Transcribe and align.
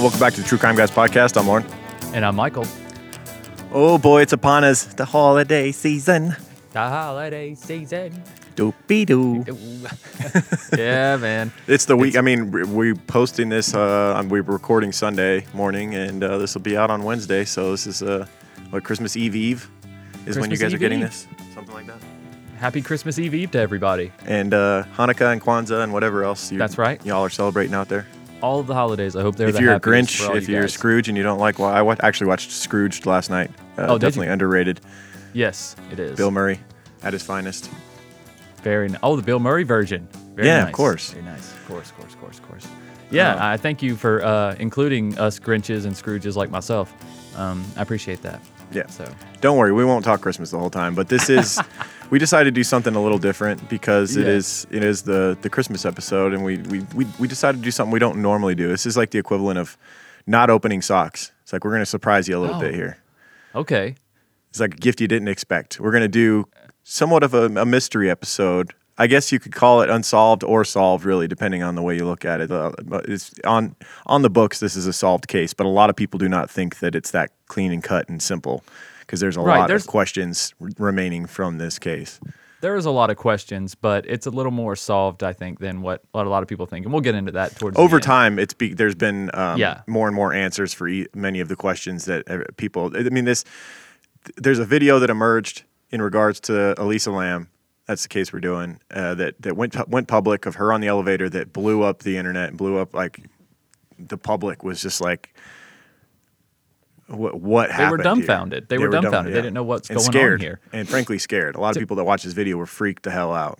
Welcome 0.00 0.18
back 0.18 0.32
to 0.32 0.40
the 0.40 0.48
True 0.48 0.56
Crime 0.56 0.76
Guys 0.76 0.90
podcast. 0.90 1.36
I'm 1.38 1.46
Lauren, 1.46 1.62
And 2.14 2.24
I'm 2.24 2.34
Michael. 2.34 2.64
Oh 3.70 3.98
boy, 3.98 4.22
it's 4.22 4.32
upon 4.32 4.64
us. 4.64 4.84
The 4.94 5.04
holiday 5.04 5.72
season. 5.72 6.34
The 6.72 6.78
holiday 6.78 7.54
season. 7.54 8.22
Doopy 8.56 9.04
doo. 9.04 9.44
yeah, 10.82 11.18
man. 11.18 11.52
It's 11.68 11.84
the 11.84 11.98
week. 11.98 12.08
It's, 12.12 12.16
I 12.16 12.22
mean, 12.22 12.50
we're 12.74 12.94
posting 12.94 13.50
this. 13.50 13.74
Uh, 13.74 14.24
we're 14.26 14.40
recording 14.42 14.90
Sunday 14.90 15.44
morning, 15.52 15.94
and 15.94 16.24
uh, 16.24 16.38
this 16.38 16.54
will 16.54 16.62
be 16.62 16.78
out 16.78 16.90
on 16.90 17.02
Wednesday. 17.02 17.44
So 17.44 17.70
this 17.72 17.86
is 17.86 18.02
uh, 18.02 18.26
what 18.70 18.82
Christmas 18.84 19.18
Eve 19.18 19.36
Eve 19.36 19.70
is 19.84 19.88
Christmas 20.22 20.36
when 20.40 20.50
you 20.50 20.56
guys 20.56 20.70
Eve 20.72 20.76
are 20.76 20.78
getting 20.78 21.00
Eve. 21.00 21.08
this, 21.08 21.26
something 21.52 21.74
like 21.74 21.86
that. 21.88 22.00
Happy 22.56 22.80
Christmas 22.80 23.18
Eve 23.18 23.34
Eve 23.34 23.50
to 23.50 23.58
everybody, 23.58 24.12
and 24.24 24.54
uh, 24.54 24.84
Hanukkah 24.96 25.30
and 25.30 25.42
Kwanzaa 25.42 25.84
and 25.84 25.92
whatever 25.92 26.24
else. 26.24 26.50
You, 26.50 26.56
That's 26.56 26.78
right. 26.78 27.04
Y'all 27.04 27.22
are 27.22 27.28
celebrating 27.28 27.74
out 27.74 27.90
there 27.90 28.06
all 28.42 28.60
of 28.60 28.66
the 28.66 28.74
holidays. 28.74 29.16
I 29.16 29.22
hope 29.22 29.36
they're. 29.36 29.48
If 29.48 29.56
the 29.56 29.62
you're 29.62 29.74
a 29.74 29.80
Grinch, 29.80 30.34
if 30.36 30.48
you 30.48 30.58
are 30.62 30.68
Scrooge, 30.68 31.08
and 31.08 31.16
you 31.16 31.22
don't 31.22 31.38
like, 31.38 31.58
well, 31.58 31.68
I 31.68 31.78
w- 31.78 31.96
actually 32.00 32.28
watched 32.28 32.50
Scrooged 32.50 33.06
last 33.06 33.30
night. 33.30 33.50
Uh, 33.78 33.86
oh, 33.88 33.98
definitely 33.98 34.28
underrated. 34.28 34.80
Yes, 35.32 35.76
it 35.90 35.98
is. 35.98 36.16
Bill 36.16 36.30
Murray, 36.30 36.58
at 37.02 37.12
his 37.12 37.22
finest. 37.22 37.70
Very. 38.62 38.88
N- 38.88 38.98
oh, 39.02 39.16
the 39.16 39.22
Bill 39.22 39.38
Murray 39.38 39.64
version. 39.64 40.08
Very 40.34 40.48
yeah, 40.48 40.60
nice. 40.60 40.66
of 40.68 40.72
course. 40.72 41.10
Very 41.10 41.24
nice. 41.24 41.52
Of 41.52 41.66
course, 41.68 41.90
course, 41.92 42.14
course, 42.16 42.40
course. 42.40 42.66
Yeah, 43.10 43.34
uh, 43.34 43.52
I 43.52 43.56
thank 43.56 43.82
you 43.82 43.96
for 43.96 44.24
uh, 44.24 44.54
including 44.58 45.18
us 45.18 45.38
Grinches 45.38 45.84
and 45.84 45.94
Scrooges 45.94 46.36
like 46.36 46.50
myself. 46.50 46.92
Um, 47.36 47.64
I 47.76 47.82
appreciate 47.82 48.22
that. 48.22 48.40
Yeah. 48.72 48.86
So 48.86 49.12
don't 49.40 49.56
worry, 49.58 49.72
we 49.72 49.84
won't 49.84 50.04
talk 50.04 50.20
Christmas 50.20 50.50
the 50.50 50.58
whole 50.58 50.70
time. 50.70 50.94
But 50.94 51.08
this 51.08 51.28
is, 51.28 51.60
we 52.10 52.18
decided 52.18 52.54
to 52.54 52.58
do 52.58 52.64
something 52.64 52.94
a 52.94 53.02
little 53.02 53.18
different 53.18 53.68
because 53.68 54.16
it 54.16 54.26
yeah. 54.26 54.32
is 54.32 54.66
it 54.70 54.84
is 54.84 55.02
the 55.02 55.36
the 55.42 55.50
Christmas 55.50 55.84
episode, 55.84 56.32
and 56.32 56.44
we, 56.44 56.58
we 56.58 56.80
we 56.94 57.06
we 57.18 57.28
decided 57.28 57.58
to 57.58 57.64
do 57.64 57.70
something 57.70 57.92
we 57.92 57.98
don't 57.98 58.22
normally 58.22 58.54
do. 58.54 58.68
This 58.68 58.86
is 58.86 58.96
like 58.96 59.10
the 59.10 59.18
equivalent 59.18 59.58
of 59.58 59.76
not 60.26 60.50
opening 60.50 60.82
socks. 60.82 61.32
It's 61.42 61.52
like 61.52 61.64
we're 61.64 61.72
gonna 61.72 61.86
surprise 61.86 62.28
you 62.28 62.38
a 62.38 62.40
little 62.40 62.56
oh. 62.56 62.60
bit 62.60 62.74
here. 62.74 62.98
Okay. 63.54 63.96
It's 64.50 64.60
like 64.60 64.74
a 64.74 64.78
gift 64.78 65.00
you 65.00 65.08
didn't 65.08 65.28
expect. 65.28 65.80
We're 65.80 65.92
gonna 65.92 66.08
do 66.08 66.46
somewhat 66.84 67.22
of 67.22 67.34
a, 67.34 67.46
a 67.46 67.64
mystery 67.64 68.10
episode 68.10 68.72
I 69.00 69.06
guess 69.06 69.32
you 69.32 69.40
could 69.40 69.52
call 69.52 69.80
it 69.80 69.88
unsolved 69.88 70.44
or 70.44 70.62
solved, 70.62 71.06
really, 71.06 71.26
depending 71.26 71.62
on 71.62 71.74
the 71.74 71.80
way 71.80 71.96
you 71.96 72.04
look 72.04 72.26
at 72.26 72.42
it. 72.42 72.50
Uh, 72.50 72.70
it's 73.08 73.32
on 73.46 73.74
on 74.04 74.20
the 74.20 74.28
books. 74.28 74.60
This 74.60 74.76
is 74.76 74.86
a 74.86 74.92
solved 74.92 75.26
case, 75.26 75.54
but 75.54 75.64
a 75.64 75.70
lot 75.70 75.88
of 75.88 75.96
people 75.96 76.18
do 76.18 76.28
not 76.28 76.50
think 76.50 76.80
that 76.80 76.94
it's 76.94 77.10
that 77.12 77.30
clean 77.46 77.72
and 77.72 77.82
cut 77.82 78.10
and 78.10 78.22
simple 78.22 78.62
because 79.00 79.18
there's 79.20 79.38
a 79.38 79.40
right, 79.40 79.60
lot 79.60 79.68
there's, 79.68 79.84
of 79.84 79.88
questions 79.88 80.52
r- 80.60 80.68
remaining 80.78 81.24
from 81.24 81.56
this 81.56 81.78
case. 81.78 82.20
There 82.60 82.76
is 82.76 82.84
a 82.84 82.90
lot 82.90 83.08
of 83.08 83.16
questions, 83.16 83.74
but 83.74 84.04
it's 84.04 84.26
a 84.26 84.30
little 84.30 84.52
more 84.52 84.76
solved, 84.76 85.22
I 85.24 85.32
think, 85.32 85.60
than 85.60 85.80
what, 85.80 86.02
what 86.12 86.26
a 86.26 86.28
lot 86.28 86.42
of 86.42 86.48
people 86.50 86.66
think, 86.66 86.84
and 86.84 86.92
we'll 86.92 87.00
get 87.00 87.14
into 87.14 87.32
that 87.32 87.58
towards 87.58 87.78
over 87.78 87.96
the 87.96 88.02
time. 88.02 88.38
It's 88.38 88.52
be, 88.52 88.74
there's 88.74 88.94
been 88.94 89.30
um, 89.32 89.58
yeah. 89.58 89.80
more 89.86 90.08
and 90.08 90.14
more 90.14 90.34
answers 90.34 90.74
for 90.74 90.86
e- 90.86 91.06
many 91.14 91.40
of 91.40 91.48
the 91.48 91.56
questions 91.56 92.04
that 92.04 92.30
uh, 92.30 92.42
people. 92.58 92.92
I 92.94 93.04
mean, 93.04 93.24
this 93.24 93.46
there's 94.36 94.58
a 94.58 94.66
video 94.66 94.98
that 94.98 95.08
emerged 95.08 95.62
in 95.90 96.02
regards 96.02 96.38
to 96.40 96.74
Elisa 96.78 97.10
Lam 97.10 97.49
that's 97.90 98.04
the 98.04 98.08
case 98.08 98.32
we're 98.32 98.38
doing 98.38 98.78
uh, 98.92 99.16
that 99.16 99.42
that 99.42 99.56
went 99.56 99.74
went 99.88 100.06
public 100.06 100.46
of 100.46 100.54
her 100.54 100.72
on 100.72 100.80
the 100.80 100.86
elevator 100.86 101.28
that 101.28 101.52
blew 101.52 101.82
up 101.82 102.00
the 102.04 102.16
internet 102.16 102.50
and 102.50 102.56
blew 102.56 102.78
up 102.78 102.94
like 102.94 103.18
the 103.98 104.16
public 104.16 104.62
was 104.62 104.80
just 104.80 105.00
like 105.00 105.34
what, 107.08 107.40
what 107.40 107.66
they 107.66 107.74
happened? 107.74 107.90
Were 107.90 107.96
they, 107.98 108.02
they 108.04 108.08
were 108.12 108.14
dumbfounded. 108.14 108.68
They, 108.68 108.78
were, 108.78 108.88
dumbfounded. 108.88 109.30
Yeah. 109.30 109.34
They 109.34 109.42
didn't 109.42 109.54
know 109.54 109.64
what's 109.64 109.90
and 109.90 109.98
going 109.98 110.06
scared, 110.12 110.34
on 110.40 110.40
here. 110.40 110.60
And 110.72 110.88
frankly, 110.88 111.18
scared. 111.18 111.56
A 111.56 111.60
lot 111.60 111.74
of 111.74 111.80
people 111.80 111.96
that 111.96 112.04
watch 112.04 112.22
this 112.22 112.32
video 112.34 112.56
were 112.56 112.66
freaked 112.66 113.02
the 113.02 113.10
hell 113.10 113.34
out. 113.34 113.58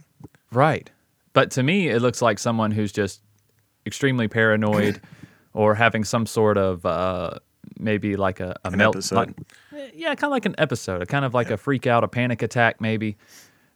Right. 0.52 0.88
But 1.32 1.50
to 1.52 1.64
me, 1.64 1.88
it 1.88 2.00
looks 2.00 2.22
like 2.22 2.38
someone 2.38 2.70
who's 2.70 2.92
just 2.92 3.22
extremely 3.84 4.28
paranoid 4.28 5.00
or 5.52 5.74
having 5.74 6.04
some 6.04 6.26
sort 6.26 6.56
of 6.58 6.86
uh, 6.86 7.38
maybe 7.80 8.14
like 8.14 8.38
a, 8.38 8.56
a 8.64 8.70
melt. 8.70 9.10
Like, 9.10 9.30
uh, 9.30 9.78
yeah, 9.94 10.14
kind 10.14 10.26
of 10.26 10.30
like 10.30 10.46
an 10.46 10.54
episode, 10.56 11.06
kind 11.08 11.24
of 11.24 11.34
like 11.34 11.48
yeah. 11.48 11.54
a 11.54 11.56
freak 11.56 11.88
out, 11.88 12.04
a 12.04 12.08
panic 12.08 12.42
attack, 12.42 12.80
maybe 12.80 13.16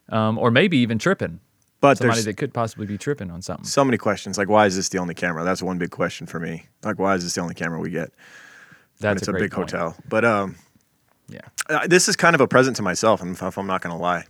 um, 0.09 0.37
or 0.37 0.51
maybe 0.51 0.77
even 0.77 0.99
tripping. 0.99 1.39
But 1.81 1.97
somebody 1.97 2.21
that 2.21 2.37
could 2.37 2.53
possibly 2.53 2.87
be 2.87 2.97
tripping 2.97 3.29
on 3.29 3.41
something. 3.41 3.65
So 3.65 3.85
many 3.85 3.97
questions. 3.97 4.37
Like, 4.37 4.49
why 4.49 4.65
is 4.65 4.75
this 4.75 4.89
the 4.89 4.97
only 4.97 5.13
camera? 5.13 5.43
That's 5.43 5.61
one 5.61 5.77
big 5.77 5.91
question 5.91 6.25
for 6.25 6.39
me. 6.39 6.65
Like, 6.83 6.97
why 6.97 7.13
is 7.15 7.23
this 7.23 7.35
the 7.35 7.41
only 7.41 7.53
camera 7.53 7.79
we 7.79 7.91
get? 7.91 8.11
That's 8.99 9.21
it's 9.23 9.27
a, 9.27 9.33
a 9.33 9.39
big 9.39 9.51
point. 9.51 9.69
hotel. 9.71 9.95
But 10.07 10.25
um, 10.25 10.55
yeah, 11.29 11.39
uh, 11.69 11.85
this 11.85 12.07
is 12.07 12.15
kind 12.15 12.33
of 12.33 12.41
a 12.41 12.47
present 12.47 12.77
to 12.77 12.81
myself, 12.83 13.21
if 13.23 13.57
I'm 13.57 13.67
not 13.67 13.81
going 13.81 13.93
to 13.95 14.01
lie, 14.01 14.23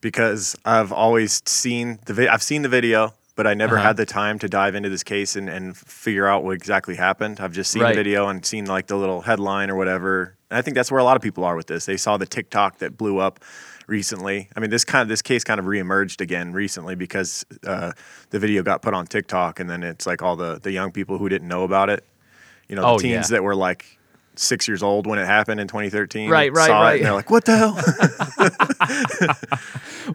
because 0.00 0.56
I've 0.64 0.92
always 0.92 1.42
seen 1.46 1.98
the 2.06 2.12
vi- 2.14 2.28
I've 2.28 2.42
seen 2.42 2.62
the 2.62 2.68
video 2.68 3.14
but 3.36 3.46
I 3.46 3.54
never 3.54 3.76
uh-huh. 3.78 3.88
had 3.88 3.96
the 3.96 4.06
time 4.06 4.38
to 4.40 4.48
dive 4.48 4.74
into 4.74 4.88
this 4.88 5.02
case 5.02 5.36
and, 5.36 5.48
and 5.48 5.76
figure 5.76 6.26
out 6.26 6.44
what 6.44 6.52
exactly 6.56 6.96
happened. 6.96 7.40
I've 7.40 7.52
just 7.52 7.70
seen 7.70 7.82
right. 7.82 7.88
the 7.90 7.94
video 8.02 8.28
and 8.28 8.44
seen 8.44 8.66
like 8.66 8.86
the 8.86 8.96
little 8.96 9.22
headline 9.22 9.70
or 9.70 9.76
whatever. 9.76 10.34
And 10.50 10.58
I 10.58 10.62
think 10.62 10.74
that's 10.74 10.90
where 10.90 11.00
a 11.00 11.04
lot 11.04 11.16
of 11.16 11.22
people 11.22 11.44
are 11.44 11.56
with 11.56 11.66
this. 11.66 11.86
They 11.86 11.96
saw 11.96 12.16
the 12.16 12.26
TikTok 12.26 12.78
that 12.78 12.96
blew 12.96 13.18
up 13.18 13.40
recently. 13.86 14.48
I 14.56 14.60
mean, 14.60 14.70
this 14.70 14.84
kind 14.84 15.02
of 15.02 15.08
this 15.08 15.22
case 15.22 15.44
kind 15.44 15.58
of 15.60 15.66
reemerged 15.66 16.20
again 16.20 16.52
recently 16.52 16.94
because 16.94 17.44
uh, 17.66 17.92
the 18.30 18.38
video 18.38 18.62
got 18.62 18.82
put 18.82 18.94
on 18.94 19.06
TikTok, 19.06 19.60
and 19.60 19.68
then 19.70 19.82
it's 19.82 20.06
like 20.06 20.22
all 20.22 20.36
the 20.36 20.58
the 20.58 20.70
young 20.72 20.90
people 20.92 21.18
who 21.18 21.28
didn't 21.28 21.46
know 21.48 21.62
about 21.64 21.88
it. 21.90 22.04
You 22.68 22.76
know, 22.76 22.82
the 22.82 22.88
oh, 22.88 22.98
teens 22.98 23.30
yeah. 23.30 23.36
that 23.36 23.42
were 23.42 23.54
like 23.56 23.84
six 24.36 24.68
years 24.68 24.82
old 24.82 25.06
when 25.06 25.18
it 25.18 25.24
happened 25.26 25.60
in 25.60 25.68
2013. 25.68 26.30
Right, 26.30 26.50
right, 26.52 26.70
right. 26.70 26.96
and 26.96 27.04
they're 27.06 27.12
like, 27.12 27.28
"What 27.30 27.44
the 27.44 27.56
hell? 27.56 27.72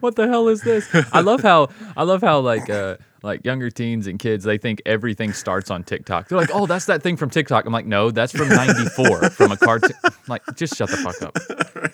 what 0.00 0.16
the 0.16 0.26
hell 0.28 0.48
is 0.48 0.60
this?" 0.62 0.88
I 1.12 1.20
love 1.20 1.42
how 1.42 1.68
I 1.96 2.02
love 2.04 2.20
how 2.22 2.40
like 2.40 2.68
uh, 2.70 2.96
like 3.22 3.44
younger 3.44 3.70
teens 3.70 4.06
and 4.06 4.18
kids 4.18 4.44
they 4.44 4.56
think 4.58 4.82
everything 4.86 5.32
starts 5.32 5.70
on 5.70 5.82
TikTok. 5.84 6.28
They're 6.28 6.38
like, 6.38 6.50
"Oh, 6.52 6.66
that's 6.66 6.86
that 6.86 7.02
thing 7.02 7.16
from 7.16 7.30
TikTok." 7.30 7.66
I'm 7.66 7.72
like, 7.72 7.86
"No, 7.86 8.10
that's 8.10 8.32
from 8.32 8.48
'94 8.48 9.30
from 9.30 9.52
a 9.52 9.56
cartoon." 9.56 9.96
Like, 10.28 10.42
just 10.56 10.76
shut 10.76 10.90
the 10.90 10.96
fuck 10.96 11.22
up. 11.22 11.38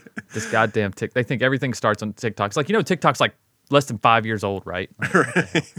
This 0.32 0.50
goddamn 0.50 0.94
tick. 0.94 1.12
They 1.12 1.24
think 1.24 1.42
everything 1.42 1.74
starts 1.74 2.02
on 2.02 2.14
TikTok. 2.14 2.46
It's 2.48 2.56
like 2.56 2.70
you 2.70 2.72
know 2.72 2.80
TikTok's 2.80 3.20
like 3.20 3.34
less 3.68 3.84
than 3.84 3.98
five 3.98 4.24
years 4.24 4.42
old, 4.42 4.62
right? 4.64 4.88
Like, 4.98 5.12
right. 5.52 5.74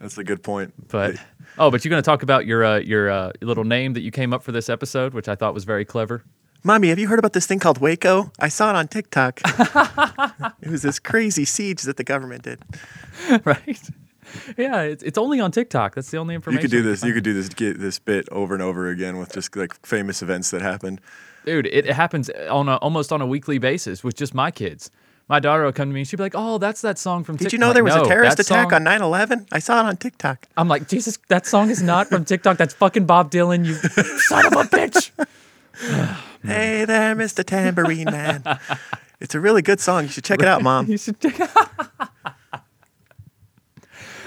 That's 0.00 0.16
a 0.16 0.24
good 0.24 0.42
point. 0.42 0.72
But 0.88 1.16
Oh, 1.58 1.70
but 1.70 1.84
you're 1.84 1.90
going 1.90 2.02
to 2.02 2.06
talk 2.06 2.22
about 2.22 2.46
your 2.46 2.64
uh, 2.64 2.78
your 2.78 3.10
uh, 3.10 3.32
little 3.40 3.64
name 3.64 3.94
that 3.94 4.00
you 4.00 4.10
came 4.10 4.32
up 4.32 4.42
for 4.42 4.52
this 4.52 4.68
episode, 4.68 5.14
which 5.14 5.28
I 5.28 5.34
thought 5.34 5.54
was 5.54 5.64
very 5.64 5.84
clever. 5.84 6.22
Mommy, 6.62 6.88
have 6.88 6.98
you 6.98 7.08
heard 7.08 7.18
about 7.18 7.32
this 7.32 7.46
thing 7.46 7.58
called 7.58 7.78
Waco? 7.78 8.32
I 8.38 8.48
saw 8.48 8.70
it 8.70 8.76
on 8.76 8.86
TikTok. 8.86 9.40
it 10.60 10.68
was 10.70 10.82
this 10.82 10.98
crazy 10.98 11.46
siege 11.46 11.82
that 11.82 11.96
the 11.96 12.04
government 12.04 12.42
did. 12.42 12.60
Right. 13.44 13.80
Yeah, 14.56 14.80
it's, 14.82 15.02
it's 15.02 15.18
only 15.18 15.40
on 15.40 15.50
TikTok. 15.50 15.94
That's 15.96 16.10
the 16.10 16.16
only 16.18 16.34
information. 16.36 16.60
You 16.62 16.70
could 16.70 16.74
do 16.74 16.82
this. 16.82 17.02
You 17.04 17.12
could 17.12 17.22
do 17.24 17.34
this. 17.34 17.48
Get 17.50 17.78
this 17.80 17.98
bit 17.98 18.26
over 18.30 18.54
and 18.54 18.62
over 18.62 18.88
again 18.88 19.18
with 19.18 19.32
just 19.34 19.54
like 19.56 19.74
famous 19.84 20.22
events 20.22 20.50
that 20.52 20.62
happened. 20.62 21.00
Dude, 21.44 21.66
it 21.66 21.84
happens 21.86 22.30
on 22.48 22.68
a, 22.70 22.76
almost 22.76 23.12
on 23.12 23.20
a 23.20 23.26
weekly 23.26 23.58
basis 23.58 24.02
with 24.04 24.14
just 24.16 24.32
my 24.32 24.50
kids 24.52 24.90
my 25.30 25.38
daughter 25.38 25.64
will 25.64 25.72
come 25.72 25.88
to 25.90 25.94
me. 25.94 26.02
She'd 26.04 26.16
be 26.16 26.24
like, 26.24 26.34
"Oh, 26.34 26.58
that's 26.58 26.80
that 26.82 26.98
song 26.98 27.22
from." 27.22 27.36
Did 27.36 27.52
you 27.52 27.58
know 27.60 27.72
there 27.72 27.84
was 27.84 27.94
no, 27.94 28.02
a 28.02 28.06
terrorist 28.06 28.40
attack 28.40 28.70
song, 28.72 28.84
on 28.84 28.84
9/11? 28.84 29.46
I 29.52 29.60
saw 29.60 29.78
it 29.80 29.84
on 29.86 29.96
TikTok. 29.96 30.44
I'm 30.56 30.66
like, 30.66 30.88
Jesus, 30.88 31.18
that 31.28 31.46
song 31.46 31.70
is 31.70 31.80
not 31.80 32.08
from 32.08 32.24
TikTok. 32.24 32.56
That's 32.58 32.74
fucking 32.74 33.06
Bob 33.06 33.30
Dylan. 33.30 33.64
You 33.64 33.74
son 34.26 34.44
of 34.46 34.52
a 34.54 34.64
bitch. 34.64 35.10
hey 36.42 36.84
there, 36.84 37.14
Mr. 37.14 37.44
Tambourine 37.44 38.06
Man. 38.06 38.42
it's 39.20 39.36
a 39.36 39.40
really 39.40 39.62
good 39.62 39.78
song. 39.80 40.02
You 40.02 40.08
should 40.08 40.24
check 40.24 40.40
it 40.40 40.48
out, 40.48 40.62
Mom. 40.62 40.90
you 40.90 40.98
should 40.98 41.20
check. 41.20 41.48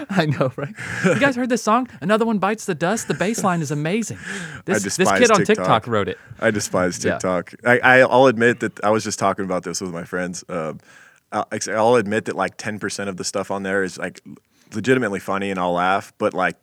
I 0.09 0.25
know, 0.25 0.51
right? 0.55 0.73
You 1.05 1.19
guys 1.19 1.35
heard 1.35 1.49
this 1.49 1.63
song? 1.63 1.87
Another 2.01 2.25
one 2.25 2.39
bites 2.39 2.65
the 2.65 2.75
dust. 2.75 3.07
The 3.07 3.13
bass 3.13 3.43
line 3.43 3.61
is 3.61 3.71
amazing. 3.71 4.17
This, 4.65 4.83
this 4.83 4.97
kid 5.11 5.19
TikTok. 5.23 5.39
on 5.39 5.45
TikTok 5.45 5.87
wrote 5.87 6.07
it. 6.07 6.17
I 6.39 6.49
despise 6.49 6.97
TikTok. 6.97 7.53
Yeah. 7.63 7.77
I, 7.83 7.99
I'll 8.01 8.27
admit 8.27 8.59
that 8.61 8.81
I 8.83 8.91
was 8.91 9.03
just 9.03 9.19
talking 9.19 9.43
about 9.45 9.63
this 9.63 9.81
with 9.81 9.91
my 9.91 10.03
friends. 10.05 10.43
Uh, 10.47 10.73
I'll 11.31 11.95
admit 11.95 12.25
that 12.25 12.35
like 12.35 12.57
10% 12.57 13.07
of 13.09 13.17
the 13.17 13.23
stuff 13.25 13.51
on 13.51 13.63
there 13.63 13.83
is 13.83 13.97
like 13.97 14.21
legitimately 14.73 15.19
funny 15.19 15.51
and 15.51 15.59
I'll 15.59 15.73
laugh, 15.73 16.13
but 16.17 16.33
like 16.33 16.55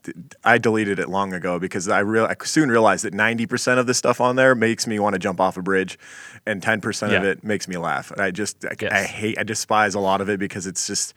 I 0.45 0.57
deleted 0.59 0.99
it 0.99 1.09
long 1.11 1.33
ago 1.35 1.59
because 1.59 1.89
I 1.89 1.99
real 2.01 2.25
I 2.25 2.37
soon 2.43 2.71
realized 2.71 3.05
that 3.05 3.13
90% 3.15 3.79
of 3.79 3.87
the 3.87 3.95
stuff 3.95 4.21
on 4.21 4.37
there 4.37 4.55
makes 4.55 4.87
me 4.87 4.99
want 4.99 5.13
to 5.15 5.19
jump 5.19 5.41
off 5.41 5.57
a 5.57 5.63
bridge 5.63 5.99
and 6.47 6.63
10% 6.63 7.11
yeah. 7.11 7.17
of 7.19 7.25
it 7.25 7.45
makes 7.45 7.69
me 7.69 7.77
laugh. 7.77 8.11
And 8.11 8.21
I 8.23 8.31
just 8.31 8.65
I, 8.65 8.75
yes. 8.81 8.93
I 8.93 9.03
hate 9.03 9.39
I 9.39 9.43
despise 9.43 9.95
a 9.95 10.01
lot 10.01 10.21
of 10.21 10.29
it 10.31 10.41
because 10.41 10.67
it's 10.67 10.87
just 10.87 11.13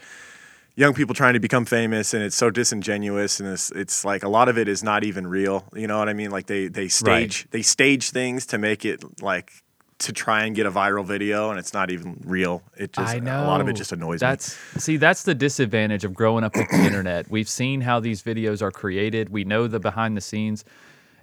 young 0.75 0.93
people 0.93 1.13
trying 1.13 1.33
to 1.33 1.39
become 1.39 1.65
famous 1.65 2.13
and 2.13 2.23
it's 2.23 2.35
so 2.35 2.49
disingenuous 2.49 3.39
and 3.39 3.49
it's, 3.49 3.71
it's 3.71 4.03
like 4.03 4.23
a 4.23 4.29
lot 4.29 4.49
of 4.49 4.57
it 4.57 4.67
is 4.67 4.83
not 4.83 5.03
even 5.03 5.27
real 5.27 5.65
you 5.75 5.87
know 5.87 5.97
what 5.99 6.09
i 6.09 6.13
mean 6.13 6.31
like 6.31 6.47
they 6.47 6.67
they 6.67 6.87
stage 6.87 7.41
right. 7.43 7.51
they 7.51 7.61
stage 7.61 8.09
things 8.11 8.45
to 8.47 8.57
make 8.57 8.83
it 8.85 9.21
like 9.21 9.51
to 9.99 10.11
try 10.11 10.43
and 10.45 10.55
get 10.55 10.65
a 10.65 10.71
viral 10.71 11.05
video 11.05 11.49
and 11.51 11.59
it's 11.59 11.73
not 11.73 11.91
even 11.91 12.19
real 12.25 12.63
it 12.75 12.91
just 12.91 13.15
a 13.15 13.21
lot 13.21 13.61
of 13.61 13.67
it 13.67 13.73
just 13.73 13.91
annoys 13.91 14.19
that's, 14.19 14.51
me 14.51 14.57
that's 14.73 14.83
see 14.83 14.97
that's 14.97 15.23
the 15.23 15.35
disadvantage 15.35 16.03
of 16.03 16.13
growing 16.13 16.43
up 16.43 16.55
with 16.55 16.67
the 16.69 16.77
internet 16.85 17.29
we've 17.29 17.49
seen 17.49 17.79
how 17.79 17.99
these 17.99 18.23
videos 18.23 18.61
are 18.61 18.71
created 18.71 19.29
we 19.29 19.43
know 19.43 19.67
the 19.67 19.79
behind 19.79 20.17
the 20.17 20.21
scenes 20.21 20.65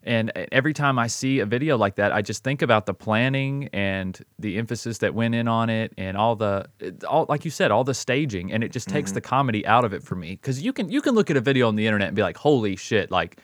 and 0.02 0.32
uh, 0.34 0.46
every 0.52 0.72
time 0.72 0.98
I 0.98 1.06
see 1.06 1.40
a 1.40 1.46
video 1.46 1.76
like 1.76 1.96
that, 1.96 2.12
I 2.12 2.22
just 2.22 2.42
think 2.42 2.62
about 2.62 2.86
the 2.86 2.94
planning 2.94 3.68
and 3.72 4.18
the 4.38 4.56
emphasis 4.58 4.98
that 4.98 5.14
went 5.14 5.34
in 5.34 5.46
on 5.48 5.68
it, 5.70 5.92
and 5.98 6.16
all 6.16 6.36
the, 6.36 6.66
uh, 6.82 7.06
all 7.06 7.26
like 7.28 7.44
you 7.44 7.50
said, 7.50 7.70
all 7.70 7.84
the 7.84 7.94
staging, 7.94 8.52
and 8.52 8.64
it 8.64 8.72
just 8.72 8.88
takes 8.88 9.10
mm-hmm. 9.10 9.14
the 9.16 9.20
comedy 9.20 9.66
out 9.66 9.84
of 9.84 9.92
it 9.92 10.02
for 10.02 10.14
me. 10.14 10.32
Because 10.32 10.62
you 10.62 10.72
can 10.72 10.88
you 10.88 11.02
can 11.02 11.14
look 11.14 11.30
at 11.30 11.36
a 11.36 11.40
video 11.40 11.68
on 11.68 11.76
the 11.76 11.86
internet 11.86 12.08
and 12.08 12.16
be 12.16 12.22
like, 12.22 12.38
"Holy 12.38 12.76
shit!" 12.76 13.10
Like 13.10 13.40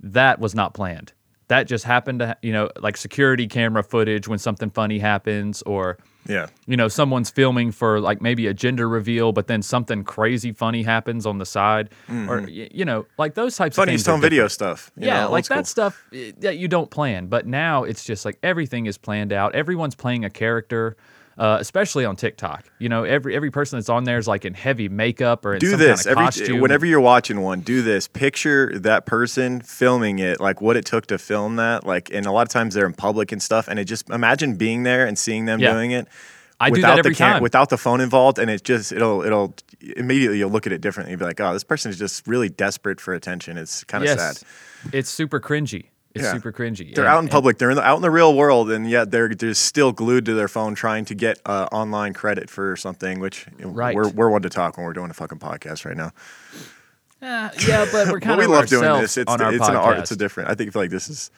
that 0.00 0.38
was 0.38 0.54
not 0.54 0.74
planned. 0.74 1.12
That 1.48 1.64
just 1.64 1.84
happened 1.84 2.20
to, 2.20 2.36
you 2.42 2.52
know, 2.52 2.70
like 2.78 2.96
security 2.96 3.48
camera 3.48 3.82
footage 3.82 4.28
when 4.28 4.38
something 4.38 4.70
funny 4.70 4.98
happens, 5.00 5.62
or 5.62 5.98
yeah. 6.28 6.48
You 6.66 6.76
know, 6.76 6.88
someone's 6.88 7.30
filming 7.30 7.72
for 7.72 8.00
like 8.00 8.20
maybe 8.20 8.46
a 8.46 8.54
gender 8.54 8.88
reveal, 8.88 9.32
but 9.32 9.46
then 9.46 9.62
something 9.62 10.04
crazy 10.04 10.52
funny 10.52 10.82
happens 10.82 11.26
on 11.26 11.38
the 11.38 11.46
side, 11.46 11.90
mm-hmm. 12.08 12.30
or 12.30 12.48
you 12.48 12.84
know, 12.84 13.06
like 13.18 13.34
those 13.34 13.56
types 13.56 13.76
funny 13.76 13.94
of 13.94 14.00
things. 14.00 14.04
Funny 14.06 14.14
home 14.14 14.20
video 14.20 14.48
stuff. 14.48 14.90
yeah, 14.96 15.24
know, 15.24 15.30
like 15.30 15.46
that 15.46 15.66
stuff 15.66 16.02
eh, 16.12 16.32
that 16.40 16.58
you 16.58 16.68
don't 16.68 16.90
plan, 16.90 17.26
but 17.26 17.46
now 17.46 17.84
it's 17.84 18.04
just 18.04 18.24
like 18.24 18.38
everything 18.42 18.86
is 18.86 18.98
planned 18.98 19.32
out. 19.32 19.54
Everyone's 19.54 19.94
playing 19.94 20.24
a 20.24 20.30
character 20.30 20.96
uh, 21.40 21.56
especially 21.58 22.04
on 22.04 22.16
TikTok. 22.16 22.70
You 22.78 22.90
know, 22.90 23.04
every 23.04 23.34
every 23.34 23.50
person 23.50 23.78
that's 23.78 23.88
on 23.88 24.04
there 24.04 24.18
is 24.18 24.28
like 24.28 24.44
in 24.44 24.52
heavy 24.52 24.90
makeup 24.90 25.46
or 25.46 25.54
in 25.54 25.58
do 25.58 25.74
this 25.74 26.02
kind 26.04 26.12
of 26.18 26.18
every, 26.18 26.24
costume. 26.26 26.60
Whenever 26.60 26.84
you're 26.84 27.00
watching 27.00 27.40
one, 27.40 27.60
do 27.62 27.80
this. 27.80 28.06
Picture 28.06 28.78
that 28.78 29.06
person 29.06 29.62
filming 29.62 30.18
it, 30.18 30.38
like 30.38 30.60
what 30.60 30.76
it 30.76 30.84
took 30.84 31.06
to 31.06 31.16
film 31.16 31.56
that. 31.56 31.86
Like, 31.86 32.10
and 32.12 32.26
a 32.26 32.30
lot 32.32 32.42
of 32.42 32.50
times 32.50 32.74
they're 32.74 32.84
in 32.86 32.92
public 32.92 33.32
and 33.32 33.42
stuff, 33.42 33.68
and 33.68 33.78
it 33.78 33.86
just 33.86 34.10
imagine 34.10 34.56
being 34.56 34.82
there 34.82 35.06
and 35.06 35.18
seeing 35.18 35.46
them 35.46 35.60
yeah. 35.60 35.72
doing 35.72 35.92
it. 35.92 36.08
I 36.62 36.66
without 36.68 36.74
do 36.80 36.82
that 36.82 36.98
every 36.98 37.10
the 37.12 37.16
cam- 37.16 37.32
time 37.34 37.42
without 37.42 37.70
the 37.70 37.78
phone 37.78 38.02
involved, 38.02 38.38
and 38.38 38.50
it 38.50 38.62
just 38.62 38.92
it'll 38.92 39.22
it'll 39.24 39.54
immediately 39.96 40.36
you'll 40.38 40.50
look 40.50 40.66
at 40.66 40.74
it 40.74 40.82
differently. 40.82 41.12
You'll 41.12 41.20
be 41.20 41.24
like, 41.24 41.40
oh, 41.40 41.54
this 41.54 41.64
person 41.64 41.90
is 41.90 41.98
just 41.98 42.26
really 42.26 42.50
desperate 42.50 43.00
for 43.00 43.14
attention. 43.14 43.56
It's 43.56 43.82
kind 43.84 44.04
of 44.04 44.08
yes. 44.10 44.20
sad. 44.40 44.46
It's 44.92 45.08
super 45.08 45.40
cringy. 45.40 45.86
It's 46.14 46.24
yeah. 46.24 46.32
super 46.32 46.52
cringy. 46.52 46.92
They're 46.92 47.04
and, 47.04 47.14
out 47.14 47.22
in 47.22 47.28
public. 47.28 47.58
They're 47.58 47.70
in 47.70 47.76
the, 47.76 47.84
out 47.84 47.94
in 47.96 48.02
the 48.02 48.10
real 48.10 48.34
world, 48.34 48.68
and 48.70 48.88
yet 48.90 49.12
they're 49.12 49.28
just 49.28 49.64
still 49.64 49.92
glued 49.92 50.24
to 50.26 50.34
their 50.34 50.48
phone 50.48 50.74
trying 50.74 51.04
to 51.04 51.14
get 51.14 51.40
uh, 51.46 51.68
online 51.70 52.14
credit 52.14 52.50
for 52.50 52.74
something. 52.76 53.20
Which 53.20 53.46
right. 53.60 53.94
we're 53.94 54.08
we're 54.10 54.28
one 54.28 54.42
to 54.42 54.48
talk 54.50 54.76
when 54.76 54.84
we're 54.86 54.92
doing 54.92 55.10
a 55.10 55.14
fucking 55.14 55.38
podcast 55.38 55.84
right 55.84 55.96
now. 55.96 56.10
Uh, 57.22 57.50
yeah, 57.68 57.86
but 57.92 58.08
we're 58.08 58.18
kind 58.20 58.40
of 58.40 58.46
we 58.48 58.52
love 58.52 58.66
doing 58.66 58.82
this. 59.00 59.16
It's, 59.16 59.30
it's 59.30 59.34
an 59.40 59.76
art. 59.76 59.98
It's 59.98 60.10
a 60.10 60.16
different. 60.16 60.50
I 60.50 60.54
think 60.54 60.74
like 60.74 60.90
this 60.90 61.08
is 61.08 61.30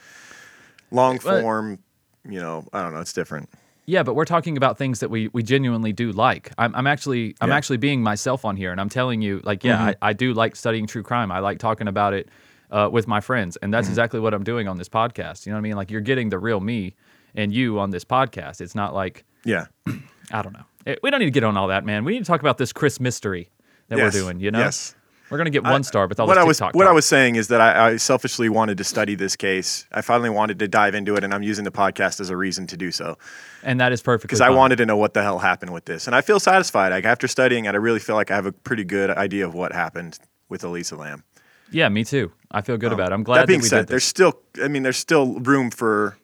long 0.91 1.19
form. 1.19 1.79
But, 2.25 2.33
you 2.33 2.41
know, 2.41 2.67
I 2.73 2.83
don't 2.83 2.95
know. 2.95 3.01
It's 3.01 3.13
different. 3.13 3.51
Yeah, 3.85 4.05
but 4.05 4.15
we're 4.15 4.25
talking 4.27 4.57
about 4.57 4.79
things 4.79 5.01
that 5.01 5.11
we 5.11 5.29
we 5.29 5.43
genuinely 5.43 5.93
do 5.93 6.13
like. 6.13 6.51
I'm, 6.57 6.75
I'm 6.75 6.87
actually 6.87 7.35
I'm 7.43 7.51
yeah. 7.51 7.57
actually 7.57 7.77
being 7.77 8.03
myself 8.03 8.47
on 8.47 8.57
here, 8.57 8.73
and 8.73 8.81
I'm 8.81 8.89
telling 8.89 9.21
you, 9.21 9.43
like, 9.45 9.65
yeah, 9.65 9.77
mm-hmm. 9.77 9.87
I, 10.01 10.09
I 10.09 10.13
do 10.15 10.33
like 10.33 10.57
studying 10.57 10.87
true 10.87 11.03
crime. 11.03 11.31
I 11.31 11.41
like 11.41 11.59
talking 11.59 11.89
about 11.89 12.15
it 12.15 12.31
uh, 12.73 12.89
with 12.91 13.07
my 13.07 13.21
friends. 13.21 13.57
And 13.59 13.73
that's 13.73 13.85
mm-hmm. 13.85 13.93
exactly 13.93 14.19
what 14.21 14.35
I'm 14.35 14.43
doing 14.43 14.67
on 14.67 14.79
this 14.79 14.89
podcast. 14.89 15.47
You 15.47 15.53
know 15.53 15.57
what 15.57 15.61
I 15.61 15.63
mean? 15.63 15.77
Like 15.77 15.91
you're 15.91 16.01
getting 16.01 16.31
the 16.31 16.39
real 16.39 16.59
me 16.59 16.95
and 17.35 17.53
you 17.53 17.79
on 17.79 17.91
this 17.91 18.05
podcast. 18.05 18.61
It's 18.61 18.75
not 18.75 18.95
like, 18.95 19.25
yeah, 19.45 19.67
I 20.33 20.43
don't 20.43 20.55
know. 20.55 20.65
It, 20.87 20.93
eh, 20.93 20.97
we 21.03 21.11
don't 21.11 21.21
need 21.21 21.27
to 21.27 21.31
get 21.31 21.45
on 21.45 21.57
all 21.57 21.69
that, 21.69 21.85
man. 21.85 22.05
We 22.05 22.15
need 22.15 22.21
to 22.21 22.25
talk 22.25 22.41
about 22.41 22.59
this 22.59 22.73
Chris 22.73 22.99
mystery 22.99 23.51
that 23.89 23.99
yes. 23.99 24.13
we're 24.15 24.21
doing, 24.23 24.41
you 24.41 24.51
know? 24.51 24.59
Yes. 24.59 24.95
We're 25.31 25.39
going 25.39 25.47
to 25.47 25.51
get 25.51 25.65
one 25.65 25.73
I, 25.81 25.81
star, 25.81 26.09
but 26.09 26.19
what 26.27 26.37
I 26.37 26.45
was 26.45 26.61
what 26.61 26.87
I 26.87 26.93
was 26.93 27.07
saying 27.07 27.37
is 27.37 27.49
that 27.49 27.59
I, 27.59 27.93
I, 27.93 27.97
selfishly 27.97 28.51
wanted 28.51 28.77
to 28.77 28.85
study 28.85 29.15
this 29.15 29.35
case. 29.35 29.87
I 29.91 30.03
finally 30.03 30.29
wanted 30.29 30.59
to 30.59 30.69
dive 30.69 30.95
into 30.95 31.15
it, 31.17 31.25
and 31.25 31.33
I'm 31.33 31.43
using 31.43 31.65
the 31.65 31.71
podcast 31.71 32.21
as 32.21 32.29
a 32.29 32.37
reason 32.37 32.67
to 32.67 32.77
do 32.77 32.91
so. 32.91 33.17
And 33.63 33.81
that 33.81 33.93
is 33.93 34.03
perfect 34.03 34.25
because 34.29 34.43
I 34.43 34.51
wanted 34.51 34.77
to 34.77 34.85
know 34.85 34.99
what 34.99 35.15
the 35.15 35.23
hell 35.23 35.39
happened 35.39 35.73
with 35.73 35.87
this, 35.87 36.07
and 36.07 36.15
I 36.15 36.21
feel 36.21 36.39
satisfied. 36.39 36.91
Like 36.93 37.07
after 37.07 37.27
studying 37.29 37.65
it, 37.65 37.73
I 37.75 37.79
really 37.79 37.99
feel 37.99 38.15
like 38.15 38.31
I 38.31 38.35
have 38.35 38.45
a 38.45 38.53
pretty 38.53 38.85
good 38.85 39.09
idea 39.09 39.47
of 39.47 39.55
what 39.55 39.73
happened 39.73 40.19
with 40.51 40.65
Elisa 40.65 40.97
Lamb. 40.97 41.25
Yeah, 41.73 41.89
me 41.89 42.05
too. 42.05 42.33
I 42.51 42.61
feel 42.61 42.77
good 42.77 42.93
um, 42.93 42.95
about 43.01 43.13
it. 43.13 43.15
I'm 43.15 43.23
glad 43.23 43.41
that 43.43 43.49
being 43.49 43.61
that 43.61 43.67
said, 43.67 43.87
there's 43.89 44.05
still 44.05 44.39
I 44.63 44.69
mean 44.69 44.83
there's 44.83 44.97
still 44.99 45.41
room 45.41 45.71
for 45.71 46.19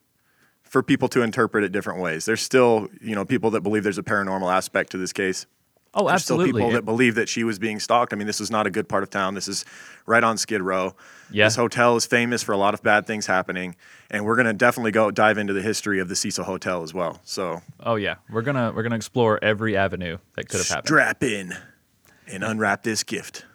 for 0.62 0.83
people 0.83 1.09
to 1.09 1.23
interpret 1.23 1.65
it 1.65 1.73
different 1.73 2.00
ways. 2.00 2.27
There's 2.27 2.43
still, 2.43 2.89
you 3.00 3.15
know, 3.15 3.25
people 3.25 3.50
that 3.53 3.62
believe 3.62 3.83
there's 3.85 3.99
a 3.99 4.03
paranormal 4.03 4.53
aspect 4.53 4.91
to 4.91 4.99
this 4.99 5.12
case. 5.12 5.47
Oh, 5.95 6.06
there's 6.06 6.23
Still 6.23 6.45
people 6.45 6.71
that 6.73 6.85
believe 6.85 7.15
that 7.15 7.31
she 7.31 7.45
was 7.45 7.59
being 7.59 7.81
stalked. 7.81 8.12
I 8.12 8.17
mean, 8.17 8.27
this 8.27 8.43
is 8.43 8.50
not 8.50 8.67
a 8.67 8.71
good 8.71 8.91
part 8.91 9.03
of 9.03 9.09
town. 9.09 9.35
This 9.35 9.49
is 9.49 9.65
right 10.05 10.23
on 10.23 10.37
Skid 10.37 10.61
Row. 10.61 10.95
Yeah. 11.31 11.47
This 11.47 11.56
hotel 11.56 11.97
is 11.97 12.05
famous 12.05 12.43
for 12.43 12.53
a 12.53 12.59
lot 12.59 12.75
of 12.75 12.83
bad 12.83 13.06
things 13.06 13.25
happening, 13.25 13.75
and 14.11 14.27
we're 14.27 14.37
gonna 14.37 14.53
definitely 14.53 14.91
go 14.93 15.11
dive 15.11 15.39
into 15.39 15.55
the 15.55 15.62
history 15.62 15.99
of 15.99 16.11
the 16.11 16.15
Cecil 16.15 16.45
Hotel 16.45 16.83
as 16.83 16.93
well. 16.93 17.21
So. 17.25 17.62
Oh 17.81 17.95
yeah, 17.95 18.17
we're 18.31 18.43
gonna 18.43 18.71
we're 18.77 18.83
gonna 18.83 18.97
explore 18.97 19.43
every 19.43 19.79
avenue 19.79 20.19
that 20.37 20.50
could 20.50 20.59
have 20.59 20.69
happened. 20.69 20.89
Strap 20.89 21.23
in, 21.25 21.55
and 22.31 22.45
unwrap 22.45 22.83
this 22.83 23.03
gift. 23.03 23.47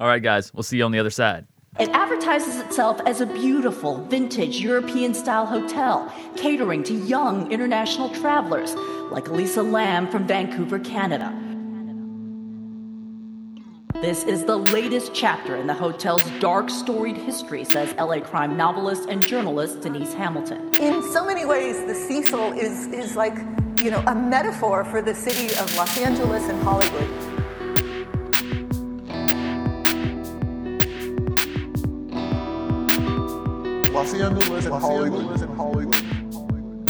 All 0.00 0.06
right, 0.06 0.22
guys, 0.22 0.52
we'll 0.54 0.62
see 0.62 0.76
you 0.76 0.84
on 0.84 0.92
the 0.92 0.98
other 1.00 1.10
side. 1.10 1.46
It 1.80 1.88
advertises 1.90 2.56
itself 2.58 3.00
as 3.06 3.20
a 3.20 3.26
beautiful, 3.26 4.02
vintage, 4.06 4.58
European 4.60 5.12
style 5.14 5.44
hotel, 5.46 6.12
catering 6.36 6.82
to 6.84 6.94
young 6.94 7.50
international 7.52 8.10
travelers 8.14 8.74
like 9.10 9.28
Elisa 9.28 9.62
Lam 9.62 10.08
from 10.08 10.26
Vancouver, 10.26 10.78
Canada. 10.78 11.34
This 14.00 14.22
is 14.24 14.44
the 14.44 14.56
latest 14.56 15.12
chapter 15.14 15.56
in 15.56 15.66
the 15.66 15.74
hotel's 15.74 16.24
dark, 16.40 16.70
storied 16.70 17.16
history, 17.16 17.64
says 17.64 17.92
LA 17.94 18.20
crime 18.20 18.56
novelist 18.56 19.08
and 19.08 19.26
journalist 19.26 19.80
Denise 19.80 20.14
Hamilton. 20.14 20.72
In 20.80 21.02
so 21.12 21.24
many 21.24 21.44
ways, 21.44 21.84
the 21.86 21.94
Cecil 21.94 22.52
is, 22.52 22.86
is 22.92 23.16
like, 23.16 23.34
you 23.82 23.90
know, 23.90 24.02
a 24.06 24.14
metaphor 24.14 24.84
for 24.84 25.02
the 25.02 25.14
city 25.14 25.48
of 25.60 25.74
Los 25.76 25.98
Angeles 26.00 26.44
and 26.44 26.62
Hollywood. 26.62 27.27
Haciendo 34.00 34.38
lives 34.48 34.64
in 34.66 34.70
Hollywood. 34.70 35.40
Hollywood. 35.56 36.88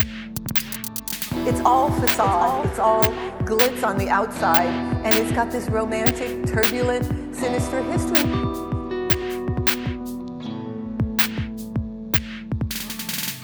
It's 1.47 1.59
all 1.61 1.89
facade. 1.99 2.67
It's 2.67 2.77
all, 2.77 3.01
glitz 3.45 3.83
on 3.83 3.97
the 3.97 4.09
outside, 4.09 4.67
and 5.03 5.15
it's 5.15 5.31
got 5.31 5.49
this 5.49 5.67
romantic, 5.69 6.45
turbulent, 6.45 7.03
sinister 7.35 7.81
history. 7.81 8.21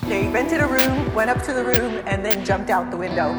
They 0.09 0.27
rented 0.27 0.61
a 0.61 0.67
room, 0.67 1.15
went 1.15 1.31
up 1.31 1.41
to 1.45 1.51
the 1.53 1.63
room, 1.65 2.03
and 2.05 2.23
then 2.23 2.45
jumped 2.45 2.69
out 2.69 2.91
the 2.91 2.97
window. 2.97 3.33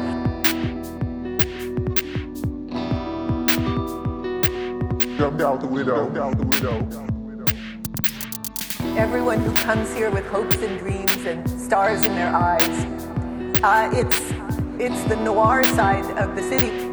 Jumped 5.17 5.41
out 5.41 5.61
the 5.61 5.67
window. 5.67 6.03
Jumped 6.11 6.17
out 6.17 6.37
the 6.37 6.45
window 6.45 7.13
everyone 8.97 9.39
who 9.39 9.53
comes 9.53 9.93
here 9.93 10.09
with 10.09 10.25
hopes 10.25 10.57
and 10.63 10.79
dreams 10.79 11.17
and 11.27 11.47
stars 11.61 12.03
in 12.03 12.15
their 12.15 12.35
eyes. 12.35 12.85
Uh, 13.61 13.91
it's, 13.95 14.19
it's 14.81 15.03
the 15.07 15.15
noir 15.17 15.63
side 15.65 16.03
of 16.17 16.35
the 16.35 16.41
city. 16.41 16.87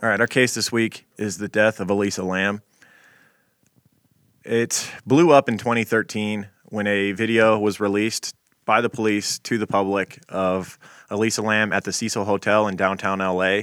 All 0.00 0.08
right, 0.08 0.20
our 0.20 0.28
case 0.28 0.54
this 0.54 0.70
week 0.70 1.06
is 1.16 1.38
the 1.38 1.48
death 1.48 1.80
of 1.80 1.90
Elisa 1.90 2.22
Lam. 2.22 2.62
It 4.44 4.88
blew 5.04 5.32
up 5.32 5.48
in 5.48 5.58
2013 5.58 6.46
when 6.70 6.86
a 6.86 7.12
video 7.12 7.58
was 7.58 7.80
released 7.80 8.34
by 8.64 8.80
the 8.80 8.90
police 8.90 9.38
to 9.40 9.56
the 9.58 9.66
public 9.66 10.20
of 10.28 10.78
Elisa 11.10 11.42
Lam 11.42 11.72
at 11.72 11.84
the 11.84 11.92
Cecil 11.92 12.24
Hotel 12.24 12.68
in 12.68 12.76
downtown 12.76 13.18
LA. 13.20 13.62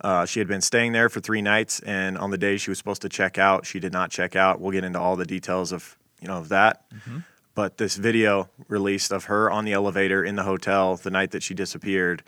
Uh, 0.00 0.26
she 0.26 0.38
had 0.40 0.48
been 0.48 0.60
staying 0.60 0.92
there 0.92 1.08
for 1.08 1.20
three 1.20 1.40
nights, 1.40 1.80
and 1.80 2.18
on 2.18 2.30
the 2.30 2.36
day 2.36 2.56
she 2.56 2.70
was 2.70 2.76
supposed 2.76 3.02
to 3.02 3.08
check 3.08 3.38
out, 3.38 3.64
she 3.64 3.78
did 3.78 3.92
not 3.92 4.10
check 4.10 4.34
out. 4.34 4.60
We'll 4.60 4.72
get 4.72 4.84
into 4.84 5.00
all 5.00 5.16
the 5.16 5.24
details 5.26 5.72
of 5.72 5.96
you 6.20 6.28
know 6.28 6.36
of 6.38 6.48
that. 6.50 6.90
Mm-hmm. 6.90 7.18
But 7.54 7.76
this 7.76 7.96
video 7.96 8.48
released 8.68 9.12
of 9.12 9.24
her 9.24 9.50
on 9.50 9.64
the 9.64 9.72
elevator 9.74 10.24
in 10.24 10.36
the 10.36 10.42
hotel 10.42 10.96
the 10.96 11.10
night 11.10 11.30
that 11.30 11.42
she 11.42 11.54
disappeared, 11.54 12.22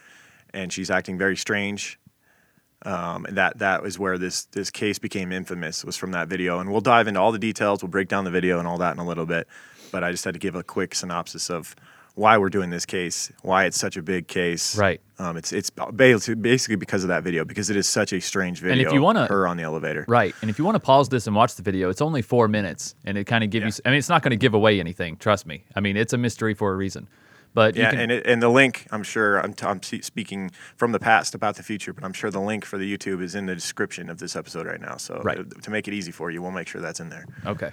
and 0.53 0.73
she's 0.73 0.91
acting 0.91 1.19
very 1.19 1.37
strange. 1.37 1.99
Um, 2.87 3.25
and 3.25 3.37
that 3.39 3.59
that 3.59 3.85
is 3.85 3.99
where 3.99 4.19
this 4.19 4.45
this 4.45 4.71
case 4.71 4.99
became 4.99 5.33
infamous 5.33 5.85
was 5.85 5.97
from 5.97 6.13
that 6.13 6.29
video, 6.29 6.61
and 6.61 6.71
we'll 6.71 6.81
dive 6.81 7.09
into 7.09 7.21
all 7.21 7.33
the 7.33 7.39
details. 7.41 7.83
We'll 7.83 7.91
break 7.91 8.09
down 8.09 8.25
the 8.25 8.31
video 8.31 8.61
and 8.61 8.69
all 8.69 8.79
that 8.79 8.93
in 8.93 8.99
a 9.01 9.07
little 9.07 9.27
bit 9.27 9.49
but 9.95 10.03
I 10.03 10.11
just 10.11 10.25
had 10.25 10.35
to 10.35 10.41
give 10.41 10.57
a 10.57 10.65
quick 10.65 10.93
synopsis 10.93 11.49
of 11.49 11.77
why 12.17 12.37
we're 12.37 12.49
doing 12.51 12.71
this 12.71 12.85
case, 12.85 13.31
why 13.43 13.65
it's 13.65 13.79
such 13.79 13.97
a 13.97 14.03
big 14.03 14.27
case. 14.27 14.77
Right. 14.77 15.01
Um, 15.21 15.37
it's 15.37 15.53
it's 15.53 15.71
basically 15.95 16.75
because 16.77 17.05
of 17.05 17.09
that 17.09 17.23
video 17.23 17.45
because 17.45 17.71
it 17.71 17.77
is 17.77 17.89
such 17.89 18.13
a 18.13 18.21
strange 18.21 18.59
video. 18.59 18.73
And 18.73 18.81
if 18.83 18.93
you 18.93 19.01
want 19.01 19.19
to 19.19 19.27
her 19.27 19.47
on 19.47 19.57
the 19.57 19.63
elevator, 19.63 20.05
right? 20.09 20.35
And 20.41 20.51
if 20.51 20.59
you 20.59 20.65
want 20.65 20.75
to 20.75 20.81
pause 20.81 21.09
this 21.09 21.29
and 21.29 21.35
watch 21.37 21.55
the 21.55 21.63
video, 21.63 21.91
it's 21.91 22.01
only 22.01 22.23
four 22.23 22.49
minutes, 22.49 22.97
and 23.05 23.17
it 23.17 23.25
kind 23.29 23.45
of 23.45 23.51
gives 23.51 23.63
yeah. 23.63 23.69
you. 23.69 23.81
I 23.85 23.89
mean, 23.93 23.99
it's 23.99 24.09
not 24.09 24.23
going 24.23 24.33
to 24.33 24.37
give 24.37 24.53
away 24.53 24.81
anything. 24.81 25.17
Trust 25.17 25.47
me. 25.47 25.63
I 25.77 25.81
mean, 25.81 25.97
it's 25.97 26.13
a 26.13 26.19
mystery 26.19 26.55
for 26.55 26.73
a 26.73 26.77
reason. 26.77 27.09
But 27.53 27.77
yeah, 27.77 27.91
can, 27.91 28.01
and 28.01 28.13
it, 28.13 28.27
and 28.27 28.43
the 28.43 28.49
link, 28.49 28.89
I'm 28.91 29.05
sure 29.05 29.39
I'm, 29.41 29.53
t- 29.55 29.65
I'm 29.65 29.81
speaking 29.81 30.51
from 30.77 30.91
the 30.91 30.99
past 30.99 31.37
about 31.37 31.55
the 31.55 31.63
future, 31.63 31.93
but 31.93 32.03
I'm 32.03 32.13
sure 32.13 32.29
the 32.33 32.41
link 32.41 32.65
for 32.65 32.79
the 32.79 32.97
YouTube 32.99 33.23
is 33.23 33.37
in 33.37 33.47
the 33.47 33.55
description 33.55 34.11
of 34.11 34.19
this 34.19 34.35
episode 34.35 34.67
right 34.67 34.81
now. 34.81 34.97
So 34.97 35.21
right. 35.23 35.37
to, 35.37 35.45
to 35.45 35.71
make 35.71 35.87
it 35.87 35.95
easy 35.95 36.11
for 36.11 36.33
you, 36.33 36.43
we'll 36.43 36.51
make 36.51 36.67
sure 36.67 36.81
that's 36.81 36.99
in 36.99 37.11
there. 37.11 37.27
Okay. 37.47 37.71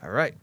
All 0.00 0.10
right 0.10 0.34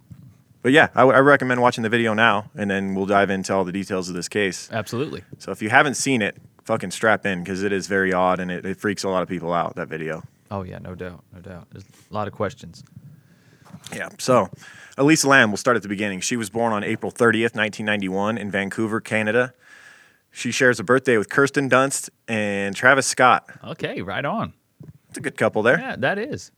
but 0.61 0.71
yeah, 0.71 0.89
I, 0.93 1.03
I 1.03 1.19
recommend 1.19 1.61
watching 1.61 1.83
the 1.83 1.89
video 1.89 2.13
now, 2.13 2.51
and 2.53 2.69
then 2.69 2.93
we'll 2.93 3.05
dive 3.05 3.29
into 3.29 3.53
all 3.53 3.63
the 3.63 3.71
details 3.71 4.09
of 4.09 4.15
this 4.15 4.27
case. 4.27 4.69
Absolutely. 4.71 5.23
So 5.37 5.51
if 5.51 5.61
you 5.61 5.69
haven't 5.69 5.93
seen 5.95 6.21
it, 6.21 6.37
fucking 6.65 6.91
strap 6.91 7.25
in 7.25 7.41
because 7.43 7.63
it 7.63 7.71
is 7.71 7.87
very 7.87 8.11
odd 8.13 8.39
and 8.39 8.51
it, 8.51 8.65
it 8.65 8.77
freaks 8.77 9.03
a 9.03 9.09
lot 9.09 9.23
of 9.23 9.29
people 9.29 9.53
out. 9.53 9.75
That 9.77 9.87
video. 9.87 10.23
Oh 10.51 10.63
yeah, 10.63 10.79
no 10.79 10.95
doubt, 10.95 11.23
no 11.33 11.39
doubt. 11.39 11.67
There's 11.71 11.83
a 11.85 12.13
lot 12.13 12.27
of 12.27 12.33
questions. 12.33 12.83
Yeah. 13.93 14.09
So, 14.19 14.49
Elisa 14.97 15.27
Lam, 15.29 15.51
we'll 15.51 15.57
start 15.57 15.77
at 15.77 15.83
the 15.83 15.89
beginning. 15.89 16.19
She 16.19 16.35
was 16.35 16.49
born 16.49 16.73
on 16.73 16.83
April 16.83 17.11
30th, 17.11 17.55
1991, 17.55 18.37
in 18.37 18.51
Vancouver, 18.51 18.99
Canada. 18.99 19.53
She 20.31 20.51
shares 20.51 20.79
a 20.79 20.83
birthday 20.83 21.17
with 21.17 21.29
Kirsten 21.29 21.69
Dunst 21.69 22.09
and 22.27 22.75
Travis 22.75 23.07
Scott. 23.07 23.49
Okay, 23.63 24.01
right 24.01 24.25
on. 24.25 24.53
It's 25.09 25.17
a 25.17 25.21
good 25.21 25.37
couple 25.37 25.63
there. 25.63 25.79
Yeah, 25.79 25.95
that 25.97 26.19
is. 26.19 26.51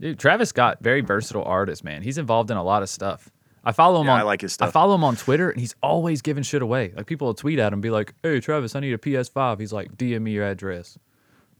Dude, 0.00 0.18
Travis 0.18 0.48
Scott, 0.50 0.78
very 0.82 1.00
versatile 1.00 1.44
artist, 1.44 1.82
man. 1.84 2.02
He's 2.02 2.18
involved 2.18 2.50
in 2.50 2.56
a 2.58 2.62
lot 2.64 2.82
of 2.82 2.88
stuff. 2.90 3.30
I 3.66 3.72
follow 3.72 4.00
him 4.00 4.06
yeah, 4.06 4.12
on 4.14 4.20
I 4.20 4.22
like 4.22 4.42
his 4.42 4.52
stuff. 4.52 4.68
I 4.68 4.70
follow 4.70 4.94
him 4.94 5.02
on 5.02 5.16
Twitter 5.16 5.50
and 5.50 5.58
he's 5.58 5.74
always 5.82 6.22
giving 6.22 6.44
shit 6.44 6.62
away. 6.62 6.92
Like 6.96 7.06
people 7.06 7.26
will 7.26 7.34
tweet 7.34 7.58
at 7.58 7.72
him 7.72 7.80
be 7.80 7.90
like, 7.90 8.14
"Hey 8.22 8.38
Travis, 8.38 8.76
I 8.76 8.80
need 8.80 8.92
a 8.92 8.98
PS5." 8.98 9.58
He's 9.58 9.72
like, 9.72 9.96
"DM 9.96 10.22
me 10.22 10.30
your 10.30 10.44
address." 10.46 10.96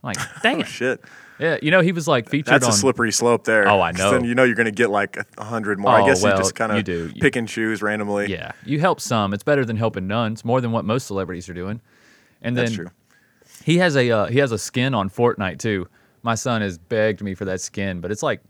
I'm 0.05 0.13
like, 0.15 0.17
"Dang 0.43 0.63
oh, 0.63 0.65
shit." 0.65 1.01
Yeah, 1.41 1.59
you 1.61 1.73
know 1.73 1.81
he 1.81 1.91
was 1.91 2.07
like 2.07 2.29
featured 2.29 2.55
That's 2.55 2.65
on, 2.67 2.71
a 2.71 2.75
slippery 2.75 3.11
slope 3.11 3.43
there. 3.43 3.67
Oh, 3.69 3.81
I 3.81 3.91
know. 3.91 4.13
Then 4.13 4.23
you 4.23 4.37
know 4.37 4.45
you're 4.45 4.55
going 4.55 4.67
to 4.67 4.71
get 4.71 4.89
like 4.89 5.17
a 5.17 5.25
100 5.39 5.81
more. 5.81 5.91
Oh, 6.01 6.05
I 6.05 6.07
guess 6.07 6.23
well, 6.23 6.33
you 6.37 6.39
just 6.39 6.55
kind 6.55 6.71
of 6.87 7.15
pick 7.17 7.35
and 7.35 7.49
choose 7.49 7.83
randomly. 7.83 8.31
Yeah. 8.31 8.53
You 8.65 8.79
help 8.79 9.01
some. 9.01 9.35
It's 9.35 9.43
better 9.43 9.65
than 9.65 9.77
helping 9.77 10.07
none. 10.07 10.33
It's 10.35 10.45
more 10.45 10.61
than 10.61 10.71
what 10.71 10.85
most 10.85 11.09
celebrities 11.09 11.49
are 11.49 11.55
doing. 11.55 11.81
And 12.41 12.57
then 12.57 12.67
That's 12.67 12.75
true. 12.77 12.87
He 13.65 13.79
has 13.79 13.97
a 13.97 14.09
uh, 14.13 14.27
he 14.27 14.39
has 14.39 14.53
a 14.53 14.59
skin 14.59 14.95
on 14.95 15.11
Fortnite 15.11 15.59
too. 15.59 15.89
My 16.23 16.37
son 16.37 16.63
has 16.63 16.79
begged 16.79 17.21
me 17.21 17.35
for 17.35 17.47
that 17.47 17.61
skin, 17.61 18.01
but 18.01 18.13
it's 18.13 18.23
like 18.23 18.43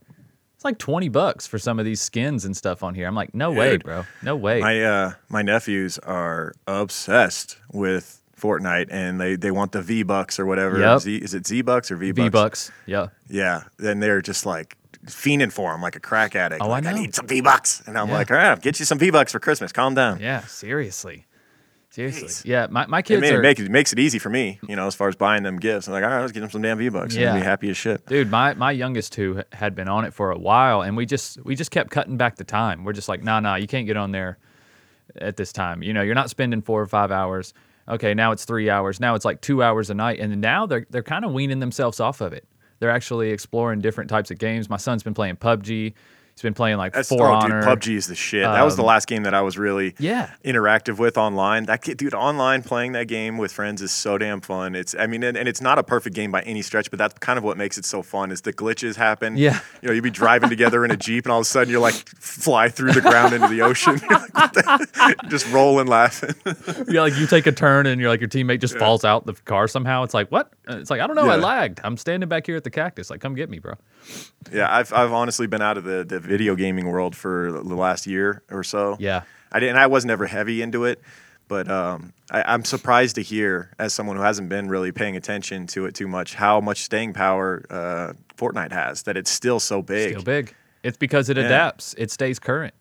like 0.66 0.78
20 0.78 1.08
bucks 1.08 1.46
for 1.46 1.58
some 1.58 1.78
of 1.78 1.84
these 1.86 2.00
skins 2.00 2.44
and 2.44 2.54
stuff 2.54 2.82
on 2.82 2.94
here. 2.94 3.06
I'm 3.06 3.14
like, 3.14 3.34
no 3.34 3.50
Dude, 3.50 3.58
way, 3.58 3.76
bro. 3.78 4.04
No 4.22 4.36
way. 4.36 4.60
My 4.60 4.82
uh, 4.84 5.12
my 5.30 5.40
nephews 5.42 5.98
are 6.00 6.52
obsessed 6.66 7.56
with 7.72 8.20
Fortnite 8.38 8.88
and 8.90 9.18
they, 9.18 9.36
they 9.36 9.50
want 9.50 9.72
the 9.72 9.80
V 9.80 10.02
Bucks 10.02 10.38
or 10.38 10.44
whatever. 10.44 10.78
Yep. 10.78 11.00
Z, 11.00 11.16
is 11.16 11.32
it 11.32 11.46
Z 11.46 11.62
Bucks 11.62 11.90
or 11.90 11.96
V 11.96 12.12
Bucks? 12.12 12.24
V 12.24 12.28
Bucks. 12.28 12.72
Yeah. 12.84 13.06
Yeah. 13.30 13.62
Then 13.78 14.00
they're 14.00 14.20
just 14.20 14.44
like 14.44 14.76
fiending 15.06 15.52
for 15.52 15.70
them 15.72 15.80
like 15.80 15.94
a 15.96 16.00
crack 16.00 16.34
addict. 16.34 16.60
Oh, 16.60 16.68
like, 16.68 16.84
I, 16.84 16.90
know. 16.92 16.98
I 16.98 17.00
need 17.00 17.14
some 17.14 17.26
V 17.28 17.40
Bucks. 17.40 17.82
And 17.86 17.96
I'm 17.96 18.08
yeah. 18.08 18.14
like, 18.14 18.30
all 18.30 18.36
right, 18.36 18.50
I'll 18.50 18.56
get 18.56 18.78
you 18.80 18.84
some 18.84 18.98
V 18.98 19.10
Bucks 19.10 19.30
for 19.32 19.38
Christmas. 19.38 19.70
Calm 19.72 19.94
down. 19.94 20.20
Yeah, 20.20 20.40
seriously. 20.40 21.24
Seriously, 21.96 22.28
Jeez. 22.28 22.44
yeah. 22.44 22.66
My, 22.70 22.84
my 22.84 23.00
kids 23.00 23.22
it, 23.22 23.32
are, 23.32 23.38
it, 23.38 23.42
make, 23.42 23.58
it 23.58 23.70
makes 23.70 23.90
it 23.94 23.98
easy 23.98 24.18
for 24.18 24.28
me, 24.28 24.58
you 24.68 24.76
know, 24.76 24.86
as 24.86 24.94
far 24.94 25.08
as 25.08 25.16
buying 25.16 25.42
them 25.42 25.56
gifts. 25.58 25.86
I'm 25.86 25.94
like, 25.94 26.04
all 26.04 26.10
right, 26.10 26.20
let's 26.20 26.30
get 26.30 26.40
them 26.40 26.50
some 26.50 26.60
damn 26.60 26.76
V 26.76 26.90
bucks. 26.90 27.14
Yeah, 27.16 27.32
be 27.34 27.40
happy 27.40 27.70
as 27.70 27.76
shit. 27.78 28.04
Dude, 28.04 28.30
my 28.30 28.52
my 28.52 28.70
youngest 28.70 29.14
two 29.14 29.42
had 29.50 29.74
been 29.74 29.88
on 29.88 30.04
it 30.04 30.12
for 30.12 30.30
a 30.30 30.36
while, 30.36 30.82
and 30.82 30.94
we 30.94 31.06
just 31.06 31.42
we 31.42 31.56
just 31.56 31.70
kept 31.70 31.88
cutting 31.90 32.18
back 32.18 32.36
the 32.36 32.44
time. 32.44 32.84
We're 32.84 32.92
just 32.92 33.08
like, 33.08 33.22
nah, 33.24 33.40
nah, 33.40 33.54
you 33.54 33.66
can't 33.66 33.86
get 33.86 33.96
on 33.96 34.10
there 34.10 34.36
at 35.18 35.38
this 35.38 35.54
time. 35.54 35.82
You 35.82 35.94
know, 35.94 36.02
you're 36.02 36.14
not 36.14 36.28
spending 36.28 36.60
four 36.60 36.82
or 36.82 36.86
five 36.86 37.10
hours. 37.10 37.54
Okay, 37.88 38.12
now 38.12 38.30
it's 38.30 38.44
three 38.44 38.68
hours. 38.68 39.00
Now 39.00 39.14
it's 39.14 39.24
like 39.24 39.40
two 39.40 39.62
hours 39.62 39.88
a 39.88 39.94
night, 39.94 40.20
and 40.20 40.38
now 40.38 40.66
they're 40.66 40.86
they're 40.90 41.02
kind 41.02 41.24
of 41.24 41.32
weaning 41.32 41.60
themselves 41.60 41.98
off 41.98 42.20
of 42.20 42.34
it. 42.34 42.46
They're 42.78 42.90
actually 42.90 43.30
exploring 43.30 43.80
different 43.80 44.10
types 44.10 44.30
of 44.30 44.36
games. 44.38 44.68
My 44.68 44.76
son's 44.76 45.02
been 45.02 45.14
playing 45.14 45.36
PUBG. 45.36 45.94
He's 46.36 46.42
been 46.42 46.52
playing 46.52 46.76
like 46.76 46.92
That's, 46.92 47.08
Four 47.08 47.28
oh, 47.30 47.34
Honor. 47.34 47.62
Dude, 47.62 47.68
PUBG 47.70 47.96
is 47.96 48.08
the 48.08 48.14
shit. 48.14 48.44
Um, 48.44 48.52
that 48.52 48.62
was 48.62 48.76
the 48.76 48.82
um, 48.82 48.88
last 48.88 49.06
game 49.08 49.22
that 49.22 49.32
I 49.32 49.40
was 49.40 49.56
really 49.56 49.94
yeah. 49.98 50.30
interactive 50.44 50.98
with 50.98 51.16
online. 51.16 51.64
That 51.64 51.80
dude, 51.80 52.12
online 52.12 52.62
playing 52.62 52.92
that 52.92 53.08
game 53.08 53.38
with 53.38 53.52
friends 53.52 53.80
is 53.80 53.90
so 53.90 54.18
damn 54.18 54.42
fun. 54.42 54.74
It's 54.74 54.94
I 54.98 55.06
mean, 55.06 55.22
and, 55.22 55.34
and, 55.38 55.48
it's 55.48 55.62
not 55.62 55.78
a 55.78 55.82
perfect 55.82 56.14
game 56.14 56.30
by 56.30 56.42
any 56.42 56.60
stretch, 56.60 56.90
but 56.90 56.98
that's 56.98 57.18
kind 57.20 57.38
of 57.38 57.44
what 57.44 57.56
makes 57.56 57.78
it 57.78 57.86
so 57.86 58.02
fun 58.02 58.30
is 58.30 58.42
the 58.42 58.52
glitches 58.52 58.96
happen. 58.96 59.38
Yeah, 59.38 59.60
you 59.80 59.88
know, 59.88 59.94
you'd 59.94 60.04
be 60.04 60.10
driving 60.10 60.50
together 60.50 60.84
in 60.84 60.90
a 60.90 60.96
jeep, 60.98 61.24
and 61.24 61.32
all 61.32 61.38
of 61.38 61.42
a 61.46 61.46
sudden 61.46 61.70
you're 61.70 61.80
like 61.80 61.94
fly 61.94 62.68
through 62.68 62.92
the 62.92 63.00
ground 63.00 63.32
into 63.32 63.48
the 63.48 63.62
ocean, 63.62 63.98
just 65.30 65.50
rolling, 65.50 65.86
laughing. 65.86 66.34
yeah, 66.90 67.00
like 67.00 67.14
you 67.16 67.26
take 67.26 67.46
a 67.46 67.52
turn, 67.52 67.86
and 67.86 67.98
you're 67.98 68.10
like 68.10 68.20
your 68.20 68.28
teammate 68.28 68.60
just 68.60 68.74
yeah. 68.74 68.80
falls 68.80 69.06
out 69.06 69.24
the 69.24 69.32
car 69.46 69.66
somehow. 69.68 70.02
It's 70.02 70.12
like 70.12 70.28
what? 70.30 70.52
It's 70.68 70.90
like 70.90 71.00
I 71.00 71.06
don't 71.06 71.16
know. 71.16 71.24
Yeah. 71.24 71.32
I 71.36 71.36
lagged. 71.36 71.80
I'm 71.82 71.96
standing 71.96 72.28
back 72.28 72.44
here 72.44 72.56
at 72.56 72.64
the 72.64 72.70
cactus. 72.70 73.08
Like 73.08 73.22
come 73.22 73.34
get 73.34 73.48
me, 73.48 73.58
bro. 73.58 73.72
Yeah, 74.52 74.74
I've 74.74 74.92
I've 74.92 75.12
honestly 75.12 75.46
been 75.46 75.62
out 75.62 75.78
of 75.78 75.84
the, 75.84 76.04
the 76.04 76.20
video 76.20 76.54
gaming 76.54 76.88
world 76.90 77.16
for 77.16 77.52
the 77.52 77.74
last 77.74 78.06
year 78.06 78.42
or 78.50 78.64
so. 78.64 78.96
Yeah, 78.98 79.22
I 79.52 79.60
didn't. 79.60 79.76
I 79.76 79.86
wasn't 79.86 80.10
ever 80.10 80.26
heavy 80.26 80.62
into 80.62 80.84
it, 80.84 81.00
but 81.48 81.70
um, 81.70 82.12
I, 82.30 82.54
am 82.54 82.64
surprised 82.64 83.16
to 83.16 83.22
hear, 83.22 83.72
as 83.78 83.92
someone 83.92 84.16
who 84.16 84.22
hasn't 84.22 84.48
been 84.48 84.68
really 84.68 84.92
paying 84.92 85.16
attention 85.16 85.66
to 85.68 85.86
it 85.86 85.94
too 85.94 86.08
much, 86.08 86.34
how 86.34 86.60
much 86.60 86.82
staying 86.82 87.12
power 87.12 87.64
uh, 87.70 88.12
Fortnite 88.36 88.72
has. 88.72 89.02
That 89.04 89.16
it's 89.16 89.30
still 89.30 89.60
so 89.60 89.82
big. 89.82 90.10
Still 90.10 90.22
big. 90.22 90.54
It's 90.82 90.96
because 90.98 91.28
it 91.28 91.36
yeah. 91.36 91.44
adapts. 91.44 91.94
It 91.98 92.10
stays 92.10 92.38
current. 92.38 92.74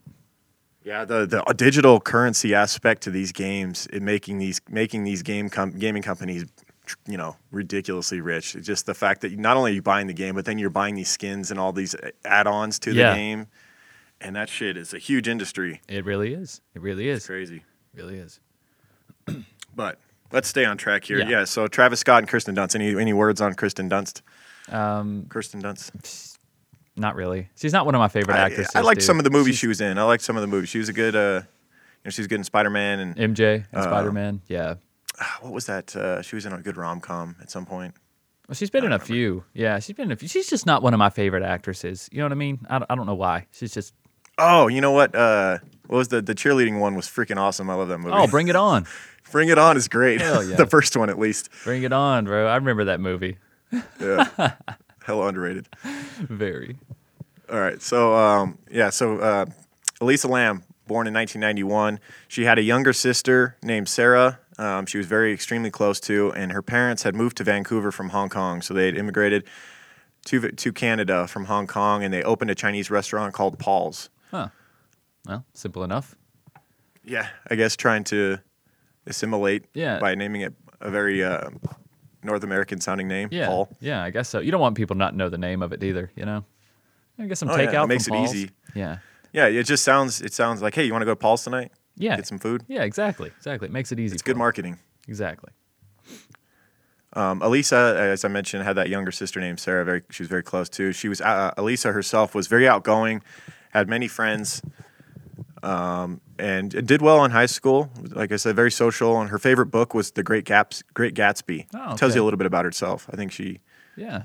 Yeah, 0.84 1.04
the 1.06 1.26
the 1.26 1.44
uh, 1.48 1.54
digital 1.54 2.00
currency 2.00 2.54
aspect 2.54 3.04
to 3.04 3.12
these 3.12 3.32
games, 3.32 3.88
it 3.92 4.02
making 4.04 4.38
these 4.38 4.62
making 4.70 5.04
these 5.04 5.24
game 5.24 5.50
com- 5.50 5.72
gaming 5.72 6.04
companies 6.04 6.46
you 7.08 7.18
know 7.18 7.36
ridiculously 7.52 8.22
rich. 8.22 8.56
just 8.62 8.86
the 8.86 8.94
fact 8.94 9.22
that 9.22 9.38
not 9.38 9.58
only 9.58 9.72
are 9.72 9.76
you 9.76 9.82
buying 9.82 10.08
the 10.08 10.14
game, 10.14 10.36
but 10.36 10.46
then 10.46 10.58
you're 10.58 10.70
buying 10.70 10.96
these 10.96 11.10
skins 11.10 11.52
and 11.52 11.60
all 11.60 11.72
these 11.72 11.96
uh, 11.96 12.12
add-ons 12.24 12.80
to 12.80 12.92
yeah. 12.94 13.10
the 13.10 13.16
game, 13.16 13.48
and 14.22 14.36
that 14.36 14.50
shit 14.50 14.78
is 14.78 14.94
a 14.94 15.00
huge 15.00 15.28
industry. 15.28 15.82
It 15.88 16.06
really 16.06 16.34
is. 16.34 16.62
It 16.74 16.82
really 16.82 17.10
is. 17.10 17.20
It's 17.20 17.28
crazy. 17.28 17.58
It 17.58 17.64
really 18.02 18.18
is. 18.18 18.40
but 19.76 20.00
let's 20.32 20.48
stay 20.48 20.66
on 20.66 20.78
track 20.78 21.04
here. 21.06 21.20
Yeah. 21.20 21.30
yeah. 21.30 21.44
So 21.46 21.68
Travis 21.68 22.00
Scott 22.00 22.20
and 22.20 22.28
Kristen 22.28 22.56
Dunst. 22.56 22.76
Any 22.76 23.00
any 23.00 23.14
words 23.14 23.42
on 23.42 23.54
Kristen 23.54 23.90
Dunst? 23.90 24.22
Um, 24.70 25.26
Kristen 25.30 25.62
Dunst. 25.62 26.38
Not 26.98 27.16
really. 27.16 27.50
She's 27.58 27.74
not 27.74 27.86
one 27.86 27.94
of 27.94 28.00
my 28.00 28.08
favorite 28.08 28.38
actresses. 28.38 28.74
I, 28.74 28.80
I 28.80 28.82
liked 28.82 29.02
dude. 29.02 29.08
some 29.08 29.18
of 29.18 29.26
the 29.26 29.30
movies 29.30 29.56
she's, 29.56 29.60
she 29.60 29.68
was 29.68 29.82
in. 29.82 29.98
I 29.98 30.04
liked 30.04 30.24
some 30.24 30.38
of 30.38 30.42
the 30.42 30.48
movies. 30.48 30.70
She 30.70 30.78
was 30.78 30.88
a 30.90 30.94
good. 30.94 31.16
Uh, 31.16 31.42
you 32.02 32.10
know, 32.10 32.12
she's 32.12 32.28
good 32.28 32.36
in 32.36 32.44
Spider 32.44 32.70
Man 32.70 33.00
and 33.00 33.16
MJ 33.36 33.56
and 33.56 33.66
uh, 33.74 33.82
Spider 33.84 34.12
Man. 34.12 34.42
Yeah. 34.48 34.76
Ah, 35.20 35.38
what 35.42 35.54
was 35.54 35.66
that? 35.68 35.96
Uh, 35.96 36.22
she 36.22 36.36
was 36.36 36.46
in 36.46 36.54
a 36.54 36.58
good 36.60 36.78
rom 36.78 37.00
com 37.00 37.36
at 37.42 37.50
some 37.50 37.66
point. 37.66 37.94
Well, 38.48 38.56
she's 38.56 38.70
been 38.70 38.82
in 38.84 38.92
a 38.92 38.96
remember. 38.96 39.06
few. 39.06 39.44
Yeah, 39.54 39.80
she's 39.80 39.96
been 39.96 40.06
in 40.08 40.12
a 40.12 40.16
few. 40.16 40.28
She's 40.28 40.48
just 40.50 40.66
not 40.66 40.84
one 40.84 40.94
of 40.94 40.98
my 41.00 41.10
favorite 41.10 41.44
actresses. 41.44 42.10
You 42.12 42.20
know 42.20 42.26
what 42.26 42.32
I 42.34 42.36
mean? 42.36 42.66
I, 42.70 42.86
I 42.90 42.96
don't 42.96 43.06
know 43.08 43.16
why. 43.16 43.48
She's 43.52 43.74
just. 43.74 43.94
Oh, 44.38 44.68
you 44.68 44.82
know 44.82 44.92
what? 44.92 45.16
Uh, 45.16 45.60
what 45.88 45.98
was 45.98 46.08
the 46.10 46.22
the 46.22 46.36
cheerleading 46.36 46.80
one 46.80 46.96
was 46.96 47.08
freaking 47.08 47.38
awesome. 47.38 47.70
I 47.70 47.74
love 47.76 47.88
that 47.88 47.98
movie. 47.98 48.16
Oh, 48.16 48.28
Bring 48.28 48.48
It 48.50 48.56
On. 48.56 48.86
Bring 49.32 49.50
It 49.50 49.58
On 49.58 49.78
is 49.78 49.88
great. 49.88 50.22
Hell 50.22 50.44
yeah. 50.44 50.56
the 50.56 50.68
first 50.68 50.96
one 50.98 51.10
at 51.10 51.18
least. 51.18 51.50
Bring 51.64 51.84
It 51.84 51.94
On, 51.94 52.26
bro. 52.26 52.48
I 52.48 52.56
remember 52.56 52.86
that 52.86 53.00
movie. 53.00 53.38
yeah. 54.00 54.28
Hell 55.04 55.26
underrated. 55.28 55.70
Very. 56.22 56.78
All 57.52 57.60
right. 57.60 57.82
So 57.82 58.14
um, 58.16 58.58
yeah. 58.70 58.90
So 58.90 59.20
uh, 59.20 59.46
Elisa 60.02 60.28
Lam, 60.28 60.64
born 60.88 61.08
in 61.08 61.14
1991, 61.14 62.00
she 62.28 62.44
had 62.44 62.58
a 62.58 62.62
younger 62.64 62.92
sister 62.94 63.56
named 63.64 63.88
Sarah 63.88 64.40
um, 64.58 64.86
she 64.86 64.98
was 64.98 65.08
very 65.08 65.34
extremely 65.34 65.70
close 65.70 66.00
to, 66.02 66.32
and 66.34 66.52
her 66.52 66.62
parents 66.62 67.04
had 67.04 67.16
moved 67.16 67.38
to 67.38 67.44
Vancouver 67.44 67.92
from 67.92 68.10
Hong 68.10 68.30
Kong, 68.30 68.62
so 68.62 68.74
they 68.74 68.86
had 68.86 68.98
immigrated 68.98 69.44
to 70.26 70.50
to 70.52 70.74
Canada 70.74 71.28
from 71.28 71.46
Hong 71.46 71.68
Kong, 71.68 72.04
and 72.04 72.14
they 72.14 72.24
opened 72.24 72.52
a 72.52 72.56
Chinese 72.56 72.90
restaurant 72.90 73.34
called 73.34 73.60
Paul's. 73.60 74.10
Huh. 74.32 74.50
Well, 75.26 75.46
simple 75.54 75.84
enough. 75.84 76.16
Yeah, 77.04 77.28
I 77.50 77.56
guess 77.56 77.76
trying 77.76 78.04
to 78.06 78.38
assimilate 79.06 79.66
yeah. 79.74 80.00
by 80.00 80.16
naming 80.16 80.42
it 80.42 80.54
a 80.82 80.90
very 80.90 81.24
uh, 81.24 81.50
North 82.24 82.44
American 82.44 82.80
sounding 82.80 83.08
name, 83.08 83.28
yeah. 83.32 83.48
Paul. 83.48 83.70
Yeah, 83.80 84.04
I 84.04 84.10
guess 84.10 84.30
so. 84.30 84.40
You 84.40 84.52
don't 84.52 84.62
want 84.62 84.76
people 84.76 84.96
to 84.96 84.98
not 84.98 85.16
know 85.16 85.30
the 85.30 85.38
name 85.38 85.62
of 85.62 85.72
it 85.74 85.84
either, 85.84 86.12
you 86.16 86.26
know. 86.26 86.44
I 87.20 87.26
get 87.26 87.38
some 87.38 87.50
oh, 87.50 87.58
takeout. 87.58 87.74
Yeah. 87.74 87.84
It 87.84 87.88
makes 87.88 88.08
it 88.08 88.16
easy. 88.16 88.52
Yeah. 88.74 88.98
Yeah, 89.34 89.48
it 89.48 89.64
just 89.64 89.84
sounds 89.84 90.22
it 90.22 90.34
sounds 90.34 90.62
like, 90.62 90.76
hey, 90.76 90.86
you 90.86 90.92
want 90.94 91.02
to 91.02 91.06
go 91.06 91.12
to 91.12 91.16
Paul's 91.18 91.44
tonight? 91.44 91.72
Yeah. 91.98 92.16
Get 92.16 92.28
some 92.28 92.40
food. 92.40 92.64
Yeah, 92.68 92.84
exactly. 92.84 93.32
Exactly. 93.38 93.68
It 93.68 93.72
makes 93.72 93.92
it 93.92 94.00
easy. 94.00 94.14
It's 94.14 94.22
good 94.22 94.36
them. 94.36 94.40
marketing. 94.40 94.78
Exactly. 95.08 95.52
Um, 97.14 97.42
Elisa, 97.42 97.96
as 97.98 98.26
I 98.26 98.28
mentioned, 98.28 98.64
had 98.64 98.74
that 98.74 98.90
younger 98.90 99.12
sister 99.12 99.40
named 99.40 99.60
Sarah. 99.60 99.86
Very, 99.86 100.02
she 100.10 100.24
was 100.24 100.30
very 100.30 100.44
close 100.44 100.68
to. 100.70 100.92
She 100.92 101.08
was 101.08 101.22
uh, 101.22 101.54
Elisa 101.58 101.90
uh, 101.90 101.94
herself 101.94 102.36
was 102.36 102.48
very 102.48 102.68
outgoing, 102.68 103.22
had 103.72 103.88
many 103.88 104.10
friends, 104.10 104.62
um, 105.64 106.20
and 106.38 106.72
did 106.86 107.02
well 107.02 107.24
in 107.24 107.32
high 107.32 107.46
school. 107.46 107.90
Like 108.12 108.34
I 108.34 108.36
said, 108.36 108.58
very 108.58 108.72
social. 108.72 109.22
And 109.22 109.30
her 109.30 109.40
favorite 109.40 109.68
book 109.68 109.94
was 109.94 110.12
The 110.12 110.24
Great 110.24 110.44
Gaps, 110.44 110.84
Great 110.94 111.14
Gatsby. 111.16 111.68
Oh, 111.74 111.88
okay. 111.90 111.96
Tells 111.96 112.16
you 112.16 112.22
a 112.22 112.26
little 112.26 112.38
bit 112.38 112.48
about 112.48 112.66
herself. 112.66 113.10
I 113.12 113.16
think 113.16 113.32
she. 113.32 113.62
Yeah. 113.96 114.24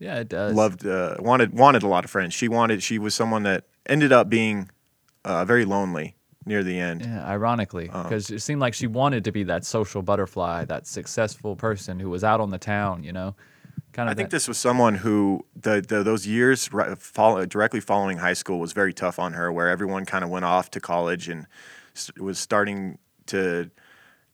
Yeah, 0.00 0.18
it 0.18 0.28
does. 0.28 0.52
Loved, 0.54 0.84
uh, 0.84 1.14
wanted, 1.20 1.56
wanted 1.56 1.84
a 1.84 1.86
lot 1.88 2.04
of 2.04 2.10
friends. 2.10 2.34
She 2.34 2.48
wanted. 2.48 2.82
She 2.82 2.98
was 2.98 3.14
someone 3.14 3.44
that 3.44 3.64
ended 3.86 4.10
up 4.10 4.28
being 4.28 4.68
uh, 5.24 5.44
very 5.44 5.64
lonely 5.64 6.13
near 6.46 6.62
the 6.62 6.78
end. 6.78 7.02
Yeah, 7.02 7.24
ironically, 7.26 7.84
because 7.86 8.30
um, 8.30 8.36
it 8.36 8.40
seemed 8.40 8.60
like 8.60 8.74
she 8.74 8.86
wanted 8.86 9.24
to 9.24 9.32
be 9.32 9.44
that 9.44 9.64
social 9.64 10.02
butterfly, 10.02 10.64
that 10.66 10.86
successful 10.86 11.56
person 11.56 11.98
who 11.98 12.10
was 12.10 12.24
out 12.24 12.40
on 12.40 12.50
the 12.50 12.58
town, 12.58 13.02
you 13.04 13.12
know. 13.12 13.34
Kind 13.92 14.08
of 14.08 14.10
I 14.10 14.14
that. 14.14 14.18
think 14.20 14.30
this 14.30 14.48
was 14.48 14.58
someone 14.58 14.96
who 14.96 15.46
the, 15.54 15.80
the 15.80 16.02
those 16.02 16.26
years 16.26 16.72
right, 16.72 16.98
follow, 16.98 17.46
directly 17.46 17.80
following 17.80 18.18
high 18.18 18.32
school 18.32 18.58
was 18.58 18.72
very 18.72 18.92
tough 18.92 19.18
on 19.18 19.34
her, 19.34 19.52
where 19.52 19.68
everyone 19.68 20.04
kind 20.04 20.24
of 20.24 20.30
went 20.30 20.44
off 20.44 20.68
to 20.72 20.80
college 20.80 21.28
and 21.28 21.46
st- 21.94 22.20
was 22.20 22.38
starting 22.40 22.98
to 23.26 23.70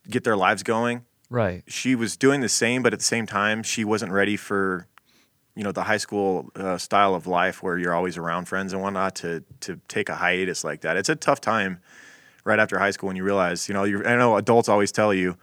get 0.08 0.24
their 0.24 0.36
lives 0.36 0.62
going. 0.62 1.04
Right. 1.28 1.62
She 1.68 1.94
was 1.94 2.16
doing 2.16 2.40
the 2.40 2.48
same, 2.48 2.82
but 2.82 2.92
at 2.94 2.98
the 2.98 3.04
same 3.04 3.26
time, 3.26 3.62
she 3.62 3.84
wasn't 3.84 4.12
ready 4.12 4.36
for 4.36 4.86
you 5.57 5.64
know 5.64 5.73
the 5.73 5.83
high 5.83 5.97
school 5.97 6.50
uh, 6.57 6.78
style 6.78 7.14
of 7.14 7.26
life 7.26 7.62
where 7.62 7.78
you're 7.78 7.95
always 7.95 8.16
around 8.16 8.47
friends 8.47 8.73
and 8.73 8.83
whatnot 8.83 9.16
to 9.16 9.42
to 9.61 9.80
take 9.88 10.09
a 10.09 10.14
hiatus 10.14 10.64
like 10.64 10.83
that. 10.83 10.97
It's 10.97 11.09
a 11.09 11.16
tough 11.16 11.40
time 11.40 11.80
right 12.45 12.59
after 12.59 12.78
high 12.78 12.90
school 12.92 13.09
when 13.09 13.16
you 13.16 13.25
realize 13.25 13.69
you 13.69 13.75
know 13.75 13.85
you 13.85 14.04
I 14.04 14.16
know 14.16 14.37
adults 14.37 14.69
always 14.69 14.92
tell 14.92 15.12
you 15.14 15.37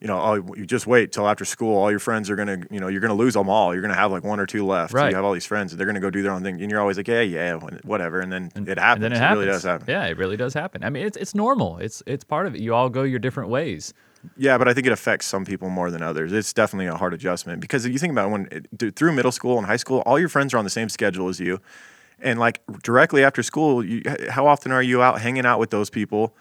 you 0.00 0.06
know, 0.06 0.20
oh, 0.20 0.54
you 0.56 0.64
just 0.64 0.86
wait 0.86 1.10
till 1.10 1.28
after 1.28 1.44
school. 1.44 1.76
All 1.76 1.90
your 1.90 1.98
friends 1.98 2.30
are 2.30 2.36
gonna, 2.36 2.58
you 2.70 2.78
know, 2.78 2.86
you're 2.86 3.00
gonna 3.00 3.14
lose 3.16 3.34
them 3.34 3.48
all. 3.50 3.72
You're 3.72 3.82
gonna 3.82 3.96
have 3.96 4.12
like 4.12 4.22
one 4.22 4.38
or 4.38 4.46
two 4.46 4.64
left. 4.64 4.92
Right. 4.92 5.10
You 5.10 5.16
have 5.16 5.24
all 5.24 5.32
these 5.32 5.44
friends, 5.44 5.72
and 5.72 5.80
they're 5.80 5.88
gonna 5.88 5.98
go 5.98 6.08
do 6.08 6.22
their 6.22 6.30
own 6.30 6.44
thing. 6.44 6.60
And 6.62 6.70
you're 6.70 6.80
always 6.80 6.96
like, 6.98 7.08
yeah, 7.08 7.22
yeah, 7.22 7.54
whatever. 7.82 8.20
And 8.20 8.30
then 8.32 8.48
and, 8.54 8.68
it 8.68 8.78
happens. 8.78 9.04
And 9.04 9.12
then 9.16 9.20
it, 9.20 9.20
happens. 9.24 9.38
It 9.38 9.46
really 9.46 9.52
does 9.56 9.64
happen. 9.64 9.86
Yeah, 9.88 10.06
it 10.06 10.16
really 10.16 10.36
does 10.36 10.54
happen. 10.54 10.84
I 10.84 10.90
mean, 10.90 11.04
it's 11.04 11.16
it's 11.16 11.34
normal. 11.34 11.78
It's 11.78 12.04
it's 12.06 12.22
part 12.22 12.46
of 12.46 12.54
it. 12.54 12.60
You 12.60 12.76
all 12.76 12.88
go 12.88 13.02
your 13.02 13.18
different 13.18 13.50
ways. 13.50 13.92
Yeah, 14.36 14.58
but 14.58 14.68
I 14.68 14.74
think 14.74 14.86
it 14.86 14.92
affects 14.92 15.26
some 15.26 15.44
people 15.44 15.70
more 15.70 15.90
than 15.90 16.02
others. 16.02 16.32
It's 16.32 16.52
definitely 16.52 16.86
a 16.86 16.96
hard 16.96 17.14
adjustment 17.14 17.60
because 17.60 17.84
if 17.84 17.92
you 17.92 17.98
think 17.98 18.12
about 18.12 18.28
it, 18.28 18.30
when 18.32 18.48
it, 18.80 18.96
through 18.96 19.12
middle 19.12 19.32
school 19.32 19.58
and 19.58 19.66
high 19.66 19.76
school, 19.76 20.00
all 20.06 20.18
your 20.18 20.28
friends 20.28 20.52
are 20.54 20.58
on 20.58 20.64
the 20.64 20.70
same 20.70 20.88
schedule 20.88 21.28
as 21.28 21.38
you, 21.40 21.60
and 22.18 22.38
like 22.38 22.60
directly 22.82 23.22
after 23.22 23.42
school, 23.42 23.84
you, 23.84 24.02
how 24.30 24.46
often 24.46 24.72
are 24.72 24.82
you 24.82 25.02
out 25.02 25.20
hanging 25.20 25.46
out 25.46 25.60
with 25.60 25.70
those 25.70 25.88
people? 25.88 26.34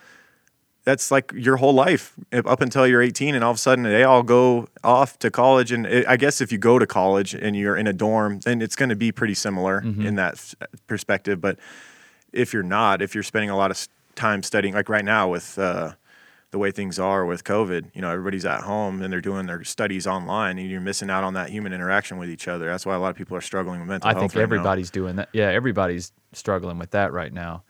That's 0.86 1.12
like 1.12 1.32
your 1.36 1.58
whole 1.58 1.74
life 1.74 2.14
up 2.34 2.62
until 2.62 2.88
you're 2.88 3.02
18, 3.02 3.36
and 3.36 3.44
all 3.44 3.52
of 3.52 3.56
a 3.58 3.60
sudden 3.60 3.84
they 3.84 4.04
all 4.04 4.24
go 4.24 4.68
off 4.84 5.20
to 5.20 5.30
college. 5.30 5.72
And 5.72 5.86
it, 5.86 6.06
eh, 6.06 6.12
I 6.12 6.18
guess 6.18 6.42
if 6.42 6.52
you 6.52 6.58
go 6.58 6.80
to 6.80 6.88
college 6.88 7.34
and 7.36 7.56
you're 7.56 7.76
in 7.76 7.88
a 7.88 7.94
dorm, 7.94 8.40
then 8.40 8.62
it's 8.62 8.76
going 8.76 8.90
to 8.90 8.96
be 8.96 9.12
pretty 9.12 9.34
similar 9.34 9.82
mm-hmm. 9.82 10.06
in 10.06 10.16
that 10.16 10.54
perspective. 10.88 11.42
But 11.42 11.60
if 12.32 12.54
you're 12.54 12.64
not, 12.64 13.02
if 13.02 13.14
you're 13.14 13.24
spending 13.24 13.50
a 13.50 13.58
lot 13.58 13.70
of 13.70 13.88
time 14.16 14.42
studying, 14.42 14.74
like 14.74 14.88
right 14.90 15.04
now 15.06 15.28
with 15.30 15.60
uh, 15.60 15.92
the 16.52 16.58
way 16.58 16.72
things 16.72 16.98
are 16.98 17.26
with 17.26 17.44
COVID. 17.44 17.92
You 17.94 18.02
know, 18.02 18.10
everybody's 18.10 18.46
at 18.46 18.62
home 18.62 19.02
and 19.02 19.12
they're 19.12 19.22
doing 19.22 19.48
their 19.48 19.64
studies 19.64 20.08
online, 20.08 20.58
and 20.58 20.70
you're 20.70 20.82
missing 20.82 21.10
out 21.10 21.24
on 21.24 21.34
that 21.34 21.50
human 21.50 21.74
interaction 21.74 22.18
with 22.18 22.30
each 22.30 22.48
other. 22.48 22.66
That's 22.68 22.86
why 22.86 22.96
a 22.96 23.00
lot 23.00 23.10
of 23.10 23.16
people 23.16 23.36
are 23.36 23.42
struggling 23.42 23.80
with 23.80 23.90
mental 23.90 24.08
I 24.10 24.14
health. 24.14 24.20
I 24.20 24.22
think 24.28 24.36
right 24.36 24.44
everybody's 24.44 24.92
now. 24.92 25.02
doing 25.02 25.16
that. 25.18 25.30
Yeah, 25.34 25.50
everybody's 25.50 26.12
struggling 26.34 26.78
with 26.80 26.92
that 26.92 27.12
right 27.12 27.34
now. 27.34 27.64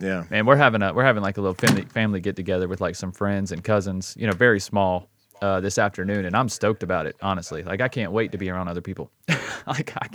Yeah, 0.00 0.24
and 0.30 0.46
we're 0.46 0.56
having 0.56 0.82
a 0.82 0.92
we're 0.92 1.04
having 1.04 1.22
like 1.22 1.38
a 1.38 1.40
little 1.40 1.54
family 1.54 1.82
family 1.86 2.20
get 2.20 2.36
together 2.36 2.68
with 2.68 2.80
like 2.82 2.94
some 2.94 3.12
friends 3.12 3.50
and 3.52 3.62
cousins. 3.64 4.14
You 4.18 4.26
know, 4.26 4.32
very 4.34 4.60
small. 4.60 5.08
Uh, 5.42 5.60
this 5.60 5.76
afternoon, 5.76 6.24
and 6.24 6.34
I'm 6.34 6.48
stoked 6.48 6.82
about 6.82 7.04
it. 7.04 7.14
Honestly, 7.20 7.62
like 7.62 7.82
I 7.82 7.88
can't 7.88 8.10
wait 8.10 8.32
to 8.32 8.38
be 8.38 8.48
around 8.48 8.68
other 8.68 8.80
people. 8.80 9.10
like 9.66 9.94
I, 9.94 10.08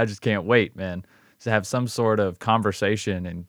I 0.00 0.04
just 0.04 0.20
can't 0.20 0.44
wait, 0.44 0.76
man, 0.76 1.04
to 1.40 1.50
have 1.50 1.66
some 1.66 1.88
sort 1.88 2.20
of 2.20 2.38
conversation 2.38 3.26
and 3.26 3.46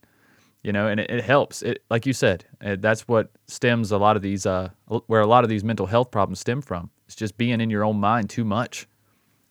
you 0.64 0.72
know, 0.72 0.88
and 0.88 1.00
it, 1.00 1.12
it 1.12 1.24
helps. 1.24 1.62
It, 1.62 1.84
like 1.90 2.06
you 2.06 2.14
said, 2.14 2.46
it, 2.62 2.66
uh, 2.72 2.76
that's 2.80 3.08
what 3.08 3.30
stems 3.48 3.92
a 3.92 3.98
lot 3.98 4.16
of 4.16 4.22
these, 4.22 4.46
uh, 4.46 4.70
where 5.08 5.22
a 5.22 5.28
lot 5.28 5.44
of 5.44 5.50
these 5.50 5.64
mental 5.64 5.86
health 5.86 6.10
problems 6.10 6.40
stem 6.40 6.62
from. 6.62 6.90
It's 7.06 7.16
just 7.16 7.38
being 7.38 7.60
in 7.62 7.70
your 7.70 7.84
own 7.84 7.98
mind 8.00 8.30
too 8.30 8.46
much. 8.46 8.88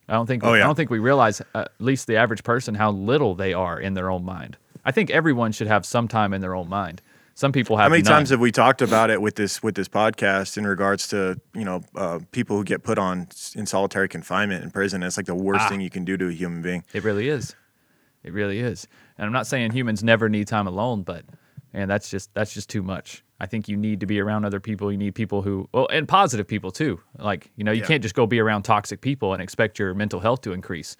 I 0.09 0.15
don't 0.15 0.27
think. 0.27 0.43
Oh, 0.43 0.55
yeah. 0.55 0.63
I 0.65 0.67
don't 0.67 0.75
think 0.75 0.91
we 0.91 0.99
realize, 0.99 1.41
uh, 1.41 1.45
at 1.55 1.71
least 1.79 2.07
the 2.07 2.17
average 2.17 2.43
person, 2.43 2.75
how 2.75 2.91
little 2.91 3.35
they 3.35 3.53
are 3.53 3.79
in 3.79 3.95
their 3.95 4.11
own 4.11 4.25
mind. 4.25 4.57
I 4.85 4.91
think 4.91 5.11
everyone 5.11 5.53
should 5.53 5.69
have 5.69 5.87
some 5.87 6.09
time 6.09 6.33
in 6.35 6.41
their 6.41 6.55
own 6.55 6.69
mind. 6.69 7.03
Some 7.35 7.53
people 7.53 7.77
have. 7.77 7.85
How 7.85 7.91
many 7.91 8.03
none. 8.03 8.11
times 8.13 8.31
have 8.31 8.41
we 8.41 8.51
talked 8.51 8.83
about 8.83 9.11
it 9.11 9.21
with 9.23 9.37
this 9.37 9.63
with 9.63 9.75
this 9.75 9.89
podcast 9.89 10.59
in 10.59 10.67
regards 10.67 11.09
to 11.09 11.41
you 11.55 11.65
know 11.65 11.83
uh, 11.95 12.19
people 12.33 12.57
who 12.57 12.65
get 12.65 12.83
put 12.83 12.99
on 12.99 13.29
in 13.55 13.65
solitary 13.67 14.09
confinement 14.09 14.65
in 14.65 14.71
prison? 14.71 15.03
It's 15.03 15.17
like 15.17 15.27
the 15.27 15.35
worst 15.35 15.61
ah, 15.63 15.69
thing 15.69 15.81
you 15.81 15.91
can 15.91 16.05
do 16.05 16.17
to 16.17 16.29
a 16.29 16.33
human 16.33 16.63
being. 16.63 16.85
It 16.93 17.05
really 17.05 17.29
is. 17.29 17.55
It 18.25 18.33
really 18.33 18.59
is. 18.61 18.87
And 19.19 19.27
I'm 19.27 19.33
not 19.33 19.47
saying 19.47 19.73
humans 19.73 20.03
never 20.03 20.29
need 20.29 20.49
time 20.49 20.67
alone, 20.67 21.03
but 21.03 21.25
and 21.75 21.91
that's 21.91 22.11
just 22.11 22.33
that's 22.35 22.53
just 22.53 22.69
too 22.71 22.83
much. 22.83 23.23
I 23.41 23.47
think 23.47 23.69
you 23.69 23.77
need 23.77 24.01
to 24.01 24.07
be 24.07 24.21
around 24.21 24.45
other 24.45 24.61
people. 24.61 24.91
You 24.93 24.99
need 24.99 25.15
people 25.15 25.43
who 25.43 25.69
well 25.73 25.89
and 25.91 26.07
positive 26.07 26.47
people 26.47 26.71
too. 26.71 27.01
Like 27.19 27.51
you 27.57 27.65
know, 27.65 27.73
you 27.73 27.81
yeah. 27.81 27.87
can't 27.87 28.03
just 28.03 28.15
go 28.15 28.27
be 28.27 28.41
around 28.41 28.63
toxic 28.63 29.01
people 29.01 29.33
and 29.35 29.43
expect 29.43 29.79
your 29.79 29.95
mental 29.95 30.21
health 30.21 30.43
to 30.43 30.53
increase. 30.53 30.97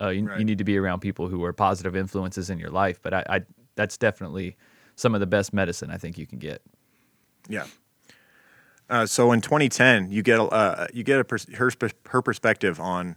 Uh, 0.00 0.08
you, 0.08 0.26
right. 0.26 0.38
you, 0.38 0.44
need 0.46 0.56
to 0.56 0.64
be 0.64 0.78
around 0.78 1.00
people 1.00 1.28
who 1.28 1.44
are 1.44 1.52
positive 1.52 1.94
influences 1.94 2.48
in 2.48 2.58
your 2.58 2.70
life. 2.70 2.98
But 3.02 3.12
I, 3.14 3.24
I 3.28 3.40
that's 3.74 3.98
definitely 3.98 4.56
some 4.96 5.14
of 5.14 5.20
the 5.20 5.26
best 5.26 5.52
medicine 5.52 5.90
I 5.90 5.98
think 5.98 6.16
you 6.18 6.26
can 6.26 6.38
get. 6.38 6.62
Yeah. 7.48 7.66
Uh, 8.88 9.06
so 9.06 9.32
in 9.32 9.40
2010, 9.40 10.10
you 10.10 10.22
get 10.22 10.36
uh, 10.40 10.86
you 10.92 11.02
get 11.04 11.20
a 11.20 11.24
pers- 11.24 11.52
her, 11.54 11.70
her 12.08 12.22
perspective 12.22 12.80
on 12.80 13.16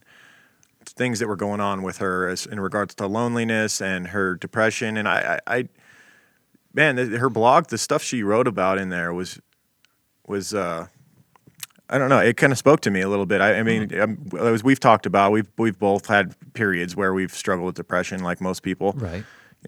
things 0.90 1.20
that 1.20 1.28
were 1.28 1.36
going 1.36 1.60
on 1.60 1.82
with 1.84 1.98
her 1.98 2.28
as, 2.28 2.46
in 2.46 2.60
regards 2.60 2.96
to 2.96 3.08
loneliness 3.08 3.82
and 3.82 4.10
her 4.10 4.36
depression. 4.36 4.98
And 4.98 5.08
I, 5.08 5.40
I, 5.48 5.58
I 5.60 5.70
man, 6.74 6.96
the, 6.96 7.18
her 7.18 7.30
blog, 7.30 7.68
the 7.68 7.78
stuff 7.78 8.04
she 8.04 8.24
wrote 8.24 8.48
about 8.48 8.78
in 8.78 8.90
there 8.90 9.14
was, 9.14 9.40
was, 10.28 10.54
uh, 10.54 10.88
I 11.90 11.98
don't 12.00 12.10
know. 12.10 12.20
It 12.20 12.36
kind 12.38 12.52
of 12.52 12.58
spoke 12.58 12.80
to 12.82 12.92
me 12.92 13.02
a 13.02 13.10
little 13.10 13.28
bit. 13.28 13.42
I, 13.42 13.60
I 13.60 13.64
mean, 13.64 13.90
mm-hmm. 13.90 14.40
Um, 14.40 14.48
as 14.48 14.64
we've 14.64 14.80
talked 14.80 15.06
about, 15.06 15.32
we've 15.32 15.48
we've 15.56 15.78
both 15.78 16.08
had 16.08 16.34
periods 16.56 16.96
where 16.96 17.14
we've 17.14 17.32
struggled 17.32 17.68
with 17.68 17.76
depression, 17.76 18.24
like 18.24 18.42
most 18.42 18.64
people. 18.64 18.94
Right. 18.98 19.18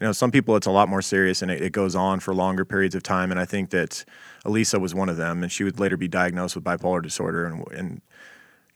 know, 0.00 0.10
some 0.10 0.32
people 0.32 0.56
it's 0.56 0.66
a 0.66 0.72
lot 0.72 0.88
more 0.88 1.00
serious 1.00 1.42
and 1.42 1.50
it, 1.50 1.62
it 1.62 1.70
goes 1.70 1.94
on 1.94 2.18
for 2.18 2.34
longer 2.34 2.64
periods 2.64 2.96
of 2.96 3.04
time. 3.04 3.30
And 3.30 3.38
I 3.38 3.44
think 3.44 3.70
that 3.70 4.04
Elisa 4.44 4.80
was 4.80 4.96
one 4.96 5.08
of 5.08 5.16
them, 5.16 5.44
and 5.44 5.52
she 5.52 5.62
would 5.62 5.78
later 5.78 5.96
be 5.96 6.08
diagnosed 6.08 6.56
with 6.56 6.64
bipolar 6.64 7.00
disorder. 7.00 7.44
And 7.44 7.64
and 7.70 8.00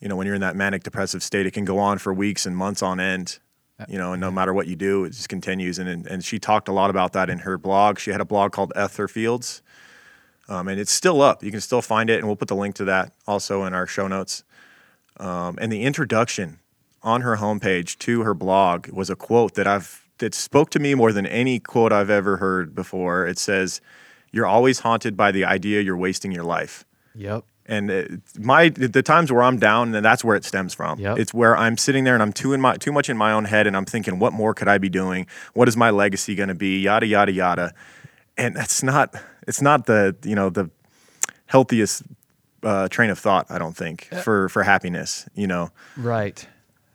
you 0.02 0.08
know, 0.08 0.16
when 0.16 0.26
you're 0.26 0.34
in 0.34 0.40
that 0.40 0.56
manic 0.56 0.82
depressive 0.82 1.22
state, 1.22 1.46
it 1.46 1.52
can 1.52 1.64
go 1.64 1.78
on 1.78 1.96
for 1.98 2.12
weeks 2.12 2.44
and 2.44 2.56
months 2.56 2.82
on 2.82 2.98
end. 3.00 3.38
You 3.88 3.98
know, 3.98 4.12
and 4.12 4.20
no 4.20 4.30
matter 4.30 4.52
what 4.54 4.68
you 4.68 4.76
do, 4.76 5.04
it 5.04 5.10
just 5.10 5.28
continues. 5.28 5.78
And 5.78 6.06
and, 6.06 6.24
she 6.24 6.38
talked 6.38 6.68
a 6.68 6.72
lot 6.72 6.88
about 6.90 7.14
that 7.14 7.28
in 7.30 7.38
her 7.40 7.56
blog. 7.58 7.98
She 7.98 8.10
had 8.12 8.20
a 8.20 8.24
blog 8.24 8.52
called 8.52 8.72
Ether 8.76 9.08
Fields, 9.08 9.60
um, 10.48 10.68
and 10.68 10.78
it's 10.78 10.92
still 10.92 11.20
up. 11.20 11.42
You 11.42 11.50
can 11.50 11.60
still 11.60 11.82
find 11.82 12.08
it, 12.08 12.18
and 12.18 12.26
we'll 12.26 12.36
put 12.36 12.46
the 12.48 12.54
link 12.54 12.76
to 12.76 12.84
that 12.84 13.12
also 13.26 13.64
in 13.64 13.74
our 13.74 13.86
show 13.86 14.06
notes. 14.06 14.44
Um, 15.18 15.58
and 15.60 15.72
the 15.72 15.82
introduction 15.82 16.60
on 17.02 17.22
her 17.22 17.38
homepage 17.38 17.98
to 18.00 18.20
her 18.22 18.34
blog 18.34 18.88
was 18.90 19.10
a 19.10 19.16
quote 19.16 19.54
that 19.54 19.66
I've 19.66 20.04
that 20.18 20.32
spoke 20.34 20.70
to 20.70 20.78
me 20.78 20.94
more 20.94 21.10
than 21.12 21.26
any 21.26 21.58
quote 21.58 21.92
I've 21.92 22.10
ever 22.10 22.36
heard 22.36 22.76
before. 22.76 23.26
It 23.26 23.38
says, 23.38 23.80
"You're 24.30 24.46
always 24.46 24.80
haunted 24.80 25.16
by 25.16 25.32
the 25.32 25.44
idea 25.44 25.80
you're 25.80 25.96
wasting 25.96 26.30
your 26.30 26.44
life." 26.44 26.84
Yep 27.16 27.44
and 27.66 27.90
it, 27.90 28.20
my 28.38 28.68
the 28.68 29.02
times 29.02 29.30
where 29.30 29.42
I'm 29.42 29.58
down, 29.58 29.94
and 29.94 30.04
that's 30.04 30.24
where 30.24 30.36
it 30.36 30.44
stems 30.44 30.74
from. 30.74 30.98
Yep. 30.98 31.18
It's 31.18 31.32
where 31.32 31.56
I'm 31.56 31.76
sitting 31.76 32.04
there 32.04 32.14
and 32.14 32.22
I'm 32.22 32.32
too 32.32 32.52
in 32.52 32.60
my 32.60 32.76
too 32.76 32.92
much 32.92 33.08
in 33.08 33.16
my 33.16 33.32
own 33.32 33.44
head, 33.44 33.66
and 33.66 33.76
I'm 33.76 33.84
thinking, 33.84 34.18
what 34.18 34.32
more 34.32 34.54
could 34.54 34.68
I 34.68 34.78
be 34.78 34.88
doing? 34.88 35.26
What 35.54 35.68
is 35.68 35.76
my 35.76 35.90
legacy 35.90 36.34
going 36.34 36.48
to 36.48 36.54
be? 36.54 36.80
Yada 36.80 37.06
yada 37.06 37.32
yada, 37.32 37.74
and 38.36 38.56
that's 38.56 38.82
not 38.82 39.14
it's 39.46 39.62
not 39.62 39.86
the 39.86 40.16
you 40.24 40.34
know 40.34 40.50
the 40.50 40.70
healthiest 41.46 42.02
uh, 42.62 42.88
train 42.88 43.10
of 43.10 43.18
thought. 43.18 43.46
I 43.48 43.58
don't 43.58 43.76
think 43.76 44.08
uh, 44.12 44.18
for 44.20 44.48
for 44.48 44.62
happiness. 44.62 45.26
You 45.34 45.46
know, 45.46 45.70
right. 45.96 46.46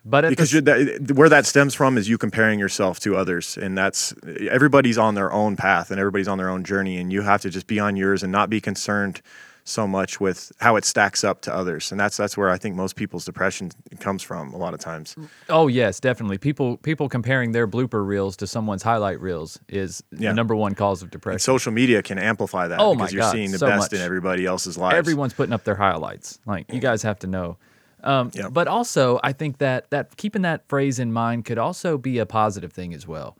But 0.10 0.30
because 0.30 0.52
the, 0.52 0.62
that, 0.62 1.12
where 1.16 1.28
that 1.28 1.46
stems 1.46 1.74
from 1.74 1.98
is 1.98 2.08
you 2.08 2.18
comparing 2.18 2.60
yourself 2.60 2.98
to 3.02 3.18
others, 3.18 3.58
and 3.58 3.78
that's 3.78 4.14
everybody's 4.50 4.98
on 4.98 5.16
their 5.16 5.34
own 5.34 5.58
path 5.58 5.92
and 5.92 6.00
everybody's 6.00 6.30
on 6.30 6.38
their 6.38 6.48
own 6.50 6.64
journey, 6.64 6.98
and 6.98 7.12
you 7.12 7.24
have 7.24 7.42
to 7.42 7.50
just 7.50 7.68
be 7.68 7.78
on 7.78 7.98
yours 7.98 8.24
and 8.24 8.32
not 8.32 8.50
be 8.50 8.62
concerned 8.62 9.22
so 9.68 9.86
much 9.86 10.20
with 10.22 10.52
how 10.60 10.78
it 10.78 10.86
stacks 10.86 11.24
up 11.26 11.42
to 11.42 11.54
others 11.54 11.92
and 11.92 12.00
that's 12.00 12.16
that's 12.16 12.38
where 12.38 12.50
i 12.50 12.58
think 12.58 12.74
most 12.74 12.96
people's 12.96 13.26
depression 13.26 13.70
comes 14.00 14.24
from 14.24 14.54
a 14.54 14.58
lot 14.58 14.74
of 14.74 14.80
times 14.80 15.14
oh 15.50 15.68
yes 15.68 16.00
definitely 16.00 16.38
people 16.38 16.78
people 16.78 17.10
comparing 17.10 17.52
their 17.52 17.68
blooper 17.68 18.06
reels 18.08 18.38
to 18.38 18.48
someone's 18.48 18.82
highlight 18.82 19.20
reels 19.20 19.60
is 19.68 20.02
yeah. 20.18 20.30
the 20.30 20.36
number 20.36 20.56
one 20.56 20.74
cause 20.74 21.02
of 21.02 21.12
depression 21.12 21.34
and 21.36 21.42
social 21.42 21.74
media 21.74 22.02
can 22.02 22.18
amplify 22.18 22.68
that 22.68 22.80
oh 22.80 22.94
because 22.94 23.12
my 23.12 23.16
you're 23.16 23.22
God, 23.26 23.32
seeing 23.34 23.52
the 23.52 23.58
so 23.58 23.68
best 23.68 23.92
much. 23.92 24.00
in 24.00 24.06
everybody 24.06 24.46
else's 24.46 24.78
lives 24.78 24.96
everyone's 24.96 25.34
putting 25.34 25.54
up 25.54 25.66
their 25.66 25.76
highlights 25.76 26.40
like 26.46 26.72
you 26.72 26.80
guys 26.80 27.04
have 27.04 27.20
to 27.20 27.28
know 27.28 27.58
um, 28.04 28.32
yeah. 28.34 28.48
but 28.48 28.70
also 28.70 29.20
i 29.22 29.34
think 29.34 29.58
that 29.58 29.90
that 29.90 30.16
keeping 30.16 30.44
that 30.44 30.66
phrase 30.70 30.98
in 30.98 31.12
mind 31.12 31.44
could 31.44 31.58
also 31.58 31.98
be 31.98 32.20
a 32.20 32.26
positive 32.26 32.72
thing 32.72 32.94
as 32.94 33.06
well 33.06 33.36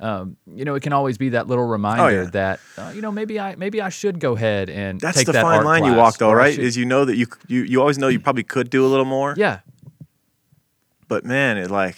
um, 0.00 0.36
you 0.54 0.64
know, 0.64 0.74
it 0.74 0.82
can 0.82 0.92
always 0.92 1.18
be 1.18 1.30
that 1.30 1.46
little 1.46 1.66
reminder 1.66 2.04
oh, 2.04 2.08
yeah. 2.24 2.30
that 2.30 2.60
uh, 2.76 2.92
you 2.94 3.00
know 3.00 3.10
maybe 3.10 3.40
I 3.40 3.56
maybe 3.56 3.80
I 3.80 3.88
should 3.88 4.20
go 4.20 4.34
ahead 4.36 4.68
and 4.70 5.00
that's 5.00 5.24
the 5.24 5.32
that 5.32 5.42
fine 5.42 5.64
line 5.64 5.84
you 5.84 5.94
walk 5.94 6.18
though, 6.18 6.32
right? 6.32 6.56
Is 6.56 6.76
you 6.76 6.84
know 6.84 7.04
that 7.04 7.16
you 7.16 7.26
you 7.48 7.62
you 7.62 7.80
always 7.80 7.98
know 7.98 8.08
you 8.08 8.20
probably 8.20 8.44
could 8.44 8.70
do 8.70 8.84
a 8.84 8.88
little 8.88 9.04
more. 9.04 9.34
Yeah. 9.36 9.60
But 11.08 11.24
man, 11.24 11.58
it 11.58 11.70
like. 11.70 11.96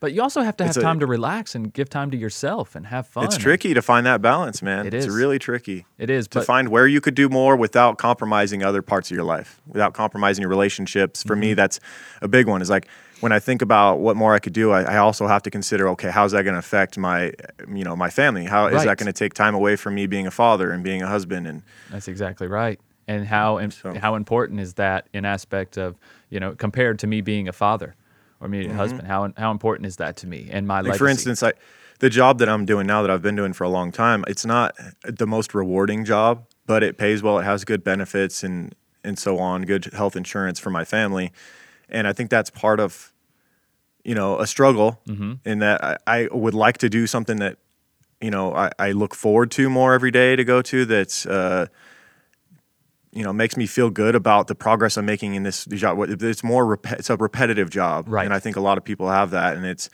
But 0.00 0.12
you 0.12 0.20
also 0.20 0.40
have 0.42 0.56
to 0.56 0.64
have 0.66 0.74
time 0.74 0.96
a, 0.96 1.00
to 1.00 1.06
relax 1.06 1.54
and 1.54 1.72
give 1.72 1.88
time 1.88 2.10
to 2.10 2.16
yourself 2.16 2.74
and 2.74 2.88
have 2.88 3.06
fun. 3.06 3.24
It's 3.26 3.36
tricky 3.36 3.72
to 3.72 3.80
find 3.80 4.04
that 4.04 4.20
balance, 4.20 4.60
man. 4.60 4.84
It 4.84 4.94
is. 4.94 5.04
It's 5.06 5.14
really 5.14 5.38
tricky. 5.38 5.86
It 5.96 6.10
is 6.10 6.26
to 6.28 6.40
find 6.42 6.70
where 6.70 6.88
you 6.88 7.00
could 7.00 7.14
do 7.14 7.28
more 7.28 7.54
without 7.54 7.98
compromising 7.98 8.64
other 8.64 8.82
parts 8.82 9.12
of 9.12 9.14
your 9.14 9.22
life, 9.24 9.60
without 9.68 9.94
compromising 9.94 10.42
your 10.42 10.48
relationships. 10.48 11.22
For 11.22 11.34
mm-hmm. 11.34 11.40
me, 11.40 11.54
that's 11.54 11.78
a 12.20 12.26
big 12.26 12.48
one. 12.48 12.60
Is 12.62 12.70
like 12.70 12.88
when 13.22 13.30
I 13.30 13.38
think 13.38 13.62
about 13.62 14.00
what 14.00 14.16
more 14.16 14.34
I 14.34 14.40
could 14.40 14.52
do, 14.52 14.72
I, 14.72 14.82
I 14.82 14.96
also 14.96 15.28
have 15.28 15.44
to 15.44 15.50
consider, 15.50 15.88
okay, 15.90 16.10
how's 16.10 16.32
that 16.32 16.42
going 16.42 16.54
to 16.54 16.58
affect 16.58 16.98
my, 16.98 17.32
you 17.72 17.84
know, 17.84 17.94
my 17.94 18.10
family? 18.10 18.44
How 18.46 18.64
right. 18.64 18.74
is 18.74 18.84
that 18.84 18.98
going 18.98 19.06
to 19.06 19.12
take 19.12 19.32
time 19.32 19.54
away 19.54 19.76
from 19.76 19.94
me 19.94 20.08
being 20.08 20.26
a 20.26 20.30
father 20.32 20.72
and 20.72 20.82
being 20.82 21.02
a 21.02 21.06
husband? 21.06 21.46
And 21.46 21.62
that's 21.88 22.08
exactly 22.08 22.48
right. 22.48 22.80
And 23.06 23.24
how 23.26 23.58
and 23.58 23.72
so. 23.72 23.94
how 23.96 24.16
important 24.16 24.58
is 24.58 24.74
that 24.74 25.08
in 25.12 25.24
aspect 25.24 25.76
of 25.76 25.96
you 26.30 26.38
know 26.40 26.54
compared 26.54 27.00
to 27.00 27.06
me 27.08 27.20
being 27.20 27.48
a 27.48 27.52
father 27.52 27.94
or 28.40 28.48
me 28.48 28.62
mm-hmm. 28.64 28.72
a 28.72 28.74
husband? 28.74 29.06
How 29.08 29.32
how 29.36 29.50
important 29.52 29.86
is 29.86 29.96
that 29.96 30.16
to 30.18 30.26
me 30.26 30.48
and 30.50 30.66
my 30.66 30.80
like 30.80 30.98
For 30.98 31.08
instance, 31.08 31.42
I 31.42 31.52
the 31.98 32.08
job 32.10 32.38
that 32.38 32.48
I'm 32.48 32.64
doing 32.64 32.86
now 32.86 33.02
that 33.02 33.10
I've 33.10 33.20
been 33.22 33.34
doing 33.36 33.52
for 33.54 33.64
a 33.64 33.68
long 33.68 33.90
time, 33.92 34.24
it's 34.28 34.46
not 34.46 34.74
the 35.04 35.26
most 35.26 35.52
rewarding 35.54 36.04
job, 36.04 36.46
but 36.66 36.82
it 36.82 36.96
pays 36.98 37.22
well. 37.22 37.38
It 37.40 37.44
has 37.44 37.64
good 37.64 37.82
benefits 37.84 38.42
and 38.44 38.74
and 39.04 39.16
so 39.18 39.38
on, 39.38 39.62
good 39.62 39.84
health 39.86 40.14
insurance 40.16 40.58
for 40.60 40.70
my 40.70 40.84
family, 40.84 41.32
and 41.88 42.06
I 42.06 42.12
think 42.12 42.30
that's 42.30 42.50
part 42.50 42.78
of 42.78 43.11
you 44.04 44.14
know 44.14 44.38
a 44.38 44.46
struggle 44.46 45.00
mm-hmm. 45.06 45.34
in 45.44 45.58
that 45.60 45.82
I, 45.82 45.96
I, 46.24 46.28
would 46.32 46.54
like 46.54 46.78
to 46.78 46.88
do 46.88 47.06
something 47.06 47.38
that 47.38 47.58
you 48.20 48.30
know 48.30 48.54
I, 48.54 48.70
I, 48.78 48.92
look 48.92 49.14
forward 49.14 49.50
to 49.52 49.70
more 49.70 49.92
every 49.94 50.10
day 50.10 50.36
to 50.36 50.44
go 50.44 50.62
to 50.62 50.84
that's 50.84 51.26
uh, 51.26 51.66
you 53.12 53.22
know 53.22 53.32
makes 53.32 53.56
me 53.56 53.66
feel 53.66 53.90
good 53.90 54.14
about 54.14 54.46
the 54.48 54.54
progress 54.54 54.96
I'm 54.96 55.06
making 55.06 55.34
in 55.34 55.42
this 55.42 55.64
job. 55.66 55.98
It's 56.22 56.44
more 56.44 56.66
rep- 56.66 56.92
it's 56.92 57.10
a 57.10 57.16
repetitive 57.16 57.70
job, 57.70 58.06
right? 58.08 58.24
And 58.24 58.34
I 58.34 58.38
think 58.38 58.56
a 58.56 58.60
lot 58.60 58.78
of 58.78 58.84
people 58.84 59.08
have 59.10 59.30
that, 59.30 59.56
and 59.56 59.64
it's 59.64 59.88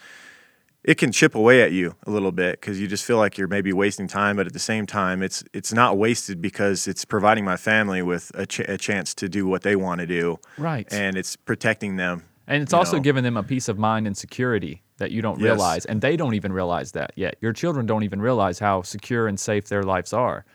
it 0.81 0.95
can 0.97 1.11
chip 1.11 1.35
away 1.35 1.61
at 1.61 1.73
you 1.73 1.93
a 2.07 2.11
little 2.11 2.31
bit 2.31 2.59
because 2.59 2.79
you 2.79 2.87
just 2.87 3.03
feel 3.03 3.17
like 3.17 3.37
you're 3.37 3.49
maybe 3.49 3.73
wasting 3.73 4.07
time, 4.07 4.37
but 4.37 4.47
at 4.47 4.53
the 4.53 4.59
same 4.59 4.85
time, 4.87 5.21
it's 5.21 5.43
it's 5.53 5.71
not 5.73 5.97
wasted 5.97 6.41
because 6.41 6.87
it's 6.87 7.05
providing 7.05 7.45
my 7.45 7.57
family 7.57 8.01
with 8.01 8.31
a, 8.33 8.45
ch- 8.47 8.59
a 8.61 8.77
chance 8.77 9.13
to 9.15 9.29
do 9.29 9.45
what 9.45 9.61
they 9.61 9.75
want 9.75 9.99
to 9.99 10.07
do, 10.07 10.39
right? 10.57 10.87
And 10.91 11.15
it's 11.17 11.35
protecting 11.35 11.97
them 11.97 12.23
and 12.49 12.63
it's 12.63 12.73
also 12.73 12.97
know? 12.97 13.03
giving 13.03 13.23
them 13.23 13.37
a 13.37 13.43
peace 13.43 13.69
of 13.69 13.77
mind 13.77 14.07
and 14.07 14.17
security 14.17 14.81
that 14.97 15.11
you 15.11 15.21
don't 15.21 15.39
yes. 15.39 15.43
realize. 15.43 15.85
And 15.85 16.01
they 16.01 16.17
don't 16.17 16.33
even 16.33 16.51
realize 16.51 16.91
that 16.93 17.11
yet. 17.15 17.35
Your 17.41 17.53
children 17.53 17.85
don't 17.85 18.03
even 18.03 18.21
realize 18.21 18.57
how 18.59 18.81
secure 18.81 19.27
and 19.27 19.39
safe 19.39 19.67
their 19.67 19.83
lives 19.83 20.13
are, 20.13 20.45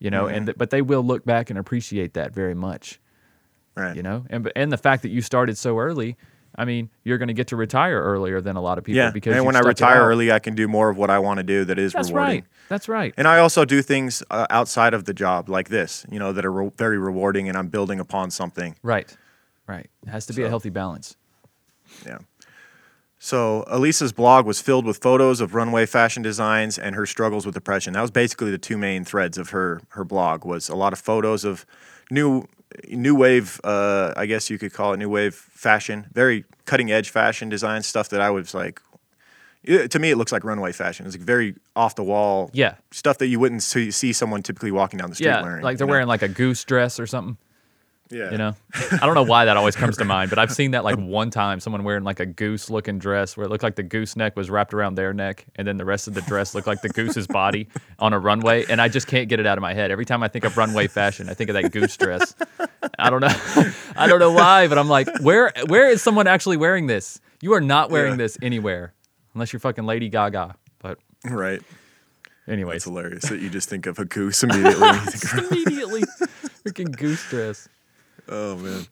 you 0.00 0.10
know, 0.10 0.24
mm-hmm. 0.24 0.34
and 0.34 0.46
th- 0.48 0.58
but 0.58 0.70
they 0.70 0.82
will 0.82 1.02
look 1.02 1.24
back 1.24 1.48
and 1.48 1.58
appreciate 1.58 2.14
that 2.14 2.34
very 2.34 2.54
much. 2.54 3.00
Right. 3.76 3.94
You 3.94 4.02
know, 4.02 4.24
and 4.28 4.50
and 4.56 4.72
the 4.72 4.76
fact 4.76 5.02
that 5.02 5.10
you 5.10 5.22
started 5.22 5.56
so 5.56 5.78
early, 5.78 6.16
I 6.56 6.64
mean, 6.64 6.90
you're 7.04 7.18
going 7.18 7.28
to 7.28 7.34
get 7.34 7.46
to 7.48 7.56
retire 7.56 8.02
earlier 8.02 8.40
than 8.40 8.56
a 8.56 8.60
lot 8.60 8.76
of 8.78 8.82
people 8.82 8.96
yeah. 8.96 9.12
because 9.12 9.36
and 9.36 9.46
when 9.46 9.54
I 9.54 9.60
retire 9.60 10.00
early, 10.02 10.32
I 10.32 10.40
can 10.40 10.56
do 10.56 10.66
more 10.66 10.88
of 10.90 10.96
what 10.98 11.08
I 11.10 11.20
want 11.20 11.36
to 11.38 11.44
do 11.44 11.64
that 11.66 11.78
is 11.78 11.92
That's 11.92 12.08
rewarding. 12.08 12.34
Right. 12.40 12.44
That's 12.68 12.88
right. 12.88 13.14
And 13.16 13.28
I 13.28 13.38
also 13.38 13.64
do 13.64 13.80
things 13.80 14.24
uh, 14.32 14.48
outside 14.50 14.92
of 14.92 15.04
the 15.04 15.14
job 15.14 15.48
like 15.48 15.68
this, 15.68 16.04
you 16.10 16.18
know, 16.18 16.32
that 16.32 16.44
are 16.44 16.50
re- 16.52 16.70
very 16.76 16.98
rewarding 16.98 17.48
and 17.48 17.56
I'm 17.56 17.68
building 17.68 18.00
upon 18.00 18.32
something. 18.32 18.74
Right. 18.82 19.16
Right. 19.68 19.88
It 20.02 20.08
has 20.08 20.26
to 20.26 20.32
be 20.32 20.42
so. 20.42 20.46
a 20.46 20.48
healthy 20.48 20.70
balance. 20.70 21.16
Yeah. 22.06 22.18
So 23.18 23.64
Elisa's 23.66 24.12
blog 24.12 24.46
was 24.46 24.60
filled 24.60 24.84
with 24.86 24.98
photos 24.98 25.40
of 25.40 25.54
runway 25.54 25.86
fashion 25.86 26.22
designs 26.22 26.78
and 26.78 26.94
her 26.94 27.04
struggles 27.04 27.44
with 27.46 27.54
depression. 27.54 27.94
That 27.94 28.02
was 28.02 28.12
basically 28.12 28.50
the 28.52 28.58
two 28.58 28.76
main 28.78 29.04
threads 29.04 29.36
of 29.38 29.50
her 29.50 29.80
her 29.90 30.04
blog 30.04 30.44
was 30.44 30.68
a 30.68 30.76
lot 30.76 30.92
of 30.92 31.00
photos 31.00 31.44
of 31.44 31.66
new 32.12 32.44
new 32.88 33.14
wave 33.16 33.60
uh, 33.64 34.12
I 34.16 34.26
guess 34.26 34.50
you 34.50 34.58
could 34.58 34.72
call 34.72 34.92
it 34.92 34.98
new 34.98 35.08
wave 35.08 35.34
fashion, 35.34 36.06
very 36.12 36.44
cutting 36.64 36.92
edge 36.92 37.10
fashion 37.10 37.48
design 37.48 37.82
stuff 37.82 38.08
that 38.10 38.20
I 38.20 38.30
was 38.30 38.54
like 38.54 38.80
it, 39.64 39.90
to 39.90 39.98
me 39.98 40.10
it 40.12 40.16
looks 40.16 40.30
like 40.30 40.44
runway 40.44 40.70
fashion. 40.70 41.04
It's 41.04 41.16
like 41.16 41.22
very 41.26 41.56
off 41.74 41.96
the 41.96 42.04
wall 42.04 42.50
yeah. 42.52 42.76
stuff 42.92 43.18
that 43.18 43.26
you 43.26 43.40
wouldn't 43.40 43.64
see, 43.64 43.90
see 43.90 44.12
someone 44.12 44.42
typically 44.44 44.70
walking 44.70 44.98
down 44.98 45.08
the 45.08 45.16
street 45.16 45.26
yeah, 45.26 45.42
wearing. 45.42 45.64
Like 45.64 45.78
they're 45.78 45.86
wearing 45.88 46.04
know? 46.06 46.10
like 46.10 46.22
a 46.22 46.28
goose 46.28 46.62
dress 46.62 47.00
or 47.00 47.06
something. 47.08 47.36
Yeah. 48.10 48.30
You 48.30 48.38
know, 48.38 48.56
I 48.92 49.04
don't 49.04 49.14
know 49.14 49.22
why 49.22 49.44
that 49.44 49.56
always 49.58 49.76
comes 49.76 49.98
to 49.98 50.04
mind, 50.04 50.30
but 50.30 50.38
I've 50.38 50.50
seen 50.52 50.70
that 50.70 50.82
like 50.82 50.96
one 50.96 51.28
time 51.30 51.60
someone 51.60 51.84
wearing 51.84 52.04
like 52.04 52.20
a 52.20 52.26
goose 52.26 52.70
looking 52.70 52.98
dress 52.98 53.36
where 53.36 53.44
it 53.44 53.50
looked 53.50 53.62
like 53.62 53.76
the 53.76 53.82
goose 53.82 54.16
neck 54.16 54.34
was 54.34 54.48
wrapped 54.48 54.72
around 54.72 54.94
their 54.94 55.12
neck 55.12 55.44
and 55.56 55.68
then 55.68 55.76
the 55.76 55.84
rest 55.84 56.08
of 56.08 56.14
the 56.14 56.22
dress 56.22 56.54
looked 56.54 56.66
like 56.66 56.80
the 56.80 56.88
goose's 56.88 57.26
body 57.26 57.68
on 57.98 58.14
a 58.14 58.18
runway. 58.18 58.64
And 58.68 58.80
I 58.80 58.88
just 58.88 59.08
can't 59.08 59.28
get 59.28 59.40
it 59.40 59.46
out 59.46 59.58
of 59.58 59.62
my 59.62 59.74
head. 59.74 59.90
Every 59.90 60.06
time 60.06 60.22
I 60.22 60.28
think 60.28 60.44
of 60.46 60.56
runway 60.56 60.86
fashion, 60.86 61.28
I 61.28 61.34
think 61.34 61.50
of 61.50 61.54
that 61.54 61.70
goose 61.70 61.96
dress. 61.98 62.34
I 62.98 63.10
don't 63.10 63.20
know. 63.20 63.28
I 63.96 64.06
don't 64.06 64.20
know 64.20 64.32
why, 64.32 64.68
but 64.68 64.78
I'm 64.78 64.88
like, 64.88 65.08
where 65.20 65.52
where 65.66 65.90
is 65.90 66.00
someone 66.00 66.26
actually 66.26 66.56
wearing 66.56 66.86
this? 66.86 67.20
You 67.42 67.52
are 67.52 67.60
not 67.60 67.90
wearing 67.90 68.12
yeah. 68.12 68.16
this 68.18 68.38
anywhere 68.40 68.94
unless 69.34 69.52
you're 69.52 69.60
fucking 69.60 69.84
Lady 69.84 70.08
Gaga. 70.08 70.54
But 70.78 70.98
right. 71.26 71.60
Anyway, 72.46 72.76
it's 72.76 72.86
hilarious 72.86 73.24
that 73.24 73.40
you 73.42 73.50
just 73.50 73.68
think 73.68 73.84
of 73.84 73.98
a 73.98 74.06
goose 74.06 74.42
immediately. 74.42 74.88
immediately, 75.50 76.02
freaking 76.66 76.96
goose 76.96 77.22
dress. 77.28 77.68
Oh 78.28 78.56
man. 78.56 78.86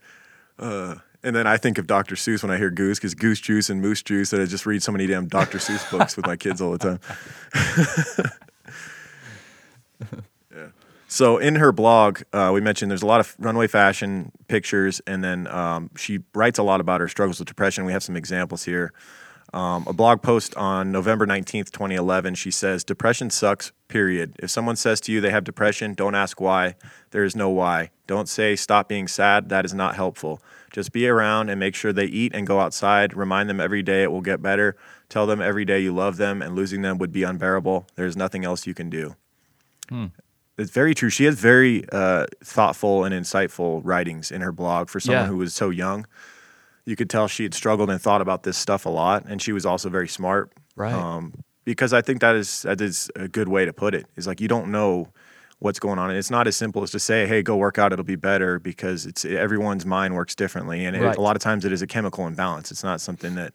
Uh, 0.58 0.94
and 1.22 1.34
then 1.36 1.46
I 1.46 1.56
think 1.56 1.78
of 1.78 1.86
Dr. 1.86 2.14
Seuss 2.14 2.42
when 2.42 2.52
I 2.52 2.56
hear 2.58 2.68
Goose 2.70 2.98
because 2.98 3.14
Goose 3.14 3.40
Juice 3.40 3.68
and 3.70 3.80
Moose 3.82 4.02
Juice 4.02 4.30
that 4.30 4.40
I 4.40 4.46
just 4.46 4.64
read 4.64 4.82
so 4.82 4.92
many 4.92 5.06
damn 5.06 5.26
Dr. 5.26 5.58
Seuss 5.58 5.90
books 5.90 6.16
with 6.16 6.26
my 6.26 6.36
kids 6.36 6.62
all 6.62 6.72
the 6.76 7.00
time. 7.00 7.00
yeah. 10.54 10.68
So 11.08 11.38
in 11.38 11.56
her 11.56 11.72
blog, 11.72 12.20
uh, 12.32 12.52
we 12.54 12.60
mentioned 12.60 12.90
there's 12.92 13.02
a 13.02 13.06
lot 13.06 13.18
of 13.20 13.34
runway 13.40 13.66
fashion 13.66 14.30
pictures, 14.46 15.00
and 15.06 15.22
then 15.24 15.48
um, 15.48 15.90
she 15.96 16.20
writes 16.32 16.58
a 16.60 16.62
lot 16.62 16.80
about 16.80 17.00
her 17.00 17.08
struggles 17.08 17.40
with 17.40 17.48
depression. 17.48 17.84
We 17.86 17.92
have 17.92 18.04
some 18.04 18.16
examples 18.16 18.62
here 18.64 18.92
um, 19.56 19.84
a 19.86 19.92
blog 19.94 20.20
post 20.20 20.54
on 20.54 20.92
November 20.92 21.26
19th, 21.26 21.70
2011. 21.70 22.34
She 22.34 22.50
says, 22.50 22.84
Depression 22.84 23.30
sucks, 23.30 23.72
period. 23.88 24.36
If 24.38 24.50
someone 24.50 24.76
says 24.76 25.00
to 25.02 25.12
you 25.12 25.22
they 25.22 25.30
have 25.30 25.44
depression, 25.44 25.94
don't 25.94 26.14
ask 26.14 26.38
why. 26.42 26.74
There 27.10 27.24
is 27.24 27.34
no 27.34 27.48
why. 27.48 27.88
Don't 28.06 28.28
say, 28.28 28.54
stop 28.54 28.86
being 28.86 29.08
sad. 29.08 29.48
That 29.48 29.64
is 29.64 29.72
not 29.72 29.96
helpful. 29.96 30.42
Just 30.72 30.92
be 30.92 31.08
around 31.08 31.48
and 31.48 31.58
make 31.58 31.74
sure 31.74 31.90
they 31.90 32.04
eat 32.04 32.32
and 32.34 32.46
go 32.46 32.60
outside. 32.60 33.16
Remind 33.16 33.48
them 33.48 33.58
every 33.58 33.82
day 33.82 34.02
it 34.02 34.12
will 34.12 34.20
get 34.20 34.42
better. 34.42 34.76
Tell 35.08 35.26
them 35.26 35.40
every 35.40 35.64
day 35.64 35.80
you 35.80 35.94
love 35.94 36.18
them 36.18 36.42
and 36.42 36.54
losing 36.54 36.82
them 36.82 36.98
would 36.98 37.12
be 37.12 37.22
unbearable. 37.22 37.86
There's 37.94 38.16
nothing 38.16 38.44
else 38.44 38.66
you 38.66 38.74
can 38.74 38.90
do. 38.90 39.16
Hmm. 39.88 40.06
It's 40.58 40.70
very 40.70 40.94
true. 40.94 41.08
She 41.08 41.24
has 41.24 41.34
very 41.38 41.84
uh, 41.90 42.26
thoughtful 42.44 43.04
and 43.04 43.14
insightful 43.14 43.80
writings 43.84 44.30
in 44.30 44.42
her 44.42 44.52
blog 44.52 44.90
for 44.90 45.00
someone 45.00 45.24
yeah. 45.24 45.28
who 45.30 45.38
was 45.38 45.54
so 45.54 45.70
young 45.70 46.04
you 46.86 46.94
could 46.96 47.10
tell 47.10 47.28
she 47.28 47.42
had 47.42 47.52
struggled 47.52 47.90
and 47.90 48.00
thought 48.00 48.22
about 48.22 48.44
this 48.44 48.56
stuff 48.56 48.86
a 48.86 48.88
lot, 48.88 49.24
and 49.26 49.42
she 49.42 49.52
was 49.52 49.66
also 49.66 49.90
very 49.90 50.08
smart. 50.08 50.52
Right. 50.76 50.94
Um, 50.94 51.34
because 51.64 51.92
I 51.92 52.00
think 52.00 52.20
that 52.20 52.36
is 52.36 52.62
that 52.62 52.80
is 52.80 53.10
a 53.16 53.26
good 53.26 53.48
way 53.48 53.64
to 53.66 53.72
put 53.72 53.94
it. 53.94 54.06
Is 54.14 54.26
like 54.26 54.40
you 54.40 54.46
don't 54.48 54.68
know 54.70 55.08
what's 55.58 55.80
going 55.80 55.98
on, 55.98 56.10
and 56.10 56.18
it's 56.18 56.30
not 56.30 56.46
as 56.46 56.54
simple 56.56 56.84
as 56.84 56.92
to 56.92 57.00
say, 57.00 57.26
"Hey, 57.26 57.42
go 57.42 57.56
work 57.56 57.76
out; 57.76 57.92
it'll 57.92 58.04
be 58.04 58.14
better." 58.14 58.60
Because 58.60 59.04
it's 59.04 59.24
everyone's 59.24 59.84
mind 59.84 60.14
works 60.14 60.36
differently, 60.36 60.84
and 60.84 60.96
right. 60.96 61.12
it, 61.14 61.18
a 61.18 61.20
lot 61.20 61.34
of 61.34 61.42
times 61.42 61.64
it 61.64 61.72
is 61.72 61.82
a 61.82 61.86
chemical 61.88 62.26
imbalance. 62.28 62.70
It's 62.70 62.84
not 62.84 63.00
something 63.00 63.34
that 63.34 63.52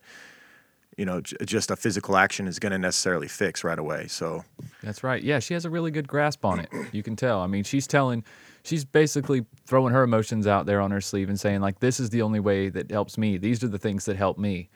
you 0.98 1.06
know, 1.06 1.22
j- 1.22 1.34
just 1.46 1.70
a 1.70 1.76
physical 1.76 2.18
action 2.18 2.46
is 2.46 2.58
going 2.58 2.70
to 2.70 2.76
necessarily 2.76 3.26
fix 3.26 3.64
right 3.64 3.78
away. 3.78 4.06
So 4.08 4.44
that's 4.82 5.02
right. 5.02 5.22
Yeah, 5.24 5.38
she 5.38 5.54
has 5.54 5.64
a 5.64 5.70
really 5.70 5.90
good 5.90 6.06
grasp 6.06 6.44
on 6.44 6.60
it. 6.60 6.68
You 6.92 7.02
can 7.02 7.16
tell. 7.16 7.40
I 7.40 7.46
mean, 7.46 7.64
she's 7.64 7.86
telling 7.86 8.24
she's 8.64 8.84
basically 8.84 9.44
throwing 9.66 9.92
her 9.92 10.02
emotions 10.02 10.46
out 10.46 10.66
there 10.66 10.80
on 10.80 10.90
her 10.90 11.00
sleeve 11.00 11.28
and 11.28 11.38
saying 11.38 11.60
like 11.60 11.80
this 11.80 11.98
is 12.00 12.10
the 12.10 12.22
only 12.22 12.40
way 12.40 12.68
that 12.68 12.90
helps 12.90 13.18
me 13.18 13.38
these 13.38 13.62
are 13.62 13.68
the 13.68 13.78
things 13.78 14.04
that 14.04 14.16
help 14.16 14.38
me 14.38 14.68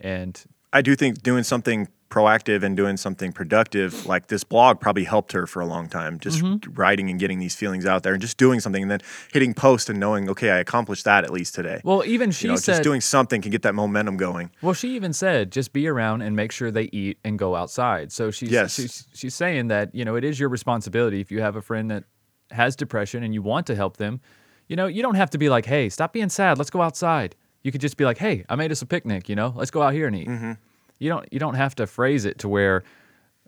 and 0.00 0.44
i 0.72 0.80
do 0.80 0.94
think 0.94 1.22
doing 1.22 1.42
something 1.42 1.88
proactive 2.10 2.64
and 2.64 2.76
doing 2.76 2.96
something 2.96 3.30
productive 3.30 4.04
like 4.04 4.26
this 4.26 4.42
blog 4.42 4.80
probably 4.80 5.04
helped 5.04 5.30
her 5.30 5.46
for 5.46 5.62
a 5.62 5.66
long 5.66 5.88
time 5.88 6.18
just 6.18 6.40
mm-hmm. 6.42 6.72
writing 6.72 7.08
and 7.08 7.20
getting 7.20 7.38
these 7.38 7.54
feelings 7.54 7.86
out 7.86 8.02
there 8.02 8.12
and 8.14 8.20
just 8.20 8.36
doing 8.36 8.58
something 8.58 8.82
and 8.82 8.90
then 8.90 8.98
hitting 9.32 9.54
post 9.54 9.88
and 9.88 10.00
knowing 10.00 10.28
okay 10.28 10.50
i 10.50 10.58
accomplished 10.58 11.04
that 11.04 11.22
at 11.22 11.30
least 11.30 11.54
today 11.54 11.80
well 11.84 12.02
even 12.04 12.32
she 12.32 12.48
you 12.48 12.52
know, 12.54 12.58
said, 12.58 12.72
just 12.72 12.82
doing 12.82 13.00
something 13.00 13.40
can 13.40 13.52
get 13.52 13.62
that 13.62 13.76
momentum 13.76 14.16
going 14.16 14.50
well 14.60 14.74
she 14.74 14.88
even 14.96 15.12
said 15.12 15.52
just 15.52 15.72
be 15.72 15.86
around 15.86 16.20
and 16.20 16.34
make 16.34 16.50
sure 16.50 16.72
they 16.72 16.88
eat 16.92 17.16
and 17.22 17.38
go 17.38 17.54
outside 17.54 18.10
so 18.10 18.28
she's, 18.32 18.50
yes. 18.50 18.74
she's 18.74 19.06
she's 19.14 19.34
saying 19.34 19.68
that 19.68 19.94
you 19.94 20.04
know 20.04 20.16
it 20.16 20.24
is 20.24 20.40
your 20.40 20.48
responsibility 20.48 21.20
if 21.20 21.30
you 21.30 21.40
have 21.40 21.54
a 21.54 21.62
friend 21.62 21.92
that 21.92 22.02
has 22.52 22.76
depression 22.76 23.22
and 23.22 23.32
you 23.34 23.42
want 23.42 23.66
to 23.68 23.74
help 23.74 23.96
them, 23.96 24.20
you 24.68 24.76
know, 24.76 24.86
you 24.86 25.02
don't 25.02 25.14
have 25.14 25.30
to 25.30 25.38
be 25.38 25.48
like, 25.48 25.66
hey, 25.66 25.88
stop 25.88 26.12
being 26.12 26.28
sad. 26.28 26.58
Let's 26.58 26.70
go 26.70 26.82
outside. 26.82 27.34
You 27.62 27.72
could 27.72 27.80
just 27.80 27.96
be 27.96 28.04
like, 28.04 28.18
hey, 28.18 28.44
I 28.48 28.56
made 28.56 28.72
us 28.72 28.82
a 28.82 28.86
picnic, 28.86 29.28
you 29.28 29.36
know, 29.36 29.52
let's 29.56 29.70
go 29.70 29.82
out 29.82 29.92
here 29.92 30.06
and 30.06 30.16
eat. 30.16 30.28
Mm-hmm. 30.28 30.52
You 30.98 31.08
don't 31.10 31.32
you 31.32 31.38
don't 31.38 31.54
have 31.54 31.74
to 31.76 31.86
phrase 31.86 32.24
it 32.24 32.38
to 32.38 32.48
where 32.48 32.84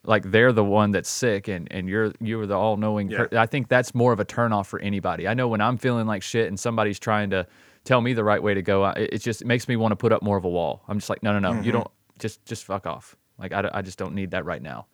like 0.05 0.31
they're 0.31 0.53
the 0.53 0.65
one 0.65 0.91
that's 0.91 1.09
sick 1.09 1.49
and, 1.49 1.69
and 1.71 1.89
you're 1.89 2.13
you're 2.21 2.47
the 2.47 2.57
all 2.57 2.77
knowing 2.77 3.09
yeah. 3.11 3.27
per- 3.27 3.39
I 3.39 3.47
think 3.47 3.69
that's 3.69 3.95
more 3.95 4.13
of 4.13 4.21
a 4.21 4.25
turnoff 4.25 4.67
for 4.67 4.81
anybody. 4.81 5.29
I 5.29 5.35
know 5.35 5.49
when 5.49 5.61
I'm 5.61 5.77
feeling 5.77 6.07
like 6.07 6.23
shit 6.23 6.49
and 6.49 6.59
somebody's 6.59 6.99
trying 6.99 7.31
to 7.31 7.47
tell 7.85 8.01
me 8.01 8.13
the 8.13 8.25
right 8.25 8.43
way 8.43 8.55
to 8.55 8.63
go, 8.63 8.87
it, 8.91 9.11
it 9.15 9.19
just 9.19 9.43
it 9.43 9.47
makes 9.47 9.69
me 9.69 9.77
want 9.77 9.93
to 9.93 9.97
put 9.97 10.13
up 10.13 10.23
more 10.23 10.37
of 10.37 10.45
a 10.45 10.49
wall. 10.49 10.83
I'm 10.89 10.99
just 10.99 11.11
like, 11.11 11.23
no, 11.23 11.33
no, 11.33 11.39
no, 11.39 11.53
mm-hmm. 11.53 11.63
you 11.65 11.73
don't 11.73 11.89
just 12.19 12.45
just 12.47 12.65
fuck 12.65 12.87
off. 12.87 13.17
Like 13.39 13.53
I, 13.53 13.69
I 13.73 13.83
just 13.83 13.99
don't 13.99 14.15
need 14.15 14.31
that 14.31 14.45
right 14.45 14.63
now. 14.63 14.87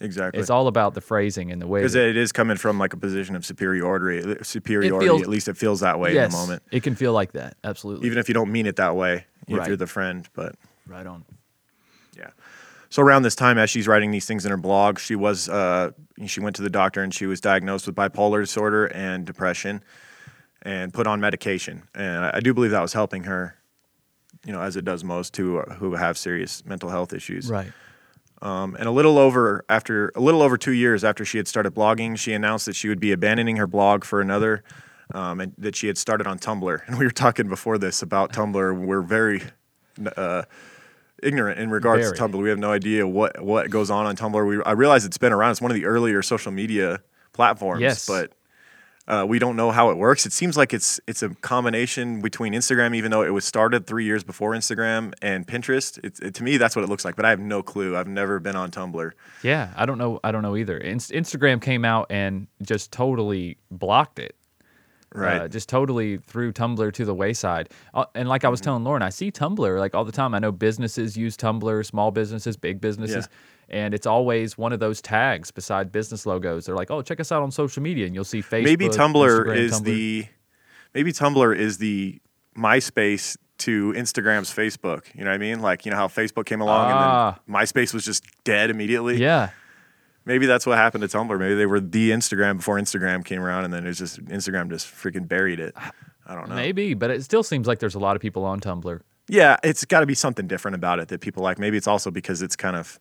Exactly. 0.00 0.40
It's 0.40 0.50
all 0.50 0.66
about 0.68 0.94
the 0.94 1.00
phrasing 1.00 1.50
and 1.52 1.60
the 1.60 1.66
way. 1.66 1.80
Because 1.80 1.94
it 1.94 2.16
is 2.16 2.32
coming 2.32 2.56
from 2.56 2.78
like 2.78 2.92
a 2.92 2.96
position 2.96 3.36
of 3.36 3.44
superiority. 3.44 4.36
Uh, 4.40 4.42
superiority. 4.42 5.06
Feels, 5.06 5.22
at 5.22 5.28
least 5.28 5.48
it 5.48 5.56
feels 5.56 5.80
that 5.80 5.98
way 5.98 6.14
yes, 6.14 6.26
in 6.26 6.30
the 6.32 6.36
moment. 6.36 6.62
It 6.72 6.82
can 6.82 6.94
feel 6.96 7.12
like 7.12 7.32
that. 7.32 7.56
Absolutely. 7.62 8.06
Even 8.06 8.18
if 8.18 8.28
you 8.28 8.34
don't 8.34 8.50
mean 8.50 8.66
it 8.66 8.76
that 8.76 8.96
way, 8.96 9.26
if 9.46 9.58
right. 9.58 9.68
you're 9.68 9.76
the 9.76 9.86
friend, 9.86 10.26
but. 10.32 10.54
Right 10.86 11.06
on. 11.06 11.24
Yeah. 12.16 12.30
So 12.90 13.02
around 13.02 13.22
this 13.22 13.34
time, 13.34 13.58
as 13.58 13.70
she's 13.70 13.86
writing 13.88 14.10
these 14.10 14.26
things 14.26 14.44
in 14.44 14.50
her 14.50 14.56
blog, 14.56 14.98
she 14.98 15.14
was 15.16 15.48
uh, 15.48 15.92
she 16.26 16.40
went 16.40 16.56
to 16.56 16.62
the 16.62 16.68
doctor 16.68 17.02
and 17.02 17.14
she 17.14 17.24
was 17.24 17.40
diagnosed 17.40 17.86
with 17.86 17.96
bipolar 17.96 18.42
disorder 18.42 18.84
and 18.88 19.24
depression, 19.24 19.82
and 20.60 20.92
put 20.92 21.06
on 21.06 21.18
medication. 21.18 21.84
And 21.94 22.22
I 22.26 22.40
do 22.40 22.52
believe 22.52 22.70
that 22.72 22.82
was 22.82 22.92
helping 22.92 23.22
her, 23.24 23.54
you 24.44 24.52
know, 24.52 24.60
as 24.60 24.76
it 24.76 24.84
does 24.84 25.04
most 25.04 25.32
to 25.34 25.60
who 25.62 25.94
have 25.94 26.18
serious 26.18 26.62
mental 26.66 26.90
health 26.90 27.14
issues. 27.14 27.48
Right. 27.50 27.72
Um, 28.42 28.74
and 28.76 28.86
a 28.88 28.90
little 28.90 29.18
over 29.18 29.64
after 29.68 30.10
a 30.16 30.20
little 30.20 30.42
over 30.42 30.58
two 30.58 30.72
years 30.72 31.04
after 31.04 31.24
she 31.24 31.36
had 31.38 31.46
started 31.46 31.74
blogging, 31.76 32.18
she 32.18 32.32
announced 32.32 32.66
that 32.66 32.74
she 32.74 32.88
would 32.88 32.98
be 32.98 33.12
abandoning 33.12 33.56
her 33.56 33.68
blog 33.68 34.02
for 34.02 34.20
another, 34.20 34.64
um, 35.14 35.40
and 35.40 35.54
that 35.58 35.76
she 35.76 35.86
had 35.86 35.96
started 35.96 36.26
on 36.26 36.40
Tumblr. 36.40 36.80
And 36.88 36.98
we 36.98 37.04
were 37.04 37.12
talking 37.12 37.48
before 37.48 37.78
this 37.78 38.02
about 38.02 38.32
Tumblr. 38.32 38.80
We're 38.84 39.00
very 39.02 39.44
uh, 40.16 40.42
ignorant 41.22 41.60
in 41.60 41.70
regards 41.70 42.02
very. 42.04 42.16
to 42.16 42.20
Tumblr. 42.22 42.42
We 42.42 42.48
have 42.48 42.58
no 42.58 42.72
idea 42.72 43.06
what 43.06 43.40
what 43.40 43.70
goes 43.70 43.92
on 43.92 44.06
on 44.06 44.16
Tumblr. 44.16 44.44
We 44.48 44.60
I 44.64 44.72
realize 44.72 45.04
it's 45.04 45.18
been 45.18 45.32
around. 45.32 45.52
It's 45.52 45.60
one 45.60 45.70
of 45.70 45.76
the 45.76 45.84
earlier 45.84 46.20
social 46.20 46.50
media 46.50 46.98
platforms. 47.32 47.80
Yes. 47.82 48.06
but 48.06 48.32
uh, 49.08 49.24
we 49.28 49.40
don't 49.40 49.56
know 49.56 49.72
how 49.72 49.90
it 49.90 49.96
works. 49.96 50.26
It 50.26 50.32
seems 50.32 50.56
like 50.56 50.72
it's 50.72 51.00
it's 51.08 51.22
a 51.24 51.30
combination 51.30 52.20
between 52.20 52.52
Instagram, 52.52 52.94
even 52.94 53.10
though 53.10 53.22
it 53.22 53.30
was 53.30 53.44
started 53.44 53.84
three 53.86 54.04
years 54.04 54.22
before 54.22 54.52
Instagram 54.52 55.12
and 55.20 55.44
Pinterest. 55.46 55.98
It, 56.04 56.20
it, 56.20 56.34
to 56.34 56.44
me, 56.44 56.56
that's 56.56 56.76
what 56.76 56.84
it 56.84 56.88
looks 56.88 57.04
like, 57.04 57.16
but 57.16 57.24
I 57.24 57.30
have 57.30 57.40
no 57.40 57.62
clue. 57.64 57.96
I've 57.96 58.06
never 58.06 58.38
been 58.38 58.54
on 58.54 58.70
Tumblr. 58.70 59.10
Yeah, 59.42 59.72
I 59.76 59.86
don't 59.86 59.98
know. 59.98 60.20
I 60.22 60.30
don't 60.30 60.42
know 60.42 60.56
either. 60.56 60.78
In- 60.78 60.92
Instagram 60.98 61.60
came 61.60 61.84
out 61.84 62.06
and 62.10 62.46
just 62.62 62.92
totally 62.92 63.58
blocked 63.72 64.20
it. 64.20 64.36
Uh, 65.14 65.18
right. 65.18 65.40
Uh, 65.42 65.48
just 65.48 65.68
totally 65.68 66.16
threw 66.18 66.52
Tumblr 66.52 66.92
to 66.94 67.04
the 67.04 67.12
wayside. 67.14 67.70
Uh, 67.92 68.04
and 68.14 68.28
like 68.28 68.44
I 68.44 68.48
was 68.48 68.60
mm-hmm. 68.60 68.64
telling 68.64 68.84
Lauren, 68.84 69.02
I 69.02 69.10
see 69.10 69.32
Tumblr 69.32 69.78
like 69.80 69.96
all 69.96 70.04
the 70.04 70.12
time. 70.12 70.32
I 70.32 70.38
know 70.38 70.52
businesses 70.52 71.16
use 71.16 71.36
Tumblr, 71.36 71.84
small 71.86 72.12
businesses, 72.12 72.56
big 72.56 72.80
businesses. 72.80 73.26
Yeah 73.28 73.36
and 73.72 73.94
it's 73.94 74.06
always 74.06 74.56
one 74.58 74.72
of 74.72 74.80
those 74.80 75.00
tags 75.00 75.50
beside 75.50 75.90
business 75.90 76.26
logos. 76.26 76.66
They're 76.66 76.76
like, 76.76 76.90
"Oh, 76.90 77.00
check 77.02 77.18
us 77.18 77.32
out 77.32 77.42
on 77.42 77.50
social 77.50 77.82
media," 77.82 78.06
and 78.06 78.14
you'll 78.14 78.24
see 78.24 78.42
Facebook. 78.42 78.64
Maybe 78.64 78.88
Tumblr 78.88 79.14
Instagram, 79.46 79.56
is 79.56 79.80
Tumblr. 79.80 79.84
the 79.84 80.26
maybe 80.94 81.12
Tumblr 81.12 81.56
is 81.56 81.78
the 81.78 82.20
MySpace 82.56 83.36
to 83.58 83.92
Instagram's 83.94 84.52
Facebook. 84.54 85.06
You 85.14 85.24
know 85.24 85.30
what 85.30 85.34
I 85.36 85.38
mean? 85.38 85.60
Like, 85.60 85.86
you 85.86 85.90
know 85.90 85.96
how 85.96 86.06
Facebook 86.08 86.44
came 86.46 86.60
along 86.60 86.90
and 86.90 87.00
then 87.00 87.08
ah. 87.08 87.38
MySpace 87.48 87.94
was 87.94 88.04
just 88.04 88.24
dead 88.44 88.70
immediately. 88.70 89.16
Yeah. 89.16 89.50
Maybe 90.24 90.46
that's 90.46 90.66
what 90.66 90.78
happened 90.78 91.08
to 91.08 91.16
Tumblr. 91.16 91.36
Maybe 91.38 91.54
they 91.54 91.66
were 91.66 91.80
the 91.80 92.10
Instagram 92.10 92.56
before 92.58 92.78
Instagram 92.78 93.24
came 93.24 93.40
around, 93.40 93.64
and 93.64 93.72
then 93.74 93.86
it's 93.86 93.98
just 93.98 94.22
Instagram 94.26 94.68
just 94.68 94.86
freaking 94.86 95.26
buried 95.26 95.58
it. 95.58 95.74
I 96.26 96.34
don't 96.36 96.48
know. 96.48 96.54
Maybe, 96.54 96.94
but 96.94 97.10
it 97.10 97.24
still 97.24 97.42
seems 97.42 97.66
like 97.66 97.78
there's 97.80 97.94
a 97.94 97.98
lot 97.98 98.14
of 98.14 98.22
people 98.22 98.44
on 98.44 98.60
Tumblr. 98.60 99.00
Yeah, 99.28 99.56
it's 99.64 99.84
got 99.84 100.00
to 100.00 100.06
be 100.06 100.14
something 100.14 100.46
different 100.46 100.74
about 100.74 100.98
it 101.00 101.08
that 101.08 101.20
people 101.20 101.42
like. 101.42 101.58
Maybe 101.58 101.76
it's 101.76 101.86
also 101.88 102.10
because 102.10 102.40
it's 102.42 102.54
kind 102.54 102.76
of 102.76 102.98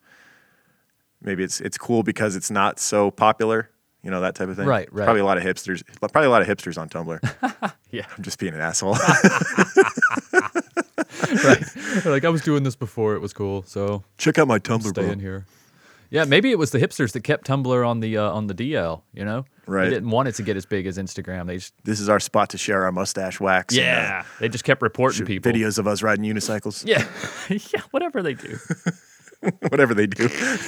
maybe 1.22 1.44
it's 1.44 1.60
it's 1.62 1.78
cool 1.78 2.02
because 2.04 2.36
it's 2.36 2.52
not 2.52 2.78
so 2.80 3.12
popular, 3.12 3.70
you 4.04 4.12
know, 4.12 4.20
that 4.22 4.36
type 4.36 4.50
of 4.50 4.56
thing. 4.58 4.66
Right, 4.66 4.92
right. 4.92 5.06
Probably 5.06 5.22
a 5.22 5.26
lot 5.26 5.38
of 5.38 5.44
hipsters. 5.44 5.84
Probably 6.00 6.28
a 6.28 6.32
lot 6.32 6.42
of 6.42 6.48
hipsters 6.50 6.78
on 6.78 6.90
Tumblr. 6.90 7.74
yeah, 7.92 8.06
I'm 8.18 8.24
just 8.24 8.40
being 8.40 8.54
an 8.54 8.60
asshole. 8.62 8.94
right. 11.44 11.64
like 12.06 12.26
I 12.26 12.30
was 12.30 12.42
doing 12.42 12.64
this 12.64 12.76
before 12.76 13.14
it 13.16 13.20
was 13.20 13.32
cool, 13.34 13.64
so 13.64 14.04
check 14.18 14.38
out 14.38 14.48
my 14.48 14.60
Tumblr. 14.60 14.88
Stay 14.88 15.02
bro. 15.04 15.12
in 15.12 15.20
here. 15.20 15.46
Yeah, 16.10 16.26
maybe 16.26 16.52
it 16.52 16.60
was 16.60 16.72
the 16.72 16.78
hipsters 16.80 17.14
that 17.14 17.22
kept 17.24 17.48
Tumblr 17.48 17.88
on 17.88 18.02
the 18.02 18.18
uh, 18.18 18.32
on 18.32 18.48
the 18.48 18.54
DL. 18.54 19.04
You 19.14 19.24
know, 19.24 19.46
right? 19.66 19.86
They 19.86 19.92
didn't 19.92 20.10
want 20.10 20.28
it 20.28 20.36
to 20.36 20.44
get 20.44 20.58
as 20.58 20.66
big 20.66 20.86
as 20.88 20.98
Instagram. 20.98 21.48
They 21.48 21.56
just 21.56 21.74
this 21.86 22.02
is 22.02 22.10
our 22.10 22.20
spot 22.20 22.50
to 22.50 22.58
share 22.58 22.84
our 22.84 22.92
mustache 22.92 23.40
wax. 23.40 23.74
Yeah, 23.74 24.18
and, 24.20 24.26
uh, 24.26 24.28
they 24.42 24.50
just 24.50 24.66
kept 24.66 24.82
reporting 24.82 25.26
people 25.26 25.50
videos 25.54 25.78
of 25.80 25.88
us 25.88 26.04
riding 26.04 26.26
unicycles. 26.26 26.84
Yeah, 26.86 27.08
yeah, 27.74 27.84
whatever 27.92 28.22
they 28.22 28.34
do. 28.34 28.58
whatever 29.70 29.94
they 29.94 30.08
do. 30.08 30.24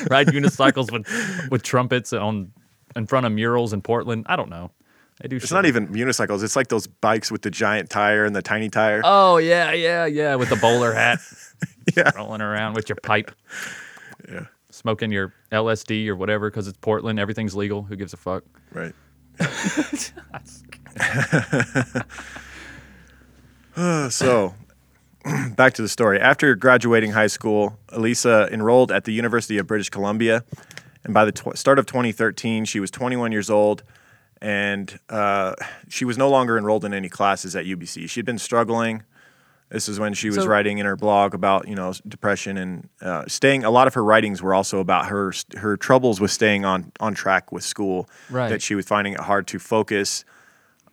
Ride 0.09 0.27
unicycles 0.27 0.91
with 0.91 1.07
with 1.51 1.63
trumpets 1.63 2.11
on 2.13 2.51
in 2.95 3.05
front 3.07 3.25
of 3.25 3.31
murals 3.31 3.73
in 3.73 3.81
Portland. 3.81 4.25
I 4.27 4.35
don't 4.35 4.49
know. 4.49 4.71
They 5.21 5.27
do. 5.29 5.35
It's 5.37 5.51
not 5.51 5.65
even 5.65 5.89
unicycles. 5.89 6.43
It's 6.43 6.55
like 6.55 6.69
those 6.69 6.87
bikes 6.87 7.31
with 7.31 7.43
the 7.43 7.51
giant 7.51 7.89
tire 7.89 8.25
and 8.25 8.35
the 8.35 8.41
tiny 8.41 8.69
tire. 8.69 9.01
Oh 9.03 9.37
yeah, 9.37 9.71
yeah, 9.73 10.05
yeah. 10.05 10.35
With 10.35 10.49
the 10.49 10.55
bowler 10.55 10.91
hat, 10.91 11.19
yeah, 11.97 12.11
rolling 12.15 12.41
around 12.41 12.73
with 12.75 12.89
your 12.89 12.95
pipe. 12.97 13.31
Yeah. 14.29 14.45
Smoking 14.71 15.11
your 15.11 15.31
LSD 15.51 16.07
or 16.07 16.15
whatever 16.15 16.49
because 16.49 16.67
it's 16.67 16.77
Portland. 16.79 17.19
Everything's 17.19 17.55
legal. 17.55 17.83
Who 17.83 17.95
gives 17.95 18.13
a 18.13 18.17
fuck? 18.17 18.43
Right. 18.73 18.91
so 24.11 24.55
back 25.55 25.73
to 25.73 25.81
the 25.81 25.89
story. 25.89 26.19
After 26.19 26.55
graduating 26.55 27.11
high 27.11 27.27
school, 27.27 27.77
Elisa 27.89 28.49
enrolled 28.51 28.91
at 28.91 29.05
the 29.05 29.13
University 29.13 29.57
of 29.57 29.67
British 29.67 29.89
Columbia. 29.89 30.43
And 31.03 31.13
by 31.13 31.25
the 31.25 31.31
tw- 31.31 31.57
start 31.57 31.79
of 31.79 31.85
2013, 31.85 32.65
she 32.65 32.79
was 32.79 32.91
21 32.91 33.31
years 33.31 33.49
old 33.49 33.83
and 34.41 34.99
uh, 35.09 35.53
she 35.89 36.03
was 36.03 36.17
no 36.17 36.29
longer 36.29 36.57
enrolled 36.57 36.83
in 36.83 36.93
any 36.93 37.07
classes 37.09 37.55
at 37.55 37.65
UBC. 37.65 38.09
She 38.09 38.19
had 38.19 38.25
been 38.25 38.37
struggling. 38.39 39.03
This 39.69 39.87
is 39.89 39.99
when 40.01 40.13
she 40.13 40.27
was 40.27 40.43
so, 40.43 40.47
writing 40.47 40.77
in 40.79 40.85
her 40.85 40.95
blog 40.97 41.33
about 41.33 41.67
you 41.69 41.73
know 41.75 41.93
depression 42.07 42.57
and 42.57 42.89
uh, 43.01 43.23
staying. 43.27 43.63
A 43.63 43.71
lot 43.71 43.87
of 43.87 43.93
her 43.95 44.03
writings 44.03 44.39
were 44.41 44.53
also 44.53 44.77
about 44.79 45.05
her 45.07 45.33
her 45.57 45.77
troubles 45.77 46.19
with 46.21 46.29
staying 46.29 46.63
on 46.65 46.91
on 46.99 47.15
track 47.15 47.51
with 47.53 47.63
school. 47.63 48.07
Right. 48.29 48.49
That 48.49 48.61
she 48.61 48.75
was 48.75 48.85
finding 48.85 49.13
it 49.13 49.21
hard 49.21 49.47
to 49.47 49.57
focus 49.59 50.25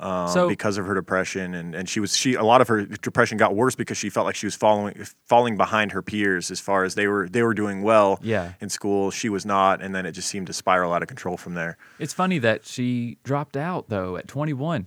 um, 0.01 0.29
so, 0.29 0.49
because 0.49 0.79
of 0.79 0.87
her 0.87 0.95
depression, 0.95 1.55
and, 1.55 1.75
and 1.75 1.89
she 1.89 2.01
was 2.01 2.17
she 2.17 2.35
a 2.35 2.43
lot 2.43 2.63
of 2.63 2.69
her 2.69 2.87
depression 2.87 3.37
got 3.37 3.55
worse 3.55 3.75
because 3.75 3.99
she 3.99 4.09
felt 4.09 4.25
like 4.25 4.35
she 4.35 4.47
was 4.47 4.55
following 4.55 4.95
falling 5.27 5.57
behind 5.57 5.93
her 5.93 6.01
peers 6.01 6.51
as 6.51 6.59
far 6.59 6.85
as 6.85 6.95
they 6.95 7.07
were 7.07 7.29
they 7.29 7.43
were 7.43 7.53
doing 7.53 7.83
well 7.83 8.19
yeah. 8.23 8.55
in 8.61 8.71
school, 8.71 9.11
she 9.11 9.29
was 9.29 9.45
not, 9.45 9.83
and 9.83 9.95
then 9.95 10.07
it 10.07 10.13
just 10.13 10.29
seemed 10.29 10.47
to 10.47 10.55
spiral 10.55 10.93
out 10.95 11.03
of 11.03 11.09
control 11.09 11.37
from 11.37 11.55
there. 11.55 11.77
It's 11.99 12.15
funny 12.15 12.39
that 12.39 12.65
she 12.65 13.19
dropped 13.25 13.57
out 13.57 13.89
though 13.91 14.17
at 14.17 14.27
21. 14.27 14.87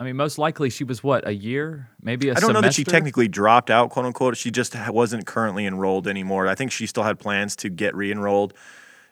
I 0.00 0.04
mean, 0.04 0.16
most 0.16 0.38
likely 0.38 0.70
she 0.70 0.84
was 0.84 1.02
what 1.04 1.26
a 1.26 1.34
year, 1.34 1.88
maybe 2.02 2.28
I 2.30 2.34
don't 2.34 2.40
semester? 2.48 2.52
know 2.54 2.60
that 2.62 2.74
she 2.74 2.84
technically 2.84 3.28
dropped 3.28 3.70
out, 3.70 3.90
quote 3.90 4.06
unquote. 4.06 4.36
She 4.36 4.50
just 4.50 4.74
wasn't 4.90 5.24
currently 5.26 5.66
enrolled 5.66 6.08
anymore. 6.08 6.48
I 6.48 6.54
think 6.56 6.72
she 6.72 6.86
still 6.86 7.02
had 7.04 7.18
plans 7.20 7.54
to 7.56 7.68
get 7.68 7.94
re-enrolled, 7.96 8.54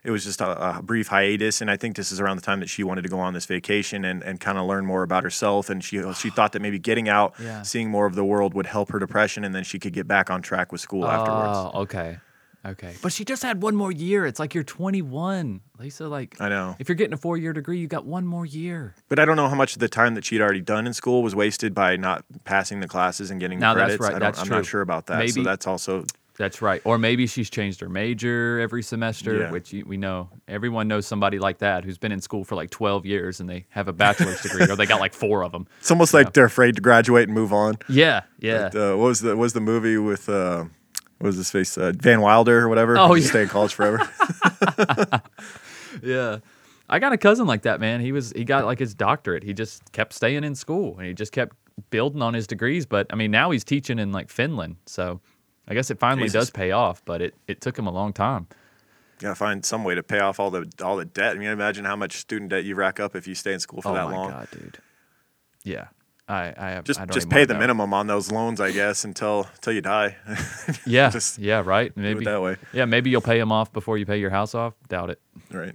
it 0.07 0.12
was 0.12 0.25
just 0.25 0.40
a, 0.40 0.79
a, 0.79 0.83
brief 0.83 1.09
hiatus. 1.09 1.61
And 1.61 1.69
I 1.71 1.77
think 1.77 1.97
this 1.97 2.12
is 2.12 2.21
around 2.21 2.37
the 2.37 2.42
time 2.42 2.61
that 2.61 2.71
she 2.71 2.85
wanted 2.85 3.03
to 3.03 3.09
go 3.09 3.19
on 3.19 3.35
this 3.35 3.45
vacation 3.45 4.05
and, 4.05 4.23
and 4.23 4.38
kind 4.40 4.57
of 4.57 4.64
learn 4.66 4.87
more 4.87 5.03
about 5.03 5.25
herself. 5.25 5.69
And 5.69 5.83
she 5.83 6.01
she 6.14 6.31
thought 6.31 6.53
that 6.53 6.62
maybe 6.62 6.79
getting 6.79 7.09
out, 7.09 7.35
yeah. 7.42 7.62
seeing 7.62 7.90
more 7.90 8.07
of 8.07 8.14
the 8.14 8.25
world 8.25 8.55
would 8.55 8.66
help 8.66 8.90
her 8.92 8.99
depression, 9.01 9.42
and 9.45 9.53
then 9.55 9.64
she 9.64 9.79
could 9.81 9.92
get 9.92 10.07
back 10.07 10.31
on 10.31 10.40
track 10.42 10.71
with 10.73 10.81
school 10.81 11.05
oh, 11.05 11.09
afterwards. 11.09 11.71
Oh, 11.75 11.81
okay. 11.83 12.19
Okay. 12.64 12.95
But 13.01 13.12
she 13.12 13.25
just 13.25 13.42
had 13.45 13.62
one 13.62 13.77
more 13.77 13.92
year. 13.92 14.27
It's 14.27 14.40
like 14.40 14.53
you're 14.53 14.64
21, 14.64 15.61
Lisa. 15.79 16.09
Like, 16.09 16.40
I 16.40 16.49
know. 16.49 16.75
If 16.81 16.88
you're 16.88 16.97
getting 16.97 17.12
a 17.12 17.16
four 17.16 17.37
year 17.37 17.53
degree, 17.53 17.79
you 17.79 17.87
got 17.88 18.05
one 18.05 18.27
more 18.27 18.45
year. 18.47 18.95
But 19.09 19.19
I 19.21 19.25
don't 19.25 19.37
know 19.37 19.47
how 19.49 19.55
much 19.55 19.75
of 19.75 19.79
the 19.81 19.88
time 19.88 20.14
that 20.16 20.25
she'd 20.25 20.40
already 20.40 20.61
done 20.62 20.85
in 20.87 20.92
school 20.92 21.23
was 21.23 21.33
wasted 21.35 21.75
by 21.77 21.97
not 21.97 22.25
passing 22.45 22.79
the 22.81 22.88
classes 22.88 23.31
and 23.31 23.38
getting 23.40 23.59
no, 23.61 23.73
credits. 23.73 24.01
That's 24.01 24.12
right. 24.14 24.23
I 24.23 24.27
that's 24.27 24.40
am 24.42 24.49
not 24.49 24.66
sure 24.66 24.81
about 24.81 25.07
that. 25.07 25.19
Maybe, 25.19 25.31
so 25.31 25.42
that's 25.45 25.66
also 25.69 26.07
that's 26.37 26.61
right. 26.61 26.81
Or 26.85 26.99
maybe 26.99 27.27
she's 27.27 27.49
changed 27.51 27.81
her 27.81 27.88
major 27.88 28.61
every 28.61 28.83
semester, 28.83 29.38
yeah. 29.38 29.51
which 29.51 29.75
we 29.87 29.96
know 29.96 30.29
everyone 30.46 30.87
knows 30.88 31.07
somebody 31.07 31.38
like 31.38 31.59
that 31.59 31.85
who's 31.85 31.99
been 31.99 32.12
in 32.12 32.20
school 32.20 32.44
for 32.44 32.55
like 32.57 32.70
12 32.70 33.07
years 33.07 33.40
and 33.40 33.49
they 33.49 33.66
have 33.70 33.88
a 33.88 33.92
bachelor's 33.92 34.40
degree 34.42 34.64
or 34.68 34.77
they 34.77 34.87
got 34.87 35.01
like 35.01 35.14
four 35.14 35.42
of 35.42 35.53
them. 35.53 35.66
It's 35.81 35.90
almost 35.90 36.12
like 36.12 36.27
know. 36.27 36.31
they're 36.35 36.44
afraid 36.44 36.77
to 36.77 36.83
graduate 36.83 37.25
and 37.29 37.35
move 37.35 37.53
on. 37.53 37.75
Yeah, 37.88 38.22
yeah. 38.38 38.70
uh, 38.75 38.90
what 38.96 39.07
was 39.07 39.20
the 39.20 39.29
what 39.31 39.42
was 39.46 39.53
the 39.55 39.61
movie 39.61 39.96
with 39.96 40.29
uh, 40.29 40.64
what 41.18 41.27
was 41.29 41.37
his 41.37 41.51
face 41.51 41.79
uh, 41.79 41.92
Van 41.96 42.20
Wilder 42.20 42.59
or 42.61 42.68
whatever? 42.68 42.99
Oh, 42.99 43.14
he's 43.14 43.27
yeah. 43.27 43.31
stay 43.31 43.42
in 43.42 43.49
college 43.49 43.72
forever. 43.75 44.01
yeah. 46.03 46.38
I 46.88 47.01
got 47.01 47.12
a 47.12 47.18
cousin 47.18 47.49
like 47.49 47.62
that, 47.62 47.81
man. 47.81 48.01
He 48.01 48.12
was 48.12 48.33
he 48.37 48.44
got 48.44 48.64
like 48.64 48.79
his 48.79 48.94
doctorate. 48.94 49.42
He 49.42 49.55
just 49.55 49.90
kept 49.92 50.12
staying 50.12 50.44
in 50.44 50.55
school 50.55 50.99
and 50.99 51.07
he 51.07 51.14
just 51.14 51.33
kept 51.33 51.57
building 51.90 52.22
on 52.22 52.33
his 52.35 52.46
degrees, 52.46 52.87
but 52.87 53.07
I 53.12 53.16
mean, 53.16 53.31
now 53.31 53.51
he's 53.51 53.64
teaching 53.64 53.99
in 53.99 54.12
like 54.12 54.31
Finland. 54.31 54.77
So 54.87 55.20
I 55.68 55.74
guess 55.74 55.90
it 55.90 55.98
finally 55.98 56.24
Jesus. 56.26 56.33
does 56.44 56.50
pay 56.50 56.70
off, 56.70 57.05
but 57.05 57.20
it, 57.20 57.35
it 57.48 57.61
took 57.61 57.79
him 57.79 57.87
a 57.87 57.90
long 57.90 58.12
time. 58.12 58.46
You 59.18 59.22
gotta 59.22 59.35
find 59.35 59.64
some 59.64 59.83
way 59.83 59.94
to 59.94 60.02
pay 60.02 60.20
off 60.20 60.38
all 60.38 60.50
the 60.50 60.70
all 60.83 60.96
the 60.96 61.07
debt. 61.07 61.35
I 61.37 61.38
mean, 61.38 61.48
imagine 61.48 61.85
how 61.85 61.96
much 61.96 62.18
student 62.18 62.50
debt 62.50 62.64
you 62.64 62.74
rack 62.74 63.00
up 63.00 63.16
if 63.16 63.26
you 63.26 63.35
stay 63.35 63.55
in 63.55 63.61
school 63.61 63.81
for 63.83 63.88
oh 63.88 63.94
that 63.94 64.11
long. 64.11 64.31
God, 64.31 64.48
dude. 64.52 64.79
Yeah, 65.64 65.87
I, 66.29 66.52
I 66.57 66.70
have, 66.72 66.85
just 66.85 67.00
I 67.00 67.07
just 67.07 67.29
pay 67.31 67.44
the 67.46 67.55
know. 67.55 67.61
minimum 67.61 67.94
on 67.94 68.07
those 68.09 68.31
loans, 68.31 68.61
I 68.61 68.70
guess, 68.72 69.05
until 69.05 69.48
until 69.55 69.72
you 69.72 69.81
die. 69.81 70.16
yeah, 70.87 71.09
just 71.11 71.38
yeah, 71.38 71.62
right. 71.64 71.96
Maybe 71.96 72.26
that 72.26 72.42
way. 72.42 72.57
Yeah, 72.74 72.85
maybe 72.85 73.09
you'll 73.11 73.22
pay 73.22 73.38
them 73.38 73.50
off 73.52 73.72
before 73.72 73.96
you 73.96 74.05
pay 74.05 74.18
your 74.18 74.31
house 74.31 74.55
off. 74.55 74.74
Doubt 74.88 75.09
it. 75.11 75.18
Right. 75.50 75.74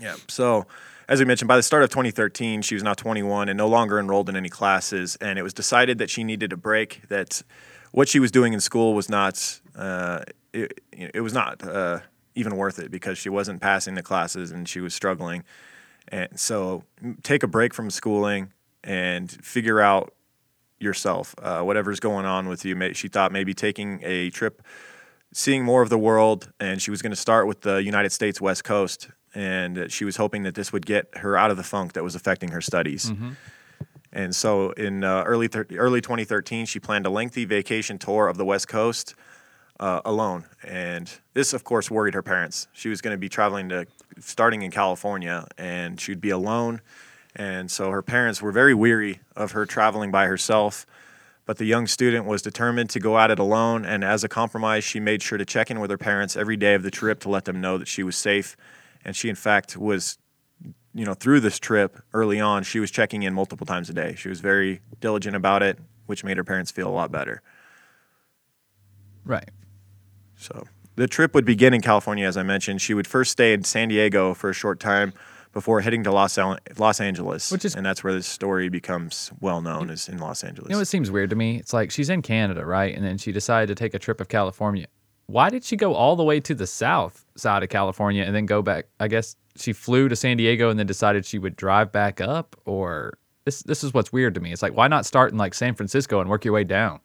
yeah. 0.00 0.14
So, 0.28 0.66
as 1.08 1.18
we 1.18 1.24
mentioned, 1.24 1.48
by 1.48 1.56
the 1.56 1.62
start 1.64 1.82
of 1.82 1.90
2013, 1.90 2.62
she 2.62 2.76
was 2.76 2.84
now 2.84 2.94
21 2.94 3.48
and 3.48 3.58
no 3.58 3.66
longer 3.66 3.98
enrolled 3.98 4.28
in 4.28 4.36
any 4.36 4.48
classes, 4.48 5.16
and 5.20 5.36
it 5.36 5.42
was 5.42 5.52
decided 5.52 5.98
that 5.98 6.10
she 6.10 6.22
needed 6.22 6.52
a 6.52 6.56
break. 6.56 7.02
That 7.08 7.42
what 7.92 8.08
she 8.08 8.18
was 8.20 8.30
doing 8.30 8.52
in 8.52 8.60
school 8.60 8.94
was 8.94 9.08
not 9.08 9.60
uh, 9.76 10.22
it, 10.52 10.80
it, 10.92 11.20
was 11.22 11.32
not 11.32 11.62
uh, 11.66 12.00
even 12.34 12.56
worth 12.56 12.78
it 12.78 12.90
because 12.90 13.18
she 13.18 13.28
wasn't 13.28 13.60
passing 13.60 13.94
the 13.94 14.02
classes 14.02 14.50
and 14.50 14.68
she 14.68 14.80
was 14.80 14.94
struggling. 14.94 15.44
And 16.08 16.28
so 16.38 16.82
take 17.22 17.42
a 17.42 17.46
break 17.46 17.72
from 17.72 17.90
schooling 17.90 18.52
and 18.82 19.30
figure 19.44 19.80
out 19.80 20.12
yourself 20.80 21.34
uh, 21.42 21.60
whatever's 21.62 22.00
going 22.00 22.26
on 22.26 22.48
with 22.48 22.64
you. 22.64 22.94
She 22.94 23.08
thought 23.08 23.30
maybe 23.32 23.54
taking 23.54 24.00
a 24.02 24.30
trip, 24.30 24.62
seeing 25.32 25.64
more 25.64 25.82
of 25.82 25.88
the 25.88 25.98
world, 25.98 26.50
and 26.58 26.80
she 26.82 26.90
was 26.90 27.00
going 27.02 27.10
to 27.12 27.16
start 27.16 27.46
with 27.46 27.60
the 27.60 27.76
United 27.82 28.10
States 28.12 28.40
West 28.40 28.64
Coast. 28.64 29.08
And 29.34 29.92
she 29.92 30.04
was 30.04 30.16
hoping 30.16 30.42
that 30.42 30.56
this 30.56 30.72
would 30.72 30.84
get 30.84 31.08
her 31.18 31.36
out 31.36 31.52
of 31.52 31.56
the 31.56 31.62
funk 31.62 31.92
that 31.92 32.02
was 32.02 32.16
affecting 32.16 32.50
her 32.50 32.60
studies. 32.60 33.10
Mm-hmm. 33.10 33.30
And 34.12 34.34
so 34.34 34.70
in 34.72 35.04
uh, 35.04 35.22
early, 35.24 35.48
thir- 35.48 35.66
early 35.76 36.00
2013, 36.00 36.66
she 36.66 36.80
planned 36.80 37.06
a 37.06 37.10
lengthy 37.10 37.44
vacation 37.44 37.98
tour 37.98 38.26
of 38.28 38.36
the 38.36 38.44
West 38.44 38.66
Coast 38.68 39.14
uh, 39.78 40.00
alone. 40.04 40.44
And 40.64 41.10
this, 41.34 41.52
of 41.52 41.64
course, 41.64 41.90
worried 41.90 42.14
her 42.14 42.22
parents. 42.22 42.66
She 42.72 42.88
was 42.88 43.00
going 43.00 43.14
to 43.14 43.18
be 43.18 43.28
traveling 43.28 43.68
to 43.68 43.86
starting 44.18 44.62
in 44.62 44.70
California 44.70 45.46
and 45.56 46.00
she'd 46.00 46.20
be 46.20 46.30
alone. 46.30 46.80
And 47.36 47.70
so 47.70 47.90
her 47.90 48.02
parents 48.02 48.42
were 48.42 48.50
very 48.52 48.74
weary 48.74 49.20
of 49.36 49.52
her 49.52 49.64
traveling 49.64 50.10
by 50.10 50.26
herself. 50.26 50.86
But 51.46 51.58
the 51.58 51.64
young 51.64 51.86
student 51.86 52.26
was 52.26 52.42
determined 52.42 52.90
to 52.90 53.00
go 53.00 53.18
at 53.18 53.30
it 53.30 53.38
alone. 53.38 53.84
And 53.84 54.04
as 54.04 54.24
a 54.24 54.28
compromise, 54.28 54.84
she 54.84 54.98
made 55.00 55.22
sure 55.22 55.38
to 55.38 55.44
check 55.44 55.70
in 55.70 55.78
with 55.80 55.90
her 55.90 55.98
parents 55.98 56.36
every 56.36 56.56
day 56.56 56.74
of 56.74 56.82
the 56.82 56.90
trip 56.90 57.20
to 57.20 57.28
let 57.28 57.44
them 57.44 57.60
know 57.60 57.78
that 57.78 57.88
she 57.88 58.02
was 58.02 58.16
safe. 58.16 58.56
And 59.04 59.14
she, 59.16 59.28
in 59.28 59.36
fact, 59.36 59.76
was 59.76 60.18
you 60.94 61.04
know, 61.04 61.14
through 61.14 61.40
this 61.40 61.58
trip 61.58 62.00
early 62.12 62.40
on, 62.40 62.62
she 62.64 62.80
was 62.80 62.90
checking 62.90 63.22
in 63.22 63.34
multiple 63.34 63.66
times 63.66 63.88
a 63.90 63.92
day. 63.92 64.14
She 64.16 64.28
was 64.28 64.40
very 64.40 64.80
diligent 65.00 65.36
about 65.36 65.62
it, 65.62 65.78
which 66.06 66.24
made 66.24 66.36
her 66.36 66.44
parents 66.44 66.70
feel 66.70 66.88
a 66.88 66.92
lot 66.92 67.12
better. 67.12 67.42
Right. 69.24 69.48
So 70.36 70.66
the 70.96 71.06
trip 71.06 71.34
would 71.34 71.44
begin 71.44 71.74
in 71.74 71.80
California, 71.80 72.26
as 72.26 72.36
I 72.36 72.42
mentioned. 72.42 72.80
She 72.80 72.94
would 72.94 73.06
first 73.06 73.30
stay 73.30 73.52
in 73.52 73.62
San 73.64 73.88
Diego 73.88 74.34
for 74.34 74.50
a 74.50 74.52
short 74.52 74.80
time 74.80 75.12
before 75.52 75.80
heading 75.80 76.02
to 76.04 76.12
Los, 76.12 76.38
Los 76.78 77.00
Angeles, 77.00 77.50
which 77.50 77.64
is, 77.64 77.74
and 77.74 77.84
that's 77.84 78.02
where 78.04 78.12
this 78.12 78.26
story 78.26 78.68
becomes 78.68 79.32
well 79.40 79.60
known 79.60 79.90
is 79.90 80.08
in 80.08 80.18
Los 80.18 80.42
Angeles. 80.44 80.70
You 80.70 80.76
know, 80.76 80.80
it 80.80 80.84
seems 80.86 81.10
weird 81.10 81.30
to 81.30 81.36
me. 81.36 81.56
It's 81.56 81.72
like 81.72 81.90
she's 81.90 82.08
in 82.08 82.22
Canada, 82.22 82.64
right? 82.64 82.94
And 82.94 83.04
then 83.04 83.18
she 83.18 83.32
decided 83.32 83.66
to 83.66 83.74
take 83.74 83.92
a 83.94 83.98
trip 83.98 84.20
of 84.20 84.28
California. 84.28 84.86
Why 85.26 85.48
did 85.50 85.62
she 85.64 85.76
go 85.76 85.94
all 85.94 86.14
the 86.16 86.22
way 86.24 86.38
to 86.40 86.54
the 86.56 86.66
south 86.68 87.24
side 87.36 87.62
of 87.62 87.68
California 87.68 88.22
and 88.24 88.34
then 88.34 88.46
go 88.46 88.62
back? 88.62 88.86
I 89.00 89.06
guess 89.08 89.36
she 89.60 89.72
flew 89.72 90.08
to 90.08 90.16
San 90.16 90.36
Diego 90.36 90.70
and 90.70 90.78
then 90.78 90.86
decided 90.86 91.24
she 91.26 91.38
would 91.38 91.54
drive 91.56 91.92
back 91.92 92.20
up 92.20 92.56
or 92.64 93.18
this 93.44 93.62
this 93.62 93.84
is 93.84 93.92
what's 93.94 94.12
weird 94.12 94.34
to 94.34 94.40
me. 94.40 94.52
It's 94.52 94.62
like 94.62 94.74
why 94.74 94.88
not 94.88 95.06
start 95.06 95.30
in 95.32 95.38
like 95.38 95.54
San 95.54 95.74
Francisco 95.74 96.20
and 96.20 96.28
work 96.28 96.44
your 96.44 96.54
way 96.54 96.64
down? 96.64 97.00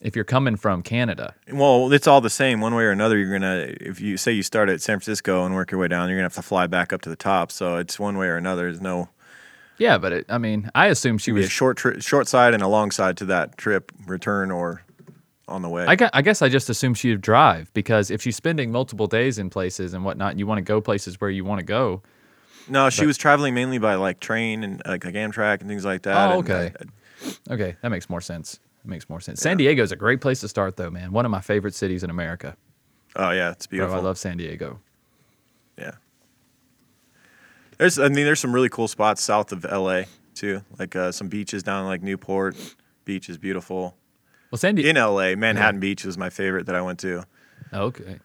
If 0.00 0.14
you're 0.14 0.24
coming 0.24 0.54
from 0.54 0.82
Canada. 0.84 1.34
Well, 1.52 1.92
it's 1.92 2.06
all 2.06 2.20
the 2.20 2.30
same 2.30 2.60
one 2.60 2.72
way 2.76 2.84
or 2.84 2.92
another. 2.92 3.18
You're 3.18 3.36
going 3.36 3.42
to 3.42 3.82
if 3.84 4.00
you 4.00 4.16
say 4.16 4.30
you 4.30 4.44
start 4.44 4.68
at 4.68 4.80
San 4.80 5.00
Francisco 5.00 5.44
and 5.44 5.54
work 5.56 5.72
your 5.72 5.80
way 5.80 5.88
down, 5.88 6.08
you're 6.08 6.16
going 6.16 6.30
to 6.30 6.34
have 6.34 6.42
to 6.42 6.48
fly 6.48 6.68
back 6.68 6.92
up 6.92 7.00
to 7.02 7.08
the 7.08 7.16
top, 7.16 7.50
so 7.50 7.78
it's 7.78 7.98
one 7.98 8.16
way 8.16 8.28
or 8.28 8.36
another. 8.36 8.62
There's 8.62 8.80
no 8.80 9.08
yeah, 9.76 9.96
but 9.96 10.12
it, 10.12 10.26
I 10.28 10.38
mean, 10.38 10.70
I 10.74 10.86
assume 10.86 11.18
she 11.18 11.30
was 11.30 11.46
a 11.46 11.48
short 11.48 11.76
tri- 11.76 12.00
short 12.00 12.26
side 12.28 12.52
and 12.54 12.62
a 12.62 12.68
long 12.68 12.90
side 12.90 13.16
to 13.18 13.24
that 13.26 13.56
trip 13.58 13.92
return 14.06 14.50
or 14.50 14.82
on 15.48 15.62
the 15.62 15.68
way. 15.68 15.84
I, 15.86 15.96
I 16.12 16.22
guess 16.22 16.42
I 16.42 16.48
just 16.48 16.68
assumed 16.68 16.98
she'd 16.98 17.20
drive 17.20 17.72
because 17.74 18.10
if 18.10 18.22
she's 18.22 18.36
spending 18.36 18.70
multiple 18.70 19.06
days 19.06 19.38
in 19.38 19.50
places 19.50 19.94
and 19.94 20.04
whatnot, 20.04 20.30
and 20.30 20.38
you 20.38 20.46
want 20.46 20.58
to 20.58 20.62
go 20.62 20.80
places 20.80 21.20
where 21.20 21.30
you 21.30 21.44
want 21.44 21.58
to 21.58 21.64
go. 21.64 22.02
No, 22.68 22.90
she 22.90 23.00
but, 23.02 23.06
was 23.08 23.18
traveling 23.18 23.54
mainly 23.54 23.78
by 23.78 23.94
like 23.94 24.20
train 24.20 24.62
and 24.62 24.82
like, 24.86 25.04
uh, 25.04 25.08
like 25.08 25.14
Amtrak 25.14 25.60
and 25.60 25.68
things 25.68 25.84
like 25.84 26.02
that. 26.02 26.32
Oh, 26.32 26.38
okay. 26.38 26.72
And, 26.78 26.92
uh, 27.50 27.54
okay, 27.54 27.76
that 27.82 27.88
makes 27.88 28.10
more 28.10 28.20
sense. 28.20 28.60
That 28.84 28.88
makes 28.88 29.08
more 29.08 29.20
sense. 29.20 29.40
Yeah. 29.40 29.44
San 29.44 29.56
Diego 29.56 29.82
is 29.82 29.90
a 29.90 29.96
great 29.96 30.20
place 30.20 30.40
to 30.40 30.48
start, 30.48 30.76
though, 30.76 30.90
man. 30.90 31.12
One 31.12 31.24
of 31.24 31.30
my 31.30 31.40
favorite 31.40 31.74
cities 31.74 32.04
in 32.04 32.10
America. 32.10 32.56
Oh 33.16 33.30
yeah, 33.30 33.50
it's 33.52 33.66
beautiful. 33.66 33.94
Bro, 33.94 34.02
I 34.02 34.04
love 34.04 34.18
San 34.18 34.36
Diego. 34.36 34.80
Yeah. 35.78 35.92
There's, 37.78 37.98
I 37.98 38.04
mean, 38.08 38.24
there's 38.26 38.40
some 38.40 38.52
really 38.52 38.68
cool 38.68 38.86
spots 38.88 39.22
south 39.22 39.50
of 39.50 39.64
LA 39.64 40.02
too, 40.34 40.62
like 40.78 40.94
uh, 40.94 41.10
some 41.10 41.28
beaches 41.28 41.62
down 41.62 41.82
in, 41.82 41.86
like 41.86 42.02
Newport. 42.02 42.54
Beach 43.06 43.30
is 43.30 43.38
beautiful. 43.38 43.96
Well, 44.50 44.58
Sandy 44.58 44.88
in 44.88 44.96
L.A. 44.96 45.34
Manhattan 45.34 45.76
yeah. 45.76 45.80
Beach 45.80 46.04
was 46.04 46.16
my 46.16 46.30
favorite 46.30 46.66
that 46.66 46.74
I 46.74 46.82
went 46.82 47.00
to. 47.00 47.24
okay. 47.72 48.18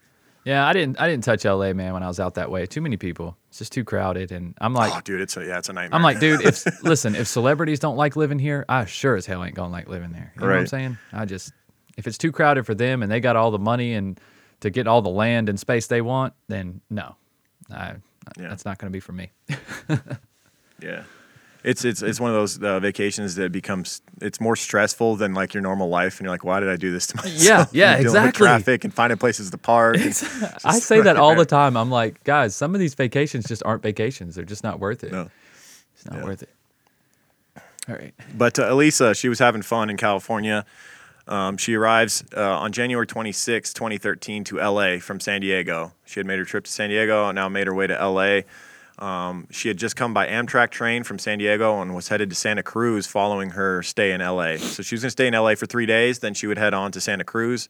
Yeah, 0.45 0.67
I 0.67 0.73
didn't. 0.73 0.99
I 0.99 1.07
didn't 1.07 1.23
touch 1.23 1.45
L.A. 1.45 1.73
man 1.73 1.93
when 1.93 2.03
I 2.03 2.07
was 2.07 2.19
out 2.19 2.33
that 2.33 2.51
way. 2.51 2.65
Too 2.65 2.81
many 2.81 2.97
people. 2.97 3.37
It's 3.47 3.59
just 3.59 3.71
too 3.71 3.85
crowded, 3.85 4.33
and 4.33 4.53
I'm 4.59 4.73
like, 4.73 4.91
oh, 4.93 4.99
dude, 4.99 5.21
it's 5.21 5.37
a, 5.37 5.45
yeah, 5.45 5.57
it's 5.57 5.69
a 5.69 5.73
nightmare. 5.73 5.95
I'm 5.95 6.03
like, 6.03 6.19
dude, 6.19 6.41
if 6.41 6.83
listen, 6.83 7.15
if 7.15 7.27
celebrities 7.29 7.79
don't 7.79 7.95
like 7.95 8.17
living 8.17 8.39
here, 8.39 8.65
I 8.67 8.83
sure 8.83 9.15
as 9.15 9.25
hell 9.25 9.41
ain't 9.41 9.55
gonna 9.55 9.71
like 9.71 9.87
living 9.87 10.11
there. 10.11 10.33
You 10.35 10.41
know 10.41 10.47
what 10.49 10.57
I'm 10.57 10.67
saying? 10.67 10.97
I 11.13 11.23
just 11.23 11.53
if 11.95 12.07
it's 12.07 12.17
too 12.17 12.33
crowded 12.33 12.65
for 12.65 12.75
them 12.75 13.03
and 13.03 13.09
they 13.09 13.21
got 13.21 13.37
all 13.37 13.51
the 13.51 13.59
money 13.59 13.93
and 13.93 14.19
to 14.59 14.69
get 14.69 14.85
all 14.85 15.01
the 15.01 15.09
land 15.09 15.47
and 15.47 15.57
space 15.57 15.87
they 15.87 16.01
want, 16.01 16.33
then 16.49 16.81
no, 16.89 17.15
I, 17.71 17.91
yeah. 18.37 18.49
that's 18.49 18.65
not 18.65 18.79
going 18.79 18.91
to 18.91 18.95
be 18.95 18.99
for 18.99 19.11
me. 19.11 19.29
yeah 20.81 21.03
it's 21.63 21.85
it's 21.85 22.01
it's 22.01 22.19
one 22.19 22.29
of 22.29 22.35
those 22.35 22.61
uh, 22.61 22.79
vacations 22.79 23.35
that 23.35 23.51
becomes 23.51 24.01
it's 24.21 24.39
more 24.39 24.55
stressful 24.55 25.15
than 25.15 25.33
like 25.33 25.53
your 25.53 25.61
normal 25.63 25.87
life, 25.89 26.19
and 26.19 26.25
you're 26.25 26.31
like, 26.33 26.43
why 26.43 26.59
did 26.59 26.69
I 26.69 26.75
do 26.75 26.91
this 26.91 27.07
to 27.07 27.17
myself? 27.17 27.69
Yeah, 27.73 27.95
yeah, 27.95 27.99
exactly. 28.01 28.45
traffic 28.45 28.83
and 28.83 28.93
finding 28.93 29.17
places 29.17 29.49
to 29.51 29.57
park. 29.57 29.97
I 29.97 30.09
say 30.79 31.01
that 31.01 31.17
all 31.17 31.35
the 31.35 31.45
time. 31.45 31.77
I'm 31.77 31.89
like, 31.89 32.23
guys, 32.23 32.55
some 32.55 32.73
of 32.75 32.79
these 32.79 32.93
vacations 32.93 33.45
just 33.47 33.63
aren't 33.63 33.81
vacations. 33.81 34.35
They're 34.35 34.45
just 34.45 34.63
not 34.63 34.79
worth 34.79 35.03
it. 35.03 35.11
No. 35.11 35.29
It's 35.95 36.05
not 36.05 36.19
yeah. 36.19 36.23
worth 36.23 36.43
it. 36.43 36.49
All 37.89 37.95
right. 37.95 38.13
But 38.35 38.59
uh, 38.59 38.71
Elisa, 38.71 39.13
she 39.13 39.29
was 39.29 39.39
having 39.39 39.61
fun 39.61 39.89
in 39.89 39.97
California. 39.97 40.65
Um, 41.27 41.55
she 41.57 41.75
arrives 41.75 42.23
uh, 42.35 42.57
on 42.59 42.73
January 42.73 43.07
26, 43.07 43.73
2013, 43.73 44.43
to 44.45 44.57
LA 44.57 44.99
from 44.99 45.19
San 45.21 45.39
Diego. 45.41 45.93
She 46.05 46.19
had 46.19 46.27
made 46.27 46.39
her 46.39 46.45
trip 46.45 46.65
to 46.65 46.71
San 46.71 46.89
Diego 46.89 47.29
and 47.29 47.35
now 47.35 47.47
made 47.47 47.67
her 47.67 47.73
way 47.73 47.87
to 47.87 47.93
LA. 47.95 48.41
Um, 48.99 49.47
she 49.49 49.69
had 49.69 49.77
just 49.77 49.95
come 49.95 50.13
by 50.13 50.27
Amtrak 50.27 50.69
train 50.69 51.03
from 51.03 51.17
San 51.17 51.39
Diego 51.39 51.81
and 51.81 51.95
was 51.95 52.09
headed 52.09 52.29
to 52.29 52.35
Santa 52.35 52.61
Cruz 52.63 53.07
following 53.07 53.51
her 53.51 53.81
stay 53.81 54.11
in 54.11 54.21
LA. 54.21 54.57
So 54.57 54.83
she 54.83 54.95
was 54.95 55.01
going 55.01 55.07
to 55.07 55.11
stay 55.11 55.27
in 55.27 55.33
LA 55.33 55.55
for 55.55 55.65
three 55.65 55.87
days, 55.87 56.19
then 56.19 56.33
she 56.33 56.45
would 56.47 56.57
head 56.59 56.73
on 56.73 56.91
to 56.91 57.01
Santa 57.01 57.23
Cruz. 57.23 57.67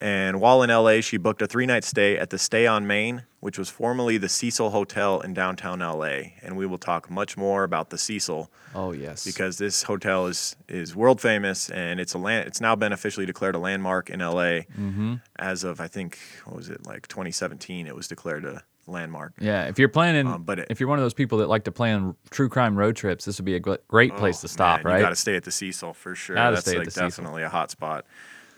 And 0.00 0.40
while 0.42 0.62
in 0.62 0.68
LA, 0.68 1.00
she 1.00 1.16
booked 1.18 1.40
a 1.42 1.46
three 1.46 1.66
night 1.66 1.84
stay 1.84 2.18
at 2.18 2.28
the 2.30 2.38
Stay 2.38 2.66
on 2.66 2.86
Main, 2.86 3.22
which 3.40 3.58
was 3.58 3.68
formerly 3.70 4.18
the 4.18 4.28
Cecil 4.28 4.70
Hotel 4.70 5.20
in 5.20 5.32
downtown 5.34 5.78
LA. 5.80 6.36
And 6.42 6.56
we 6.56 6.66
will 6.66 6.76
talk 6.78 7.10
much 7.10 7.36
more 7.38 7.62
about 7.64 7.88
the 7.90 7.96
Cecil. 7.98 8.50
Oh 8.74 8.92
yes, 8.92 9.24
because 9.24 9.56
this 9.58 9.84
hotel 9.84 10.26
is 10.26 10.54
is 10.68 10.94
world 10.94 11.20
famous, 11.22 11.70
and 11.70 11.98
it's 11.98 12.12
a 12.12 12.18
land. 12.18 12.46
It's 12.46 12.60
now 12.60 12.76
been 12.76 12.92
officially 12.92 13.24
declared 13.24 13.54
a 13.54 13.58
landmark 13.58 14.10
in 14.10 14.20
LA. 14.20 14.66
Mm-hmm. 14.68 15.14
As 15.38 15.64
of 15.64 15.80
I 15.80 15.86
think 15.88 16.18
what 16.44 16.56
was 16.56 16.68
it 16.68 16.84
like 16.86 17.08
2017? 17.08 17.86
It 17.86 17.94
was 17.96 18.06
declared 18.06 18.44
a 18.44 18.64
landmark. 18.86 19.34
Yeah, 19.40 19.64
if 19.66 19.78
you're 19.78 19.88
planning, 19.88 20.26
um, 20.26 20.42
but 20.42 20.60
it, 20.60 20.66
if 20.70 20.80
you're 20.80 20.88
one 20.88 20.98
of 20.98 21.04
those 21.04 21.14
people 21.14 21.38
that 21.38 21.48
like 21.48 21.64
to 21.64 21.72
plan 21.72 22.14
true 22.30 22.48
crime 22.48 22.76
road 22.76 22.96
trips, 22.96 23.24
this 23.24 23.38
would 23.38 23.44
be 23.44 23.56
a 23.56 23.60
great 23.60 24.12
oh, 24.14 24.18
place 24.18 24.38
oh, 24.40 24.42
to 24.42 24.48
stop. 24.48 24.78
Man, 24.84 24.92
right, 24.92 24.98
you 24.98 25.04
got 25.04 25.08
to 25.10 25.16
stay 25.16 25.36
at 25.36 25.44
the 25.44 25.50
Cecil 25.50 25.94
for 25.94 26.14
sure. 26.14 26.36
Gotta 26.36 26.56
That's 26.56 26.66
like 26.66 26.76
definitely 26.92 27.10
Cecil. 27.10 27.36
a 27.38 27.48
hot 27.48 27.70
spot. 27.70 28.04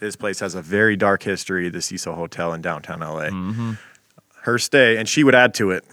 This 0.01 0.17
place 0.17 0.41
has 0.41 0.55
a 0.55 0.62
very 0.62 0.97
dark 0.97 1.23
history. 1.23 1.69
The 1.71 1.83
Cecil 1.83 2.14
Hotel 2.14 2.53
in 2.53 2.61
downtown 2.61 3.01
LA. 3.01 3.29
Mm-hmm. 3.31 3.73
Her 4.43 4.59
stay, 4.59 4.97
and 4.97 5.09
she 5.09 5.25
would 5.25 5.35
add 5.35 5.55
to 5.55 5.73
it, 5.73 5.85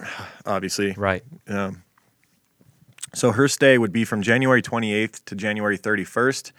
obviously. 0.45 0.93
Right. 0.95 1.23
Um, 1.47 1.83
so 3.13 3.31
her 3.31 3.47
stay 3.47 3.77
would 3.77 3.91
be 3.91 4.05
from 4.05 4.21
January 4.21 4.61
28th 4.61 5.25
to 5.25 5.35
January 5.35 5.77
31st 5.77 6.51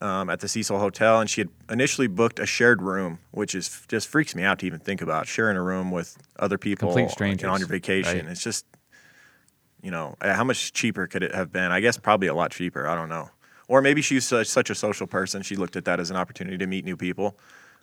um, 0.00 0.30
at 0.30 0.40
the 0.40 0.48
Cecil 0.48 0.78
Hotel, 0.78 1.20
and 1.20 1.28
she 1.28 1.40
had 1.42 1.48
initially 1.70 2.06
booked 2.06 2.38
a 2.38 2.46
shared 2.46 2.82
room, 2.82 3.18
which 3.30 3.54
is 3.54 3.82
just 3.88 4.08
freaks 4.08 4.34
me 4.34 4.42
out 4.42 4.60
to 4.60 4.66
even 4.66 4.78
think 4.78 5.00
about 5.02 5.26
sharing 5.26 5.56
a 5.56 5.62
room 5.62 5.90
with 5.90 6.16
other 6.38 6.58
people, 6.58 6.88
complete 6.88 7.10
strangers, 7.10 7.48
on 7.48 7.58
your 7.58 7.68
vacation. 7.68 8.18
Right? 8.20 8.30
It's 8.30 8.42
just, 8.42 8.64
you 9.82 9.90
know, 9.90 10.14
uh, 10.20 10.34
how 10.34 10.44
much 10.44 10.72
cheaper 10.72 11.06
could 11.06 11.22
it 11.22 11.34
have 11.34 11.52
been? 11.52 11.72
I 11.72 11.80
guess 11.80 11.96
probably 11.96 12.28
a 12.28 12.34
lot 12.34 12.52
cheaper. 12.52 12.86
I 12.86 12.94
don't 12.94 13.08
know, 13.08 13.30
or 13.66 13.82
maybe 13.82 14.00
she's 14.02 14.26
such 14.26 14.70
a 14.70 14.74
social 14.74 15.06
person, 15.06 15.42
she 15.42 15.56
looked 15.56 15.76
at 15.76 15.84
that 15.86 15.98
as 16.00 16.10
an 16.10 16.16
opportunity 16.16 16.58
to 16.58 16.66
meet 16.66 16.84
new 16.84 16.96
people. 16.96 17.36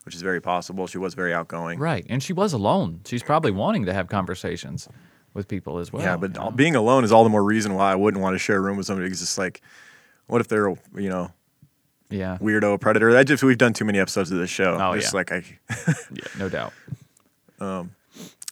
Which 0.04 0.14
is 0.14 0.22
very 0.22 0.40
possible. 0.40 0.86
She 0.86 1.00
was 1.00 1.16
very 1.16 1.34
outgoing. 1.34 1.80
Right. 1.80 2.06
And 2.08 2.22
she 2.22 2.32
was 2.32 2.54
alone. 2.54 3.00
She's 3.08 3.24
probably 3.24 3.50
wanting 3.50 3.88
to 3.88 3.94
have 3.94 4.08
conversations 4.08 4.88
with 5.34 5.48
people 5.48 5.80
as 5.80 5.92
well. 5.92 6.04
Yeah, 6.04 6.16
but 6.16 6.36
you 6.36 6.40
know? 6.42 6.52
being 6.52 6.76
alone 6.76 7.04
is 7.04 7.12
all 7.12 7.24
the 7.24 7.30
more 7.32 7.44
reason 7.44 7.74
why 7.74 7.92
I 7.92 7.96
wouldn't 7.96 8.22
want 8.22 8.36
to 8.36 8.38
share 8.38 8.58
a 8.58 8.60
room 8.60 8.78
with 8.78 8.86
somebody 8.86 9.08
because 9.08 9.24
it's 9.24 9.40
like, 9.40 9.62
what 10.28 10.42
if 10.42 10.48
they're, 10.48 10.68
you 10.96 11.10
know, 11.10 11.32
yeah. 12.18 12.38
weirdo 12.42 12.80
predator. 12.80 13.14
That 13.14 13.28
just 13.28 13.44
we've 13.44 13.58
done 13.58 13.74
too 13.74 13.86
many 13.86 14.00
episodes 14.00 14.32
of 14.32 14.38
this 14.40 14.50
show. 14.50 14.78
Oh 14.80 14.94
yeah. 14.94 15.10
like 15.14 15.32
I 15.32 15.44
yeah, 15.88 16.24
no 16.38 16.50
doubt. 16.50 16.74
Um 17.60 17.92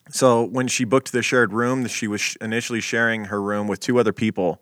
so 0.10 0.44
when 0.44 0.68
she 0.68 0.84
booked 0.84 1.12
the 1.12 1.22
shared 1.22 1.54
room, 1.54 1.88
she 1.88 2.08
was 2.08 2.38
initially 2.42 2.82
sharing 2.82 3.26
her 3.26 3.42
room 3.42 3.68
with 3.68 3.80
two 3.80 4.00
other 4.00 4.14
people 4.14 4.62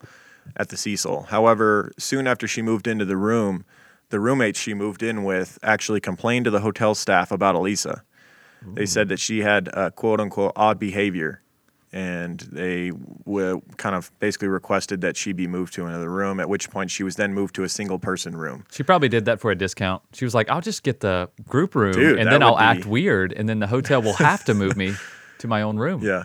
at 0.55 0.69
the 0.69 0.77
Cecil. 0.77 1.23
However, 1.23 1.91
soon 1.97 2.27
after 2.27 2.47
she 2.47 2.61
moved 2.61 2.87
into 2.87 3.05
the 3.05 3.17
room, 3.17 3.65
the 4.09 4.19
roommates 4.19 4.59
she 4.59 4.73
moved 4.73 5.03
in 5.03 5.23
with 5.23 5.57
actually 5.63 5.99
complained 5.99 6.45
to 6.45 6.51
the 6.51 6.59
hotel 6.61 6.93
staff 6.95 7.31
about 7.31 7.55
Elisa. 7.55 8.03
Ooh. 8.65 8.75
They 8.75 8.85
said 8.85 9.09
that 9.09 9.19
she 9.19 9.39
had 9.39 9.69
quote 9.95 10.19
unquote 10.19 10.53
odd 10.55 10.79
behavior 10.79 11.41
and 11.93 12.39
they 12.51 12.89
w- 13.25 13.61
kind 13.77 13.95
of 13.95 14.11
basically 14.19 14.47
requested 14.47 15.01
that 15.01 15.17
she 15.17 15.33
be 15.33 15.47
moved 15.47 15.73
to 15.73 15.85
another 15.85 16.09
room. 16.09 16.39
At 16.39 16.47
which 16.47 16.69
point, 16.69 16.89
she 16.89 17.03
was 17.03 17.17
then 17.17 17.33
moved 17.33 17.53
to 17.55 17.63
a 17.63 17.69
single 17.69 17.99
person 17.99 18.35
room. 18.35 18.65
She 18.71 18.83
probably 18.83 19.09
did 19.09 19.25
that 19.25 19.39
for 19.41 19.51
a 19.51 19.55
discount. 19.55 20.01
She 20.13 20.23
was 20.23 20.33
like, 20.33 20.49
"I'll 20.49 20.61
just 20.61 20.83
get 20.83 21.01
the 21.01 21.29
group 21.47 21.75
room, 21.75 21.93
Dude, 21.93 22.19
and 22.19 22.31
then 22.31 22.41
I'll 22.41 22.55
be... 22.55 22.61
act 22.63 22.85
weird, 22.85 23.33
and 23.33 23.47
then 23.49 23.59
the 23.59 23.67
hotel 23.67 24.01
will 24.01 24.13
have 24.13 24.45
to 24.45 24.53
move 24.53 24.77
me 24.77 24.95
to 25.39 25.47
my 25.47 25.61
own 25.61 25.77
room." 25.77 26.01
Yeah, 26.01 26.23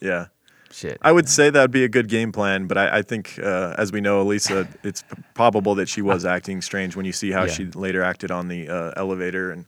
yeah. 0.00 0.26
Shit. 0.72 0.98
I 1.00 1.12
would 1.12 1.28
say 1.28 1.48
that 1.48 1.60
would 1.60 1.70
be 1.70 1.84
a 1.84 1.88
good 1.88 2.06
game 2.08 2.32
plan, 2.32 2.66
but 2.66 2.76
I, 2.76 2.98
I 2.98 3.02
think, 3.02 3.38
uh, 3.42 3.74
as 3.78 3.92
we 3.92 4.00
know, 4.02 4.20
Elisa, 4.20 4.68
it's 4.82 5.02
p- 5.02 5.22
probable 5.32 5.76
that 5.76 5.88
she 5.88 6.02
was 6.02 6.26
acting 6.26 6.60
strange 6.60 6.94
when 6.96 7.06
you 7.06 7.12
see 7.12 7.30
how 7.30 7.42
yeah. 7.44 7.52
she 7.52 7.66
later 7.66 8.02
acted 8.02 8.30
on 8.30 8.48
the 8.48 8.68
uh, 8.68 8.92
elevator 8.96 9.52
and 9.52 9.64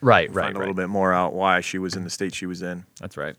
right, 0.00 0.32
right, 0.34 0.44
find 0.46 0.54
right. 0.56 0.56
a 0.56 0.58
little 0.58 0.74
bit 0.74 0.88
more 0.88 1.12
out 1.12 1.32
why 1.32 1.60
she 1.60 1.78
was 1.78 1.94
in 1.94 2.02
the 2.02 2.10
state 2.10 2.34
she 2.34 2.46
was 2.46 2.62
in. 2.62 2.86
That's 2.98 3.16
right. 3.16 3.36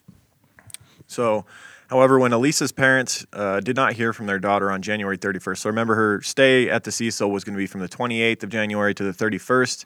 So, 1.09 1.43
however, 1.89 2.19
when 2.19 2.31
Elisa's 2.33 2.71
parents 2.71 3.25
uh, 3.33 3.59
did 3.59 3.75
not 3.75 3.93
hear 3.93 4.13
from 4.13 4.27
their 4.27 4.37
daughter 4.39 4.71
on 4.71 4.81
January 4.83 5.17
31st, 5.17 5.57
so 5.57 5.69
remember 5.69 5.95
her 5.95 6.21
stay 6.21 6.69
at 6.69 6.83
the 6.85 6.91
Cecil 6.91 7.29
was 7.29 7.43
going 7.43 7.55
to 7.55 7.57
be 7.57 7.65
from 7.67 7.81
the 7.81 7.89
28th 7.89 8.43
of 8.43 8.49
January 8.49 8.93
to 8.93 9.03
the 9.03 9.11
31st, 9.11 9.85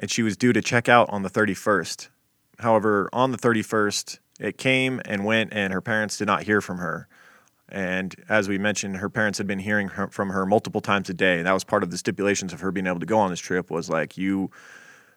and 0.00 0.10
she 0.10 0.22
was 0.22 0.36
due 0.36 0.52
to 0.52 0.62
check 0.62 0.88
out 0.88 1.10
on 1.10 1.22
the 1.22 1.28
31st. 1.30 2.08
However, 2.58 3.10
on 3.12 3.32
the 3.32 3.38
31st, 3.38 4.18
it 4.40 4.56
came 4.56 5.02
and 5.04 5.26
went, 5.26 5.52
and 5.52 5.74
her 5.74 5.82
parents 5.82 6.16
did 6.16 6.26
not 6.26 6.44
hear 6.44 6.62
from 6.62 6.78
her. 6.78 7.06
And 7.68 8.14
as 8.30 8.48
we 8.48 8.56
mentioned, 8.58 8.96
her 8.96 9.10
parents 9.10 9.36
had 9.38 9.46
been 9.46 9.58
hearing 9.58 9.88
her, 9.88 10.08
from 10.08 10.30
her 10.30 10.46
multiple 10.46 10.80
times 10.80 11.10
a 11.10 11.14
day. 11.14 11.42
That 11.42 11.52
was 11.52 11.64
part 11.64 11.82
of 11.82 11.90
the 11.90 11.98
stipulations 11.98 12.52
of 12.54 12.60
her 12.60 12.72
being 12.72 12.86
able 12.86 13.00
to 13.00 13.06
go 13.06 13.18
on 13.18 13.28
this 13.30 13.40
trip. 13.40 13.70
Was 13.70 13.88
like 13.88 14.18
you, 14.18 14.50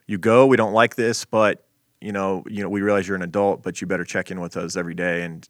you 0.06 0.16
go. 0.16 0.46
We 0.46 0.56
don't 0.56 0.72
like 0.72 0.96
this, 0.96 1.24
but 1.26 1.65
you 2.06 2.12
know, 2.12 2.44
you 2.48 2.62
know, 2.62 2.68
we 2.68 2.82
realize 2.82 3.08
you're 3.08 3.16
an 3.16 3.22
adult, 3.22 3.64
but 3.64 3.80
you 3.80 3.86
better 3.88 4.04
check 4.04 4.30
in 4.30 4.40
with 4.40 4.56
us 4.56 4.76
every 4.76 4.94
day. 4.94 5.24
And 5.24 5.46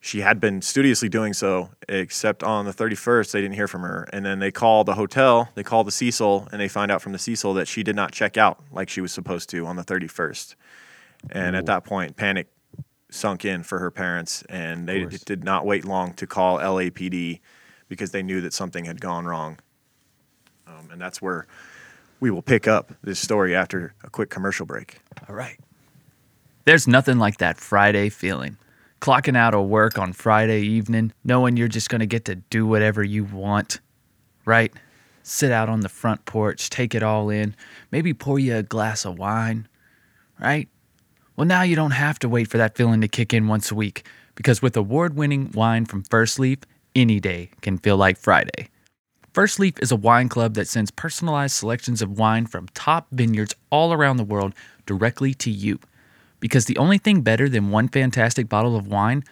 she 0.00 0.20
had 0.20 0.38
been 0.38 0.62
studiously 0.62 1.08
doing 1.08 1.32
so, 1.32 1.70
except 1.88 2.44
on 2.44 2.66
the 2.66 2.72
31st, 2.72 3.32
they 3.32 3.40
didn't 3.40 3.56
hear 3.56 3.66
from 3.66 3.82
her. 3.82 4.08
And 4.12 4.24
then 4.24 4.38
they 4.38 4.52
call 4.52 4.84
the 4.84 4.94
hotel, 4.94 5.48
they 5.56 5.64
call 5.64 5.82
the 5.82 5.90
Cecil, 5.90 6.46
and 6.52 6.60
they 6.60 6.68
find 6.68 6.92
out 6.92 7.02
from 7.02 7.10
the 7.10 7.18
Cecil 7.18 7.54
that 7.54 7.66
she 7.66 7.82
did 7.82 7.96
not 7.96 8.12
check 8.12 8.36
out 8.36 8.62
like 8.70 8.88
she 8.88 9.00
was 9.00 9.10
supposed 9.10 9.50
to 9.50 9.66
on 9.66 9.74
the 9.74 9.82
31st. 9.82 10.54
And 11.32 11.56
Ooh. 11.56 11.58
at 11.58 11.66
that 11.66 11.82
point, 11.82 12.14
panic 12.16 12.46
sunk 13.10 13.44
in 13.44 13.64
for 13.64 13.80
her 13.80 13.90
parents, 13.90 14.44
and 14.48 14.86
they 14.88 15.04
d- 15.06 15.18
did 15.26 15.42
not 15.42 15.66
wait 15.66 15.84
long 15.84 16.14
to 16.14 16.28
call 16.28 16.58
LAPD 16.58 17.40
because 17.88 18.12
they 18.12 18.22
knew 18.22 18.40
that 18.42 18.52
something 18.52 18.84
had 18.84 19.00
gone 19.00 19.24
wrong. 19.26 19.58
Um, 20.68 20.90
and 20.92 21.00
that's 21.00 21.20
where 21.20 21.48
we 22.20 22.30
will 22.30 22.40
pick 22.40 22.68
up 22.68 22.92
this 23.02 23.18
story 23.18 23.56
after 23.56 23.94
a 24.04 24.10
quick 24.10 24.30
commercial 24.30 24.64
break. 24.64 25.00
All 25.28 25.34
right. 25.34 25.58
There's 26.64 26.86
nothing 26.86 27.18
like 27.18 27.38
that 27.38 27.58
Friday 27.58 28.08
feeling. 28.08 28.56
Clocking 29.00 29.36
out 29.36 29.52
of 29.52 29.66
work 29.66 29.98
on 29.98 30.12
Friday 30.12 30.60
evening, 30.62 31.12
knowing 31.24 31.56
you're 31.56 31.66
just 31.66 31.88
going 31.88 32.00
to 32.00 32.06
get 32.06 32.24
to 32.26 32.36
do 32.36 32.66
whatever 32.66 33.02
you 33.02 33.24
want, 33.24 33.80
right? 34.44 34.72
Sit 35.24 35.50
out 35.50 35.68
on 35.68 35.80
the 35.80 35.88
front 35.88 36.24
porch, 36.24 36.70
take 36.70 36.94
it 36.94 37.02
all 37.02 37.28
in, 37.30 37.56
maybe 37.90 38.14
pour 38.14 38.38
you 38.38 38.54
a 38.56 38.62
glass 38.62 39.04
of 39.04 39.18
wine, 39.18 39.66
right? 40.40 40.68
Well, 41.34 41.48
now 41.48 41.62
you 41.62 41.74
don't 41.74 41.90
have 41.92 42.20
to 42.20 42.28
wait 42.28 42.46
for 42.46 42.58
that 42.58 42.76
feeling 42.76 43.00
to 43.00 43.08
kick 43.08 43.34
in 43.34 43.48
once 43.48 43.72
a 43.72 43.74
week 43.74 44.06
because 44.36 44.62
with 44.62 44.76
award 44.76 45.16
winning 45.16 45.50
wine 45.54 45.84
from 45.84 46.04
First 46.04 46.38
Leaf, 46.38 46.58
any 46.94 47.18
day 47.18 47.50
can 47.62 47.76
feel 47.78 47.96
like 47.96 48.16
Friday. 48.18 48.68
First 49.32 49.58
Leaf 49.58 49.74
is 49.80 49.90
a 49.90 49.96
wine 49.96 50.28
club 50.28 50.54
that 50.54 50.68
sends 50.68 50.90
personalized 50.92 51.54
selections 51.56 52.02
of 52.02 52.18
wine 52.18 52.46
from 52.46 52.68
top 52.68 53.08
vineyards 53.10 53.52
all 53.70 53.92
around 53.92 54.18
the 54.18 54.24
world 54.24 54.54
directly 54.86 55.34
to 55.34 55.50
you 55.50 55.80
because 56.42 56.64
the 56.66 56.76
only 56.76 56.98
thing 56.98 57.20
better 57.22 57.48
than 57.48 57.70
one 57.70 57.86
fantastic 57.88 58.48
bottle 58.50 58.74
of 58.76 58.88
wine 58.88 59.22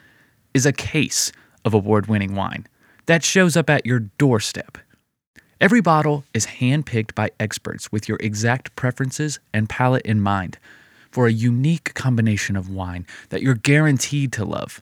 is 0.54 0.64
a 0.64 0.72
case 0.72 1.32
of 1.66 1.74
award 1.74 2.06
winning 2.06 2.34
wine 2.36 2.66
that 3.06 3.22
shows 3.24 3.56
up 3.58 3.68
at 3.68 3.84
your 3.84 3.98
doorstep. 3.98 4.78
Every 5.60 5.80
bottle 5.82 6.24
is 6.32 6.44
hand-picked 6.46 7.14
by 7.16 7.32
experts 7.40 7.90
with 7.92 8.08
your 8.08 8.16
exact 8.20 8.74
preferences 8.76 9.40
and 9.52 9.68
palate 9.68 10.06
in 10.06 10.20
mind 10.20 10.56
for 11.10 11.26
a 11.26 11.32
unique 11.32 11.92
combination 11.94 12.54
of 12.56 12.70
wine 12.70 13.04
that 13.30 13.42
you're 13.42 13.54
guaranteed 13.56 14.32
to 14.34 14.44
love. 14.44 14.80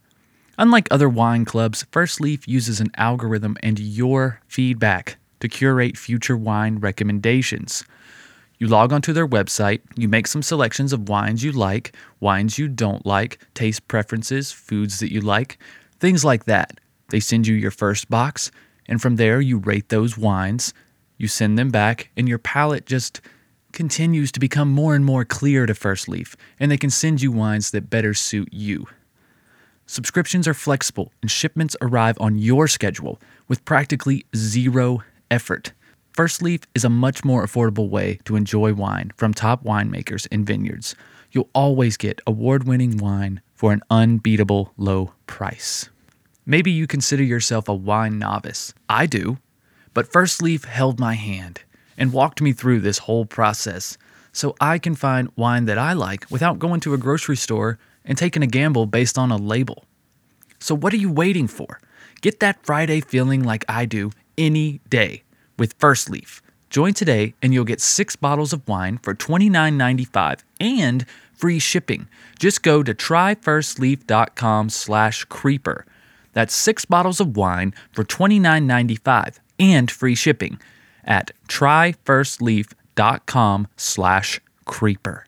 Unlike 0.58 0.88
other 0.90 1.08
wine 1.08 1.44
clubs, 1.46 1.84
First 1.90 2.20
Leaf 2.20 2.46
uses 2.46 2.80
an 2.80 2.88
algorithm 2.96 3.56
and 3.62 3.80
your 3.80 4.40
feedback 4.46 5.16
to 5.40 5.48
curate 5.48 5.96
future 5.96 6.36
wine 6.36 6.78
recommendations. 6.78 7.82
You 8.58 8.66
log 8.66 8.92
onto 8.92 9.12
their 9.12 9.26
website, 9.26 9.82
you 9.96 10.08
make 10.08 10.26
some 10.26 10.42
selections 10.42 10.92
of 10.92 11.08
wines 11.08 11.44
you 11.44 11.52
like, 11.52 11.94
wines 12.18 12.58
you 12.58 12.66
don't 12.66 13.06
like, 13.06 13.38
taste 13.54 13.86
preferences, 13.86 14.50
foods 14.50 14.98
that 14.98 15.12
you 15.12 15.20
like, 15.20 15.58
things 16.00 16.24
like 16.24 16.44
that. 16.46 16.80
They 17.10 17.20
send 17.20 17.46
you 17.46 17.54
your 17.54 17.70
first 17.70 18.10
box, 18.10 18.50
and 18.88 19.00
from 19.00 19.14
there 19.14 19.40
you 19.40 19.58
rate 19.58 19.90
those 19.90 20.18
wines, 20.18 20.74
you 21.16 21.28
send 21.28 21.56
them 21.56 21.70
back, 21.70 22.10
and 22.16 22.28
your 22.28 22.38
palate 22.40 22.84
just 22.84 23.20
continues 23.70 24.32
to 24.32 24.40
become 24.40 24.70
more 24.72 24.96
and 24.96 25.04
more 25.04 25.24
clear 25.24 25.64
to 25.64 25.74
First 25.74 26.08
Leaf, 26.08 26.34
and 26.58 26.68
they 26.68 26.76
can 26.76 26.90
send 26.90 27.22
you 27.22 27.30
wines 27.30 27.70
that 27.70 27.88
better 27.88 28.12
suit 28.12 28.48
you. 28.50 28.88
Subscriptions 29.86 30.48
are 30.48 30.54
flexible, 30.54 31.12
and 31.22 31.30
shipments 31.30 31.76
arrive 31.80 32.16
on 32.20 32.36
your 32.38 32.66
schedule 32.66 33.20
with 33.46 33.64
practically 33.64 34.26
zero 34.34 35.04
effort. 35.30 35.72
First 36.18 36.42
Leaf 36.42 36.62
is 36.74 36.84
a 36.84 36.88
much 36.90 37.24
more 37.24 37.46
affordable 37.46 37.88
way 37.88 38.18
to 38.24 38.34
enjoy 38.34 38.74
wine 38.74 39.12
from 39.16 39.32
top 39.32 39.62
winemakers 39.62 40.26
and 40.32 40.44
vineyards. 40.44 40.96
You'll 41.30 41.48
always 41.54 41.96
get 41.96 42.20
award 42.26 42.64
winning 42.64 42.96
wine 42.96 43.40
for 43.54 43.70
an 43.72 43.82
unbeatable 43.88 44.72
low 44.76 45.12
price. 45.28 45.88
Maybe 46.44 46.72
you 46.72 46.88
consider 46.88 47.22
yourself 47.22 47.68
a 47.68 47.72
wine 47.72 48.18
novice. 48.18 48.74
I 48.88 49.06
do. 49.06 49.38
But 49.94 50.10
First 50.10 50.42
Leaf 50.42 50.64
held 50.64 50.98
my 50.98 51.14
hand 51.14 51.60
and 51.96 52.12
walked 52.12 52.42
me 52.42 52.52
through 52.52 52.80
this 52.80 52.98
whole 52.98 53.24
process 53.24 53.96
so 54.32 54.56
I 54.60 54.78
can 54.80 54.96
find 54.96 55.30
wine 55.36 55.66
that 55.66 55.78
I 55.78 55.92
like 55.92 56.28
without 56.32 56.58
going 56.58 56.80
to 56.80 56.94
a 56.94 56.98
grocery 56.98 57.36
store 57.36 57.78
and 58.04 58.18
taking 58.18 58.42
a 58.42 58.48
gamble 58.48 58.86
based 58.86 59.18
on 59.18 59.30
a 59.30 59.36
label. 59.36 59.84
So, 60.58 60.74
what 60.74 60.92
are 60.92 60.96
you 60.96 61.12
waiting 61.12 61.46
for? 61.46 61.78
Get 62.22 62.40
that 62.40 62.66
Friday 62.66 63.00
feeling 63.02 63.44
like 63.44 63.64
I 63.68 63.84
do 63.84 64.10
any 64.36 64.80
day 64.88 65.22
with 65.58 65.74
First 65.78 66.08
Leaf. 66.08 66.40
Join 66.70 66.94
today 66.94 67.34
and 67.42 67.52
you'll 67.52 67.64
get 67.64 67.80
six 67.82 68.14
bottles 68.16 68.52
of 68.54 68.66
wine 68.68 68.98
for 68.98 69.14
$29.95 69.14 70.40
and 70.60 71.04
free 71.34 71.58
shipping. 71.58 72.08
Just 72.38 72.62
go 72.62 72.82
to 72.84 72.94
tryfirstleaf.com 72.94 74.68
slash 74.70 75.24
creeper. 75.26 75.86
That's 76.34 76.54
six 76.54 76.84
bottles 76.84 77.20
of 77.20 77.36
wine 77.38 77.74
for 77.92 78.04
$29.95 78.04 79.38
and 79.58 79.90
free 79.90 80.14
shipping 80.14 80.60
at 81.04 81.30
tryfirstleaf.com 81.48 83.68
slash 83.76 84.40
creeper. 84.66 85.24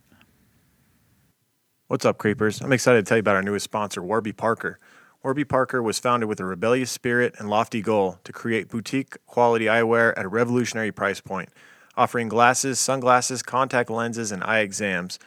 What's 1.88 2.04
up, 2.04 2.18
creepers? 2.18 2.60
I'm 2.60 2.72
excited 2.72 3.04
to 3.04 3.08
tell 3.08 3.16
you 3.16 3.20
about 3.20 3.34
our 3.36 3.42
newest 3.42 3.64
sponsor, 3.64 4.00
Warby 4.02 4.32
Parker. 4.34 4.78
Warby 5.22 5.44
Parker 5.44 5.82
was 5.82 5.98
founded 5.98 6.30
with 6.30 6.40
a 6.40 6.46
rebellious 6.46 6.90
spirit 6.90 7.34
and 7.38 7.50
lofty 7.50 7.82
goal 7.82 8.18
to 8.24 8.32
create 8.32 8.70
boutique 8.70 9.16
quality 9.26 9.66
eyewear 9.66 10.14
at 10.16 10.24
a 10.24 10.28
revolutionary 10.28 10.92
price 10.92 11.20
point. 11.20 11.50
Offering 11.94 12.28
glasses, 12.30 12.78
sunglasses, 12.78 13.42
contact 13.42 13.90
lenses, 13.90 14.32
and 14.32 14.42
eye 14.42 14.60
exams, 14.60 15.18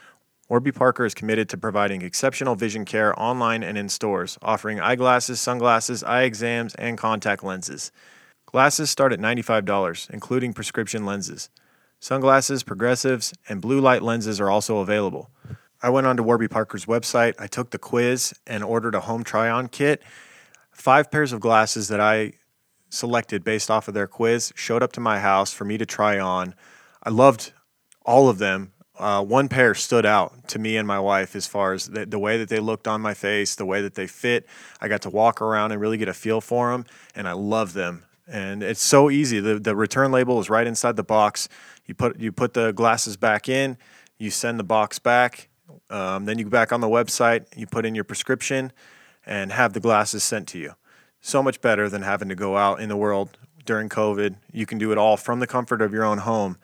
Warby 0.49 0.71
Parker 0.71 1.05
is 1.05 1.13
committed 1.13 1.47
to 1.49 1.57
providing 1.57 2.01
exceptional 2.01 2.55
vision 2.55 2.85
care 2.85 3.17
online 3.21 3.61
and 3.61 3.77
in 3.77 3.87
stores, 3.87 4.39
offering 4.41 4.79
eyeglasses, 4.79 5.39
sunglasses, 5.39 6.03
eye 6.03 6.23
exams, 6.23 6.73
and 6.75 6.97
contact 6.97 7.43
lenses. 7.43 7.91
Glasses 8.47 8.89
start 8.89 9.13
at 9.13 9.19
$95, 9.19 10.09
including 10.09 10.53
prescription 10.53 11.05
lenses. 11.05 11.51
Sunglasses, 11.99 12.63
progressives, 12.63 13.31
and 13.47 13.61
blue 13.61 13.79
light 13.79 14.01
lenses 14.01 14.41
are 14.41 14.49
also 14.49 14.79
available. 14.79 15.29
I 15.83 15.89
went 15.89 16.07
onto 16.07 16.23
Warby 16.23 16.47
Parker's 16.47 16.85
website, 16.85 17.35
I 17.37 17.47
took 17.47 17.71
the 17.71 17.77
quiz 17.77 18.33
and 18.47 18.63
ordered 18.63 18.95
a 18.95 19.01
home 19.01 19.25
try 19.25 19.49
on 19.49 19.67
kit. 19.67 20.01
Five 20.71 21.11
pairs 21.11 21.33
of 21.33 21.41
glasses 21.41 21.89
that 21.89 21.99
I 21.99 22.33
selected 22.89 23.43
based 23.43 23.69
off 23.69 23.89
of 23.89 23.93
their 23.93 24.07
quiz 24.07 24.53
showed 24.55 24.81
up 24.81 24.93
to 24.93 25.01
my 25.01 25.19
house 25.19 25.51
for 25.51 25.65
me 25.65 25.77
to 25.77 25.85
try 25.85 26.17
on. 26.19 26.55
I 27.03 27.09
loved 27.09 27.51
all 28.05 28.29
of 28.29 28.37
them. 28.37 28.71
Uh, 28.97 29.25
one 29.25 29.49
pair 29.49 29.73
stood 29.75 30.05
out 30.05 30.47
to 30.47 30.57
me 30.59 30.77
and 30.77 30.87
my 30.87 31.01
wife 31.01 31.35
as 31.35 31.47
far 31.47 31.73
as 31.73 31.87
the, 31.89 32.05
the 32.05 32.19
way 32.19 32.37
that 32.37 32.47
they 32.47 32.59
looked 32.59 32.87
on 32.87 33.01
my 33.01 33.13
face, 33.13 33.55
the 33.55 33.65
way 33.65 33.81
that 33.81 33.95
they 33.95 34.07
fit. 34.07 34.47
I 34.79 34.87
got 34.87 35.01
to 35.01 35.09
walk 35.09 35.41
around 35.41 35.73
and 35.73 35.81
really 35.81 35.97
get 35.97 36.07
a 36.07 36.13
feel 36.13 36.39
for 36.39 36.71
them, 36.71 36.85
and 37.13 37.27
I 37.27 37.33
love 37.33 37.73
them 37.73 38.05
and 38.25 38.63
it's 38.63 38.81
so 38.81 39.09
easy. 39.11 39.41
The, 39.41 39.59
the 39.59 39.75
return 39.75 40.09
label 40.13 40.39
is 40.39 40.49
right 40.49 40.65
inside 40.65 40.95
the 40.95 41.03
box. 41.03 41.49
You 41.85 41.93
put 41.93 42.21
you 42.21 42.31
put 42.31 42.53
the 42.53 42.71
glasses 42.71 43.17
back 43.17 43.49
in, 43.49 43.77
you 44.17 44.31
send 44.31 44.57
the 44.57 44.63
box 44.63 44.97
back, 44.97 45.49
um, 45.93 46.25
then 46.25 46.39
you 46.39 46.45
go 46.45 46.49
back 46.49 46.73
on 46.73 46.81
the 46.81 46.87
website, 46.89 47.45
you 47.55 47.67
put 47.67 47.85
in 47.85 47.93
your 47.93 48.03
prescription, 48.03 48.71
and 49.27 49.51
have 49.51 49.73
the 49.73 49.79
glasses 49.79 50.23
sent 50.23 50.47
to 50.49 50.57
you. 50.57 50.73
So 51.21 51.43
much 51.43 51.61
better 51.61 51.87
than 51.87 52.01
having 52.01 52.29
to 52.29 52.35
go 52.35 52.57
out 52.57 52.81
in 52.81 52.89
the 52.89 52.97
world 52.97 53.37
during 53.63 53.89
COVID. 53.89 54.37
You 54.51 54.65
can 54.65 54.79
do 54.79 54.91
it 54.91 54.97
all 54.97 55.17
from 55.17 55.39
the 55.39 55.45
comfort 55.45 55.83
of 55.83 55.93
your 55.93 56.03
own 56.03 56.17
home. 56.19 56.57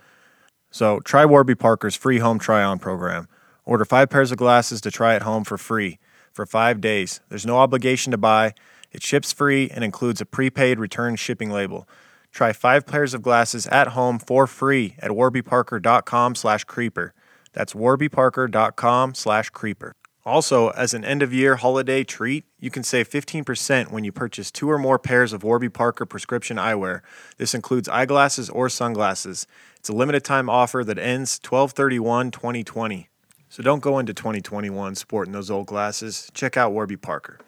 So 0.72 1.00
try 1.02 1.26
Warby 1.26 1.56
Parker's 1.56 1.96
free 1.96 2.18
home 2.18 2.40
try 2.40 2.64
on 2.64 2.80
program. 2.80 3.28
Order 3.66 3.86
five 3.86 4.10
pairs 4.10 4.32
of 4.32 4.40
glasses 4.40 4.82
to 4.82 4.90
try 4.90 5.14
at 5.16 5.22
home 5.22 5.44
for 5.44 5.60
free 5.60 6.00
for 6.34 6.48
five 6.48 6.82
days. 6.82 7.20
There's 7.30 7.46
no 7.46 7.58
obligation 7.60 8.10
to 8.12 8.18
buy. 8.18 8.56
It 8.92 9.04
ships 9.04 9.32
free 9.32 9.70
and 9.70 9.84
includes 9.84 10.20
a 10.22 10.26
prepaid 10.26 10.80
return 10.80 11.16
shipping 11.18 11.52
label. 11.52 11.88
Try 12.32 12.52
five 12.52 12.88
pairs 12.88 13.14
of 13.14 13.22
glasses 13.22 13.68
at 13.68 13.90
home 13.90 14.18
for 14.18 14.48
free 14.48 14.96
at 14.98 15.12
warbyparker.com 15.12 16.34
slash 16.34 16.64
creeper. 16.64 17.14
That's 17.54 17.74
warbyparker.com 17.74 19.14
slash 19.16 19.50
creeper. 19.50 19.94
Also, 20.26 20.70
as 20.70 20.94
an 20.94 21.04
end 21.06 21.24
of 21.24 21.34
year 21.34 21.56
holiday 21.56 22.04
treat, 22.04 22.46
you 22.60 22.70
can 22.70 22.84
save 22.84 23.10
15% 23.10 23.92
when 23.92 24.04
you 24.04 24.12
purchase 24.12 24.52
two 24.52 24.70
or 24.70 24.78
more 24.78 25.00
pairs 25.00 25.34
of 25.34 25.44
Warby 25.44 25.70
Parker 25.70 26.06
prescription 26.06 26.58
eyewear. 26.58 27.02
This 27.38 27.56
includes 27.56 27.90
eyeglasses 27.90 28.50
or 28.50 28.70
sunglasses. 28.70 29.48
It's 29.78 29.90
a 29.90 29.94
limited 29.94 30.24
time 30.24 30.50
offer 30.50 30.84
that 30.84 31.00
ends 31.00 31.40
1231 31.44 32.32
2020. 32.32 33.08
So 33.48 33.64
don't 33.64 33.80
go 33.80 33.98
into 33.98 34.14
2021 34.14 34.94
sporting 34.96 35.32
those 35.32 35.50
old 35.50 35.66
glasses. 35.68 36.30
Check 36.36 36.56
out 36.58 36.74
Warby 36.74 36.98
Parker. 36.98 37.40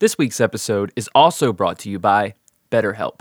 This 0.00 0.18
week's 0.18 0.40
episode 0.40 0.92
is 0.96 1.08
also 1.14 1.52
brought 1.52 1.78
to 1.80 1.90
you 1.90 1.98
by 1.98 2.34
BetterHelp. 2.70 3.20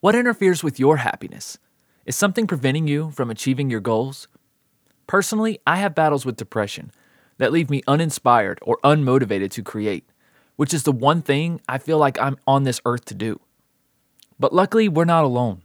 What 0.00 0.14
interferes 0.14 0.62
with 0.62 0.78
your 0.80 0.98
happiness? 0.98 1.58
Is 2.06 2.16
something 2.16 2.46
preventing 2.46 2.88
you 2.88 3.10
from 3.10 3.30
achieving 3.30 3.68
your 3.68 3.80
goals? 3.80 4.26
Personally, 5.06 5.60
I 5.66 5.76
have 5.76 5.94
battles 5.94 6.24
with 6.24 6.36
depression 6.36 6.90
that 7.38 7.52
leave 7.52 7.70
me 7.70 7.82
uninspired 7.86 8.58
or 8.62 8.78
unmotivated 8.84 9.50
to 9.52 9.62
create, 9.62 10.06
which 10.56 10.72
is 10.72 10.84
the 10.84 10.92
one 10.92 11.22
thing 11.22 11.60
I 11.68 11.78
feel 11.78 11.98
like 11.98 12.20
I'm 12.20 12.36
on 12.46 12.62
this 12.62 12.80
earth 12.86 13.04
to 13.06 13.14
do. 13.14 13.40
But 14.38 14.54
luckily, 14.54 14.88
we're 14.88 15.04
not 15.04 15.24
alone. 15.24 15.62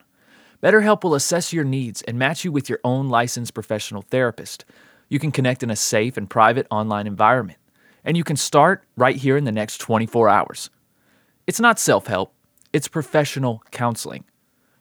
BetterHelp 0.61 1.03
will 1.03 1.15
assess 1.15 1.53
your 1.53 1.63
needs 1.63 2.01
and 2.03 2.17
match 2.17 2.43
you 2.43 2.51
with 2.51 2.67
your 2.67 2.79
own 2.83 3.09
licensed 3.09 3.53
professional 3.53 4.01
therapist. 4.01 4.65
You 5.07 5.19
can 5.19 5.31
connect 5.31 5.61
in 5.63 5.69
a 5.69 5.75
safe 5.75 6.17
and 6.17 6.29
private 6.29 6.65
online 6.71 7.05
environment, 7.07 7.59
and 8.03 8.17
you 8.17 8.23
can 8.23 8.35
start 8.35 8.83
right 8.95 9.15
here 9.15 9.37
in 9.37 9.43
the 9.43 9.51
next 9.51 9.77
24 9.79 10.29
hours. 10.29 10.69
It's 11.45 11.59
not 11.59 11.79
self 11.79 12.07
help, 12.07 12.33
it's 12.73 12.87
professional 12.87 13.61
counseling. 13.71 14.25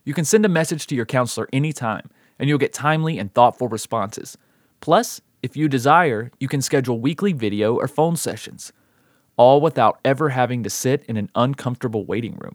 You 0.04 0.14
can 0.14 0.24
send 0.24 0.44
a 0.44 0.48
message 0.48 0.86
to 0.88 0.94
your 0.94 1.06
counselor 1.06 1.48
anytime, 1.52 2.08
and 2.38 2.48
you'll 2.48 2.58
get 2.58 2.72
timely 2.72 3.18
and 3.18 3.32
thoughtful 3.32 3.68
responses. 3.68 4.38
Plus, 4.86 5.20
if 5.42 5.56
you 5.56 5.66
desire, 5.66 6.30
you 6.38 6.46
can 6.46 6.62
schedule 6.62 7.00
weekly 7.00 7.32
video 7.32 7.74
or 7.74 7.88
phone 7.88 8.14
sessions, 8.14 8.72
all 9.36 9.60
without 9.60 9.98
ever 10.04 10.28
having 10.28 10.62
to 10.62 10.70
sit 10.70 11.02
in 11.06 11.16
an 11.16 11.28
uncomfortable 11.34 12.04
waiting 12.06 12.36
room. 12.36 12.54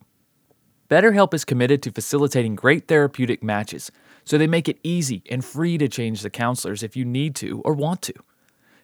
BetterHelp 0.90 1.34
is 1.34 1.44
committed 1.44 1.84
to 1.84 1.92
facilitating 1.92 2.56
great 2.56 2.88
therapeutic 2.88 3.44
matches, 3.44 3.92
so 4.24 4.38
they 4.38 4.48
make 4.48 4.70
it 4.70 4.80
easy 4.82 5.22
and 5.30 5.44
free 5.44 5.78
to 5.78 5.90
change 5.90 6.22
the 6.22 6.30
counselors 6.30 6.84
if 6.84 6.96
you 6.96 7.04
need 7.04 7.36
to 7.36 7.60
or 7.66 7.74
want 7.74 8.02
to. 8.04 8.14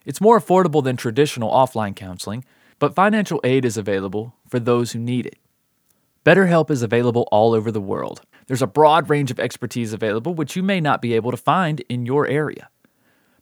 It's 0.04 0.20
more 0.20 0.38
affordable 0.38 0.84
than 0.84 0.98
traditional 0.98 1.48
offline 1.50 1.96
counseling, 1.96 2.44
but 2.78 2.94
financial 2.94 3.40
aid 3.44 3.64
is 3.64 3.78
available 3.78 4.34
for 4.46 4.60
those 4.60 4.92
who 4.92 4.98
need 4.98 5.24
it. 5.24 5.38
BetterHelp 6.22 6.70
is 6.70 6.82
available 6.82 7.26
all 7.32 7.54
over 7.54 7.72
the 7.72 7.80
world. 7.80 8.20
There's 8.46 8.60
a 8.60 8.66
broad 8.66 9.08
range 9.08 9.30
of 9.30 9.40
expertise 9.40 9.94
available, 9.94 10.34
which 10.34 10.54
you 10.54 10.62
may 10.62 10.82
not 10.82 11.00
be 11.00 11.14
able 11.14 11.30
to 11.30 11.38
find 11.38 11.80
in 11.88 12.04
your 12.04 12.26
area. 12.26 12.68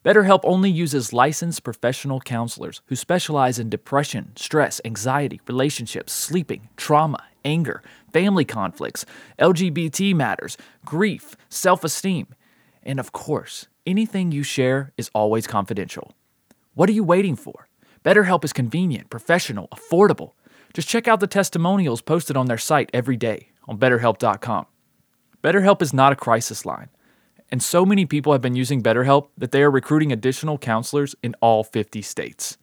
BetterHelp 0.06 0.42
only 0.44 0.70
uses 0.70 1.12
licensed 1.12 1.64
professional 1.64 2.20
counselors 2.20 2.80
who 2.86 2.94
specialize 2.94 3.58
in 3.58 3.68
depression, 3.68 4.30
stress, 4.36 4.80
anxiety, 4.84 5.40
relationships, 5.48 6.12
sleeping, 6.12 6.68
trauma, 6.76 7.20
anger, 7.44 7.82
family 8.12 8.44
conflicts, 8.44 9.04
LGBT 9.40 10.14
matters, 10.14 10.56
grief, 10.84 11.34
self 11.48 11.82
esteem. 11.82 12.28
And 12.84 13.00
of 13.00 13.10
course, 13.10 13.66
anything 13.84 14.30
you 14.30 14.44
share 14.44 14.92
is 14.96 15.10
always 15.12 15.48
confidential. 15.48 16.12
What 16.74 16.88
are 16.88 16.92
you 17.00 17.02
waiting 17.02 17.34
for? 17.34 17.66
BetterHelp 18.04 18.44
is 18.44 18.52
convenient, 18.52 19.10
professional, 19.10 19.66
affordable. 19.74 20.34
Just 20.72 20.86
check 20.88 21.08
out 21.08 21.18
the 21.18 21.26
testimonials 21.26 22.00
posted 22.00 22.36
on 22.36 22.46
their 22.46 22.58
site 22.68 22.90
every 22.94 23.16
day 23.16 23.48
on 23.66 23.76
betterhelp.com. 23.76 24.66
BetterHelp 25.42 25.82
is 25.82 25.92
not 25.92 26.12
a 26.12 26.16
crisis 26.16 26.64
line 26.64 26.90
and 27.50 27.62
so 27.62 27.86
many 27.86 28.04
people 28.06 28.32
have 28.32 28.42
been 28.42 28.56
using 28.56 28.82
BetterHelp 28.82 29.28
that 29.38 29.52
they 29.52 29.62
are 29.62 29.70
recruiting 29.70 30.10
additional 30.12 30.58
counselors 30.58 31.14
in 31.22 31.34
all 31.40 31.62
50 31.62 32.02
states. 32.02 32.58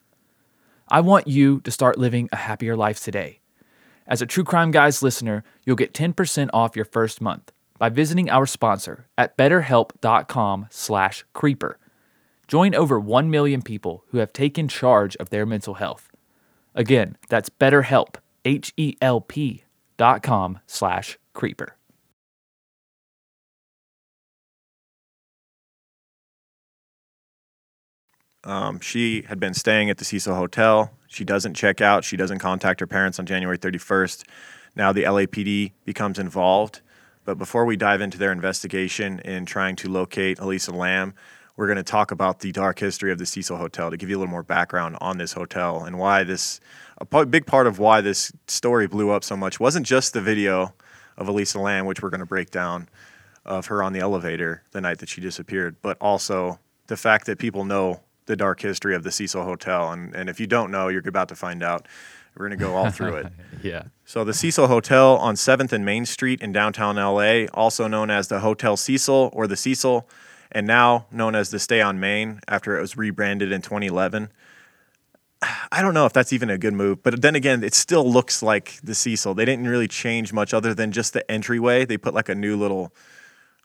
I 0.90 1.00
want 1.02 1.28
you 1.28 1.62
to 1.62 1.72
start 1.72 1.98
living 1.98 2.30
a 2.32 2.36
happier 2.38 2.76
life 2.76 3.02
today. 3.04 3.40
As 4.06 4.22
a 4.22 4.26
True 4.26 4.44
Crime 4.44 4.72
Guys 4.72 5.02
listener, 5.02 5.44
you'll 5.66 5.78
get 5.78 5.94
10% 5.94 6.50
off 6.54 6.76
your 6.76 6.84
first 6.84 7.22
month 7.22 7.52
by 7.80 7.88
visiting 7.90 8.30
our 8.30 8.46
sponsor 8.46 9.08
at 9.18 9.38
betterhelp.com/creeper. 9.38 11.78
Join 12.46 12.76
over 12.76 13.00
1 13.00 13.30
million 13.32 13.62
people 13.62 14.04
who 14.10 14.18
have 14.18 14.34
taken 14.34 14.68
charge 14.68 15.16
of 15.16 15.30
their 15.30 15.46
mental 15.46 15.76
health. 15.76 16.10
Again, 16.76 17.16
that's 17.30 17.50
betterhelp, 17.50 18.16
hel 18.44 19.22
pcom 19.98 20.60
slash 20.68 21.18
creeper. 21.34 21.76
Um, 28.44 28.80
she 28.82 29.22
had 29.24 29.40
been 29.40 29.54
staying 29.54 29.90
at 29.90 29.98
the 29.98 30.06
Cecil 30.06 30.36
Hotel. 30.36 30.92
She 31.08 31.24
doesn't 31.24 31.54
check 31.54 31.80
out. 31.82 32.04
She 32.04 32.18
doesn't 32.18 32.40
contact 32.40 32.80
her 32.80 32.88
parents 32.88 33.20
on 33.20 33.26
January 33.26 33.58
31st. 33.58 34.26
Now 34.76 34.92
the 34.92 35.04
LAPD 35.04 35.72
becomes 35.86 36.20
involved. 36.20 36.82
But 37.26 37.38
before 37.38 37.64
we 37.66 37.78
dive 37.78 38.02
into 38.02 38.18
their 38.18 38.32
investigation 38.34 39.20
in 39.20 39.46
trying 39.46 39.78
to 39.78 39.90
locate 39.90 40.40
Elisa 40.40 40.74
Lam, 40.74 41.14
we're 41.56 41.68
going 41.68 41.78
to 41.78 41.84
talk 41.84 42.12
about 42.12 42.40
the 42.40 42.52
dark 42.52 42.80
history 42.80 43.12
of 43.12 43.18
the 43.18 43.26
Cecil 43.26 43.58
Hotel 43.58 43.90
to 43.92 43.96
give 43.96 44.10
you 44.10 44.18
a 44.18 44.20
little 44.20 44.32
more 44.32 44.44
background 44.44 44.98
on 45.00 45.20
this 45.20 45.34
hotel 45.34 45.84
and 45.86 45.98
why 46.00 46.24
this, 46.24 46.60
a 46.98 47.26
big 47.26 47.46
part 47.46 47.68
of 47.68 47.80
why 47.80 48.02
this 48.02 48.32
story 48.48 48.88
blew 48.88 49.12
up 49.12 49.24
so 49.24 49.38
much 49.38 49.60
wasn't 49.60 49.86
just 49.86 50.14
the 50.14 50.22
video 50.22 50.74
of 51.16 51.28
Elisa 51.28 51.60
Lam, 51.60 51.86
which 51.86 52.02
we're 52.02 52.10
going 52.10 52.20
to 52.20 52.26
break 52.26 52.50
down 52.50 52.90
of 53.46 53.68
her 53.68 53.84
on 53.84 53.94
the 53.94 54.00
elevator 54.00 54.64
the 54.72 54.82
night 54.82 54.98
that 54.98 55.08
she 55.10 55.22
disappeared, 55.22 55.76
but 55.82 55.96
also 56.02 56.60
the 56.88 56.98
fact 56.98 57.28
that 57.28 57.38
people 57.38 57.64
know 57.64 58.02
the 58.26 58.36
dark 58.36 58.62
history 58.62 58.96
of 58.96 59.04
the 59.04 59.12
Cecil 59.12 59.44
Hotel. 59.44 59.92
And, 59.92 60.16
and 60.16 60.30
if 60.30 60.40
you 60.40 60.48
don't 60.48 60.72
know, 60.72 60.88
you're 60.88 61.08
about 61.08 61.30
to 61.30 61.36
find 61.36 61.62
out. 61.64 61.88
We're 62.36 62.48
going 62.48 62.58
to 62.58 62.66
go 62.66 62.76
all 62.76 62.90
through 62.90 63.16
it. 63.18 63.28
yeah. 63.64 63.84
So, 64.06 64.24
the 64.24 64.34
Cecil 64.34 64.66
Hotel 64.68 65.18
on 65.18 65.36
7th 65.36 65.72
and 65.72 65.86
Main 65.86 66.06
Street 66.06 66.42
in 66.42 66.52
downtown 66.52 66.96
LA, 66.96 67.46
also 67.54 67.88
known 67.88 68.10
as 68.10 68.28
the 68.28 68.40
Hotel 68.40 68.76
Cecil 68.76 69.30
or 69.34 69.46
the 69.46 69.56
Cecil, 69.56 70.08
and 70.52 70.66
now 70.66 71.06
known 71.12 71.36
as 71.36 71.52
the 71.52 71.60
Stay 71.60 71.80
on 71.80 72.00
Main 72.00 72.40
after 72.48 72.76
it 72.78 72.82
was 72.82 72.98
rebranded 72.98 73.52
in 73.52 73.62
2011. 73.62 74.30
I 75.72 75.82
don't 75.82 75.94
know 75.94 76.06
if 76.06 76.14
that's 76.14 76.32
even 76.34 76.50
a 76.50 76.58
good 76.58 76.74
move, 76.74 77.04
but 77.04 77.22
then 77.22 77.36
again, 77.36 77.64
it 77.66 77.74
still 77.76 78.10
looks 78.10 78.42
like 78.42 78.80
the 78.82 78.96
Cecil. 78.96 79.34
They 79.36 79.44
didn't 79.46 79.68
really 79.68 79.90
change 79.90 80.32
much 80.34 80.54
other 80.54 80.74
than 80.74 80.92
just 80.94 81.12
the 81.14 81.30
entryway. 81.30 81.86
They 81.86 81.98
put 81.98 82.14
like 82.14 82.30
a 82.30 82.36
new 82.36 82.56
little 82.58 82.94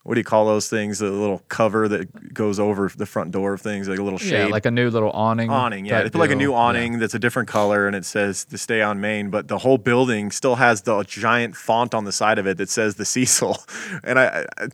what 0.08 0.14
do 0.14 0.20
you 0.20 0.24
call 0.24 0.46
those 0.46 0.70
things? 0.70 1.00
The 1.00 1.10
little 1.10 1.42
cover 1.50 1.86
that 1.86 2.32
goes 2.32 2.58
over 2.58 2.90
the 2.96 3.04
front 3.04 3.30
door 3.30 3.52
of 3.52 3.60
things, 3.60 3.86
like 3.90 3.98
a 3.98 4.02
little 4.02 4.18
shade. 4.18 4.38
Yeah, 4.46 4.46
like 4.46 4.64
a 4.64 4.70
new 4.70 4.88
little 4.88 5.10
awning. 5.10 5.50
Awning, 5.50 5.84
yeah. 5.84 6.02
They 6.02 6.08
put 6.08 6.18
like 6.18 6.30
a 6.30 6.34
new 6.34 6.54
awning 6.54 6.94
yeah. 6.94 6.98
that's 7.00 7.12
a 7.12 7.18
different 7.18 7.46
color 7.50 7.86
and 7.86 7.94
it 7.94 8.06
says 8.06 8.46
to 8.46 8.56
stay 8.56 8.80
on 8.80 9.02
Main. 9.02 9.28
but 9.28 9.48
the 9.48 9.58
whole 9.58 9.76
building 9.76 10.30
still 10.30 10.54
has 10.54 10.80
the 10.80 11.02
giant 11.02 11.56
font 11.56 11.94
on 11.94 12.04
the 12.06 12.12
side 12.12 12.38
of 12.38 12.46
it 12.46 12.56
that 12.56 12.70
says 12.70 12.94
the 12.94 13.04
Cecil. 13.04 13.58
And 14.02 14.18
I, 14.18 14.46
I 14.58 14.68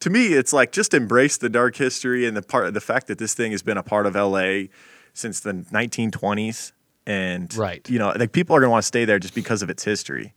to 0.00 0.10
me, 0.10 0.28
it's 0.28 0.52
like 0.54 0.72
just 0.72 0.94
embrace 0.94 1.36
the 1.36 1.50
dark 1.50 1.76
history 1.76 2.24
and 2.26 2.34
the 2.34 2.42
part 2.42 2.72
the 2.72 2.80
fact 2.80 3.08
that 3.08 3.18
this 3.18 3.34
thing 3.34 3.52
has 3.52 3.62
been 3.62 3.76
a 3.76 3.82
part 3.82 4.06
of 4.06 4.14
LA 4.14 4.68
since 5.12 5.40
the 5.40 5.52
1920s. 5.52 6.72
And 7.06 7.54
right. 7.56 7.86
you 7.90 7.98
know, 7.98 8.12
like 8.16 8.32
people 8.32 8.56
are 8.56 8.60
gonna 8.60 8.70
want 8.70 8.84
to 8.84 8.86
stay 8.86 9.04
there 9.04 9.18
just 9.18 9.34
because 9.34 9.60
of 9.60 9.68
its 9.68 9.84
history 9.84 10.32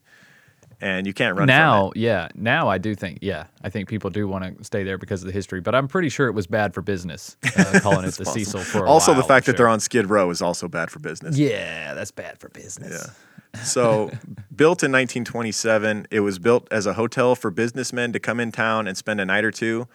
and 0.80 1.06
you 1.06 1.14
can't 1.14 1.36
run 1.36 1.46
now. 1.46 1.92
Yeah, 1.94 2.28
now 2.34 2.68
I 2.68 2.78
do 2.78 2.94
think. 2.94 3.18
Yeah, 3.22 3.46
I 3.62 3.70
think 3.70 3.88
people 3.88 4.10
do 4.10 4.28
want 4.28 4.58
to 4.58 4.64
stay 4.64 4.82
there 4.82 4.98
because 4.98 5.22
of 5.22 5.26
the 5.26 5.32
history, 5.32 5.60
but 5.60 5.74
I'm 5.74 5.88
pretty 5.88 6.08
sure 6.08 6.26
it 6.28 6.32
was 6.32 6.46
bad 6.46 6.74
for 6.74 6.82
business 6.82 7.36
uh, 7.56 7.80
calling 7.82 8.04
it 8.04 8.14
the 8.14 8.24
Cecil 8.26 8.60
for. 8.60 8.86
also, 8.86 9.12
while, 9.12 9.22
the 9.22 9.26
fact 9.26 9.46
sure. 9.46 9.52
that 9.52 9.56
they're 9.56 9.68
on 9.68 9.80
Skid 9.80 10.06
Row 10.10 10.30
is 10.30 10.42
also 10.42 10.68
bad 10.68 10.90
for 10.90 10.98
business. 10.98 11.38
Yeah, 11.38 11.94
that's 11.94 12.10
bad 12.10 12.38
for 12.38 12.48
business. 12.50 13.10
Yeah. 13.54 13.60
So, 13.62 14.08
built 14.54 14.82
in 14.82 14.92
1927, 14.92 16.08
it 16.10 16.20
was 16.20 16.38
built 16.38 16.68
as 16.70 16.84
a 16.86 16.94
hotel 16.94 17.34
for 17.34 17.50
businessmen 17.50 18.12
to 18.12 18.20
come 18.20 18.38
in 18.38 18.52
town 18.52 18.86
and 18.86 18.96
spend 18.96 19.20
a 19.20 19.24
night 19.24 19.44
or 19.44 19.50
two. 19.50 19.88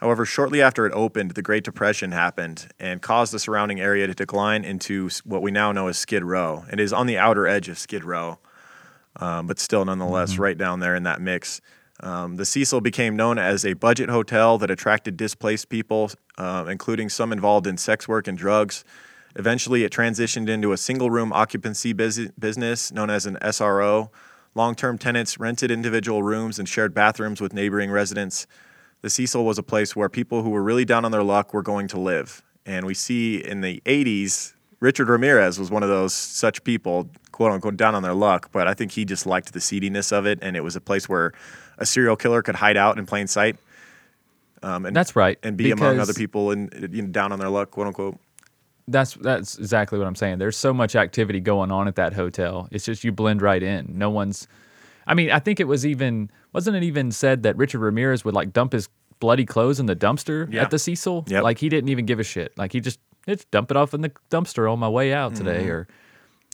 However, 0.00 0.24
shortly 0.26 0.60
after 0.60 0.84
it 0.86 0.92
opened, 0.92 1.30
the 1.30 1.42
Great 1.42 1.62
Depression 1.62 2.10
happened 2.10 2.68
and 2.80 3.00
caused 3.00 3.32
the 3.32 3.38
surrounding 3.38 3.80
area 3.80 4.08
to 4.08 4.14
decline 4.14 4.64
into 4.64 5.08
what 5.24 5.40
we 5.40 5.52
now 5.52 5.70
know 5.70 5.86
as 5.86 5.96
Skid 5.96 6.24
Row. 6.24 6.64
It 6.72 6.80
is 6.80 6.92
on 6.92 7.06
the 7.06 7.16
outer 7.16 7.46
edge 7.46 7.68
of 7.68 7.78
Skid 7.78 8.04
Row 8.04 8.38
um, 9.16 9.46
but 9.46 9.58
still, 9.58 9.84
nonetheless, 9.84 10.32
mm-hmm. 10.34 10.42
right 10.42 10.58
down 10.58 10.80
there 10.80 10.96
in 10.96 11.02
that 11.04 11.20
mix. 11.20 11.60
Um, 12.00 12.36
the 12.36 12.44
Cecil 12.44 12.80
became 12.80 13.14
known 13.16 13.38
as 13.38 13.64
a 13.64 13.74
budget 13.74 14.08
hotel 14.10 14.58
that 14.58 14.70
attracted 14.70 15.16
displaced 15.16 15.68
people, 15.68 16.10
uh, 16.36 16.64
including 16.68 17.08
some 17.08 17.32
involved 17.32 17.66
in 17.66 17.76
sex 17.76 18.08
work 18.08 18.26
and 18.26 18.36
drugs. 18.36 18.84
Eventually, 19.36 19.84
it 19.84 19.92
transitioned 19.92 20.48
into 20.48 20.72
a 20.72 20.76
single 20.76 21.10
room 21.10 21.32
occupancy 21.32 21.92
bus- 21.92 22.18
business 22.38 22.90
known 22.92 23.10
as 23.10 23.26
an 23.26 23.36
SRO. 23.42 24.10
Long 24.56 24.74
term 24.76 24.98
tenants 24.98 25.38
rented 25.40 25.70
individual 25.70 26.22
rooms 26.22 26.58
and 26.58 26.68
shared 26.68 26.94
bathrooms 26.94 27.40
with 27.40 27.52
neighboring 27.52 27.90
residents. 27.90 28.46
The 29.00 29.10
Cecil 29.10 29.44
was 29.44 29.58
a 29.58 29.62
place 29.62 29.94
where 29.96 30.08
people 30.08 30.42
who 30.42 30.50
were 30.50 30.62
really 30.62 30.84
down 30.84 31.04
on 31.04 31.10
their 31.12 31.22
luck 31.24 31.52
were 31.52 31.62
going 31.62 31.88
to 31.88 31.98
live. 32.00 32.42
And 32.64 32.86
we 32.86 32.94
see 32.94 33.36
in 33.36 33.60
the 33.60 33.82
80s, 33.84 34.54
Richard 34.80 35.08
Ramirez 35.08 35.58
was 35.58 35.70
one 35.70 35.82
of 35.82 35.88
those 35.88 36.14
such 36.14 36.62
people 36.64 37.10
quote 37.34 37.50
unquote 37.50 37.76
down 37.76 37.94
on 37.96 38.02
their 38.04 38.14
luck, 38.14 38.48
but 38.52 38.68
I 38.68 38.74
think 38.74 38.92
he 38.92 39.04
just 39.04 39.26
liked 39.26 39.52
the 39.52 39.60
seediness 39.60 40.12
of 40.12 40.24
it, 40.24 40.38
and 40.40 40.56
it 40.56 40.62
was 40.62 40.76
a 40.76 40.80
place 40.80 41.08
where 41.08 41.32
a 41.78 41.84
serial 41.84 42.14
killer 42.16 42.40
could 42.42 42.54
hide 42.54 42.76
out 42.76 42.96
in 42.98 43.04
plain 43.06 43.26
sight. 43.26 43.56
Um, 44.62 44.86
and 44.86 44.94
that's 44.94 45.16
right, 45.16 45.36
and 45.42 45.56
be 45.56 45.72
among 45.72 45.98
other 45.98 46.14
people 46.14 46.52
and 46.52 46.88
you 46.92 47.02
know, 47.02 47.08
down 47.08 47.32
on 47.32 47.40
their 47.40 47.48
luck, 47.48 47.72
quote 47.72 47.88
unquote. 47.88 48.18
That's 48.86 49.14
that's 49.14 49.58
exactly 49.58 49.98
what 49.98 50.06
I'm 50.06 50.14
saying. 50.14 50.38
There's 50.38 50.56
so 50.56 50.72
much 50.72 50.94
activity 50.94 51.40
going 51.40 51.72
on 51.72 51.88
at 51.88 51.96
that 51.96 52.12
hotel. 52.12 52.68
It's 52.70 52.84
just 52.84 53.02
you 53.02 53.10
blend 53.10 53.42
right 53.42 53.62
in. 53.62 53.92
No 53.98 54.10
one's. 54.10 54.46
I 55.06 55.14
mean, 55.14 55.30
I 55.32 55.40
think 55.40 55.58
it 55.58 55.64
was 55.66 55.84
even 55.84 56.30
wasn't 56.52 56.76
it 56.76 56.82
even 56.84 57.10
said 57.10 57.42
that 57.42 57.56
Richard 57.56 57.80
Ramirez 57.80 58.24
would 58.24 58.34
like 58.34 58.52
dump 58.52 58.72
his 58.72 58.88
bloody 59.18 59.44
clothes 59.44 59.80
in 59.80 59.86
the 59.86 59.96
dumpster 59.96 60.50
yeah. 60.52 60.62
at 60.62 60.70
the 60.70 60.78
Cecil? 60.78 61.24
Yeah. 61.26 61.40
Like 61.40 61.58
he 61.58 61.68
didn't 61.68 61.88
even 61.90 62.06
give 62.06 62.20
a 62.20 62.24
shit. 62.24 62.56
Like 62.56 62.72
he 62.72 62.78
just 62.80 63.00
it's 63.26 63.44
dump 63.46 63.70
it 63.72 63.76
off 63.76 63.92
in 63.94 64.02
the 64.02 64.12
dumpster 64.30 64.70
on 64.72 64.78
my 64.78 64.88
way 64.88 65.12
out 65.14 65.34
today 65.34 65.60
mm-hmm. 65.62 65.70
or 65.70 65.88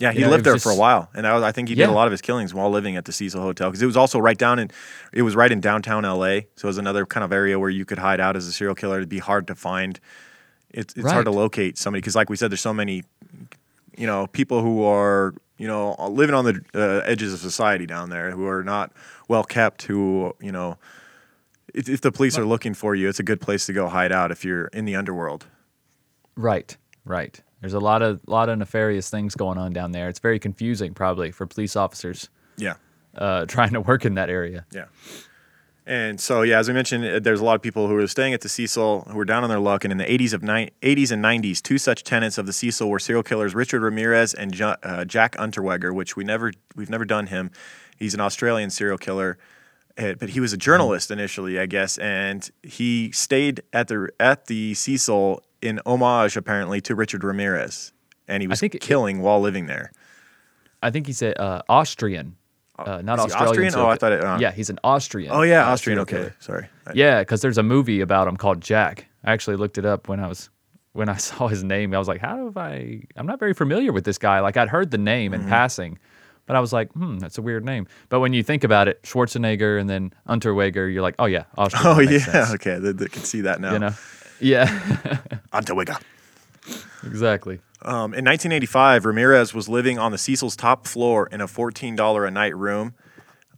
yeah, 0.00 0.12
he 0.12 0.24
lived 0.24 0.44
there 0.44 0.54
just, 0.54 0.62
for 0.64 0.70
a 0.70 0.74
while, 0.76 1.10
and 1.12 1.26
I, 1.26 1.48
I 1.48 1.52
think 1.52 1.68
he 1.68 1.74
did 1.74 1.90
a 1.90 1.92
lot 1.92 2.06
of 2.06 2.10
his 2.10 2.22
killings 2.22 2.54
while 2.54 2.70
living 2.70 2.96
at 2.96 3.04
the 3.04 3.12
Cecil 3.12 3.42
Hotel 3.42 3.68
because 3.68 3.82
it 3.82 3.86
was 3.86 3.98
also 3.98 4.18
right 4.18 4.38
down 4.38 4.58
in, 4.58 4.70
it 5.12 5.20
was 5.20 5.36
right 5.36 5.52
in 5.52 5.60
downtown 5.60 6.06
L.A. 6.06 6.48
So 6.56 6.64
it 6.66 6.70
was 6.70 6.78
another 6.78 7.04
kind 7.04 7.22
of 7.22 7.32
area 7.32 7.58
where 7.58 7.68
you 7.68 7.84
could 7.84 7.98
hide 7.98 8.18
out 8.18 8.34
as 8.34 8.46
a 8.46 8.52
serial 8.52 8.74
killer. 8.74 8.96
It'd 8.96 9.10
be 9.10 9.18
hard 9.18 9.46
to 9.48 9.54
find. 9.54 10.00
It's 10.70 10.94
it's 10.94 11.04
right. 11.04 11.12
hard 11.12 11.26
to 11.26 11.30
locate 11.30 11.76
somebody 11.76 12.00
because, 12.00 12.16
like 12.16 12.30
we 12.30 12.36
said, 12.36 12.50
there's 12.50 12.62
so 12.62 12.72
many, 12.72 13.02
you 13.98 14.06
know, 14.06 14.26
people 14.28 14.62
who 14.62 14.84
are 14.84 15.34
you 15.58 15.66
know 15.66 15.94
living 16.08 16.34
on 16.34 16.46
the 16.46 16.62
uh, 16.74 17.04
edges 17.06 17.34
of 17.34 17.40
society 17.40 17.84
down 17.84 18.08
there 18.08 18.30
who 18.30 18.46
are 18.46 18.64
not 18.64 18.92
well 19.28 19.44
kept, 19.44 19.82
who 19.82 20.34
you 20.40 20.50
know, 20.52 20.78
if, 21.74 21.90
if 21.90 22.00
the 22.00 22.10
police 22.10 22.38
are 22.38 22.46
looking 22.46 22.72
for 22.72 22.94
you, 22.94 23.06
it's 23.10 23.18
a 23.20 23.24
good 23.24 23.42
place 23.42 23.66
to 23.66 23.74
go 23.74 23.86
hide 23.88 24.12
out 24.12 24.30
if 24.30 24.46
you're 24.46 24.68
in 24.68 24.86
the 24.86 24.96
underworld. 24.96 25.44
Right. 26.36 26.74
Right. 27.04 27.42
There's 27.60 27.74
a 27.74 27.78
lot 27.80 28.00
of 28.02 28.20
lot 28.26 28.48
of 28.48 28.58
nefarious 28.58 29.10
things 29.10 29.34
going 29.34 29.58
on 29.58 29.72
down 29.72 29.92
there. 29.92 30.08
It's 30.08 30.18
very 30.18 30.38
confusing, 30.38 30.94
probably, 30.94 31.30
for 31.30 31.46
police 31.46 31.76
officers. 31.76 32.28
Yeah. 32.56 32.74
Uh, 33.14 33.44
trying 33.46 33.72
to 33.72 33.80
work 33.80 34.04
in 34.04 34.14
that 34.14 34.30
area. 34.30 34.64
Yeah. 34.72 34.86
And 35.86 36.20
so, 36.20 36.42
yeah, 36.42 36.58
as 36.58 36.68
we 36.68 36.74
mentioned, 36.74 37.04
uh, 37.04 37.18
there's 37.18 37.40
a 37.40 37.44
lot 37.44 37.56
of 37.56 37.62
people 37.62 37.88
who 37.88 37.96
are 37.96 38.06
staying 38.06 38.32
at 38.32 38.42
the 38.42 38.48
Cecil 38.48 39.08
who 39.10 39.18
are 39.18 39.24
down 39.24 39.42
on 39.44 39.50
their 39.50 39.58
luck. 39.58 39.84
And 39.84 39.90
in 39.92 39.98
the 39.98 40.04
80s 40.04 40.32
of 40.32 40.42
ni- 40.42 40.70
80s 40.82 41.10
and 41.10 41.22
90s, 41.24 41.60
two 41.62 41.78
such 41.78 42.04
tenants 42.04 42.38
of 42.38 42.46
the 42.46 42.52
Cecil 42.52 42.88
were 42.88 42.98
serial 42.98 43.22
killers 43.22 43.54
Richard 43.54 43.82
Ramirez 43.82 44.32
and 44.32 44.52
jo- 44.52 44.76
uh, 44.82 45.04
Jack 45.04 45.36
Unterweger, 45.36 45.92
which 45.94 46.16
we 46.16 46.24
never 46.24 46.52
we've 46.76 46.90
never 46.90 47.04
done 47.04 47.26
him. 47.26 47.50
He's 47.98 48.14
an 48.14 48.20
Australian 48.20 48.70
serial 48.70 48.98
killer, 48.98 49.36
uh, 49.98 50.14
but 50.18 50.30
he 50.30 50.40
was 50.40 50.52
a 50.52 50.56
mm-hmm. 50.56 50.60
journalist 50.62 51.10
initially, 51.10 51.58
I 51.58 51.66
guess, 51.66 51.98
and 51.98 52.48
he 52.62 53.10
stayed 53.12 53.62
at 53.72 53.88
the 53.88 54.08
at 54.18 54.46
the 54.46 54.72
Cecil 54.74 55.42
in 55.62 55.80
homage 55.86 56.36
apparently 56.36 56.80
to 56.82 56.94
Richard 56.94 57.24
Ramirez, 57.24 57.92
and 58.28 58.40
he 58.42 58.46
was 58.46 58.62
killing 58.80 59.18
it, 59.20 59.22
while 59.22 59.40
living 59.40 59.66
there. 59.66 59.92
I 60.82 60.90
think 60.90 61.06
he 61.06 61.12
said 61.12 61.38
uh, 61.38 61.62
Austrian, 61.68 62.36
uh, 62.78 62.82
uh 62.82 63.02
not 63.02 63.18
Australian. 63.18 63.48
Austrian? 63.48 63.70
So 63.72 63.84
oh, 63.84 63.88
I 63.88 63.96
thought 63.96 64.12
it. 64.12 64.24
Uh, 64.24 64.38
yeah, 64.40 64.52
he's 64.52 64.70
an 64.70 64.78
Austrian. 64.84 65.32
Oh 65.32 65.42
yeah, 65.42 65.66
uh, 65.68 65.72
Austrian. 65.72 65.98
okay, 66.00 66.16
killer. 66.16 66.36
sorry. 66.40 66.66
yeah, 66.94 67.20
because 67.20 67.40
there's 67.42 67.58
a 67.58 67.62
movie 67.62 68.00
about 68.00 68.28
him 68.28 68.36
called 68.36 68.60
Jack. 68.60 69.06
I 69.24 69.32
actually 69.32 69.56
looked 69.56 69.78
it 69.78 69.84
up 69.84 70.08
when 70.08 70.20
I 70.20 70.28
was 70.28 70.50
when 70.92 71.08
I 71.08 71.16
saw 71.16 71.48
his 71.48 71.62
name. 71.62 71.94
I 71.94 71.98
was 71.98 72.08
like, 72.08 72.20
how 72.20 72.36
do 72.36 72.52
I? 72.58 73.02
I'm 73.16 73.26
not 73.26 73.38
very 73.38 73.54
familiar 73.54 73.92
with 73.92 74.04
this 74.04 74.18
guy. 74.18 74.40
Like 74.40 74.56
I'd 74.56 74.68
heard 74.68 74.90
the 74.90 74.98
name 74.98 75.32
mm-hmm. 75.32 75.42
in 75.42 75.48
passing. 75.48 75.98
But 76.46 76.56
I 76.56 76.60
was 76.60 76.72
like, 76.72 76.90
hmm, 76.94 77.18
that's 77.18 77.38
a 77.38 77.42
weird 77.42 77.64
name. 77.64 77.86
But 78.08 78.18
when 78.18 78.32
you 78.32 78.42
think 78.42 78.64
about 78.64 78.88
it, 78.88 79.00
Schwarzenegger 79.04 79.80
and 79.80 79.88
then 79.88 80.12
Unterweger, 80.28 80.92
you're 80.92 81.02
like, 81.02 81.14
oh 81.20 81.26
yeah, 81.26 81.44
Austrian. 81.56 81.86
Oh 81.96 82.00
yeah, 82.00 82.18
sense. 82.18 82.50
okay, 82.54 82.76
they, 82.80 82.90
they 82.90 83.06
can 83.06 83.22
see 83.22 83.42
that 83.42 83.60
now. 83.60 83.72
You 83.74 83.78
know? 83.78 83.94
Yeah. 84.40 84.66
Antawigga. 85.52 86.00
Exactly. 87.04 87.60
Um, 87.82 88.12
in 88.14 88.24
1985, 88.24 89.04
Ramirez 89.06 89.54
was 89.54 89.68
living 89.68 89.98
on 89.98 90.12
the 90.12 90.18
Cecil's 90.18 90.56
top 90.56 90.86
floor 90.86 91.28
in 91.30 91.40
a 91.40 91.46
$14 91.46 92.26
a 92.26 92.30
night 92.30 92.56
room. 92.56 92.94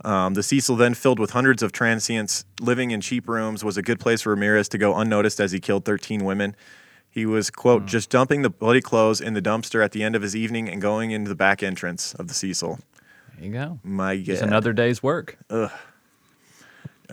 Um, 0.05 0.35
the 0.35 0.43
Cecil, 0.43 0.75
then 0.77 0.95
filled 0.95 1.19
with 1.21 1.31
hundreds 1.31 1.63
of 1.63 1.71
transients 1.73 2.45
living 2.61 2.91
in 2.91 3.01
cheap 3.01 3.29
rooms, 3.29 3.65
was 3.65 3.77
a 3.77 3.83
good 3.83 4.01
place 4.01 4.23
for 4.23 4.31
Ramirez 4.31 4.69
to 4.71 4.79
go 4.79 4.97
unnoticed 4.97 5.41
as 5.41 5.53
he 5.53 5.61
killed 5.61 5.85
13 5.85 6.25
women. 6.25 6.57
He 7.09 7.27
was, 7.27 7.51
quote, 7.51 7.83
mm. 7.83 7.87
just 7.87 8.11
dumping 8.11 8.43
the 8.43 8.51
bloody 8.51 8.81
clothes 8.81 9.21
in 9.21 9.35
the 9.35 9.43
dumpster 9.43 9.85
at 9.85 9.93
the 9.93 10.03
end 10.03 10.17
of 10.17 10.23
his 10.23 10.35
evening 10.35 10.69
and 10.69 10.81
going 10.81 11.11
into 11.11 11.29
the 11.29 11.35
back 11.37 11.63
entrance 11.63 12.15
of 12.15 12.27
the 12.29 12.35
Cecil. 12.35 12.79
There 13.37 13.47
you 13.47 13.53
go. 13.53 13.81
My 13.85 14.17
God. 14.17 14.29
It's 14.29 14.43
another 14.43 14.73
day's 14.73 15.03
work. 15.03 15.37
Ugh. 15.51 15.71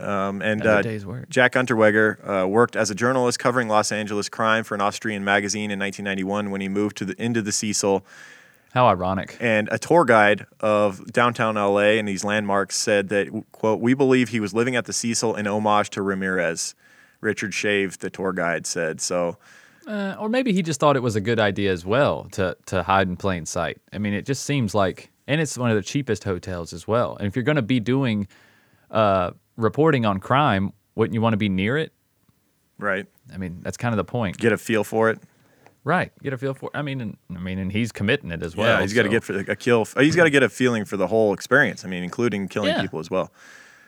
Um, 0.01 0.41
and 0.41 0.65
uh, 0.65 0.81
Jack 1.29 1.53
Unterweger 1.53 2.43
uh, 2.43 2.47
worked 2.47 2.75
as 2.75 2.89
a 2.89 2.95
journalist 2.95 3.39
covering 3.39 3.67
Los 3.67 3.91
Angeles 3.91 4.29
crime 4.29 4.63
for 4.63 4.75
an 4.75 4.81
Austrian 4.81 5.23
magazine 5.23 5.71
in 5.71 5.79
1991 5.79 6.51
when 6.51 6.61
he 6.61 6.69
moved 6.69 6.97
to 6.97 7.05
the, 7.05 7.21
into 7.21 7.41
the 7.41 7.51
Cecil. 7.51 8.05
How 8.73 8.87
ironic. 8.87 9.35
And 9.39 9.67
a 9.71 9.79
tour 9.79 10.05
guide 10.05 10.45
of 10.59 11.11
downtown 11.11 11.55
LA 11.55 11.97
and 11.99 12.07
these 12.07 12.23
landmarks 12.23 12.75
said 12.77 13.09
that, 13.09 13.43
quote, 13.51 13.81
we 13.81 13.93
believe 13.93 14.29
he 14.29 14.39
was 14.39 14.53
living 14.53 14.75
at 14.75 14.85
the 14.85 14.93
Cecil 14.93 15.35
in 15.35 15.47
homage 15.47 15.89
to 15.91 16.01
Ramirez, 16.01 16.75
Richard 17.19 17.51
Schave, 17.51 17.97
the 17.99 18.09
tour 18.09 18.31
guide, 18.31 18.65
said. 18.65 19.01
So. 19.01 19.37
Uh, 19.87 20.15
or 20.19 20.29
maybe 20.29 20.53
he 20.53 20.61
just 20.61 20.79
thought 20.79 20.95
it 20.95 21.01
was 21.03 21.15
a 21.15 21.21
good 21.21 21.39
idea 21.39 21.71
as 21.71 21.83
well 21.83 22.25
to, 22.33 22.55
to 22.67 22.83
hide 22.83 23.07
in 23.07 23.17
plain 23.17 23.45
sight. 23.45 23.79
I 23.91 23.97
mean, 23.97 24.13
it 24.13 24.21
just 24.21 24.43
seems 24.45 24.75
like, 24.75 25.09
and 25.27 25.41
it's 25.41 25.57
one 25.57 25.71
of 25.71 25.75
the 25.75 25.81
cheapest 25.81 26.23
hotels 26.23 26.73
as 26.73 26.87
well. 26.87 27.17
And 27.17 27.25
if 27.27 27.35
you're 27.35 27.41
going 27.43 27.55
to 27.55 27.63
be 27.63 27.79
doing 27.79 28.27
uh, 28.91 29.31
reporting 29.59 30.05
on 30.05 30.19
crime, 30.19 30.73
wouldn't 30.95 31.13
you 31.13 31.21
want 31.21 31.33
to 31.33 31.37
be 31.37 31.49
near 31.49 31.77
it? 31.77 31.91
Right. 32.79 33.05
I 33.33 33.37
mean, 33.37 33.59
that's 33.61 33.77
kind 33.77 33.93
of 33.93 33.97
the 33.97 34.03
point. 34.03 34.37
Get 34.37 34.53
a 34.53 34.57
feel 34.57 34.83
for 34.83 35.09
it. 35.09 35.19
Right. 35.83 36.11
Get 36.23 36.33
a 36.33 36.37
feel 36.37 36.53
for. 36.53 36.69
I 36.73 36.81
mean, 36.81 37.01
and, 37.01 37.17
I 37.35 37.39
mean, 37.39 37.59
and 37.59 37.71
he's 37.71 37.91
committing 37.91 38.31
it 38.31 38.41
as 38.41 38.55
well. 38.55 38.75
Yeah, 38.77 38.81
he's 38.81 38.93
got 38.93 39.03
to 39.03 39.09
so. 39.09 39.11
get 39.11 39.23
for 39.23 39.33
a 39.51 39.55
kill. 39.55 39.85
Uh, 39.95 40.01
he's 40.01 40.15
got 40.15 40.25
to 40.25 40.29
get 40.29 40.43
a 40.43 40.49
feeling 40.49 40.85
for 40.85 40.97
the 40.97 41.07
whole 41.07 41.33
experience. 41.33 41.85
I 41.85 41.89
mean, 41.89 42.03
including 42.03 42.47
killing 42.47 42.69
yeah. 42.69 42.81
people 42.81 42.99
as 42.99 43.09
well. 43.09 43.31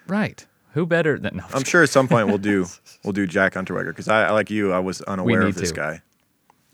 Right. 0.08 0.46
Who 0.74 0.86
better 0.86 1.20
than? 1.20 1.38
No, 1.38 1.44
I'm, 1.54 1.64
sure 1.64 1.84
at 1.84 1.90
some 1.90 2.08
point 2.08 2.28
we'll 2.30 2.38
do 2.38 2.66
we'll 3.04 3.12
do 3.14 3.28
Jack 3.28 3.54
Unterweger 3.56 3.88
because 3.90 4.08
I 4.08 4.30
like 4.32 4.50
you. 4.50 4.72
I 4.72 4.80
was 4.80 5.02
unaware 5.02 5.42
of 5.42 5.56
this 5.56 5.72
to. 5.72 5.76
guy. 5.76 6.02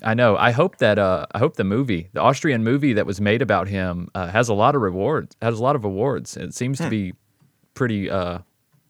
I 0.04 0.14
know. 0.14 0.38
I 0.38 0.52
hope 0.52 0.78
that 0.78 1.00
uh, 1.00 1.26
I 1.32 1.40
hope 1.40 1.56
the 1.56 1.64
movie, 1.64 2.10
the 2.14 2.22
Austrian 2.22 2.64
movie 2.64 2.94
that 2.94 3.08
was 3.08 3.20
made 3.20 3.42
about 3.42 3.68
him, 3.68 4.10
uh, 4.14 4.28
has 4.28 4.50
a 4.50 4.54
lot 4.54 4.76
of 4.76 4.82
rewards. 4.84 5.36
Has 5.42 5.60
a 5.60 5.64
lot 5.64 5.76
of 5.76 5.84
awards. 5.84 6.38
It 6.38 6.54
seems 6.54 6.78
hmm. 6.78 6.86
to 6.86 6.90
be 6.92 7.14
pretty 7.74 8.08
uh, 8.10 8.40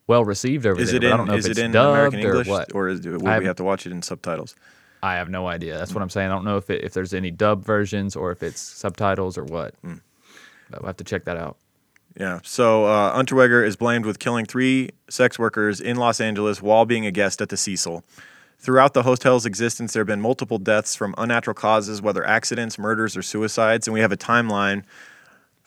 well 0.08 0.24
received 0.26 0.66
over 0.66 0.82
is 0.82 0.90
there. 0.92 0.98
It 0.98 1.04
in, 1.04 1.12
I 1.14 1.18
don't 1.18 1.28
know 1.28 1.36
is 1.36 1.46
if 1.46 1.52
it's 1.52 1.60
it 1.60 1.66
in 1.66 1.72
dubbed 1.74 1.90
American 1.92 2.20
English, 2.22 2.48
or 2.48 2.52
what. 2.52 2.72
Or 2.74 2.88
is, 2.90 3.06
we 3.06 3.26
have 3.26 3.56
to 3.58 3.64
watch 3.64 3.86
it 3.86 3.92
in 3.92 4.02
subtitles? 4.02 4.56
I 5.04 5.16
have 5.16 5.30
no 5.30 5.48
idea. 5.48 5.78
That's 5.78 5.92
mm. 5.92 5.96
what 5.96 6.02
I'm 6.02 6.10
saying. 6.10 6.32
I 6.32 6.34
don't 6.34 6.46
know 6.46 6.58
if 6.58 6.70
it, 6.70 6.84
if 6.84 6.94
there's 6.94 7.14
any 7.14 7.30
dub 7.30 7.64
versions 7.64 8.16
or 8.16 8.32
if 8.32 8.42
it's 8.42 8.60
subtitles 8.62 9.38
or 9.38 9.44
what. 9.44 9.80
Mm. 9.84 10.02
But 10.70 10.82
we'll 10.82 10.88
have 10.88 10.98
to 10.98 11.04
check 11.04 11.26
that 11.26 11.38
out. 11.38 11.58
Yeah. 12.20 12.40
So 12.44 12.86
uh, 12.86 13.16
Unterweger 13.22 13.64
is 13.66 13.76
blamed 13.76 14.06
with 14.06 14.18
killing 14.18 14.46
three 14.46 14.90
sex 15.10 15.38
workers 15.38 15.80
in 15.80 15.98
Los 15.98 16.20
Angeles 16.20 16.62
while 16.62 16.86
being 16.86 17.06
a 17.06 17.12
guest 17.12 17.42
at 17.42 17.50
the 17.50 17.58
Cecil. 17.58 18.04
Throughout 18.60 18.96
the 18.96 19.04
hotel's 19.04 19.46
existence, 19.46 19.94
there 19.94 20.02
have 20.02 20.08
been 20.08 20.20
multiple 20.22 20.58
deaths 20.58 20.96
from 20.96 21.14
unnatural 21.16 21.54
causes, 21.54 22.02
whether 22.02 22.26
accidents, 22.26 22.80
murders, 22.80 23.16
or 23.16 23.22
suicides, 23.22 23.86
and 23.86 23.94
we 23.94 24.00
have 24.00 24.12
a 24.12 24.18
timeline 24.18 24.84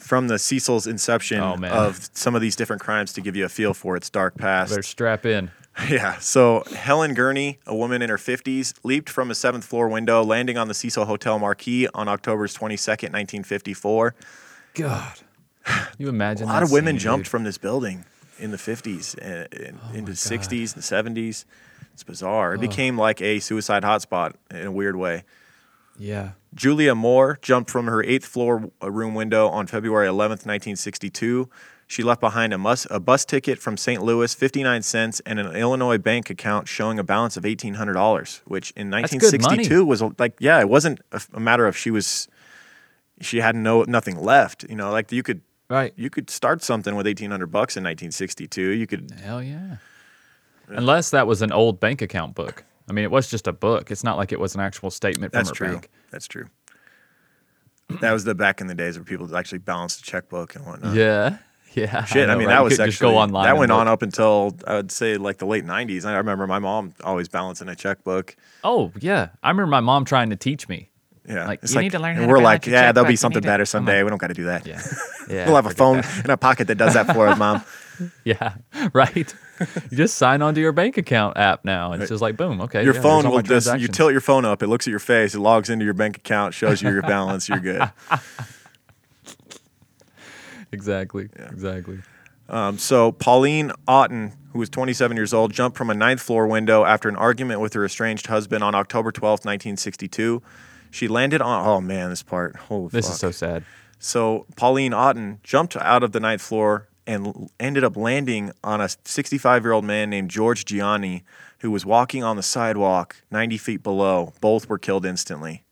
from 0.00 0.28
the 0.28 0.38
Cecil's 0.38 0.86
inception 0.86 1.40
oh, 1.40 1.54
of 1.64 2.08
some 2.14 2.34
of 2.34 2.40
these 2.40 2.56
different 2.56 2.82
crimes 2.82 3.12
to 3.12 3.20
give 3.20 3.36
you 3.36 3.44
a 3.44 3.48
feel 3.48 3.74
for 3.74 3.96
its 3.96 4.10
dark 4.10 4.36
past. 4.36 4.70
Better 4.70 4.82
strap 4.82 5.24
in. 5.26 5.50
Yeah. 5.88 6.18
So 6.18 6.64
Helen 6.76 7.14
Gurnee, 7.14 7.58
a 7.64 7.74
woman 7.74 8.02
in 8.02 8.10
her 8.10 8.18
50s, 8.18 8.74
leaped 8.82 9.08
from 9.08 9.30
a 9.30 9.34
seventh 9.34 9.64
floor 9.64 9.88
window, 9.88 10.22
landing 10.22 10.58
on 10.58 10.66
the 10.68 10.74
Cecil 10.74 11.04
Hotel 11.06 11.38
marquee 11.38 11.88
on 11.94 12.06
October 12.08 12.48
22nd, 12.48 12.84
1954. 12.84 14.14
God. 14.74 15.14
You 15.96 16.08
imagine 16.08 16.48
a 16.48 16.52
lot 16.52 16.62
of 16.64 16.72
women 16.72 16.94
scene, 16.96 17.00
jumped 17.00 17.26
dude. 17.26 17.30
from 17.30 17.44
this 17.44 17.56
building 17.56 18.04
in 18.38 18.50
the 18.50 18.56
50s 18.58 19.16
uh, 19.22 19.46
and, 19.54 19.54
and 19.68 19.78
oh 19.82 19.94
into 19.94 20.12
the 20.12 20.18
60s 20.18 20.74
and 21.06 21.16
70s. 21.16 21.44
It's 21.94 22.02
bizarre. 22.02 22.54
It 22.54 22.58
oh. 22.58 22.60
became 22.60 22.98
like 22.98 23.22
a 23.22 23.38
suicide 23.38 23.84
hotspot 23.84 24.34
in 24.50 24.66
a 24.66 24.72
weird 24.72 24.96
way. 24.96 25.22
Yeah. 25.96 26.32
Julia 26.54 26.94
Moore 26.94 27.38
jumped 27.42 27.70
from 27.70 27.86
her 27.86 28.02
eighth 28.02 28.26
floor 28.26 28.70
uh, 28.82 28.90
room 28.90 29.14
window 29.14 29.48
on 29.48 29.66
February 29.66 30.08
11, 30.08 30.32
1962. 30.36 31.48
She 31.86 32.02
left 32.04 32.20
behind 32.20 32.52
a, 32.52 32.58
bus, 32.58 32.86
a 32.90 33.00
bus 33.00 33.24
ticket 33.24 33.58
from 33.58 33.76
St. 33.76 34.02
Louis, 34.02 34.32
59 34.32 34.82
cents, 34.82 35.20
and 35.26 35.40
an 35.40 35.54
Illinois 35.56 35.98
bank 35.98 36.30
account 36.30 36.68
showing 36.68 36.98
a 36.98 37.04
balance 37.04 37.36
of 37.36 37.44
$1,800, 37.44 37.74
which 38.44 38.70
in 38.76 38.90
1962 38.90 39.84
was 39.84 40.02
like, 40.18 40.34
yeah, 40.38 40.60
it 40.60 40.68
wasn't 40.68 41.00
a, 41.32 41.40
matter 41.40 41.66
of 41.66 41.76
she 41.76 41.90
was, 41.90 42.28
she 43.20 43.38
had 43.40 43.56
no, 43.56 43.82
nothing 43.82 44.16
left. 44.16 44.64
You 44.68 44.76
know, 44.76 44.90
like 44.92 45.10
you 45.10 45.24
could, 45.24 45.40
right. 45.68 45.92
You 45.96 46.10
could 46.10 46.30
start 46.30 46.62
something 46.62 46.94
with 46.94 47.06
1800 47.06 47.46
bucks 47.46 47.76
in 47.76 47.82
1962. 47.82 48.62
You 48.62 48.86
could, 48.86 49.10
hell 49.22 49.42
yeah. 49.42 49.76
Unless 50.68 51.10
that 51.10 51.26
was 51.26 51.42
an 51.42 51.50
old 51.50 51.80
bank 51.80 52.02
account 52.02 52.36
book. 52.36 52.64
I 52.90 52.92
mean, 52.92 53.04
it 53.04 53.10
was 53.12 53.30
just 53.30 53.46
a 53.46 53.52
book. 53.52 53.92
It's 53.92 54.02
not 54.02 54.16
like 54.16 54.32
it 54.32 54.40
was 54.40 54.56
an 54.56 54.60
actual 54.60 54.90
statement 54.90 55.32
That's 55.32 55.48
from 55.50 55.64
her 55.66 55.72
true. 55.72 55.74
bank. 55.76 55.90
That's 56.10 56.26
true. 56.26 56.46
That 58.00 58.10
was 58.10 58.24
the 58.24 58.34
back 58.34 58.60
in 58.60 58.66
the 58.66 58.74
days 58.74 58.98
where 58.98 59.04
people 59.04 59.34
actually 59.36 59.58
balanced 59.58 60.00
a 60.00 60.02
checkbook 60.02 60.56
and 60.56 60.66
whatnot. 60.66 60.94
Yeah. 60.94 61.38
Yeah. 61.72 62.02
Shit. 62.04 62.24
I, 62.24 62.26
know, 62.26 62.32
I 62.32 62.34
mean, 62.36 62.48
right? 62.48 62.54
that 62.54 62.64
was 62.64 62.80
actually, 62.80 63.12
go 63.12 63.16
online 63.16 63.44
that 63.44 63.56
went 63.56 63.70
look. 63.70 63.78
on 63.82 63.86
up 63.86 64.02
until 64.02 64.56
I 64.66 64.74
would 64.74 64.90
say 64.90 65.16
like 65.18 65.36
the 65.38 65.46
late 65.46 65.64
90s. 65.64 66.04
I 66.04 66.16
remember 66.16 66.44
my 66.48 66.58
mom 66.58 66.92
always 67.04 67.28
balancing 67.28 67.68
a 67.68 67.76
checkbook. 67.76 68.34
Oh, 68.64 68.90
yeah. 68.98 69.28
I 69.44 69.50
remember 69.50 69.68
my 69.70 69.78
mom 69.78 70.04
trying 70.04 70.30
to 70.30 70.36
teach 70.36 70.68
me 70.68 70.89
yeah. 71.30 71.46
Like 71.46 71.62
it's 71.62 71.72
you 71.72 71.76
like, 71.76 71.82
need 71.84 71.92
to 71.92 71.98
learn. 72.00 72.18
And 72.18 72.28
we're 72.28 72.42
like, 72.42 72.66
yeah, 72.66 72.90
there'll 72.92 73.08
be 73.08 73.16
something 73.16 73.42
better 73.42 73.64
someday. 73.64 74.02
we 74.02 74.08
don't 74.10 74.18
got 74.18 74.28
to 74.28 74.34
do 74.34 74.44
that. 74.44 74.66
Yeah. 74.66 74.80
yeah 75.30 75.46
we'll 75.46 75.54
have 75.54 75.66
a 75.66 75.70
phone 75.70 75.98
that. 76.02 76.24
in 76.24 76.30
a 76.30 76.36
pocket 76.36 76.66
that 76.66 76.74
does 76.76 76.94
that 76.94 77.06
for 77.14 77.28
us, 77.28 77.38
mom. 77.38 77.62
yeah. 78.24 78.54
Right. 78.92 79.32
You 79.90 79.96
just 79.96 80.16
sign 80.16 80.42
onto 80.42 80.60
your 80.60 80.72
bank 80.72 80.96
account 80.98 81.36
app 81.36 81.64
now, 81.64 81.92
and 81.92 82.02
it's 82.02 82.10
just 82.10 82.22
like 82.22 82.36
boom. 82.36 82.60
Okay. 82.62 82.82
Your 82.82 82.94
yeah, 82.94 83.00
phone 83.00 83.30
will 83.30 83.42
just 83.42 83.78
you 83.78 83.88
tilt 83.88 84.10
your 84.12 84.22
phone 84.22 84.44
up. 84.44 84.62
It 84.62 84.66
looks 84.66 84.86
at 84.86 84.90
your 84.90 84.98
face. 84.98 85.34
It 85.34 85.40
logs 85.40 85.70
into 85.70 85.84
your 85.84 85.94
bank 85.94 86.16
account. 86.18 86.54
Shows 86.54 86.82
you 86.82 86.90
your 86.90 87.02
balance. 87.02 87.48
You're 87.48 87.60
good. 87.60 87.82
exactly. 90.72 91.28
Yeah. 91.38 91.48
Exactly. 91.50 91.98
Um, 92.48 92.78
so 92.78 93.12
Pauline 93.12 93.70
Otten, 93.86 94.32
who 94.52 94.58
was 94.58 94.68
27 94.70 95.16
years 95.16 95.32
old, 95.32 95.52
jumped 95.52 95.78
from 95.78 95.88
a 95.90 95.94
ninth 95.94 96.20
floor 96.20 96.48
window 96.48 96.84
after 96.84 97.08
an 97.08 97.14
argument 97.14 97.60
with 97.60 97.74
her 97.74 97.84
estranged 97.84 98.26
husband 98.26 98.64
on 98.64 98.74
October 98.74 99.12
12, 99.12 99.40
1962. 99.44 100.42
She 100.90 101.08
landed 101.08 101.40
on. 101.40 101.66
Oh 101.66 101.80
man, 101.80 102.10
this 102.10 102.22
part. 102.22 102.56
Oh, 102.70 102.88
this 102.88 103.06
fuck. 103.06 103.14
is 103.14 103.18
so 103.20 103.30
sad. 103.30 103.64
So 103.98 104.46
Pauline 104.56 104.92
Otten 104.92 105.38
jumped 105.42 105.76
out 105.76 106.02
of 106.02 106.12
the 106.12 106.20
ninth 106.20 106.42
floor 106.42 106.88
and 107.06 107.50
ended 107.58 107.84
up 107.84 107.96
landing 107.96 108.52
on 108.64 108.80
a 108.80 108.88
65 109.04 109.62
year 109.64 109.72
old 109.72 109.84
man 109.84 110.10
named 110.10 110.30
George 110.30 110.64
Gianni, 110.64 111.24
who 111.60 111.70
was 111.70 111.86
walking 111.86 112.24
on 112.24 112.36
the 112.36 112.42
sidewalk 112.42 113.16
90 113.30 113.58
feet 113.58 113.82
below. 113.82 114.32
Both 114.40 114.68
were 114.68 114.78
killed 114.78 115.06
instantly. 115.06 115.64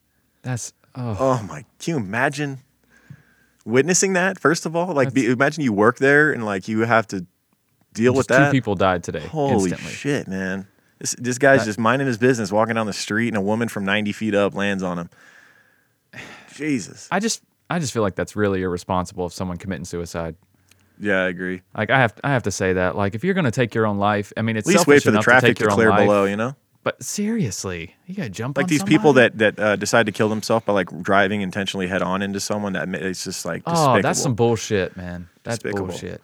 That's 0.43 0.73
oh, 0.95 1.17
oh 1.41 1.47
my! 1.49 1.65
Can 1.79 1.95
you 1.97 1.97
imagine 1.97 2.59
witnessing 3.65 4.13
that? 4.13 4.39
First 4.39 4.67
of 4.67 4.77
all, 4.77 4.95
like 4.95 5.13
be, 5.13 5.27
imagine 5.27 5.65
you 5.65 5.73
work 5.73 5.99
there 5.99 6.33
and 6.33 6.45
like 6.45 6.69
you 6.69 6.81
have 6.81 7.09
to 7.09 7.27
deal 7.93 8.15
with 8.15 8.29
that. 8.29 8.47
Two 8.47 8.53
people 8.53 8.77
died 8.77 9.03
today. 9.03 9.27
Holy 9.27 9.71
instantly. 9.71 9.93
shit, 9.93 10.29
man! 10.29 10.69
This, 10.99 11.15
this 11.19 11.39
guy's 11.39 11.65
just 11.65 11.79
minding 11.79 12.09
his 12.09 12.19
business, 12.19 12.51
walking 12.51 12.75
down 12.75 12.87
the 12.87 12.93
street, 12.93 13.29
and 13.29 13.37
a 13.37 13.41
woman 13.41 13.69
from 13.69 13.85
90 13.85 14.13
feet 14.13 14.35
up 14.35 14.55
lands 14.55 14.83
on 14.83 14.99
him. 14.99 15.11
Jesus. 16.55 17.09
I 17.11 17.21
just 17.21 17.43
I 17.71 17.79
just 17.79 17.93
feel 17.93 18.03
like 18.03 18.15
that's 18.17 18.35
really 18.35 18.63
irresponsible 18.63 19.25
of 19.27 19.33
someone 19.33 19.59
committing 19.59 19.85
suicide. 19.85 20.35
Yeah, 20.99 21.23
I 21.23 21.29
agree. 21.29 21.63
Like 21.77 21.91
I 21.91 21.99
have 22.01 22.15
I 22.25 22.31
have 22.31 22.43
to 22.45 22.51
say 22.51 22.73
that. 22.73 22.97
Like 22.97 23.15
if 23.15 23.23
you're 23.23 23.35
going 23.35 23.45
to 23.45 23.53
take 23.53 23.75
your 23.75 23.87
own 23.87 23.99
life, 23.99 24.33
I 24.37 24.43
mean 24.43 24.57
it's 24.57 24.69
At 24.69 24.75
least 24.75 24.87
wait 24.87 25.03
for 25.03 25.13
the 25.13 25.21
traffic 25.21 25.57
to, 25.59 25.65
to 25.67 25.71
clear 25.71 25.91
life, 25.91 26.01
below, 26.01 26.25
you 26.25 26.37
know. 26.37 26.57
But 26.83 27.03
seriously, 27.03 27.95
you 28.07 28.15
got 28.15 28.23
to 28.25 28.29
jump 28.31 28.57
like 28.57 28.67
these 28.67 28.79
somebody? 28.81 28.97
people 28.97 29.13
that 29.15 29.39
that 29.39 29.59
uh, 29.61 29.77
decide 29.77 30.07
to 30.07 30.13
kill 30.13 30.29
themselves 30.29 30.65
by 30.65 30.73
like 30.73 30.89
driving 31.03 31.43
intentionally 31.43 31.87
head 31.87 32.03
on 32.03 32.23
into 32.23 32.41
someone. 32.41 32.73
That 32.73 32.89
it's 32.95 33.23
just 33.23 33.45
like 33.45 33.65
despicable. 33.65 33.95
oh, 33.99 34.03
that's 34.03 34.21
some 34.23 34.35
bullshit, 34.35 34.97
man. 34.97 35.29
That's 35.45 35.59
despicable. 35.59 35.89
bullshit. 35.89 36.23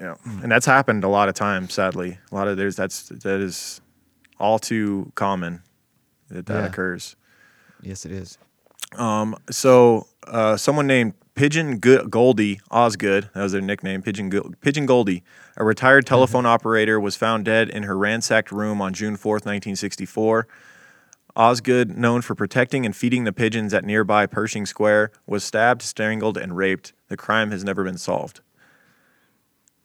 Yeah, 0.00 0.14
and 0.24 0.50
that's 0.50 0.64
happened 0.64 1.04
a 1.04 1.08
lot 1.08 1.28
of 1.28 1.34
times. 1.34 1.74
Sadly, 1.74 2.18
a 2.32 2.34
lot 2.34 2.48
of 2.48 2.56
there's 2.56 2.74
that's 2.74 3.10
that 3.10 3.38
is 3.40 3.82
all 4.38 4.58
too 4.58 5.12
common 5.14 5.62
that 6.30 6.46
that 6.46 6.60
yeah. 6.64 6.66
occurs. 6.66 7.16
Yes, 7.82 8.06
it 8.06 8.12
is. 8.12 8.38
Um, 8.96 9.36
so 9.50 10.06
uh, 10.26 10.56
someone 10.56 10.86
named 10.86 11.14
Pigeon 11.34 11.78
Goldie 11.78 12.60
Osgood, 12.70 13.28
that 13.34 13.42
was 13.42 13.52
their 13.52 13.60
nickname, 13.60 14.02
Pigeon, 14.02 14.28
Go- 14.30 14.52
Pigeon 14.62 14.86
Goldie, 14.86 15.22
a 15.56 15.64
retired 15.64 16.06
mm-hmm. 16.06 16.14
telephone 16.14 16.44
mm-hmm. 16.44 16.52
operator, 16.54 16.98
was 16.98 17.14
found 17.14 17.44
dead 17.44 17.68
in 17.68 17.82
her 17.82 17.96
ransacked 17.96 18.50
room 18.50 18.80
on 18.80 18.92
June 18.94 19.16
4th, 19.16 19.44
1964. 19.46 20.46
Osgood, 21.36 21.96
known 21.96 22.22
for 22.22 22.34
protecting 22.34 22.84
and 22.84 22.96
feeding 22.96 23.24
the 23.24 23.32
pigeons 23.32 23.72
at 23.72 23.84
nearby 23.84 24.26
Pershing 24.26 24.66
Square, 24.66 25.12
was 25.26 25.44
stabbed, 25.44 25.82
strangled, 25.82 26.36
and 26.36 26.56
raped. 26.56 26.92
The 27.08 27.16
crime 27.16 27.50
has 27.52 27.62
never 27.62 27.84
been 27.84 27.98
solved. 27.98 28.40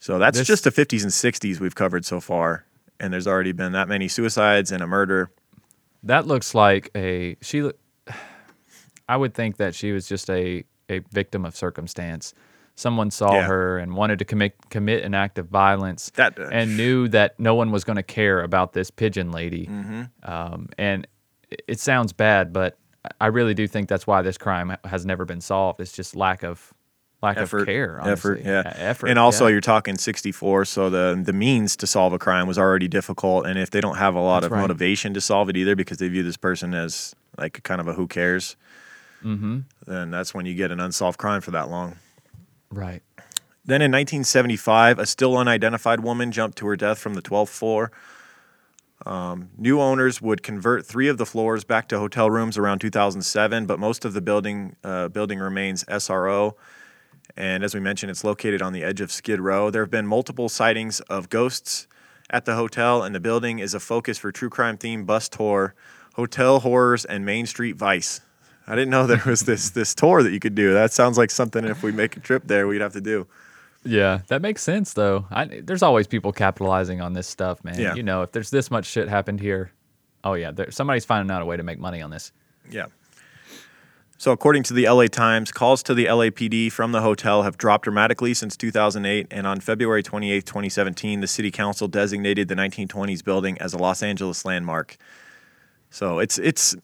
So 0.05 0.19
that's 0.19 0.37
this, 0.37 0.47
just 0.47 0.63
the 0.65 0.69
50s 0.71 1.01
and 1.01 1.11
60s 1.11 1.59
we've 1.59 1.73
covered 1.73 2.05
so 2.05 2.19
far. 2.19 2.67
And 2.99 3.11
there's 3.11 3.25
already 3.25 3.53
been 3.53 3.71
that 3.71 3.87
many 3.89 4.07
suicides 4.07 4.71
and 4.71 4.83
a 4.83 4.87
murder. 4.87 5.31
That 6.03 6.27
looks 6.27 6.53
like 6.53 6.91
a 6.95 7.37
she. 7.41 7.71
I 9.09 9.17
would 9.17 9.33
think 9.33 9.57
that 9.57 9.73
she 9.73 9.93
was 9.93 10.07
just 10.07 10.29
a 10.29 10.63
a 10.91 10.99
victim 11.11 11.43
of 11.43 11.55
circumstance. 11.55 12.35
Someone 12.75 13.09
saw 13.09 13.33
yeah. 13.33 13.47
her 13.47 13.79
and 13.79 13.95
wanted 13.95 14.19
to 14.19 14.25
commit 14.25 14.55
commit 14.69 15.03
an 15.03 15.15
act 15.15 15.39
of 15.39 15.47
violence, 15.47 16.11
that, 16.13 16.37
uh, 16.37 16.49
and 16.51 16.77
knew 16.77 17.07
that 17.07 17.39
no 17.39 17.55
one 17.55 17.71
was 17.71 17.83
going 17.83 17.95
to 17.97 18.03
care 18.03 18.43
about 18.43 18.73
this 18.73 18.91
pigeon 18.91 19.31
lady. 19.31 19.65
Mm-hmm. 19.65 20.03
Um, 20.21 20.69
and 20.77 21.07
it, 21.49 21.63
it 21.67 21.79
sounds 21.79 22.13
bad, 22.13 22.53
but 22.53 22.77
I 23.19 23.27
really 23.27 23.55
do 23.55 23.65
think 23.67 23.89
that's 23.89 24.05
why 24.05 24.21
this 24.21 24.37
crime 24.37 24.77
has 24.85 25.03
never 25.03 25.25
been 25.25 25.41
solved. 25.41 25.79
It's 25.79 25.93
just 25.93 26.15
lack 26.15 26.43
of 26.43 26.71
lack 27.21 27.37
effort, 27.37 27.59
of 27.61 27.65
care, 27.67 27.99
honestly. 28.01 28.11
effort, 28.11 28.41
yeah. 28.43 28.61
yeah. 28.65 28.73
effort, 28.89 29.07
and 29.07 29.17
also 29.19 29.45
yeah. 29.45 29.53
you're 29.53 29.61
talking 29.61 29.97
64, 29.97 30.65
so 30.65 30.89
the 30.89 31.19
the 31.23 31.33
means 31.33 31.75
to 31.77 31.87
solve 31.87 32.13
a 32.13 32.19
crime 32.19 32.47
was 32.47 32.57
already 32.57 32.87
difficult, 32.87 33.45
and 33.45 33.57
if 33.59 33.69
they 33.69 33.81
don't 33.81 33.97
have 33.97 34.15
a 34.15 34.19
lot 34.19 34.41
That's 34.41 34.47
of 34.47 34.51
right. 34.53 34.61
motivation 34.61 35.13
to 35.13 35.21
solve 35.21 35.49
it 35.49 35.57
either, 35.57 35.75
because 35.75 35.97
they 35.97 36.07
view 36.07 36.23
this 36.23 36.37
person 36.37 36.73
as 36.73 37.15
like 37.37 37.61
kind 37.63 37.81
of 37.81 37.87
a 37.87 37.93
who 37.93 38.07
cares. 38.07 38.55
Mm-hmm. 39.23 39.59
Then 39.87 40.11
that's 40.11 40.33
when 40.35 40.45
you 40.45 40.53
get 40.53 40.71
an 40.71 40.79
unsolved 40.79 41.17
crime 41.17 41.41
for 41.41 41.49
that 41.51 41.69
long. 41.69 41.95
Right. 42.69 43.01
Then 43.67 43.81
in 43.81 43.91
1975, 43.91 44.99
a 44.99 45.05
still 45.07 45.35
unidentified 45.37 46.01
woman 46.01 46.31
jumped 46.31 46.59
to 46.59 46.67
her 46.67 46.75
death 46.75 46.99
from 46.99 47.15
the 47.15 47.21
12th 47.23 47.49
floor. 47.49 47.91
Um, 49.05 49.49
new 49.57 49.81
owners 49.81 50.21
would 50.21 50.43
convert 50.43 50.85
three 50.85 51.07
of 51.07 51.17
the 51.17 51.25
floors 51.25 51.63
back 51.63 51.87
to 51.89 51.97
hotel 51.97 52.29
rooms 52.29 52.55
around 52.57 52.79
2007, 52.79 53.65
but 53.65 53.79
most 53.79 54.05
of 54.05 54.13
the 54.13 54.21
building 54.21 54.75
uh, 54.83 55.07
building 55.07 55.39
remains 55.39 55.83
SRO 55.85 56.53
and 57.37 57.63
as 57.63 57.73
we 57.73 57.79
mentioned, 57.81 58.11
it's 58.11 58.23
located 58.23 58.61
on 58.61 58.71
the 58.73 58.83
edge 58.83 59.01
of 59.01 59.11
Skid 59.11 59.39
Row. 59.41 59.69
There 59.69 59.83
have 59.83 59.91
been 59.91 60.07
multiple 60.07 60.47
sightings 60.47 61.01
of 61.01 61.29
ghosts 61.29 61.87
at 62.29 62.45
the 62.45 62.55
hotel, 62.55 63.03
and 63.03 63.13
the 63.13 63.19
building 63.19 63.59
is 63.59 63.73
a 63.73 63.79
focus 63.79 64.17
for 64.17 64.31
true 64.31 64.49
crime 64.49 64.77
themed 64.77 65.05
bus 65.05 65.27
tour, 65.27 65.75
hotel 66.15 66.59
horrors, 66.59 67.03
and 67.03 67.25
Main 67.25 67.45
Street 67.45 67.75
Vice. 67.75 68.21
I 68.67 68.73
didn't 68.73 68.89
know 68.89 69.05
there 69.05 69.21
was 69.25 69.41
this 69.41 69.69
this 69.71 69.93
tour 69.93 70.23
that 70.23 70.31
you 70.31 70.39
could 70.39 70.55
do. 70.55 70.73
That 70.73 70.91
sounds 70.93 71.17
like 71.17 71.29
something 71.29 71.65
if 71.65 71.83
we 71.83 71.91
make 71.91 72.15
a 72.17 72.19
trip 72.19 72.43
there, 72.47 72.67
we'd 72.67 72.81
have 72.81 72.93
to 72.93 73.01
do. 73.01 73.27
Yeah, 73.83 74.21
that 74.29 74.41
makes 74.41 74.63
sense 74.63 74.93
though. 74.93 75.27
I, 75.29 75.61
there's 75.63 75.83
always 75.83 76.07
people 76.07 76.31
capitalizing 76.31 76.99
on 77.01 77.13
this 77.13 77.27
stuff, 77.27 77.63
man. 77.63 77.79
Yeah. 77.79 77.93
You 77.93 78.01
know, 78.01 78.23
if 78.23 78.31
there's 78.31 78.49
this 78.49 78.71
much 78.71 78.85
shit 78.85 79.07
happened 79.07 79.39
here, 79.39 79.71
oh 80.23 80.33
yeah, 80.33 80.49
there, 80.49 80.71
somebody's 80.71 81.05
finding 81.05 81.29
out 81.35 81.43
a 81.43 81.45
way 81.45 81.57
to 81.57 81.63
make 81.63 81.77
money 81.77 82.01
on 82.01 82.09
this. 82.09 82.31
Yeah, 82.67 82.87
so, 84.17 84.31
according 84.31 84.63
to 84.63 84.73
the 84.73 84.85
LA 84.87 85.07
Times, 85.07 85.51
calls 85.51 85.83
to 85.83 85.93
the 85.93 86.05
LAPD 86.05 86.71
from 86.71 86.93
the 86.93 87.01
hotel 87.01 87.43
have 87.43 87.57
dropped 87.57 87.83
dramatically 87.83 88.33
since 88.33 88.55
2008. 88.55 89.27
And 89.29 89.45
on 89.45 89.59
February 89.59 90.03
28, 90.03 90.45
2017, 90.45 91.19
the 91.19 91.27
city 91.27 91.51
council 91.51 91.89
designated 91.89 92.47
the 92.47 92.55
1920s 92.55 93.21
building 93.23 93.57
as 93.59 93.73
a 93.73 93.77
Los 93.77 94.01
Angeles 94.01 94.45
landmark. 94.45 94.95
So, 95.89 96.19
it's, 96.19 96.37
it's, 96.37 96.77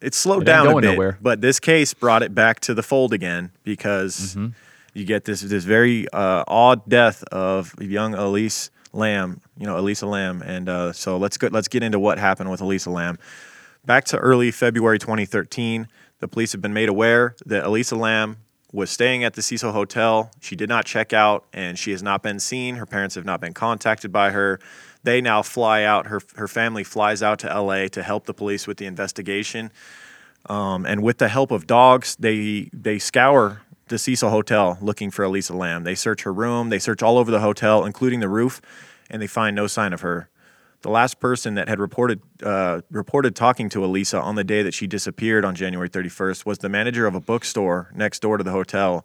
it's 0.00 0.16
slowed 0.16 0.42
it 0.42 0.46
down 0.46 0.66
a 0.66 0.74
bit, 0.74 0.92
nowhere. 0.94 1.18
but 1.22 1.40
this 1.40 1.60
case 1.60 1.94
brought 1.94 2.24
it 2.24 2.34
back 2.34 2.58
to 2.60 2.74
the 2.74 2.82
fold 2.82 3.12
again 3.12 3.52
because 3.62 4.32
mm-hmm. 4.34 4.48
you 4.92 5.04
get 5.04 5.24
this 5.24 5.42
this 5.42 5.64
very 5.64 6.06
uh, 6.12 6.42
odd 6.48 6.82
death 6.88 7.22
of 7.30 7.74
young 7.80 8.14
Elise 8.14 8.70
Lam, 8.92 9.40
you 9.56 9.66
know 9.66 9.78
Elisa 9.78 10.06
Lam, 10.06 10.42
and 10.42 10.68
uh, 10.68 10.92
so 10.92 11.16
let's 11.16 11.38
go, 11.38 11.48
let's 11.50 11.68
get 11.68 11.82
into 11.82 11.98
what 11.98 12.18
happened 12.18 12.50
with 12.50 12.60
Elisa 12.60 12.90
Lam. 12.90 13.18
Back 13.86 14.04
to 14.06 14.18
early 14.18 14.50
February 14.50 14.98
2013. 14.98 15.86
The 16.18 16.28
police 16.28 16.52
have 16.52 16.62
been 16.62 16.72
made 16.72 16.88
aware 16.88 17.34
that 17.44 17.64
Elisa 17.64 17.94
Lam 17.94 18.38
was 18.72 18.90
staying 18.90 19.22
at 19.22 19.34
the 19.34 19.42
Cecil 19.42 19.72
Hotel. 19.72 20.30
She 20.40 20.56
did 20.56 20.68
not 20.68 20.84
check 20.86 21.12
out 21.12 21.44
and 21.52 21.78
she 21.78 21.90
has 21.90 22.02
not 22.02 22.22
been 22.22 22.40
seen. 22.40 22.76
Her 22.76 22.86
parents 22.86 23.14
have 23.16 23.24
not 23.24 23.40
been 23.40 23.52
contacted 23.52 24.10
by 24.12 24.30
her. 24.30 24.58
They 25.02 25.20
now 25.20 25.42
fly 25.42 25.82
out. 25.82 26.06
Her, 26.06 26.20
her 26.36 26.48
family 26.48 26.84
flies 26.84 27.22
out 27.22 27.38
to 27.40 27.46
LA 27.60 27.88
to 27.88 28.02
help 28.02 28.24
the 28.26 28.34
police 28.34 28.66
with 28.66 28.78
the 28.78 28.86
investigation. 28.86 29.70
Um, 30.46 30.86
and 30.86 31.02
with 31.02 31.18
the 31.18 31.28
help 31.28 31.50
of 31.50 31.66
dogs, 31.66 32.16
they, 32.18 32.70
they 32.72 32.98
scour 32.98 33.62
the 33.88 33.98
Cecil 33.98 34.30
Hotel 34.30 34.78
looking 34.80 35.10
for 35.10 35.22
Elisa 35.24 35.54
Lam. 35.54 35.84
They 35.84 35.94
search 35.94 36.22
her 36.22 36.32
room, 36.32 36.70
they 36.70 36.78
search 36.78 37.02
all 37.02 37.18
over 37.18 37.30
the 37.30 37.40
hotel, 37.40 37.84
including 37.84 38.20
the 38.20 38.28
roof, 38.28 38.60
and 39.10 39.20
they 39.22 39.26
find 39.26 39.54
no 39.54 39.66
sign 39.66 39.92
of 39.92 40.00
her. 40.00 40.28
The 40.86 40.92
last 40.92 41.18
person 41.18 41.56
that 41.56 41.68
had 41.68 41.80
reported 41.80 42.22
uh, 42.44 42.80
reported 42.92 43.34
talking 43.34 43.68
to 43.70 43.84
Elisa 43.84 44.20
on 44.20 44.36
the 44.36 44.44
day 44.44 44.62
that 44.62 44.72
she 44.72 44.86
disappeared 44.86 45.44
on 45.44 45.56
January 45.56 45.88
31st 45.90 46.46
was 46.46 46.58
the 46.58 46.68
manager 46.68 47.08
of 47.08 47.16
a 47.16 47.18
bookstore 47.20 47.90
next 47.92 48.20
door 48.20 48.38
to 48.38 48.44
the 48.44 48.52
hotel. 48.52 49.04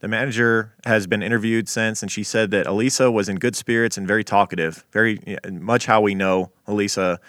The 0.00 0.08
manager 0.08 0.72
has 0.84 1.06
been 1.06 1.22
interviewed 1.22 1.68
since, 1.68 2.02
and 2.02 2.10
she 2.10 2.24
said 2.24 2.50
that 2.50 2.66
Elisa 2.66 3.08
was 3.08 3.28
in 3.28 3.36
good 3.36 3.54
spirits 3.54 3.96
and 3.96 4.04
very 4.04 4.24
talkative, 4.24 4.84
very 4.90 5.36
much 5.48 5.86
how 5.86 6.00
we 6.00 6.16
know 6.16 6.50
Elisa 6.66 7.20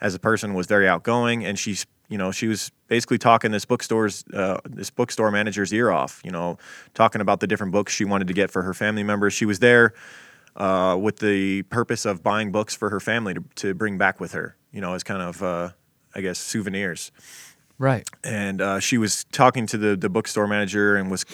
as 0.00 0.14
a 0.14 0.18
person 0.18 0.54
was 0.54 0.66
very 0.66 0.88
outgoing, 0.88 1.44
and 1.44 1.58
she's 1.58 1.84
you 2.08 2.16
know 2.16 2.30
she 2.32 2.46
was 2.46 2.72
basically 2.88 3.18
talking 3.18 3.50
this 3.50 3.66
bookstore's 3.66 4.24
uh, 4.32 4.60
this 4.66 4.88
bookstore 4.88 5.30
manager's 5.30 5.74
ear 5.74 5.90
off 5.90 6.22
you 6.24 6.30
know 6.30 6.56
talking 6.94 7.20
about 7.20 7.40
the 7.40 7.46
different 7.46 7.72
books 7.72 7.92
she 7.92 8.06
wanted 8.06 8.28
to 8.28 8.32
get 8.32 8.50
for 8.50 8.62
her 8.62 8.72
family 8.72 9.02
members 9.02 9.34
she 9.34 9.44
was 9.44 9.58
there 9.58 9.92
uh, 10.56 10.96
with 11.00 11.18
the 11.18 11.62
purpose 11.64 12.04
of 12.04 12.22
buying 12.22 12.52
books 12.52 12.74
for 12.74 12.90
her 12.90 13.00
family 13.00 13.34
to, 13.34 13.42
to 13.56 13.74
bring 13.74 13.98
back 13.98 14.20
with 14.20 14.32
her, 14.32 14.56
you 14.72 14.80
know, 14.80 14.94
as 14.94 15.02
kind 15.02 15.22
of, 15.22 15.42
uh, 15.42 15.70
I 16.14 16.20
guess, 16.20 16.38
souvenirs. 16.38 17.10
Right. 17.78 18.08
And 18.22 18.60
uh, 18.60 18.80
she 18.80 18.98
was 18.98 19.24
talking 19.32 19.66
to 19.68 19.78
the, 19.78 19.96
the 19.96 20.08
bookstore 20.08 20.46
manager 20.46 20.94
and 20.96 21.10
was 21.10 21.24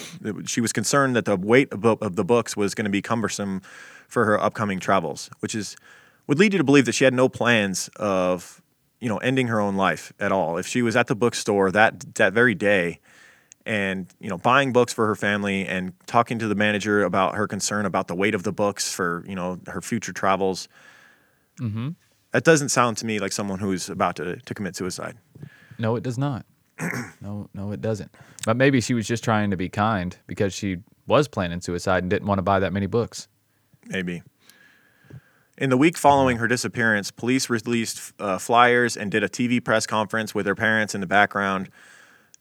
she 0.47 0.61
was 0.61 0.73
concerned 0.73 1.14
that 1.16 1.25
the 1.27 1.37
weight 1.37 1.71
of, 1.73 1.85
of 1.85 2.16
the 2.16 2.25
books 2.25 2.57
was 2.57 2.75
going 2.75 2.85
to 2.85 2.91
be 2.91 3.03
cumbersome 3.03 3.61
for 4.07 4.25
her 4.25 4.41
upcoming 4.41 4.79
travels, 4.81 5.29
which 5.41 5.55
is 5.55 5.77
would 6.27 6.39
lead 6.39 6.55
you 6.55 6.59
to 6.59 6.64
believe 6.64 6.87
that 6.87 6.93
she 6.93 7.05
had 7.05 7.12
no 7.12 7.29
plans 7.29 7.91
of 7.97 8.62
you 8.99 9.11
know 9.11 9.19
ending 9.19 9.49
her 9.49 9.61
own 9.61 9.77
life 9.77 10.12
at 10.19 10.33
all. 10.33 10.57
If 10.57 10.66
she 10.66 10.81
was 10.81 10.97
at 10.97 11.07
the 11.09 11.14
bookstore 11.16 11.71
that 11.73 12.14
that 12.14 12.33
very 12.33 12.55
day 12.55 13.01
and 13.69 14.09
you 14.19 14.31
know 14.31 14.39
buying 14.39 14.73
books 14.73 14.95
for 14.95 15.07
her 15.07 15.14
family 15.14 15.64
and 15.69 15.93
talking 16.07 16.39
to 16.41 16.49
the 16.49 16.55
manager 16.55 17.05
about 17.05 17.37
her 17.37 17.47
concern 17.47 17.85
about 17.85 18.09
the 18.09 18.14
weight 18.16 18.35
of 18.35 18.43
the 18.43 18.53
books 18.53 18.93
for 18.93 19.23
you 19.29 19.35
know 19.37 19.61
her 19.69 19.81
future 19.83 20.12
travels 20.12 20.69
mm-hmm. 21.61 21.91
that 22.33 22.43
doesn't 22.45 22.71
sound 22.71 22.97
to 22.97 23.05
me 23.07 23.19
like 23.21 23.31
someone 23.31 23.59
who's 23.61 23.89
about 23.91 24.16
to, 24.16 24.37
to 24.41 24.55
commit 24.55 24.75
suicide 24.75 25.19
no 25.79 25.95
it 25.95 26.03
does 26.03 26.16
not 26.19 26.47
no 27.21 27.49
no 27.55 27.71
it 27.71 27.81
doesn't 27.83 28.11
but 28.47 28.57
maybe 28.57 28.81
she 28.81 28.95
was 28.95 29.07
just 29.07 29.23
trying 29.23 29.51
to 29.51 29.57
be 29.57 29.69
kind 29.69 30.16
because 30.27 30.53
she 30.55 30.79
was 31.07 31.29
planning 31.29 31.61
suicide 31.61 32.03
and 32.03 32.11
didn't 32.11 32.27
want 32.27 32.39
to 32.39 32.43
buy 32.43 32.59
that 32.59 32.73
many 32.73 32.87
books 32.87 33.29
maybe 33.89 34.23
in 35.59 35.69
the 35.71 35.77
week 35.77 35.99
following 35.99 36.37
her 36.37 36.47
disappearance, 36.47 37.11
police 37.11 37.51
released 37.51 38.12
uh, 38.21 38.39
flyers 38.39 38.97
and 38.97 39.11
did 39.11 39.25
a 39.25 39.29
TV 39.29 39.62
press 39.64 39.89
conference 39.89 40.33
with 40.33 40.47
her 40.47 40.55
parents 40.55 40.95
in 40.95 41.01
the 41.01 41.07
background 41.09 41.69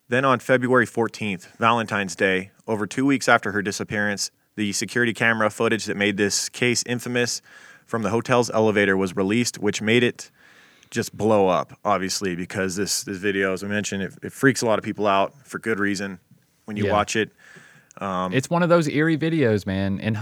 then 0.09 0.23
on 0.23 0.39
February 0.39 0.85
14th, 0.87 1.47
Valentine's 1.57 2.15
Day, 2.15 2.51
over 2.67 2.87
two 2.87 3.05
weeks 3.05 3.27
after 3.27 3.51
her 3.51 3.61
disappearance, 3.61 4.31
the 4.55 4.71
security 4.71 5.13
camera 5.13 5.49
footage 5.49 5.85
that 5.85 5.97
made 5.97 6.17
this 6.17 6.47
case 6.49 6.83
infamous 6.85 7.41
from 7.85 8.03
the 8.03 8.09
hotel's 8.09 8.49
elevator 8.49 8.95
was 8.97 9.15
released, 9.15 9.59
which 9.59 9.81
made 9.81 10.03
it 10.03 10.31
just 10.89 11.15
blow 11.15 11.47
up, 11.49 11.77
obviously, 11.83 12.35
because 12.35 12.75
this, 12.77 13.03
this 13.03 13.17
video, 13.17 13.51
as 13.53 13.63
I 13.63 13.67
mentioned, 13.67 14.03
it, 14.03 14.13
it 14.23 14.33
freaks 14.33 14.61
a 14.61 14.65
lot 14.65 14.79
of 14.79 14.85
people 14.85 15.05
out 15.07 15.33
for 15.45 15.59
good 15.59 15.79
reason 15.79 16.19
when 16.65 16.77
you 16.77 16.85
yeah. 16.85 16.93
watch 16.93 17.15
it. 17.17 17.31
Um, 17.97 18.31
it's 18.31 18.49
one 18.49 18.61
of 18.61 18.69
those 18.69 18.87
eerie 18.87 19.17
videos, 19.17 19.65
man. 19.65 19.99
And 20.01 20.17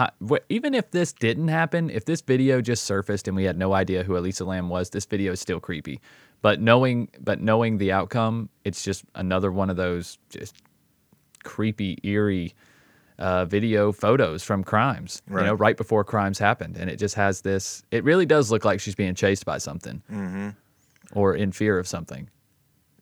even 0.50 0.74
if 0.74 0.92
this 0.92 1.12
didn't 1.12 1.50
happen, 1.50 1.90
if 1.90 2.06
this 2.06 2.22
video 2.22 2.62
just 2.62 2.86
surfaced 2.86 3.28
and 3.28 3.36
we 3.36 3.44
had 3.44 3.58
no 3.58 3.74
idea 3.74 4.02
who 4.04 4.16
Elisa 4.18 4.46
Lam 4.46 4.70
was, 4.70 4.90
this 4.92 5.06
video 5.06 5.34
is 5.34 5.42
still 5.42 5.60
creepy. 5.60 6.00
But 6.46 6.62
knowing 6.62 7.10
but 7.20 7.42
knowing 7.42 7.80
the 7.80 7.92
outcome, 7.92 8.50
it's 8.66 8.84
just 8.84 9.04
another 9.16 9.52
one 9.52 9.72
of 9.72 9.78
those 9.78 10.20
just 10.30 10.56
creepy, 11.42 11.98
eerie 12.04 12.54
uh, 13.18 13.46
video 13.46 13.92
photos 13.92 14.44
from 14.44 14.64
crimes, 14.64 15.24
right. 15.28 15.42
you 15.42 15.48
know, 15.48 15.54
right 15.56 15.76
before 15.76 16.04
crimes 16.04 16.38
happened. 16.38 16.78
And 16.78 16.88
it 16.88 16.98
just 16.98 17.16
has 17.16 17.42
this, 17.42 17.82
it 17.90 18.04
really 18.04 18.28
does 18.28 18.52
look 18.52 18.64
like 18.64 18.80
she's 18.80 18.94
being 18.94 19.16
chased 19.16 19.44
by 19.44 19.58
something 19.58 20.04
mm-hmm. 20.08 20.50
or 21.14 21.34
in 21.34 21.52
fear 21.52 21.80
of 21.80 21.88
something. 21.88 22.30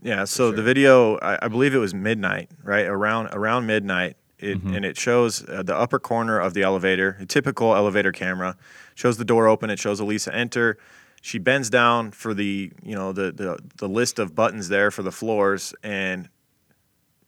Yeah. 0.02 0.24
So 0.24 0.48
sure. 0.52 0.56
the 0.56 0.64
video, 0.64 1.18
I, 1.18 1.40
I, 1.44 1.48
believe 1.50 1.74
it 1.76 1.80
was 1.80 1.94
midnight, 1.94 2.50
right? 2.64 2.86
Around, 2.86 3.28
around 3.34 3.66
midnight. 3.68 4.16
It, 4.40 4.60
mm-hmm. 4.60 4.74
And 4.74 4.86
it 4.86 4.96
shows 4.98 5.46
uh, 5.50 5.64
the 5.64 5.76
upper 5.76 6.00
corner 6.00 6.40
of 6.40 6.54
the 6.54 6.62
elevator, 6.62 7.18
a 7.20 7.26
typical 7.26 7.76
elevator 7.76 8.14
camera, 8.14 8.56
shows 8.96 9.18
the 9.18 9.26
door 9.26 9.50
open. 9.50 9.70
It 9.70 9.80
shows 9.80 10.00
Elisa 10.00 10.34
enter 10.34 10.78
she 11.26 11.40
bends 11.40 11.70
down 11.70 12.12
for 12.12 12.34
the 12.34 12.70
you 12.84 12.94
know 12.96 13.14
the 13.14 13.32
the, 13.32 13.58
the 13.78 13.88
list 13.88 14.20
of 14.20 14.36
buttons 14.36 14.68
there 14.70 14.92
for 14.92 15.02
the 15.04 15.12
floors 15.12 15.74
and 15.82 16.28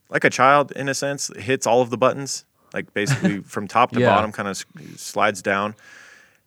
like 0.10 0.24
a 0.26 0.30
child 0.30 0.72
in 0.74 0.88
a 0.90 0.94
sense 0.94 1.32
hits 1.40 1.66
all 1.66 1.82
of 1.82 1.90
the 1.90 1.98
buttons 1.98 2.44
like 2.74 2.94
basically 2.94 3.40
from 3.42 3.68
top 3.70 3.92
to 3.92 4.00
yeah. 4.02 4.14
bottom 4.14 4.32
kind 4.34 4.48
of 4.50 4.58
slides 4.98 5.42
down 5.42 5.74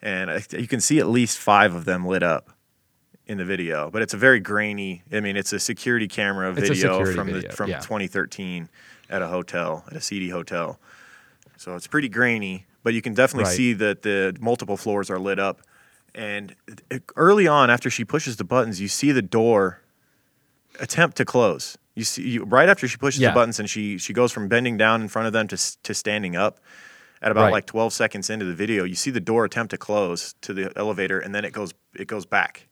and 0.02 0.30
you 0.52 0.68
can 0.68 0.78
see 0.80 0.98
at 1.00 1.06
least 1.08 1.38
five 1.38 1.74
of 1.74 1.84
them 1.86 2.06
lit 2.06 2.22
up 2.22 2.50
in 3.26 3.38
the 3.38 3.44
video 3.46 3.90
but 3.90 4.02
it's 4.02 4.12
a 4.14 4.18
very 4.18 4.40
grainy 4.40 5.02
i 5.10 5.18
mean 5.18 5.34
it's 5.36 5.52
a 5.54 5.58
security 5.58 6.06
camera 6.06 6.50
it's 6.50 6.60
video 6.60 6.74
security 6.74 7.12
from 7.14 7.26
video. 7.28 7.48
the 7.50 7.56
from 7.56 7.70
yeah. 7.70 7.78
2013 7.78 8.68
at 9.10 9.22
a 9.22 9.26
hotel 9.26 9.84
at 9.90 9.96
a 9.96 10.00
seedy 10.02 10.28
hotel 10.28 10.78
so 11.56 11.74
it's 11.74 11.86
pretty 11.86 12.08
grainy 12.10 12.66
but 12.82 12.92
you 12.94 13.00
can 13.02 13.14
definitely 13.14 13.44
right. 13.44 13.56
see 13.56 13.72
that 13.72 14.02
the 14.02 14.36
multiple 14.38 14.76
floors 14.76 15.08
are 15.10 15.18
lit 15.18 15.38
up 15.38 15.62
and 16.14 16.54
early 17.16 17.46
on, 17.46 17.70
after 17.70 17.90
she 17.90 18.04
pushes 18.04 18.36
the 18.36 18.44
buttons, 18.44 18.80
you 18.80 18.88
see 18.88 19.12
the 19.12 19.22
door 19.22 19.82
attempt 20.80 21.16
to 21.18 21.24
close. 21.24 21.76
You 21.94 22.04
see, 22.04 22.22
you, 22.28 22.44
right 22.44 22.68
after 22.68 22.86
she 22.88 22.96
pushes 22.96 23.20
yeah. 23.20 23.30
the 23.30 23.34
buttons, 23.34 23.58
and 23.58 23.68
she 23.68 23.98
she 23.98 24.12
goes 24.12 24.30
from 24.32 24.48
bending 24.48 24.76
down 24.76 25.02
in 25.02 25.08
front 25.08 25.26
of 25.26 25.32
them 25.32 25.48
to 25.48 25.80
to 25.82 25.94
standing 25.94 26.36
up. 26.36 26.58
At 27.20 27.32
about 27.32 27.46
right. 27.46 27.52
like 27.52 27.66
12 27.66 27.92
seconds 27.92 28.30
into 28.30 28.44
the 28.44 28.54
video, 28.54 28.84
you 28.84 28.94
see 28.94 29.10
the 29.10 29.18
door 29.18 29.44
attempt 29.44 29.72
to 29.72 29.76
close 29.76 30.34
to 30.42 30.54
the 30.54 30.72
elevator, 30.78 31.18
and 31.18 31.34
then 31.34 31.44
it 31.44 31.52
goes 31.52 31.74
it 31.96 32.06
goes 32.06 32.24
back. 32.24 32.68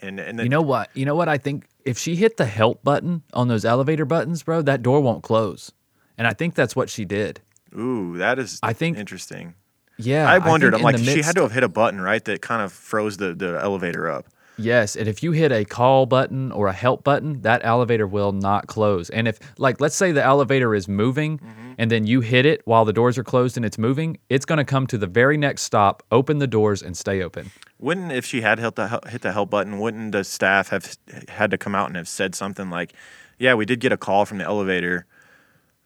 And 0.00 0.18
and 0.18 0.38
then, 0.38 0.46
you 0.46 0.50
know 0.50 0.62
what? 0.62 0.88
You 0.94 1.04
know 1.04 1.14
what? 1.14 1.28
I 1.28 1.36
think 1.36 1.66
if 1.84 1.98
she 1.98 2.16
hit 2.16 2.38
the 2.38 2.46
help 2.46 2.82
button 2.82 3.22
on 3.34 3.48
those 3.48 3.66
elevator 3.66 4.06
buttons, 4.06 4.42
bro, 4.42 4.62
that 4.62 4.82
door 4.82 5.00
won't 5.02 5.22
close. 5.22 5.72
And 6.16 6.26
I 6.26 6.32
think 6.32 6.54
that's 6.54 6.74
what 6.74 6.88
she 6.88 7.04
did. 7.04 7.40
Ooh, 7.78 8.16
that 8.16 8.38
is 8.38 8.58
I 8.62 8.72
think 8.72 8.96
interesting. 8.96 9.54
Yeah, 9.98 10.30
I 10.30 10.38
wondered. 10.38 10.74
I 10.74 10.78
am 10.78 10.82
like, 10.84 10.96
midst, 10.98 11.10
she 11.12 11.22
had 11.22 11.34
to 11.36 11.42
have 11.42 11.52
hit 11.52 11.62
a 11.62 11.68
button, 11.68 12.00
right? 12.00 12.24
That 12.24 12.40
kind 12.40 12.62
of 12.62 12.72
froze 12.72 13.16
the, 13.16 13.34
the 13.34 13.58
elevator 13.62 14.10
up. 14.10 14.26
Yes, 14.58 14.96
and 14.96 15.08
if 15.08 15.22
you 15.22 15.32
hit 15.32 15.50
a 15.50 15.64
call 15.64 16.04
button 16.04 16.52
or 16.52 16.66
a 16.68 16.72
help 16.74 17.02
button, 17.04 17.40
that 17.40 17.62
elevator 17.64 18.06
will 18.06 18.32
not 18.32 18.66
close. 18.66 19.08
And 19.08 19.26
if, 19.26 19.38
like, 19.58 19.80
let's 19.80 19.96
say 19.96 20.12
the 20.12 20.22
elevator 20.22 20.74
is 20.74 20.86
moving, 20.86 21.38
mm-hmm. 21.38 21.72
and 21.78 21.90
then 21.90 22.06
you 22.06 22.20
hit 22.20 22.44
it 22.44 22.60
while 22.66 22.84
the 22.84 22.92
doors 22.92 23.16
are 23.16 23.24
closed 23.24 23.56
and 23.56 23.64
it's 23.64 23.78
moving, 23.78 24.18
it's 24.28 24.44
going 24.44 24.58
to 24.58 24.64
come 24.64 24.86
to 24.88 24.98
the 24.98 25.06
very 25.06 25.38
next 25.38 25.62
stop, 25.62 26.02
open 26.12 26.38
the 26.38 26.46
doors, 26.46 26.82
and 26.82 26.96
stay 26.96 27.22
open. 27.22 27.50
Wouldn't 27.78 28.12
if 28.12 28.26
she 28.26 28.42
had 28.42 28.58
hit 28.58 28.76
the 28.76 29.00
hit 29.08 29.22
the 29.22 29.32
help 29.32 29.50
button? 29.50 29.78
Wouldn't 29.78 30.12
the 30.12 30.22
staff 30.22 30.68
have 30.68 30.96
had 31.28 31.50
to 31.50 31.58
come 31.58 31.74
out 31.74 31.88
and 31.88 31.96
have 31.96 32.06
said 32.08 32.34
something 32.36 32.70
like, 32.70 32.92
"Yeah, 33.40 33.54
we 33.54 33.64
did 33.64 33.80
get 33.80 33.90
a 33.90 33.96
call 33.96 34.24
from 34.26 34.38
the 34.38 34.44
elevator." 34.44 35.06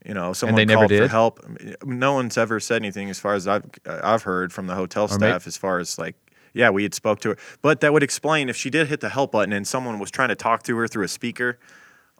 you 0.06 0.14
know, 0.14 0.32
someone 0.32 0.60
and 0.60 0.68
they 0.70 0.74
called 0.74 0.90
never 0.90 1.00
did? 1.02 1.08
for 1.08 1.10
help. 1.10 1.44
No 1.84 2.12
one's 2.14 2.38
ever 2.38 2.60
said 2.60 2.76
anything, 2.80 3.10
as 3.10 3.18
far 3.18 3.34
as 3.34 3.48
I've 3.48 3.64
I've 3.84 4.22
heard 4.22 4.52
from 4.52 4.66
the 4.68 4.74
hotel 4.74 5.08
staff, 5.08 5.44
may- 5.46 5.48
as 5.48 5.56
far 5.56 5.78
as 5.80 5.98
like, 5.98 6.14
yeah, 6.54 6.70
we 6.70 6.84
had 6.84 6.94
spoke 6.94 7.20
to 7.20 7.30
her, 7.30 7.36
but 7.60 7.80
that 7.80 7.92
would 7.92 8.02
explain 8.04 8.48
if 8.48 8.56
she 8.56 8.70
did 8.70 8.86
hit 8.86 9.00
the 9.00 9.08
help 9.08 9.32
button 9.32 9.52
and 9.52 9.66
someone 9.66 9.98
was 9.98 10.10
trying 10.10 10.28
to 10.28 10.36
talk 10.36 10.62
to 10.64 10.76
her 10.76 10.86
through 10.88 11.04
a 11.04 11.08
speaker 11.08 11.58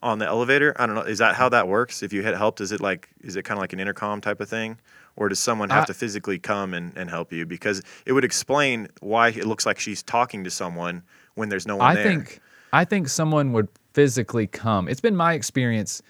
on 0.02 0.18
the 0.18 0.26
elevator. 0.26 0.74
I 0.78 0.86
don't 0.86 0.96
know. 0.96 1.02
Is 1.02 1.18
that 1.18 1.36
how 1.36 1.48
that 1.50 1.68
works? 1.68 2.02
If 2.02 2.12
you 2.12 2.22
hit 2.22 2.36
help, 2.36 2.60
is 2.60 2.72
it 2.72 2.80
like 2.80 3.08
is 3.22 3.36
it 3.36 3.44
kind 3.44 3.56
of 3.58 3.62
like 3.62 3.72
an 3.72 3.78
intercom 3.80 4.20
type 4.20 4.40
of 4.40 4.48
thing, 4.48 4.78
or 5.16 5.28
does 5.28 5.38
someone 5.38 5.70
have 5.70 5.78
I- 5.78 5.82
uh, 5.82 5.86
to 5.86 5.94
physically 5.94 6.38
come 6.40 6.74
and 6.74 6.92
and 6.96 7.08
help 7.08 7.32
you? 7.32 7.46
Because 7.46 7.82
it 8.04 8.12
would 8.12 8.24
explain 8.24 8.88
why 9.00 9.28
it 9.28 9.46
looks 9.46 9.64
like 9.64 9.78
she's 9.78 10.02
talking 10.02 10.42
to 10.44 10.50
someone 10.50 11.04
when 11.34 11.48
there's 11.50 11.66
no 11.68 11.76
one 11.76 11.86
I 11.86 11.94
there. 11.94 12.04
think 12.04 12.40
I 12.72 12.84
think 12.84 13.08
someone 13.08 13.52
would 13.52 13.68
physically 13.94 14.46
come. 14.48 14.88
It's 14.88 15.00
been 15.00 15.14
my 15.16 15.34
experience 15.34 16.02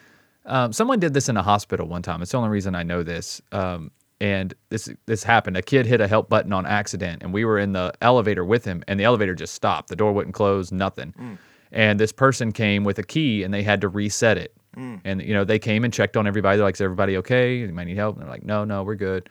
um, 0.47 0.73
someone 0.73 0.99
did 1.01 1.13
this 1.13 1.29
in 1.29 1.37
a 1.37 1.43
hospital 1.43 1.87
one 1.87 2.03
time. 2.03 2.23
It's 2.23 2.31
the 2.33 2.39
only 2.39 2.51
reason 2.51 2.75
I 2.75 2.83
know 2.85 3.03
this. 3.03 3.43
Um, 3.53 3.91
and 4.21 4.55
this 4.71 4.89
this 5.05 5.23
happened. 5.23 5.59
A 5.59 5.63
kid 5.63 5.85
hit 5.85 6.01
a 6.01 6.09
help 6.09 6.31
button 6.31 6.51
on 6.55 6.65
accident, 6.65 7.23
and 7.23 7.35
we 7.35 7.45
were 7.45 7.59
in 7.59 7.73
the 7.73 7.93
elevator 8.01 8.45
with 8.47 8.65
him, 8.65 8.83
and 8.89 8.99
the 8.99 9.05
elevator 9.05 9.35
just 9.35 9.55
stopped. 9.55 9.89
The 9.91 9.97
door 9.97 10.13
wouldn't 10.13 10.35
close, 10.35 10.73
nothing. 10.73 11.13
Mm. 11.21 11.39
And 11.73 12.01
this 12.01 12.13
person 12.13 12.51
came 12.53 12.85
with 12.85 12.99
a 12.99 13.03
key, 13.03 13.43
and 13.43 13.53
they 13.53 13.63
had 13.63 13.83
to 13.83 13.89
reset 13.89 14.39
it. 14.39 14.55
Mm. 14.77 15.01
And 15.05 15.23
you 15.23 15.35
know 15.35 15.45
they 15.45 15.59
came 15.59 15.85
and 15.85 15.93
checked 15.93 16.17
on 16.17 16.27
everybody. 16.27 16.57
They're 16.57 16.65
like, 16.65 16.77
"Is 16.77 16.81
everybody 16.81 17.19
okay? 17.19 17.57
You 17.57 17.69
might 17.75 17.89
need 17.89 17.99
help." 17.99 18.17
And 18.17 18.23
they're 18.25 18.31
like, 18.33 18.45
"No, 18.47 18.65
no, 18.65 18.83
we're 18.85 18.95
good." 18.95 19.29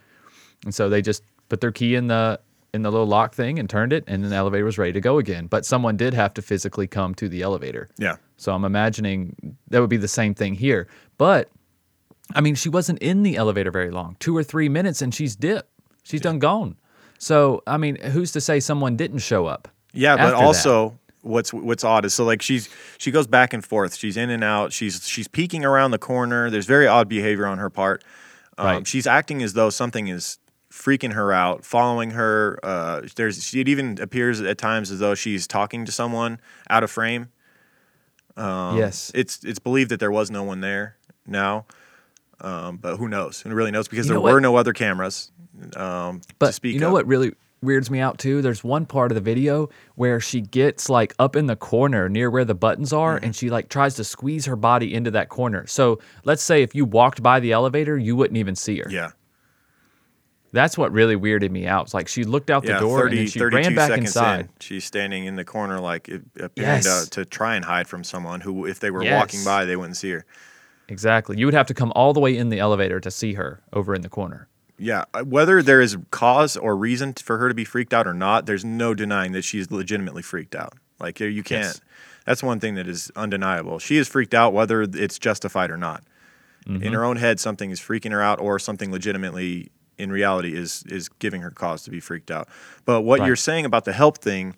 And 0.65 0.75
so 0.75 0.87
they 0.87 1.01
just 1.01 1.23
put 1.49 1.61
their 1.61 1.71
key 1.71 1.95
in 1.95 2.05
the 2.05 2.39
in 2.75 2.83
the 2.83 2.91
little 2.91 3.07
lock 3.07 3.33
thing 3.33 3.57
and 3.57 3.67
turned 3.67 3.91
it, 3.93 4.03
and 4.05 4.21
then 4.23 4.29
the 4.29 4.35
elevator 4.35 4.65
was 4.65 4.77
ready 4.77 4.91
to 4.91 5.01
go 5.01 5.17
again. 5.17 5.47
But 5.47 5.65
someone 5.65 5.97
did 5.97 6.13
have 6.13 6.33
to 6.35 6.43
physically 6.43 6.85
come 6.85 7.15
to 7.15 7.27
the 7.27 7.41
elevator. 7.41 7.87
Yeah. 7.97 8.17
So 8.37 8.53
I'm 8.53 8.65
imagining 8.65 9.55
that 9.69 9.79
would 9.81 9.89
be 9.89 9.95
the 9.97 10.09
same 10.09 10.35
thing 10.35 10.53
here. 10.53 10.87
But 11.17 11.49
I 12.33 12.41
mean, 12.41 12.55
she 12.55 12.69
wasn't 12.69 12.99
in 12.99 13.23
the 13.23 13.35
elevator 13.37 13.71
very 13.71 13.91
long, 13.91 14.17
two 14.19 14.35
or 14.35 14.43
three 14.43 14.69
minutes, 14.69 15.01
and 15.01 15.13
she's 15.13 15.35
dipped. 15.35 15.69
She's 16.03 16.19
yeah. 16.19 16.23
done 16.23 16.39
gone. 16.39 16.75
So 17.17 17.61
I 17.67 17.77
mean, 17.77 17.99
who's 18.01 18.31
to 18.33 18.41
say 18.41 18.59
someone 18.59 18.95
didn't 18.95 19.19
show 19.19 19.45
up? 19.45 19.67
Yeah, 19.93 20.17
but 20.17 20.33
also 20.33 20.89
that? 20.89 20.95
what's 21.27 21.53
what's 21.53 21.83
odd 21.83 22.05
is 22.05 22.13
so 22.13 22.23
like 22.25 22.41
she's 22.41 22.69
she 22.97 23.11
goes 23.11 23.27
back 23.27 23.53
and 23.53 23.63
forth. 23.63 23.95
She's 23.95 24.17
in 24.17 24.29
and 24.29 24.43
out. 24.43 24.73
She's 24.73 25.07
she's 25.07 25.27
peeking 25.27 25.63
around 25.63 25.91
the 25.91 25.97
corner. 25.97 26.49
There's 26.49 26.65
very 26.65 26.87
odd 26.87 27.07
behavior 27.07 27.45
on 27.47 27.57
her 27.57 27.69
part. 27.69 28.03
Um, 28.57 28.65
right. 28.65 28.87
She's 28.87 29.07
acting 29.07 29.41
as 29.41 29.53
though 29.53 29.69
something 29.69 30.07
is 30.07 30.39
freaking 30.71 31.13
her 31.13 31.31
out, 31.31 31.63
following 31.65 32.11
her. 32.11 32.59
Uh, 32.63 33.01
there's 33.15 33.43
she, 33.43 33.61
it 33.61 33.69
even 33.69 33.97
appears 34.01 34.41
at 34.41 34.57
times 34.57 34.91
as 34.91 34.99
though 34.99 35.15
she's 35.15 35.47
talking 35.47 35.85
to 35.85 35.91
someone 35.91 36.39
out 36.69 36.83
of 36.83 36.91
frame. 36.91 37.29
Um, 38.35 38.77
yes, 38.77 39.11
it's 39.15 39.43
it's 39.45 39.59
believed 39.59 39.89
that 39.91 40.01
there 40.01 40.11
was 40.11 40.29
no 40.29 40.43
one 40.43 40.59
there 40.59 40.97
now. 41.27 41.65
Um, 42.41 42.77
but 42.77 42.97
who 42.97 43.07
knows? 43.07 43.41
Who 43.41 43.49
really 43.53 43.71
knows? 43.71 43.87
Because 43.87 44.07
you 44.07 44.13
there 44.13 44.21
were 44.21 44.33
what? 44.33 44.41
no 44.41 44.55
other 44.55 44.73
cameras 44.73 45.31
um, 45.77 46.19
but 46.37 46.47
to 46.47 46.53
speak 46.53 46.73
You 46.73 46.79
know 46.81 46.87
of. 46.87 46.93
what 46.93 47.07
really 47.07 47.31
weirds 47.61 47.89
me 47.89 47.99
out 47.99 48.17
too? 48.17 48.41
There's 48.41 48.61
one 48.61 48.85
part 48.85 49.09
of 49.11 49.15
the 49.15 49.21
video 49.21 49.69
where 49.95 50.19
she 50.19 50.41
gets 50.41 50.89
like 50.89 51.13
up 51.17 51.37
in 51.37 51.45
the 51.45 51.55
corner 51.55 52.09
near 52.09 52.29
where 52.29 52.43
the 52.43 52.53
buttons 52.53 52.91
are 52.91 53.15
mm-hmm. 53.15 53.25
and 53.25 53.35
she 53.35 53.49
like 53.49 53.69
tries 53.69 53.95
to 53.95 54.03
squeeze 54.03 54.45
her 54.47 54.57
body 54.57 54.93
into 54.93 55.11
that 55.11 55.29
corner. 55.29 55.65
So 55.67 55.99
let's 56.25 56.43
say 56.43 56.61
if 56.61 56.75
you 56.75 56.83
walked 56.83 57.23
by 57.23 57.39
the 57.39 57.53
elevator, 57.53 57.97
you 57.97 58.17
wouldn't 58.17 58.37
even 58.37 58.55
see 58.55 58.79
her. 58.79 58.87
Yeah. 58.89 59.11
That's 60.51 60.77
what 60.77 60.91
really 60.91 61.15
weirded 61.15 61.51
me 61.51 61.67
out. 61.67 61.85
It's 61.85 61.93
like 61.93 62.07
she 62.09 62.23
looked 62.25 62.49
out 62.49 62.63
yeah, 62.65 62.73
the 62.73 62.79
door 62.79 62.99
30, 63.03 63.19
and 63.19 63.29
she 63.29 63.43
ran 63.43 63.75
back 63.75 63.91
inside. 63.97 64.39
In, 64.41 64.49
she's 64.61 64.85
standing 64.85 65.25
in 65.25 65.35
the 65.35 65.43
corner, 65.43 65.81
like 65.81 66.09
yes. 66.55 67.05
to, 67.07 67.09
to, 67.11 67.25
try 67.25 67.57
and 67.57 67.65
hide 67.65 67.89
from 67.89 68.05
someone 68.05 68.39
who, 68.39 68.65
if 68.65 68.79
they 68.79 68.89
were 68.89 69.03
yes. 69.03 69.19
walking 69.19 69.43
by, 69.43 69.65
they 69.65 69.75
wouldn't 69.75 69.97
see 69.97 70.11
her. 70.11 70.25
Exactly. 70.89 71.37
You 71.37 71.45
would 71.47 71.53
have 71.53 71.67
to 71.67 71.73
come 71.73 71.91
all 71.95 72.13
the 72.13 72.19
way 72.19 72.35
in 72.37 72.49
the 72.49 72.59
elevator 72.59 72.99
to 72.99 73.11
see 73.11 73.33
her 73.33 73.61
over 73.73 73.93
in 73.95 74.01
the 74.01 74.09
corner. 74.09 74.47
Yeah, 74.77 75.05
uh, 75.13 75.21
whether 75.21 75.63
there 75.63 75.79
is 75.79 75.97
cause 76.11 76.57
or 76.57 76.75
reason 76.75 77.13
for 77.13 77.37
her 77.37 77.47
to 77.47 77.55
be 77.55 77.63
freaked 77.63 77.93
out 77.93 78.07
or 78.07 78.13
not, 78.13 78.45
there's 78.45 78.65
no 78.65 78.93
denying 78.93 79.31
that 79.31 79.43
she's 79.43 79.71
legitimately 79.71 80.21
freaked 80.21 80.53
out. 80.53 80.73
Like 80.99 81.19
you 81.19 81.43
can't. 81.43 81.63
Yes. 81.63 81.81
That's 82.25 82.43
one 82.43 82.59
thing 82.59 82.75
that 82.75 82.87
is 82.87 83.11
undeniable. 83.15 83.79
She 83.79 83.97
is 83.97 84.07
freaked 84.07 84.33
out 84.33 84.51
whether 84.53 84.81
it's 84.83 85.19
justified 85.19 85.69
or 85.71 85.77
not. 85.77 86.03
Mm-hmm. 86.65 86.83
In 86.83 86.93
her 86.93 87.05
own 87.05 87.17
head, 87.17 87.39
something 87.39 87.69
is 87.69 87.79
freaking 87.79 88.11
her 88.11 88.21
out, 88.21 88.39
or 88.41 88.57
something 88.59 88.91
legitimately 88.91 89.71
in 89.97 90.11
reality 90.11 90.55
is 90.55 90.83
is 90.89 91.07
giving 91.09 91.41
her 91.41 91.51
cause 91.51 91.83
to 91.83 91.89
be 91.91 91.99
freaked 92.01 92.31
out. 92.31 92.49
But 92.85 93.01
what 93.01 93.19
right. 93.21 93.27
you're 93.27 93.35
saying 93.37 93.65
about 93.65 93.85
the 93.85 93.93
help 93.93 94.17
thing 94.17 94.55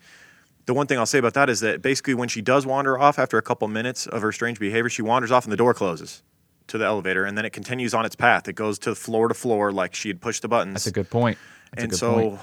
the 0.68 0.74
one 0.74 0.86
thing 0.86 1.00
I'll 1.00 1.06
say 1.06 1.18
about 1.18 1.34
that 1.34 1.50
is 1.50 1.62
that 1.62 1.82
basically 1.82 2.14
when 2.14 2.30
she 2.30 2.42
does 2.42 2.66
wander 2.66 3.00
off 3.00 3.18
after 3.18 3.38
a 3.38 3.42
couple 3.42 3.68
minutes 3.70 4.06
of 4.06 4.22
her 4.22 4.32
strange 4.32 4.60
behavior, 4.60 4.90
she 4.90 5.02
wanders 5.02 5.32
off 5.32 5.46
and 5.46 5.52
the 5.52 5.58
door 5.58 5.74
closes 5.74 6.22
to 6.68 6.78
the 6.78 6.84
elevator 6.86 7.24
and 7.26 7.38
then 7.38 7.46
it 7.46 7.52
continues 7.52 7.94
on 7.94 8.06
its 8.06 8.16
path. 8.16 8.48
It 8.50 8.54
goes 8.54 8.78
to 8.80 8.94
floor 8.94 9.30
to 9.30 9.34
floor 9.34 9.72
like 9.72 9.96
she 9.96 10.10
had 10.10 10.20
pushed 10.22 10.42
the 10.42 10.50
buttons. 10.50 10.74
That's 10.76 10.88
a 10.88 10.92
good 10.92 11.10
point. 11.10 11.38
That's 11.72 11.84
and 11.84 11.92
good 11.92 12.00
so 12.00 12.14
point. 12.14 12.40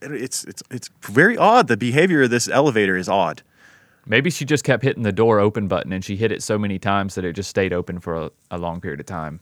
it's 0.14 0.44
it's 0.44 0.62
it's 0.70 0.88
very 1.02 1.36
odd. 1.36 1.68
The 1.68 1.76
behavior 1.76 2.22
of 2.22 2.30
this 2.30 2.48
elevator 2.48 2.96
is 2.96 3.08
odd. 3.08 3.42
Maybe 4.06 4.30
she 4.30 4.46
just 4.46 4.64
kept 4.64 4.82
hitting 4.82 5.02
the 5.02 5.12
door 5.12 5.38
open 5.38 5.68
button 5.68 5.92
and 5.92 6.02
she 6.02 6.16
hit 6.16 6.32
it 6.32 6.42
so 6.42 6.58
many 6.58 6.78
times 6.78 7.14
that 7.14 7.24
it 7.26 7.34
just 7.34 7.50
stayed 7.50 7.74
open 7.74 8.00
for 8.00 8.16
a, 8.16 8.30
a 8.50 8.56
long 8.58 8.80
period 8.80 9.00
of 9.00 9.06
time. 9.06 9.40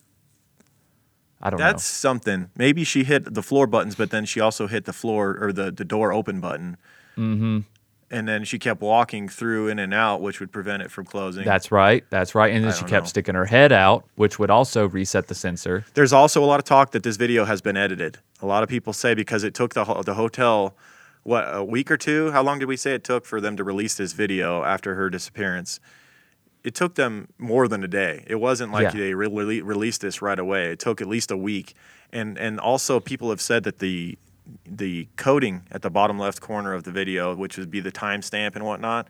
I 1.40 1.50
don't 1.50 1.58
That's 1.58 1.62
know. 1.66 1.72
That's 1.74 1.84
something. 1.84 2.50
Maybe 2.56 2.82
she 2.82 3.04
hit 3.04 3.32
the 3.32 3.42
floor 3.44 3.68
buttons, 3.68 3.94
but 3.94 4.10
then 4.10 4.24
she 4.24 4.40
also 4.40 4.66
hit 4.66 4.84
the 4.86 4.92
floor 4.92 5.38
or 5.40 5.52
the, 5.52 5.70
the 5.70 5.84
door 5.84 6.12
open 6.12 6.40
button. 6.40 6.76
Mm-hmm 7.16 7.60
and 8.10 8.26
then 8.26 8.44
she 8.44 8.58
kept 8.58 8.80
walking 8.80 9.28
through 9.28 9.68
in 9.68 9.78
and 9.78 9.92
out, 9.92 10.20
which 10.20 10.40
would 10.40 10.50
prevent 10.52 10.82
it 10.82 10.90
from 10.90 11.04
closing. 11.04 11.44
That's 11.44 11.70
right. 11.70 12.04
That's 12.10 12.34
right. 12.34 12.54
And 12.54 12.64
then 12.64 12.72
she 12.72 12.80
kept 12.84 13.04
know. 13.04 13.08
sticking 13.08 13.34
her 13.34 13.44
head 13.44 13.70
out, 13.72 14.04
which 14.16 14.38
would 14.38 14.50
also 14.50 14.88
reset 14.88 15.28
the 15.28 15.34
sensor. 15.34 15.84
There's 15.94 16.12
also 16.12 16.42
a 16.42 16.46
lot 16.46 16.58
of 16.58 16.64
talk 16.64 16.92
that 16.92 17.02
this 17.02 17.16
video 17.16 17.44
has 17.44 17.60
been 17.60 17.76
edited. 17.76 18.18
A 18.40 18.46
lot 18.46 18.62
of 18.62 18.68
people 18.68 18.92
say 18.92 19.14
because 19.14 19.44
it 19.44 19.54
took 19.54 19.74
the 19.74 19.84
the 20.06 20.14
hotel 20.14 20.76
what 21.22 21.42
a 21.54 21.62
week 21.62 21.90
or 21.90 21.96
two. 21.96 22.30
How 22.30 22.42
long 22.42 22.58
did 22.58 22.66
we 22.68 22.76
say 22.76 22.94
it 22.94 23.04
took 23.04 23.26
for 23.26 23.40
them 23.40 23.56
to 23.56 23.64
release 23.64 23.94
this 23.96 24.12
video 24.12 24.62
after 24.62 24.94
her 24.94 25.10
disappearance? 25.10 25.78
It 26.64 26.74
took 26.74 26.94
them 26.96 27.28
more 27.38 27.68
than 27.68 27.84
a 27.84 27.88
day. 27.88 28.24
It 28.26 28.36
wasn't 28.36 28.72
like 28.72 28.92
yeah. 28.94 28.98
they 29.00 29.14
re- 29.14 29.28
released 29.60 30.00
this 30.00 30.20
right 30.22 30.38
away. 30.38 30.70
It 30.72 30.78
took 30.78 31.00
at 31.00 31.06
least 31.08 31.30
a 31.30 31.36
week, 31.36 31.74
and 32.12 32.38
and 32.38 32.58
also 32.58 33.00
people 33.00 33.28
have 33.30 33.40
said 33.40 33.64
that 33.64 33.78
the 33.80 34.18
the 34.64 35.08
coding 35.16 35.62
at 35.70 35.82
the 35.82 35.90
bottom 35.90 36.18
left 36.18 36.40
corner 36.40 36.72
of 36.74 36.84
the 36.84 36.92
video, 36.92 37.34
which 37.34 37.56
would 37.58 37.70
be 37.70 37.80
the 37.80 37.92
timestamp 37.92 38.54
and 38.54 38.64
whatnot. 38.64 39.08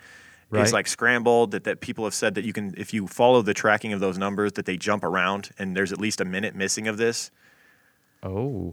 Right. 0.50 0.72
like 0.72 0.86
scrambled 0.86 1.50
that, 1.50 1.64
that 1.64 1.80
people 1.80 2.04
have 2.04 2.14
said 2.14 2.34
that 2.36 2.44
you 2.46 2.54
can 2.54 2.72
if 2.78 2.94
you 2.94 3.06
follow 3.06 3.42
the 3.42 3.52
tracking 3.52 3.92
of 3.92 4.00
those 4.00 4.16
numbers 4.16 4.52
that 4.52 4.64
they 4.64 4.78
jump 4.78 5.04
around 5.04 5.50
and 5.58 5.76
there's 5.76 5.92
at 5.92 6.00
least 6.00 6.22
a 6.22 6.24
minute 6.24 6.54
missing 6.54 6.88
of 6.88 6.96
this. 6.96 7.30
Oh. 8.22 8.72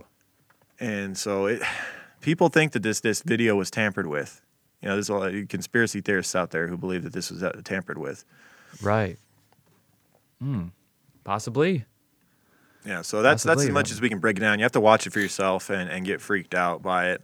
And 0.80 1.18
so 1.18 1.48
it 1.48 1.62
people 2.22 2.48
think 2.48 2.72
that 2.72 2.82
this 2.82 3.02
this 3.02 3.22
video 3.22 3.56
was 3.58 3.70
tampered 3.70 4.08
with. 4.08 4.42
You 4.82 4.88
know, 4.88 4.96
there's 4.96 5.10
a 5.10 5.16
lot 5.16 5.36
of 5.36 5.48
conspiracy 5.50 6.00
theorists 6.00 6.34
out 6.34 6.52
there 6.52 6.68
who 6.68 6.78
believe 6.78 7.04
that 7.04 7.12
this 7.12 7.30
was 7.30 7.44
uh, 7.44 7.52
tampered 7.66 7.98
with. 7.98 8.24
Right. 8.82 9.18
Hmm. 10.40 10.68
Possibly. 11.26 11.84
Yeah, 12.86 13.02
so 13.02 13.22
that's 13.24 13.44
possibly, 13.44 13.66
that's 13.66 13.70
as 13.70 13.74
much 13.74 13.92
as 13.92 14.00
we 14.02 14.10
can 14.10 14.20
break 14.20 14.38
it 14.38 14.42
down. 14.42 14.60
You 14.60 14.64
have 14.66 14.72
to 14.74 14.80
watch 14.82 15.08
it 15.08 15.14
for 15.14 15.20
yourself 15.20 15.70
and, 15.72 15.90
and 15.90 16.06
get 16.06 16.22
freaked 16.22 16.54
out 16.54 16.84
by 16.84 17.12
it. 17.12 17.22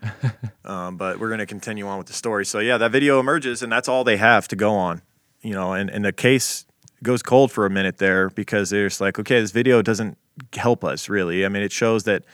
um, 0.64 0.96
but 0.96 1.18
we're 1.18 1.28
going 1.28 1.38
to 1.40 1.46
continue 1.46 1.86
on 1.86 1.98
with 1.98 2.06
the 2.06 2.12
story. 2.12 2.44
So 2.46 2.58
yeah, 2.58 2.76
that 2.78 2.90
video 2.92 3.18
emerges, 3.18 3.62
and 3.62 3.72
that's 3.72 3.88
all 3.88 4.04
they 4.04 4.18
have 4.18 4.46
to 4.48 4.56
go 4.56 4.74
on. 4.74 5.02
You 5.42 5.54
know, 5.54 5.72
and 5.72 5.88
and 5.90 6.04
the 6.04 6.12
case 6.12 6.66
goes 7.02 7.22
cold 7.22 7.50
for 7.50 7.64
a 7.64 7.70
minute 7.70 7.96
there 7.98 8.28
because 8.30 8.68
there's 8.70 9.00
like, 9.00 9.18
okay, 9.18 9.40
this 9.40 9.52
video 9.52 9.80
doesn't 9.82 10.18
help 10.54 10.84
us 10.84 11.08
really. 11.08 11.44
I 11.46 11.48
mean, 11.48 11.62
it 11.62 11.72
shows 11.72 12.04
that 12.04 12.24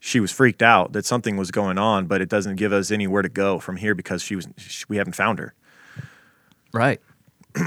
she 0.00 0.20
was 0.20 0.30
freaked 0.30 0.62
out 0.62 0.92
that 0.92 1.06
something 1.06 1.38
was 1.38 1.50
going 1.50 1.78
on, 1.78 2.06
but 2.06 2.20
it 2.20 2.28
doesn't 2.28 2.56
give 2.56 2.72
us 2.72 2.90
anywhere 2.90 3.22
to 3.22 3.28
go 3.30 3.58
from 3.58 3.76
here 3.76 3.94
because 3.94 4.20
she 4.22 4.34
was 4.36 4.48
she, 4.56 4.84
we 4.88 4.96
haven't 4.98 5.14
found 5.16 5.38
her. 5.38 5.54
Right. 6.72 7.00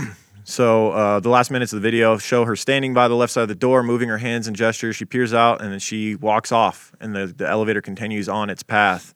So 0.50 0.92
uh, 0.92 1.20
the 1.20 1.28
last 1.28 1.52
minutes 1.52 1.74
of 1.74 1.82
the 1.82 1.86
video 1.86 2.18
show 2.18 2.46
her 2.46 2.56
standing 2.56 2.94
by 2.94 3.10
the 3.10 3.16
left 3.16 3.34
side 3.34 3.42
of 3.42 3.48
the 3.50 3.54
door, 3.56 3.84
moving 3.84 4.08
her 4.08 4.18
hands 4.18 4.48
and 4.48 4.56
gestures. 4.56 4.96
She 4.96 5.04
peers 5.04 5.34
out 5.34 5.62
and 5.62 5.74
then 5.74 5.80
she 5.80 6.16
walks 6.16 6.54
off, 6.54 6.94
and 7.02 7.14
the, 7.14 7.28
the 7.28 7.46
elevator 7.46 7.82
continues 7.82 8.30
on 8.30 8.50
its 8.50 8.64
path. 8.64 9.14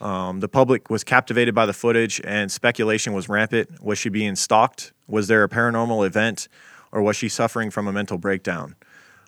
Um, 0.00 0.40
the 0.40 0.48
public 0.48 0.90
was 0.90 1.04
captivated 1.04 1.54
by 1.54 1.64
the 1.64 1.72
footage, 1.72 2.20
and 2.24 2.50
speculation 2.50 3.12
was 3.12 3.28
rampant. 3.28 3.80
Was 3.80 3.98
she 3.98 4.08
being 4.08 4.34
stalked? 4.34 4.92
Was 5.06 5.28
there 5.28 5.44
a 5.44 5.48
paranormal 5.48 6.04
event, 6.04 6.48
or 6.90 7.02
was 7.02 7.14
she 7.14 7.28
suffering 7.28 7.70
from 7.70 7.86
a 7.86 7.92
mental 7.92 8.18
breakdown? 8.18 8.74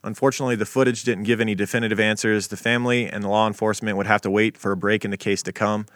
Unfortunately, 0.02 0.56
the 0.56 0.66
footage 0.66 1.04
didn't 1.04 1.24
give 1.24 1.40
any 1.40 1.54
definitive 1.54 2.00
answers. 2.00 2.48
The 2.48 2.56
family 2.56 3.06
and 3.06 3.22
the 3.22 3.28
law 3.28 3.46
enforcement 3.46 3.96
would 3.96 4.08
have 4.08 4.20
to 4.22 4.30
wait 4.32 4.56
for 4.58 4.72
a 4.72 4.76
break 4.76 5.04
in 5.04 5.12
the 5.12 5.16
case 5.16 5.44
to 5.44 5.52
come. 5.52 5.86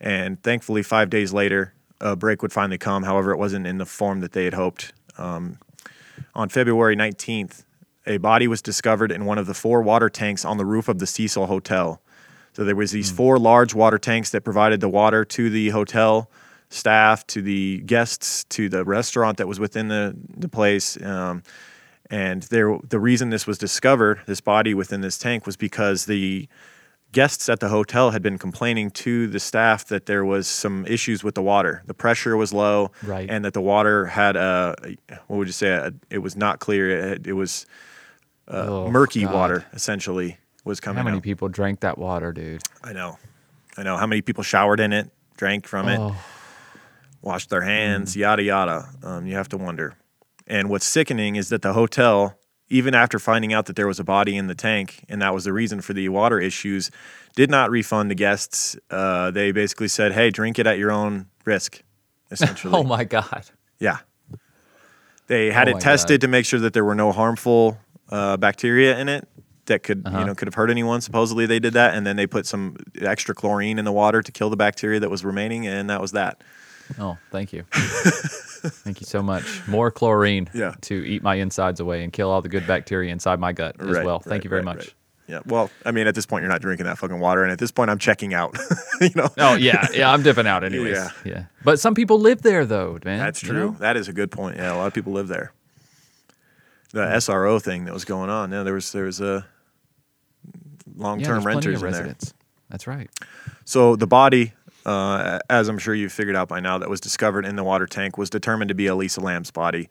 And 0.00 0.42
thankfully, 0.42 0.82
five 0.82 1.10
days 1.10 1.34
later, 1.34 1.74
a 2.00 2.16
break 2.16 2.42
would 2.42 2.52
finally 2.52 2.78
come. 2.78 3.02
However, 3.04 3.30
it 3.32 3.36
wasn't 3.38 3.66
in 3.66 3.78
the 3.78 3.86
form 3.86 4.20
that 4.20 4.32
they 4.32 4.44
had 4.44 4.54
hoped. 4.54 4.92
Um, 5.18 5.58
on 6.34 6.48
February 6.48 6.96
19th, 6.96 7.64
a 8.06 8.18
body 8.18 8.46
was 8.46 8.62
discovered 8.62 9.10
in 9.10 9.24
one 9.24 9.38
of 9.38 9.46
the 9.46 9.54
four 9.54 9.82
water 9.82 10.08
tanks 10.08 10.44
on 10.44 10.58
the 10.58 10.64
roof 10.66 10.88
of 10.88 10.98
the 10.98 11.06
Cecil 11.06 11.46
Hotel. 11.46 12.00
So 12.52 12.64
there 12.64 12.76
was 12.76 12.92
these 12.92 13.10
hmm. 13.10 13.16
four 13.16 13.38
large 13.38 13.74
water 13.74 13.98
tanks 13.98 14.30
that 14.30 14.42
provided 14.42 14.80
the 14.80 14.88
water 14.88 15.24
to 15.24 15.50
the 15.50 15.70
hotel 15.70 16.30
staff, 16.68 17.26
to 17.28 17.42
the 17.42 17.80
guests, 17.86 18.44
to 18.44 18.68
the 18.68 18.84
restaurant 18.84 19.38
that 19.38 19.48
was 19.48 19.60
within 19.60 19.88
the 19.88 20.14
the 20.36 20.48
place. 20.48 21.00
Um, 21.02 21.42
and 22.08 22.44
there, 22.44 22.78
the 22.88 23.00
reason 23.00 23.30
this 23.30 23.46
was 23.46 23.58
discovered, 23.58 24.20
this 24.26 24.40
body 24.40 24.74
within 24.74 25.00
this 25.00 25.18
tank, 25.18 25.44
was 25.44 25.56
because 25.56 26.06
the 26.06 26.48
guests 27.16 27.48
at 27.48 27.60
the 27.60 27.70
hotel 27.70 28.10
had 28.10 28.20
been 28.20 28.36
complaining 28.36 28.90
to 28.90 29.26
the 29.28 29.40
staff 29.40 29.86
that 29.86 30.04
there 30.04 30.22
was 30.22 30.46
some 30.46 30.84
issues 30.84 31.24
with 31.24 31.34
the 31.34 31.40
water. 31.42 31.82
The 31.86 31.94
pressure 31.94 32.36
was 32.36 32.52
low, 32.52 32.90
right. 33.02 33.26
and 33.30 33.42
that 33.46 33.54
the 33.54 33.60
water 33.62 34.04
had 34.04 34.36
a 34.36 34.74
what 35.26 35.38
would 35.38 35.46
you 35.48 35.54
say? 35.54 35.68
A, 35.70 35.94
it 36.10 36.18
was 36.18 36.36
not 36.36 36.60
clear. 36.60 37.12
It, 37.14 37.26
it 37.26 37.32
was 37.32 37.64
uh, 38.48 38.66
oh, 38.68 38.90
murky 38.90 39.24
God. 39.24 39.32
water 39.32 39.66
essentially 39.72 40.36
was 40.66 40.78
coming. 40.78 40.98
How 40.98 41.04
many 41.04 41.16
out. 41.16 41.22
people 41.22 41.48
drank 41.48 41.80
that 41.80 41.96
water, 41.96 42.32
dude? 42.32 42.62
I 42.84 42.92
know, 42.92 43.16
I 43.78 43.82
know. 43.82 43.96
How 43.96 44.06
many 44.06 44.20
people 44.20 44.44
showered 44.44 44.78
in 44.78 44.92
it, 44.92 45.08
drank 45.38 45.66
from 45.66 45.86
oh. 45.88 46.08
it, 46.08 46.14
washed 47.22 47.48
their 47.48 47.62
hands, 47.62 48.12
mm. 48.14 48.20
yada 48.20 48.42
yada. 48.42 48.90
Um, 49.02 49.26
you 49.26 49.36
have 49.36 49.48
to 49.48 49.56
wonder. 49.56 49.94
And 50.46 50.68
what's 50.68 50.84
sickening 50.84 51.36
is 51.36 51.48
that 51.48 51.62
the 51.62 51.72
hotel 51.72 52.38
even 52.68 52.94
after 52.94 53.18
finding 53.18 53.52
out 53.52 53.66
that 53.66 53.76
there 53.76 53.86
was 53.86 54.00
a 54.00 54.04
body 54.04 54.36
in 54.36 54.46
the 54.48 54.54
tank 54.54 55.04
and 55.08 55.22
that 55.22 55.32
was 55.32 55.44
the 55.44 55.52
reason 55.52 55.80
for 55.80 55.92
the 55.92 56.08
water 56.08 56.40
issues, 56.40 56.90
did 57.36 57.50
not 57.50 57.70
refund 57.70 58.10
the 58.10 58.14
guests. 58.14 58.76
Uh, 58.90 59.30
they 59.30 59.52
basically 59.52 59.88
said, 59.88 60.12
"Hey, 60.12 60.30
drink 60.30 60.58
it 60.58 60.66
at 60.66 60.78
your 60.78 60.90
own 60.90 61.26
risk." 61.44 61.82
Essentially. 62.30 62.74
oh 62.74 62.82
my 62.82 63.04
god. 63.04 63.44
Yeah. 63.78 63.98
They 65.28 65.50
had 65.52 65.68
oh 65.68 65.76
it 65.76 65.80
tested 65.80 66.20
god. 66.22 66.26
to 66.26 66.28
make 66.28 66.44
sure 66.44 66.58
that 66.60 66.72
there 66.72 66.84
were 66.84 66.94
no 66.96 67.12
harmful 67.12 67.78
uh, 68.10 68.36
bacteria 68.36 68.98
in 68.98 69.08
it 69.08 69.28
that 69.66 69.82
could 69.84 70.02
uh-huh. 70.04 70.18
you 70.18 70.24
know 70.24 70.34
could 70.34 70.48
have 70.48 70.54
hurt 70.56 70.68
anyone. 70.70 71.00
Supposedly 71.00 71.46
they 71.46 71.60
did 71.60 71.74
that, 71.74 71.94
and 71.94 72.04
then 72.06 72.16
they 72.16 72.26
put 72.26 72.44
some 72.46 72.76
extra 73.00 73.32
chlorine 73.34 73.78
in 73.78 73.84
the 73.84 73.92
water 73.92 74.22
to 74.22 74.32
kill 74.32 74.50
the 74.50 74.56
bacteria 74.56 74.98
that 75.00 75.08
was 75.10 75.24
remaining, 75.24 75.66
and 75.68 75.88
that 75.90 76.00
was 76.00 76.10
that. 76.12 76.42
Oh, 76.98 77.18
thank 77.30 77.52
you. 77.52 77.64
thank 77.72 79.00
you 79.00 79.06
so 79.06 79.22
much. 79.22 79.44
More 79.66 79.90
chlorine 79.90 80.48
yeah. 80.54 80.74
to 80.82 80.94
eat 81.06 81.22
my 81.22 81.34
insides 81.36 81.80
away 81.80 82.02
and 82.04 82.12
kill 82.12 82.30
all 82.30 82.42
the 82.42 82.48
good 82.48 82.66
bacteria 82.66 83.12
inside 83.12 83.40
my 83.40 83.52
gut 83.52 83.76
as 83.80 83.86
right, 83.88 84.04
well. 84.06 84.20
Thank 84.20 84.30
right, 84.30 84.44
you 84.44 84.50
very 84.50 84.62
right, 84.62 84.76
much. 84.76 84.94
Yeah. 85.28 85.40
Well, 85.46 85.70
I 85.84 85.90
mean, 85.90 86.06
at 86.06 86.14
this 86.14 86.24
point, 86.26 86.42
you're 86.42 86.50
not 86.52 86.60
drinking 86.60 86.86
that 86.86 86.98
fucking 86.98 87.18
water, 87.18 87.42
and 87.42 87.50
at 87.50 87.58
this 87.58 87.72
point, 87.72 87.90
I'm 87.90 87.98
checking 87.98 88.32
out. 88.34 88.56
you 89.00 89.10
know. 89.16 89.28
Oh 89.36 89.54
yeah, 89.56 89.88
yeah. 89.92 90.12
I'm 90.12 90.22
dipping 90.22 90.46
out 90.46 90.62
anyways. 90.64 90.96
Yeah. 90.96 91.10
yeah. 91.24 91.44
But 91.64 91.80
some 91.80 91.94
people 91.96 92.20
live 92.20 92.42
there, 92.42 92.64
though, 92.64 92.98
man. 93.04 93.18
That's 93.18 93.40
true. 93.40 93.56
You 93.56 93.64
know? 93.64 93.70
That 93.80 93.96
is 93.96 94.06
a 94.06 94.12
good 94.12 94.30
point. 94.30 94.56
Yeah, 94.56 94.72
a 94.72 94.76
lot 94.76 94.86
of 94.86 94.94
people 94.94 95.12
live 95.12 95.26
there. 95.26 95.52
The 96.92 97.00
yeah. 97.00 97.16
SRO 97.16 97.60
thing 97.60 97.86
that 97.86 97.94
was 97.94 98.04
going 98.04 98.30
on. 98.30 98.52
Yeah, 98.52 98.62
there 98.62 98.74
was 98.74 98.92
there 98.92 99.04
was 99.06 99.20
a 99.20 99.44
long 100.96 101.20
term 101.22 101.40
yeah, 101.42 101.48
renters 101.48 101.80
in 101.82 101.84
residents. 101.84 102.26
there. 102.26 102.38
That's 102.70 102.86
right. 102.86 103.10
So 103.64 103.96
the 103.96 104.06
body 104.06 104.52
uh, 104.86 105.40
as 105.50 105.66
I'm 105.68 105.78
sure 105.78 105.94
you've 105.96 106.12
figured 106.12 106.36
out 106.36 106.46
by 106.48 106.60
now, 106.60 106.78
that 106.78 106.88
was 106.88 107.00
discovered 107.00 107.44
in 107.44 107.56
the 107.56 107.64
water 107.64 107.86
tank 107.86 108.16
was 108.16 108.30
determined 108.30 108.68
to 108.68 108.74
be 108.74 108.86
Elisa 108.86 109.20
Lam's 109.20 109.50
body. 109.50 109.88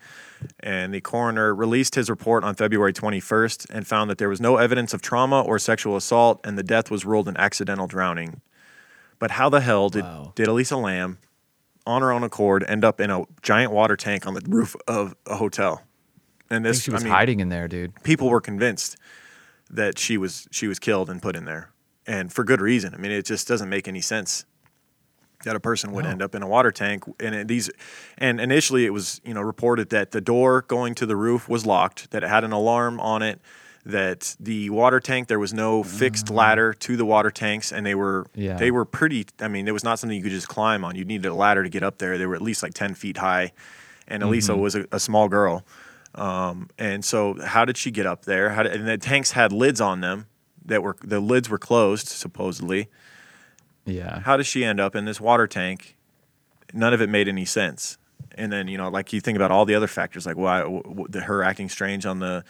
And 0.61 0.93
the 0.93 1.01
coroner 1.01 1.53
released 1.53 1.95
his 1.95 2.09
report 2.09 2.45
on 2.45 2.55
February 2.55 2.93
21st 2.93 3.67
and 3.69 3.85
found 3.85 4.09
that 4.09 4.19
there 4.19 4.29
was 4.29 4.39
no 4.39 4.55
evidence 4.55 4.93
of 4.93 5.01
trauma 5.01 5.41
or 5.41 5.59
sexual 5.59 5.97
assault, 5.97 6.39
and 6.45 6.57
the 6.57 6.63
death 6.63 6.89
was 6.89 7.03
ruled 7.03 7.27
an 7.27 7.35
accidental 7.35 7.87
drowning. 7.87 8.39
But 9.19 9.31
how 9.31 9.49
the 9.49 9.59
hell 9.59 9.89
did, 9.89 10.05
wow. 10.05 10.31
did 10.33 10.47
Elisa 10.47 10.77
Lam, 10.77 11.17
on 11.85 12.01
her 12.01 12.13
own 12.13 12.23
accord, 12.23 12.63
end 12.65 12.85
up 12.85 13.01
in 13.01 13.09
a 13.09 13.23
giant 13.41 13.73
water 13.73 13.97
tank 13.97 14.25
on 14.25 14.33
the 14.33 14.41
roof 14.47 14.77
of 14.87 15.13
a 15.27 15.35
hotel? 15.35 15.83
And 16.49 16.63
this, 16.65 16.77
I 16.77 16.81
she 16.83 16.91
was 16.91 17.01
I 17.01 17.05
mean, 17.05 17.13
hiding 17.13 17.39
in 17.41 17.49
there, 17.49 17.67
dude. 17.67 18.01
People 18.03 18.29
were 18.29 18.41
convinced 18.41 18.95
that 19.69 19.99
she 19.99 20.17
was 20.17 20.47
she 20.51 20.67
was 20.67 20.77
killed 20.79 21.09
and 21.09 21.21
put 21.21 21.35
in 21.35 21.43
there, 21.45 21.71
and 22.07 22.31
for 22.31 22.43
good 22.45 22.61
reason. 22.61 22.93
I 22.93 22.97
mean, 22.97 23.11
it 23.11 23.25
just 23.25 23.45
doesn't 23.47 23.67
make 23.67 23.87
any 23.89 23.99
sense 23.99 24.45
that 25.45 25.55
a 25.55 25.59
person 25.59 25.91
would 25.93 26.03
no. 26.03 26.09
end 26.09 26.21
up 26.21 26.35
in 26.35 26.43
a 26.43 26.47
water 26.47 26.71
tank. 26.71 27.05
And 27.19 27.47
these, 27.47 27.69
and 28.17 28.41
initially 28.41 28.85
it 28.85 28.89
was 28.89 29.21
you 29.23 29.33
know 29.33 29.41
reported 29.41 29.89
that 29.91 30.11
the 30.11 30.19
door 30.21 30.63
going 30.63 30.93
to 30.95 31.05
the 31.05 31.15
roof 31.15 31.47
was 31.47 31.65
locked, 31.65 32.11
that 32.11 32.23
it 32.23 32.27
had 32.27 32.43
an 32.43 32.51
alarm 32.51 32.99
on 32.99 33.21
it, 33.21 33.39
that 33.85 34.35
the 34.39 34.69
water 34.71 34.99
tank 34.99 35.29
there 35.29 35.39
was 35.39 35.53
no 35.53 35.83
fixed 35.83 36.25
mm. 36.25 36.35
ladder 36.35 36.73
to 36.73 36.97
the 36.97 37.05
water 37.05 37.31
tanks, 37.31 37.71
and 37.71 37.85
they 37.85 37.95
were 37.95 38.27
yeah. 38.35 38.57
they 38.57 38.71
were 38.71 38.85
pretty. 38.85 39.25
I 39.39 39.47
mean, 39.47 39.67
it 39.67 39.71
was 39.73 39.85
not 39.85 39.97
something 39.99 40.17
you 40.17 40.23
could 40.23 40.31
just 40.31 40.49
climb 40.49 40.83
on. 40.83 40.95
You 40.95 41.05
needed 41.05 41.29
a 41.29 41.33
ladder 41.33 41.63
to 41.63 41.69
get 41.69 41.83
up 41.83 41.99
there. 41.99 42.17
They 42.17 42.25
were 42.25 42.35
at 42.35 42.41
least 42.41 42.61
like 42.61 42.73
ten 42.73 42.93
feet 42.93 43.17
high, 43.17 43.53
and 44.07 44.21
Elisa 44.21 44.51
mm-hmm. 44.51 44.61
was 44.61 44.75
a, 44.75 44.85
a, 44.91 44.99
small 44.99 45.29
girl. 45.29 45.63
Um, 46.15 46.69
and 46.79 47.03
so, 47.05 47.35
how 47.45 47.65
did 47.65 47.77
she 47.77 47.91
get 47.91 48.05
up 48.05 48.25
there? 48.25 48.49
How 48.51 48.63
did, 48.63 48.73
and 48.73 48.87
the 48.87 48.97
tanks 48.97 49.31
had 49.33 49.51
lids 49.51 49.79
on 49.79 50.01
them 50.01 50.25
that 50.65 50.81
were 50.81 50.95
the 51.03 51.19
lids 51.19 51.49
were 51.49 51.59
closed 51.59 52.07
supposedly. 52.07 52.89
Yeah. 53.85 54.19
How 54.21 54.35
does 54.35 54.47
she 54.47 54.65
end 54.65 54.79
up 54.79 54.95
in 54.95 55.05
this 55.05 55.21
water 55.21 55.47
tank? 55.47 55.95
None 56.73 56.93
of 56.93 57.01
it 57.01 57.09
made 57.09 57.27
any 57.27 57.45
sense. 57.45 57.97
And 58.37 58.51
then 58.51 58.67
you 58.67 58.77
know, 58.77 58.89
like 58.89 59.13
you 59.13 59.21
think 59.21 59.35
about 59.35 59.51
all 59.51 59.65
the 59.65 59.75
other 59.75 59.87
factors, 59.87 60.25
like 60.25 60.35
why 60.37 60.59
w- 60.59 60.81
w- 60.83 61.07
the, 61.07 61.21
her 61.21 61.43
acting 61.43 61.69
strange 61.69 62.05
on 62.05 62.19
the 62.19 62.43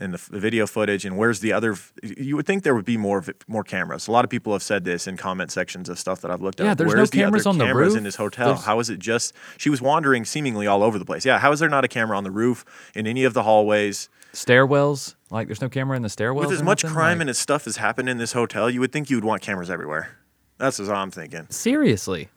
in 0.00 0.12
the 0.12 0.18
video 0.18 0.64
footage, 0.66 1.04
and 1.04 1.18
where's 1.18 1.40
the 1.40 1.52
other? 1.52 1.72
F- 1.72 1.92
you 2.02 2.34
would 2.36 2.46
think 2.46 2.62
there 2.64 2.74
would 2.74 2.84
be 2.84 2.96
more 2.96 3.24
more 3.46 3.62
cameras. 3.62 4.08
A 4.08 4.12
lot 4.12 4.24
of 4.24 4.30
people 4.30 4.52
have 4.52 4.62
said 4.62 4.84
this 4.84 5.06
in 5.06 5.16
comment 5.16 5.52
sections 5.52 5.88
of 5.88 5.98
stuff 5.98 6.20
that 6.22 6.30
I've 6.30 6.40
looked 6.42 6.60
at. 6.60 6.64
Yeah, 6.66 6.74
there's 6.74 6.92
where's 6.94 7.14
no 7.14 7.20
cameras 7.20 7.44
the 7.44 7.50
on 7.50 7.58
the 7.58 7.66
cameras 7.66 7.88
roof? 7.90 7.98
in 7.98 8.04
this 8.04 8.16
hotel. 8.16 8.48
There's... 8.54 8.64
How 8.64 8.80
is 8.80 8.90
it 8.90 8.98
just? 9.00 9.32
She 9.58 9.70
was 9.70 9.80
wandering 9.80 10.24
seemingly 10.24 10.66
all 10.66 10.82
over 10.82 10.98
the 10.98 11.04
place. 11.04 11.24
Yeah, 11.26 11.38
how 11.38 11.52
is 11.52 11.60
there 11.60 11.68
not 11.68 11.84
a 11.84 11.88
camera 11.88 12.16
on 12.16 12.24
the 12.24 12.30
roof 12.32 12.64
in 12.94 13.06
any 13.06 13.22
of 13.24 13.34
the 13.34 13.42
hallways? 13.44 14.08
Stairwells, 14.32 15.14
like 15.30 15.46
there's 15.46 15.60
no 15.60 15.68
camera 15.68 15.96
in 15.96 16.02
the 16.02 16.08
stairwells. 16.08 16.40
With 16.42 16.52
as 16.52 16.62
much 16.64 16.84
crime 16.84 17.18
like... 17.18 17.22
and 17.22 17.30
as 17.30 17.38
stuff 17.38 17.66
as 17.68 17.76
happened 17.76 18.08
in 18.08 18.18
this 18.18 18.32
hotel, 18.32 18.68
you 18.70 18.80
would 18.80 18.90
think 18.92 19.08
you 19.10 19.16
would 19.16 19.24
want 19.24 19.42
cameras 19.42 19.70
everywhere. 19.70 20.18
That's 20.58 20.78
what 20.78 20.90
I'm 20.90 21.10
thinking. 21.10 21.46
Seriously. 21.50 22.28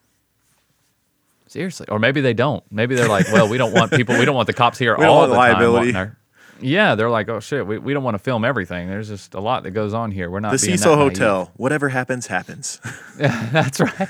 Seriously. 1.48 1.88
Or 1.90 2.00
maybe 2.00 2.22
they 2.22 2.34
don't. 2.34 2.64
Maybe 2.72 2.96
they're 2.96 3.10
like, 3.10 3.32
well, 3.32 3.50
we 3.50 3.58
don't 3.58 3.74
want 3.74 3.92
people, 3.92 4.18
we 4.18 4.24
don't 4.26 4.36
want 4.36 4.48
the 4.48 4.54
cops 4.54 4.78
here 4.78 4.96
we 4.98 5.04
all 5.04 5.28
the, 5.28 5.34
liability. 5.34 5.92
time. 5.92 6.16
Yeah, 6.62 6.94
they're 6.94 7.10
like, 7.10 7.28
oh 7.28 7.40
shit, 7.40 7.66
we, 7.66 7.80
we 7.80 7.94
don't 7.94 8.04
want 8.04 8.14
to 8.16 8.20
film 8.20 8.46
everything. 8.46 8.88
There's 8.88 9.08
just 9.10 9.34
a 9.34 9.40
lot 9.40 9.64
that 9.64 9.72
goes 9.72 9.94
on 9.96 10.12
here. 10.12 10.30
We're 10.30 10.40
not 10.40 10.52
the 10.52 10.60
Cecil 10.60 10.96
Hotel. 10.96 11.52
Whatever 11.58 11.90
happens, 11.90 12.28
happens. 12.28 12.80
yeah, 13.20 13.50
that's 13.52 13.80
right. 13.82 14.08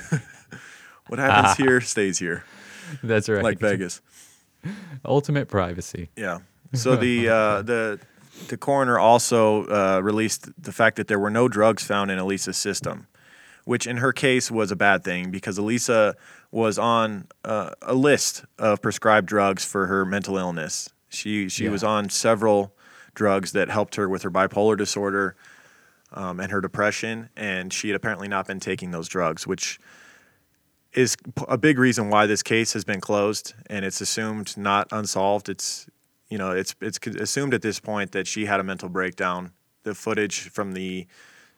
what 1.08 1.18
happens 1.18 1.48
ah. 1.48 1.54
here 1.56 1.80
stays 1.80 2.18
here. 2.18 2.44
That's 3.02 3.28
right. 3.30 3.42
Like 3.42 3.58
Vegas. 3.58 4.02
Ultimate 5.04 5.48
privacy. 5.48 6.10
Yeah. 6.14 6.40
So 6.74 6.94
the 6.94 7.28
uh, 7.28 7.62
the 7.62 7.98
the 8.48 8.56
coroner 8.58 8.98
also 8.98 9.64
uh, 9.66 10.00
released 10.00 10.50
the 10.62 10.72
fact 10.72 10.96
that 10.96 11.08
there 11.08 11.18
were 11.18 11.30
no 11.30 11.48
drugs 11.48 11.84
found 11.84 12.10
in 12.10 12.18
Elisa's 12.18 12.56
system 12.58 13.06
which 13.64 13.86
in 13.86 13.98
her 13.98 14.12
case 14.12 14.50
was 14.50 14.70
a 14.70 14.76
bad 14.76 15.04
thing 15.04 15.30
because 15.30 15.58
Elisa 15.58 16.16
was 16.50 16.78
on 16.78 17.28
uh, 17.44 17.70
a 17.82 17.94
list 17.94 18.44
of 18.58 18.82
prescribed 18.82 19.26
drugs 19.28 19.64
for 19.64 19.86
her 19.86 20.04
mental 20.04 20.36
illness. 20.36 20.90
She 21.08 21.48
she 21.48 21.64
yeah. 21.64 21.70
was 21.70 21.84
on 21.84 22.08
several 22.08 22.74
drugs 23.14 23.52
that 23.52 23.68
helped 23.68 23.96
her 23.96 24.08
with 24.08 24.22
her 24.22 24.30
bipolar 24.30 24.76
disorder 24.76 25.36
um, 26.12 26.40
and 26.40 26.50
her 26.50 26.60
depression, 26.60 27.28
and 27.36 27.72
she 27.72 27.88
had 27.90 27.96
apparently 27.96 28.28
not 28.28 28.46
been 28.46 28.60
taking 28.60 28.90
those 28.90 29.08
drugs, 29.08 29.46
which 29.46 29.78
is 30.94 31.16
a 31.48 31.56
big 31.56 31.78
reason 31.78 32.10
why 32.10 32.26
this 32.26 32.42
case 32.42 32.74
has 32.74 32.84
been 32.84 33.00
closed 33.00 33.54
and 33.70 33.82
it's 33.82 34.02
assumed 34.02 34.54
not 34.58 34.86
unsolved. 34.92 35.48
It's 35.48 35.88
you 36.28 36.38
know 36.38 36.50
it's 36.50 36.74
it's 36.80 36.98
assumed 37.06 37.54
at 37.54 37.62
this 37.62 37.78
point 37.78 38.12
that 38.12 38.26
she 38.26 38.46
had 38.46 38.58
a 38.58 38.64
mental 38.64 38.88
breakdown. 38.88 39.52
The 39.84 39.94
footage 39.94 40.48
from 40.50 40.72
the 40.74 41.06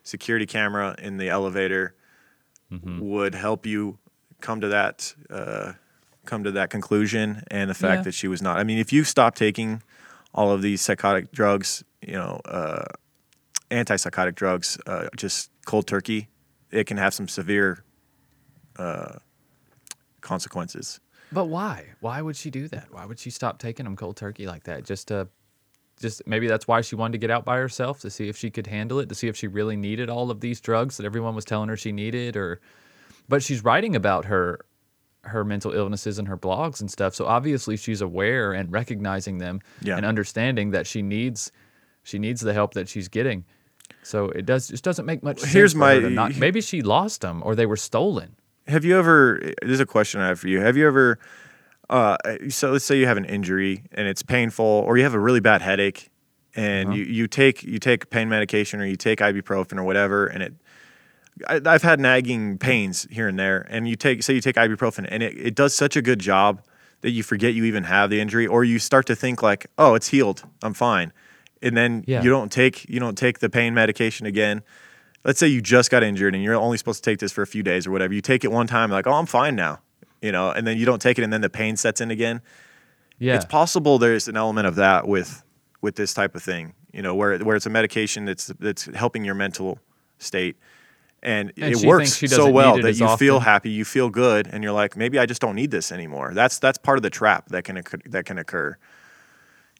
security 0.05 0.47
camera 0.47 0.95
in 1.01 1.17
the 1.17 1.29
elevator 1.29 1.97
mm-hmm. 2.71 3.01
would 3.01 3.35
help 3.35 3.67
you 3.67 3.99
come 4.41 4.61
to 4.61 4.69
that 4.69 5.15
uh, 5.31 5.73
come 6.27 6.45
to 6.45 6.53
that 6.53 6.71
conclusion 6.71 7.43
and 7.51 7.69
the 7.69 7.75
fact 7.75 8.01
yeah. 8.01 8.03
that 8.05 8.13
she 8.13 8.29
was 8.29 8.41
not. 8.41 8.59
I 8.59 8.65
mean, 8.65 8.79
if 8.79 8.93
you 8.93 9.03
stop 9.03 9.35
taking 9.35 9.83
all 10.33 10.51
of 10.53 10.63
these 10.63 10.81
psychotic 10.81 11.33
drugs, 11.33 11.83
you 12.07 12.15
know, 12.15 12.41
uh, 12.45 12.85
antipsychotic 13.71 14.35
drugs, 14.35 14.79
uh, 14.87 15.09
just 15.17 15.51
cold 15.65 15.87
turkey, 15.87 16.29
it 16.71 16.87
can 16.87 16.97
have 16.97 17.13
some 17.13 17.29
severe 17.29 17.85
uh, 18.79 19.17
consequences. 20.21 21.01
But 21.31 21.47
why? 21.47 21.89
Why 22.01 22.23
would 22.23 22.37
she 22.37 22.51
do 22.51 22.69
that? 22.69 22.87
Why 22.91 23.05
would 23.05 23.19
she 23.19 23.31
stop 23.31 23.59
taking 23.59 23.85
them 23.85 23.97
cold 23.97 24.17
turkey 24.17 24.47
like 24.47 24.65
that? 24.65 24.85
Just 24.85 25.09
to 25.09 25.29
just 26.01 26.27
maybe 26.27 26.47
that's 26.47 26.67
why 26.67 26.81
she 26.81 26.97
wanted 26.97 27.13
to 27.13 27.19
get 27.19 27.31
out 27.31 27.45
by 27.45 27.57
herself 27.57 28.01
to 28.01 28.11
see 28.11 28.29
if 28.29 28.37
she 28.37 28.51
could 28.51 28.67
handle 28.67 28.99
it, 28.99 29.09
to 29.09 29.15
see 29.15 29.29
if 29.29 29.37
she 29.37 29.47
really 29.47 29.77
needed 29.77 30.11
all 30.11 30.31
of 30.31 30.41
these 30.41 30.61
drugs 30.61 30.97
that 30.97 31.07
everyone 31.07 31.35
was 31.35 31.45
telling 31.45 31.69
her 31.69 31.77
she 31.77 31.93
needed 31.93 32.37
or 32.37 32.61
but 33.29 33.43
she's 33.43 33.63
writing 33.63 33.95
about 33.95 34.25
her 34.27 34.61
her 35.23 35.45
mental 35.45 35.73
illnesses 35.73 36.19
and 36.19 36.29
her 36.29 36.37
blogs 36.37 36.81
and 36.83 36.91
stuff. 36.91 37.15
So 37.15 37.25
obviously 37.25 37.79
she's 37.79 38.03
aware 38.03 38.53
and 38.53 38.71
recognizing 38.71 39.39
them 39.39 39.61
yeah. 39.81 39.97
and 39.97 40.05
understanding 40.05 40.71
that 40.73 40.87
she 40.87 41.01
needs 41.03 41.51
she 42.03 42.19
needs 42.19 42.41
the 42.43 42.53
help 42.53 42.75
that 42.75 42.89
she's 42.89 43.09
getting. 43.09 43.45
So 44.03 44.27
it 44.31 44.45
does 44.47 44.69
just 44.69 44.85
doesn't 44.85 45.07
make 45.07 45.23
much 45.23 45.43
Here's 45.43 45.73
sense. 45.73 45.79
my 45.81 45.99
not, 46.01 46.37
maybe 46.37 46.61
she 46.61 46.83
lost 46.83 47.21
them 47.23 47.43
or 47.45 47.55
they 47.55 47.67
were 47.67 47.77
stolen. 47.77 48.37
Have 48.67 48.85
you 48.85 48.99
ever? 48.99 49.41
This 49.63 49.73
is 49.73 49.81
a 49.81 49.87
question 49.87 50.21
I 50.23 50.29
have 50.29 50.41
for 50.41 50.49
you. 50.49 50.59
Have 50.61 50.77
you 50.77 50.87
ever 50.87 51.19
uh, 51.91 52.17
eh, 52.25 52.39
so 52.49 52.71
let's 52.73 52.85
say 52.85 52.99
you 52.99 53.07
have 53.07 53.17
an 53.17 53.25
injury 53.25 53.85
and 53.93 54.09
it's 54.09 54.23
painful, 54.23 54.65
or 54.87 54.97
you 54.97 55.05
have 55.05 55.15
a 55.15 55.19
really 55.19 55.41
bad 55.41 55.63
headache, 55.63 56.11
and 56.57 56.89
uh-huh. 56.91 56.97
you, 56.99 57.05
you 57.05 57.27
take 57.27 57.63
you 57.63 57.79
take 57.79 58.11
pain 58.11 58.29
medication 58.29 58.81
or 58.81 58.87
you 58.87 58.97
take 58.97 59.19
ibuprofen 59.21 59.79
or 59.79 59.85
whatever, 59.85 60.27
and 60.27 60.43
it. 60.43 60.55
I, 61.49 61.61
I've 61.67 61.83
had 61.83 61.99
nagging 61.99 62.59
pains 62.59 63.09
here 63.11 63.27
and 63.27 63.37
there, 63.39 63.67
and 63.69 63.89
you 63.89 63.97
take 63.97 64.23
say 64.23 64.35
you 64.35 64.41
take 64.41 64.57
ibuprofen, 64.57 65.07
and 65.09 65.23
it, 65.23 65.37
it 65.39 65.55
does 65.55 65.75
such 65.75 65.97
a 65.97 66.03
good 66.03 66.21
job 66.21 66.63
that 67.03 67.11
you 67.11 67.23
forget 67.23 67.53
you 67.53 67.65
even 67.65 67.85
have 67.85 68.09
the 68.11 68.21
injury, 68.21 68.47
or 68.47 68.65
you 68.65 68.79
start 68.79 69.07
to 69.07 69.15
think 69.17 69.43
like, 69.43 69.67
oh, 69.77 69.95
it's 69.95 70.09
healed, 70.09 70.43
I'm 70.63 70.75
fine, 70.75 71.13
and 71.61 71.77
then 71.77 72.05
yeah. 72.07 72.23
you 72.23 72.31
don't 72.31 72.51
take 72.53 72.89
you 72.89 73.01
don't 73.01 73.19
take 73.19 73.41
the 73.41 73.51
pain 73.51 73.75
medication 73.75 74.27
again 74.27 74.63
let's 75.27 75.41
say 75.41 75.47
you 75.47 75.63
just 75.63 75.91
got 75.91 76.03
injured 76.03 76.35
and 76.35 76.45
you're 76.45 76.55
only 76.55 76.77
supposed 76.77 77.03
to 77.03 77.11
take 77.11 77.19
this 77.19 77.33
for 77.33 77.41
a 77.41 77.47
few 77.47 77.63
days 77.63 77.87
or 77.87 77.91
whatever. 77.91 78.13
You 78.13 78.21
take 78.21 78.45
it 78.45 78.53
one 78.53 78.67
time, 78.67 78.91
like, 78.91 79.07
oh, 79.07 79.15
I'm 79.15 79.25
fine 79.25 79.57
now 79.57 79.81
you 80.25 80.33
know, 80.33 80.51
and 80.51 80.67
then 80.67 80.79
you 80.79 80.87
don't 80.87 81.03
take 81.03 81.19
it 81.19 81.23
and 81.23 81.31
then 81.31 81.43
the 81.43 81.51
pain 81.51 81.77
sets 81.77 82.01
in 82.01 82.11
again. 82.11 82.41
Yeah. 83.19 83.35
It's 83.37 83.45
possible 83.45 83.99
there's 83.99 84.27
an 84.27 84.37
element 84.39 84.67
of 84.67 84.77
that 84.77 85.07
with 85.07 85.45
with 85.83 85.97
this 85.97 86.15
type 86.15 86.35
of 86.35 86.43
thing, 86.43 86.73
you 86.93 87.03
know, 87.03 87.15
where 87.15 87.37
where 87.41 87.57
it's 87.57 87.67
a 87.67 87.71
medication 87.71 88.25
that's 88.25 88.47
that's 88.59 88.87
helping 88.95 89.25
your 89.25 89.35
mental 89.35 89.79
state. 90.19 90.57
And, 91.23 91.53
and 91.59 91.75
it 91.75 91.87
works 91.87 92.17
so 92.19 92.51
well 92.51 92.79
that 92.83 92.95
you 92.99 93.05
often. 93.07 93.17
feel 93.19 93.41
happy, 93.41 93.71
you 93.71 93.85
feel 93.87 94.11
good, 94.11 94.47
and 94.51 94.63
you're 94.63 94.73
like, 94.75 94.95
maybe 94.95 95.19
I 95.19 95.25
just 95.25 95.41
don't 95.41 95.55
need 95.55 95.71
this 95.71 95.91
anymore. 95.93 96.33
That's 96.35 96.59
that's 96.59 96.77
part 96.79 96.97
of 96.99 97.03
the 97.03 97.09
trap 97.11 97.49
that 97.49 97.65
can 97.65 97.77
occur, 97.79 97.99
that 98.07 98.25
can 98.27 98.37
occur. 98.39 98.77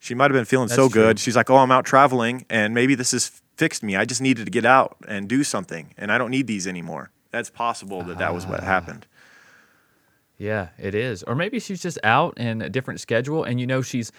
She 0.01 0.13
might 0.15 0.25
have 0.29 0.33
been 0.33 0.45
feeling 0.45 0.67
that's 0.69 0.75
so 0.75 0.89
good. 0.89 1.17
True. 1.17 1.23
She's 1.23 1.35
like, 1.35 1.49
oh, 1.51 1.57
I'm 1.57 1.69
out 1.71 1.85
traveling, 1.85 2.45
and 2.51 2.73
maybe 2.75 2.93
this 2.95 3.11
has 3.13 3.41
fixed 3.57 3.81
me. 3.83 3.95
I 3.95 4.05
just 4.05 4.21
needed 4.21 4.45
to 4.45 4.51
get 4.51 4.65
out 4.65 4.97
and 5.07 5.27
do 5.29 5.43
something, 5.43 5.93
and 5.97 6.11
I 6.11 6.17
don't 6.19 6.31
need 6.31 6.47
these 6.47 6.65
anymore. 6.67 7.11
That's 7.31 7.49
possible 7.51 8.01
that 8.03 8.15
uh, 8.15 8.19
that 8.19 8.33
was 8.33 8.47
what 8.47 8.61
happened. 8.63 9.05
Yeah, 10.37 10.69
it 10.77 10.95
is. 10.95 11.23
Or 11.23 11.35
maybe 11.35 11.59
she's 11.59 11.81
just 11.81 11.97
out 12.03 12.37
in 12.37 12.61
a 12.61 12.69
different 12.69 12.99
schedule. 12.99 13.43
And 13.43 13.59
you 13.59 13.67
know, 13.67 13.81
she's, 13.81 14.11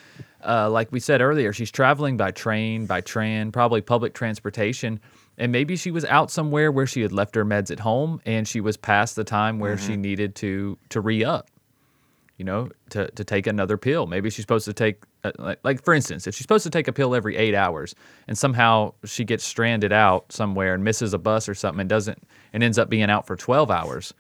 uh, 0.47 0.71
like 0.71 0.91
we 0.91 1.01
said 1.01 1.21
earlier, 1.21 1.53
she's 1.53 1.71
traveling 1.71 2.17
by 2.17 2.31
train, 2.31 2.87
by 2.87 3.03
tran, 3.03 3.53
probably 3.53 3.83
public 3.83 4.15
transportation. 4.15 5.01
And 5.37 5.53
maybe 5.53 5.77
she 5.77 5.91
was 5.91 6.05
out 6.07 6.31
somewhere 6.31 6.73
where 6.73 6.87
she 6.87 7.03
had 7.03 7.13
left 7.13 7.35
her 7.35 7.45
meds 7.45 7.71
at 7.71 7.81
home 7.81 8.23
and 8.25 8.49
she 8.49 8.61
was 8.61 8.77
past 8.79 9.17
the 9.17 9.25
time 9.25 9.59
where 9.59 9.77
mm-hmm. 9.77 9.87
she 9.87 9.97
needed 9.97 10.35
to 10.37 10.79
to 10.89 11.03
re 11.03 11.23
up, 11.25 11.51
you 12.39 12.47
know, 12.47 12.71
to, 12.91 13.11
to 13.11 13.23
take 13.23 13.47
another 13.47 13.77
pill. 13.77 14.07
Maybe 14.07 14.31
she's 14.31 14.45
supposed 14.45 14.65
to 14.65 14.73
take, 14.73 15.03
uh, 15.25 15.33
like, 15.39 15.59
like, 15.63 15.85
for 15.85 15.93
instance, 15.93 16.27
if 16.27 16.35
she's 16.35 16.41
supposed 16.45 16.65
to 16.65 16.71
take 16.71 16.89
a 16.89 16.93
pill 16.95 17.15
every 17.15 17.37
eight 17.37 17.55
hours 17.55 17.95
and 18.29 18.39
somehow 18.39 18.95
she 19.05 19.25
gets 19.25 19.45
stranded 19.45 19.93
out 19.93 20.33
somewhere 20.33 20.73
and 20.73 20.83
misses 20.83 21.13
a 21.13 21.19
bus 21.19 21.51
or 21.51 21.55
something 21.55 21.81
and 21.81 21.91
doesn't, 21.91 22.23
and 22.55 22.63
ends 22.63 22.79
up 22.79 22.89
being 22.89 23.11
out 23.11 23.27
for 23.27 23.37
12 23.37 23.71
hours 23.71 24.15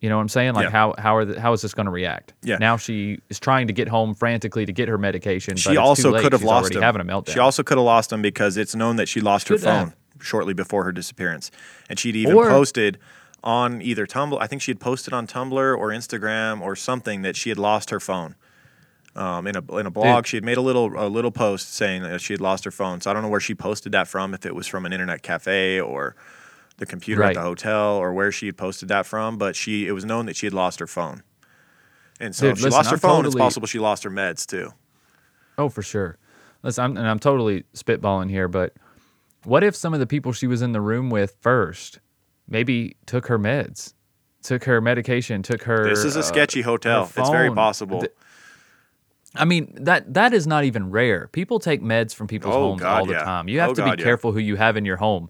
you 0.00 0.08
know 0.08 0.16
what 0.16 0.22
I'm 0.22 0.28
saying? 0.28 0.54
Like 0.54 0.64
yeah. 0.66 0.70
how 0.70 0.94
how 0.96 1.16
are 1.16 1.24
the, 1.24 1.40
how 1.40 1.52
is 1.52 1.60
this 1.62 1.74
going 1.74 1.86
to 1.86 1.90
react? 1.90 2.32
Yeah. 2.42 2.58
Now 2.58 2.76
she 2.76 3.18
is 3.30 3.40
trying 3.40 3.66
to 3.66 3.72
get 3.72 3.88
home 3.88 4.14
frantically 4.14 4.64
to 4.64 4.72
get 4.72 4.88
her 4.88 4.96
medication. 4.96 5.56
She 5.56 5.76
also 5.76 6.12
could 6.20 6.32
have 6.32 6.44
lost 6.44 6.74
him. 6.74 6.82
Having 6.82 7.00
a 7.02 7.04
meltdown. 7.04 7.32
She 7.32 7.40
also 7.40 7.64
could 7.64 7.78
have 7.78 7.84
lost 7.84 8.12
him 8.12 8.22
because 8.22 8.56
it's 8.56 8.74
known 8.76 8.96
that 8.96 9.08
she 9.08 9.20
lost 9.20 9.48
she 9.48 9.54
her 9.54 9.58
phone 9.58 9.88
have. 9.88 9.96
shortly 10.20 10.54
before 10.54 10.84
her 10.84 10.92
disappearance, 10.92 11.50
and 11.90 11.98
she'd 11.98 12.14
even 12.14 12.36
or, 12.36 12.48
posted 12.48 12.98
on 13.42 13.82
either 13.82 14.06
Tumblr. 14.06 14.38
I 14.40 14.46
think 14.46 14.62
she 14.62 14.70
had 14.70 14.78
posted 14.78 15.12
on 15.12 15.26
Tumblr 15.26 15.76
or 15.78 15.88
Instagram 15.88 16.60
or 16.60 16.76
something 16.76 17.22
that 17.22 17.34
she 17.34 17.48
had 17.48 17.58
lost 17.58 17.90
her 17.90 17.98
phone. 17.98 18.36
Um, 19.16 19.48
in 19.48 19.56
a 19.56 19.76
in 19.78 19.86
a 19.86 19.90
blog, 19.90 20.18
Dude. 20.18 20.26
she 20.28 20.36
had 20.36 20.44
made 20.44 20.58
a 20.58 20.62
little 20.62 20.92
a 20.96 21.08
little 21.08 21.32
post 21.32 21.74
saying 21.74 22.04
that 22.04 22.20
she 22.20 22.32
had 22.34 22.40
lost 22.40 22.64
her 22.64 22.70
phone. 22.70 23.00
So 23.00 23.10
I 23.10 23.14
don't 23.14 23.22
know 23.22 23.28
where 23.28 23.40
she 23.40 23.52
posted 23.56 23.90
that 23.92 24.06
from. 24.06 24.32
If 24.32 24.46
it 24.46 24.54
was 24.54 24.68
from 24.68 24.86
an 24.86 24.92
internet 24.92 25.22
cafe 25.22 25.80
or 25.80 26.14
the 26.78 26.86
computer 26.86 27.20
right. 27.20 27.30
at 27.36 27.40
the 27.40 27.46
hotel 27.46 27.96
or 27.96 28.12
where 28.12 28.32
she 28.32 28.46
had 28.46 28.56
posted 28.56 28.88
that 28.88 29.04
from, 29.04 29.36
but 29.36 29.54
she 29.54 29.86
it 29.86 29.92
was 29.92 30.04
known 30.04 30.26
that 30.26 30.36
she 30.36 30.46
had 30.46 30.54
lost 30.54 30.78
her 30.80 30.86
phone. 30.86 31.22
And 32.20 32.34
so 32.34 32.46
Dude, 32.46 32.52
if 32.52 32.58
she 32.58 32.64
listen, 32.64 32.76
lost 32.78 32.90
her 32.90 32.94
I'm 32.94 33.00
phone, 33.00 33.10
totally... 33.16 33.26
it's 33.28 33.34
possible 33.36 33.66
she 33.66 33.78
lost 33.78 34.04
her 34.04 34.10
meds 34.10 34.46
too. 34.46 34.72
Oh, 35.58 35.68
for 35.68 35.82
sure. 35.82 36.16
Listen, 36.62 36.84
I'm, 36.84 36.96
and 36.96 37.06
I'm 37.06 37.18
totally 37.18 37.64
spitballing 37.74 38.30
here, 38.30 38.48
but 38.48 38.74
what 39.44 39.62
if 39.62 39.76
some 39.76 39.92
of 39.92 40.00
the 40.00 40.06
people 40.06 40.32
she 40.32 40.46
was 40.46 40.62
in 40.62 40.72
the 40.72 40.80
room 40.80 41.10
with 41.10 41.36
first 41.40 41.98
maybe 42.48 42.96
took 43.06 43.26
her 43.26 43.38
meds, 43.38 43.92
took 44.42 44.64
her 44.64 44.80
medication, 44.80 45.42
took 45.42 45.64
her. 45.64 45.88
This 45.88 46.04
is 46.04 46.16
a 46.16 46.20
uh, 46.20 46.22
sketchy 46.22 46.62
hotel. 46.62 47.04
It's 47.14 47.28
very 47.30 47.52
possible. 47.52 48.04
I 49.34 49.44
mean 49.44 49.74
that 49.82 50.14
that 50.14 50.32
is 50.32 50.46
not 50.46 50.64
even 50.64 50.90
rare. 50.90 51.28
People 51.28 51.58
take 51.58 51.82
meds 51.82 52.14
from 52.14 52.28
people's 52.28 52.54
oh, 52.56 52.60
homes 52.70 52.80
God, 52.80 53.00
all 53.00 53.06
the 53.06 53.12
yeah. 53.12 53.24
time. 53.24 53.46
You 53.48 53.60
have 53.60 53.70
oh, 53.70 53.74
to 53.74 53.90
be 53.96 54.02
careful 54.02 54.30
yeah. 54.30 54.34
who 54.34 54.40
you 54.40 54.56
have 54.56 54.76
in 54.76 54.84
your 54.86 54.96
home 54.96 55.28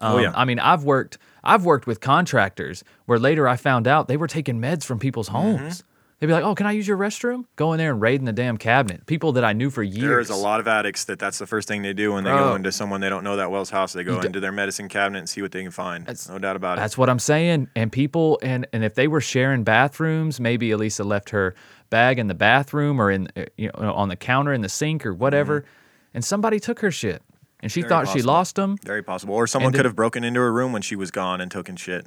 Oh, 0.00 0.08
um, 0.08 0.14
oh, 0.14 0.18
yeah. 0.18 0.32
I 0.34 0.44
mean, 0.44 0.58
I've 0.58 0.84
worked 0.84 1.18
I've 1.42 1.64
worked 1.64 1.86
with 1.86 2.00
contractors 2.00 2.84
where 3.06 3.18
later 3.18 3.46
I 3.48 3.56
found 3.56 3.86
out 3.88 4.08
they 4.08 4.16
were 4.18 4.26
taking 4.26 4.60
meds 4.60 4.84
from 4.84 4.98
people's 4.98 5.28
mm-hmm. 5.28 5.56
homes. 5.58 5.60
Mm-hmm. 5.78 5.86
They'd 6.18 6.26
be 6.26 6.34
like, 6.34 6.44
"Oh, 6.44 6.54
can 6.54 6.66
I 6.66 6.72
use 6.72 6.86
your 6.86 6.98
restroom?" 6.98 7.46
Go 7.56 7.72
in 7.72 7.78
there 7.78 7.92
and 7.92 7.98
raiding 8.00 8.26
the 8.26 8.32
damn 8.34 8.58
cabinet. 8.58 9.06
People 9.06 9.32
that 9.32 9.44
I 9.44 9.54
knew 9.54 9.70
for 9.70 9.82
years. 9.82 10.02
There's 10.02 10.30
a 10.30 10.34
lot 10.36 10.60
of 10.60 10.68
addicts 10.68 11.06
that 11.06 11.18
that's 11.18 11.38
the 11.38 11.46
first 11.46 11.66
thing 11.66 11.80
they 11.80 11.94
do 11.94 12.12
when 12.12 12.24
they 12.24 12.30
Bro. 12.30 12.50
go 12.50 12.54
into 12.56 12.70
someone 12.72 13.00
they 13.00 13.08
don't 13.08 13.24
know 13.24 13.36
that 13.36 13.50
well's 13.50 13.70
house. 13.70 13.94
They 13.94 14.04
go 14.04 14.20
into 14.20 14.38
their 14.38 14.52
medicine 14.52 14.90
cabinet 14.90 15.18
and 15.20 15.28
see 15.30 15.40
what 15.40 15.50
they 15.52 15.62
can 15.62 15.70
find. 15.70 16.04
That's, 16.04 16.28
no 16.28 16.38
doubt 16.38 16.56
about 16.56 16.76
it. 16.76 16.82
That's 16.82 16.98
what 16.98 17.08
I'm 17.08 17.18
saying. 17.18 17.68
And 17.74 17.90
people, 17.90 18.38
and 18.42 18.66
and 18.74 18.84
if 18.84 18.94
they 18.96 19.08
were 19.08 19.22
sharing 19.22 19.64
bathrooms, 19.64 20.40
maybe 20.40 20.70
Elisa 20.72 21.04
left 21.04 21.30
her 21.30 21.54
bag 21.88 22.18
in 22.18 22.26
the 22.26 22.34
bathroom 22.34 23.00
or 23.00 23.10
in 23.10 23.28
eh, 23.36 23.46
you 23.56 23.70
know 23.78 23.92
on 23.94 24.10
the 24.10 24.16
counter 24.16 24.52
in 24.52 24.60
the 24.60 24.68
sink 24.68 25.06
or 25.06 25.14
whatever, 25.14 25.60
mm-hmm. 25.62 26.10
and 26.14 26.22
somebody 26.24 26.60
took 26.60 26.80
her 26.80 26.90
shit 26.90 27.22
and 27.62 27.70
she 27.70 27.80
Very 27.82 27.88
thought 27.88 28.04
possible. 28.06 28.18
she 28.20 28.26
lost 28.26 28.56
them. 28.56 28.76
Very 28.82 29.02
possible. 29.02 29.34
Or 29.34 29.46
someone 29.46 29.72
could 29.72 29.84
have 29.84 29.96
broken 29.96 30.24
into 30.24 30.40
her 30.40 30.52
room 30.52 30.72
when 30.72 30.82
she 30.82 30.96
was 30.96 31.10
gone 31.10 31.40
and 31.40 31.50
taken 31.50 31.76
shit. 31.76 32.06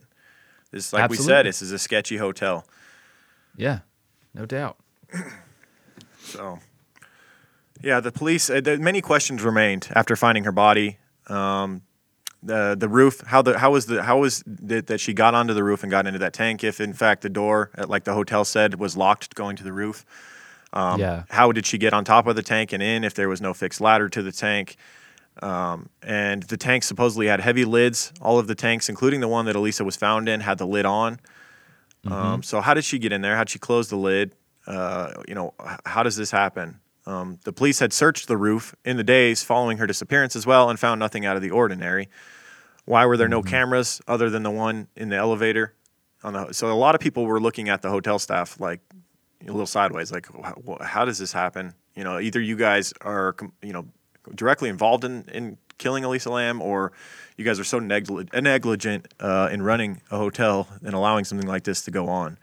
This, 0.72 0.92
like 0.92 1.10
we 1.10 1.18
said, 1.18 1.46
this 1.46 1.62
is 1.62 1.72
a 1.72 1.78
sketchy 1.78 2.18
hotel. 2.18 2.66
Yeah, 3.56 3.80
no 4.34 4.46
doubt. 4.46 4.78
So, 6.26 6.60
yeah, 7.84 8.00
the 8.00 8.12
police. 8.12 8.50
Uh, 8.50 8.62
there, 8.62 8.78
many 8.80 9.02
questions 9.02 9.44
remained 9.44 9.90
after 9.94 10.16
finding 10.16 10.46
her 10.46 10.54
body. 10.54 10.98
Um, 11.28 11.82
the 12.42 12.78
the 12.80 12.88
roof. 12.88 13.22
How 13.28 13.42
the 13.42 13.60
how 13.60 13.72
was 13.72 13.88
the 13.88 14.02
how 14.04 14.20
was 14.20 14.42
that 14.48 14.88
that 14.88 15.00
she 15.02 15.14
got 15.14 15.36
onto 15.36 15.54
the 15.54 15.66
roof 15.66 15.84
and 15.84 15.92
got 15.92 16.08
into 16.08 16.18
that 16.20 16.32
tank? 16.32 16.64
If 16.64 16.80
in 16.80 16.94
fact 16.94 17.24
the 17.24 17.30
door, 17.30 17.72
like 17.88 18.06
the 18.06 18.14
hotel 18.14 18.46
said, 18.46 18.76
was 18.80 18.96
locked 18.96 19.36
going 19.36 19.58
to 19.58 19.66
the 19.66 19.74
roof. 19.74 20.06
Um, 20.72 21.00
Yeah. 21.00 21.24
How 21.30 21.52
did 21.52 21.66
she 21.66 21.78
get 21.78 21.92
on 21.94 22.06
top 22.06 22.26
of 22.26 22.38
the 22.38 22.44
tank 22.44 22.72
and 22.72 22.82
in? 22.82 23.04
If 23.04 23.14
there 23.16 23.28
was 23.28 23.42
no 23.42 23.54
fixed 23.54 23.82
ladder 23.82 24.08
to 24.08 24.24
the 24.24 24.32
tank. 24.32 24.78
Um, 25.42 25.90
and 26.04 26.44
the 26.44 26.58
tanks 26.58 26.86
supposedly 26.86 27.28
had 27.28 27.40
heavy 27.40 27.66
lids. 27.66 28.14
All 28.22 28.38
of 28.38 28.48
the 28.48 28.56
tanks, 28.56 28.90
including 28.90 29.20
the 29.20 29.28
one 29.28 29.46
that 29.46 29.56
Elisa 29.56 29.84
was 29.84 29.96
found 29.96 30.30
in, 30.30 30.42
had 30.42 30.58
the 30.58 30.68
lid 30.68 30.86
on. 30.86 31.20
Um, 32.06 32.12
mm-hmm. 32.12 32.14
Um, 32.14 32.44
so 32.44 32.62
how 32.62 32.74
did 32.74 32.84
she 32.84 33.00
get 33.00 33.12
in 33.12 33.22
there? 33.22 33.36
How'd 33.36 33.50
she 33.50 33.60
close 33.60 33.90
the 33.90 33.96
lid? 33.96 34.36
Uh, 34.68 35.14
you 35.28 35.36
know, 35.36 35.54
how 35.86 36.04
does 36.04 36.16
this 36.16 36.32
happen? 36.32 36.80
Um, 37.06 37.40
the 37.44 37.52
police 37.52 37.80
had 37.80 37.92
searched 37.92 38.28
the 38.28 38.38
roof 38.38 38.76
in 38.86 38.98
the 38.98 39.04
days 39.04 39.44
following 39.44 39.78
her 39.78 39.88
disappearance 39.88 40.36
as 40.36 40.46
well 40.46 40.70
and 40.70 40.80
found 40.80 41.00
nothing 41.00 41.26
out 41.26 41.36
of 41.36 41.42
the 41.42 41.50
ordinary. 41.52 42.08
Why 42.86 43.06
were 43.06 43.18
there 43.18 43.28
no 43.28 43.42
mm-hmm. 43.42 43.50
cameras 43.50 44.02
other 44.08 44.30
than 44.30 44.44
the 44.44 44.52
one 44.52 44.88
in 44.96 45.10
the 45.10 45.18
elevator? 45.18 45.74
On 46.24 46.34
the 46.34 46.54
so 46.54 46.72
a 46.72 46.76
lot 46.76 46.96
of 46.96 47.02
people 47.02 47.26
were 47.26 47.42
looking 47.42 47.68
at 47.68 47.82
the 47.82 47.90
hotel 47.90 48.20
staff 48.20 48.58
like 48.60 48.80
a 49.42 49.48
little 49.48 49.66
sideways, 49.66 50.10
like 50.12 50.28
how 50.80 51.04
does 51.04 51.18
this 51.18 51.34
happen? 51.34 51.74
You 51.96 52.06
know, 52.06 52.18
either 52.18 52.40
you 52.40 52.56
guys 52.56 52.94
are 53.02 53.36
you 53.62 53.74
know 53.74 53.86
directly 54.34 54.70
involved 54.70 55.04
in, 55.04 55.24
in 55.34 55.58
killing 55.78 56.04
Elisa 56.04 56.30
Lam, 56.32 56.62
or 56.62 56.92
you 57.38 57.44
guys 57.46 57.60
are 57.60 57.64
so 57.64 57.80
negligent 57.80 59.08
uh, 59.20 59.50
in 59.52 59.62
running 59.62 60.02
a 60.12 60.18
hotel 60.18 60.68
and 60.84 60.94
allowing 60.94 61.26
something 61.26 61.48
like 61.48 61.64
this 61.64 61.84
to 61.86 61.92
go 61.92 62.08
on. 62.08 62.38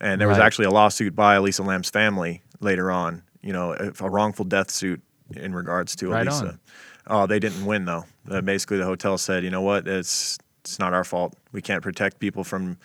And 0.00 0.20
there 0.20 0.28
right. 0.28 0.34
was 0.34 0.40
actually 0.40 0.66
a 0.66 0.70
lawsuit 0.70 1.14
by 1.14 1.36
Elisa 1.36 1.62
Lam's 1.62 1.90
family 1.90 2.42
later 2.60 2.90
on, 2.90 3.22
you 3.42 3.52
know, 3.52 3.74
a 4.00 4.10
wrongful 4.10 4.44
death 4.44 4.70
suit 4.70 5.00
in 5.34 5.54
regards 5.54 5.96
to 5.96 6.10
right 6.10 6.26
Elisa. 6.26 6.58
Uh, 7.06 7.24
they 7.26 7.38
didn't 7.38 7.64
win 7.64 7.84
though. 7.84 8.04
Uh, 8.28 8.40
basically, 8.40 8.78
the 8.78 8.84
hotel 8.84 9.16
said, 9.16 9.44
you 9.44 9.50
know 9.50 9.62
what, 9.62 9.86
it's 9.86 10.38
it's 10.62 10.78
not 10.80 10.92
our 10.92 11.04
fault. 11.04 11.34
We 11.52 11.62
can't 11.62 11.82
protect 11.82 12.18
people 12.18 12.42
from 12.42 12.78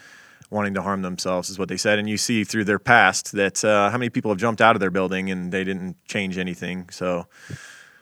wanting 0.52 0.76
to 0.76 0.82
harm 0.84 1.02
themselves 1.02 1.50
is 1.50 1.58
what 1.58 1.70
they 1.70 1.78
said 1.78 1.98
and 1.98 2.10
you 2.10 2.18
see 2.18 2.44
through 2.44 2.66
their 2.66 2.78
past 2.78 3.32
that 3.32 3.64
uh, 3.64 3.90
how 3.90 3.98
many 3.98 4.10
people 4.10 4.30
have 4.30 4.38
jumped 4.38 4.60
out 4.60 4.76
of 4.76 4.82
their 4.82 4.92
building 4.92 5.32
and 5.32 5.50
they 5.50 5.64
didn't 5.64 5.96
change 6.08 6.38
anything 6.38 6.90
so 6.90 7.26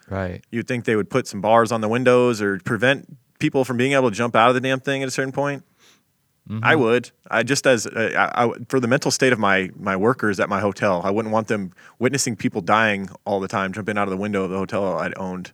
Right. 0.10 0.44
You'd 0.52 0.68
think 0.68 0.86
they 0.86 0.95
would 0.95 1.10
put 1.10 1.27
some 1.27 1.41
bars 1.41 1.72
on 1.72 1.81
the 1.81 1.88
windows 1.88 2.41
or 2.41 2.60
prevent 2.60 3.18
people 3.40 3.64
from 3.64 3.77
being 3.77 3.94
able 3.94 4.10
to 4.10 4.15
jump 4.15 4.36
out 4.36 4.49
of 4.49 4.56
the 4.56 4.61
damn 4.61 4.80
thing 4.80 5.02
at 5.03 5.07
a 5.07 5.11
certain 5.11 5.31
point. 5.31 5.64
Mm-hmm. 6.49 6.65
I 6.65 6.76
would. 6.76 7.11
I 7.30 7.44
just 7.44 7.68
as 7.68 7.86
uh, 7.86 8.14
I, 8.36 8.45
I, 8.45 8.52
for 8.69 8.80
the 8.80 8.88
mental 8.88 9.11
state 9.11 9.31
of 9.31 9.38
my 9.38 9.69
my 9.76 9.95
workers 9.95 10.40
at 10.40 10.49
my 10.49 10.60
hotel, 10.60 10.99
I 11.03 11.11
wouldn't 11.11 11.31
want 11.31 11.48
them 11.48 11.73
witnessing 11.99 12.36
people 12.36 12.61
dying 12.61 13.07
all 13.23 13.40
the 13.40 13.48
time, 13.48 13.72
jumping 13.72 13.99
out 13.99 14.03
of 14.03 14.10
the 14.10 14.18
window 14.18 14.44
of 14.45 14.49
the 14.49 14.57
hotel 14.57 14.98
I'd 14.98 15.14
owned. 15.15 15.52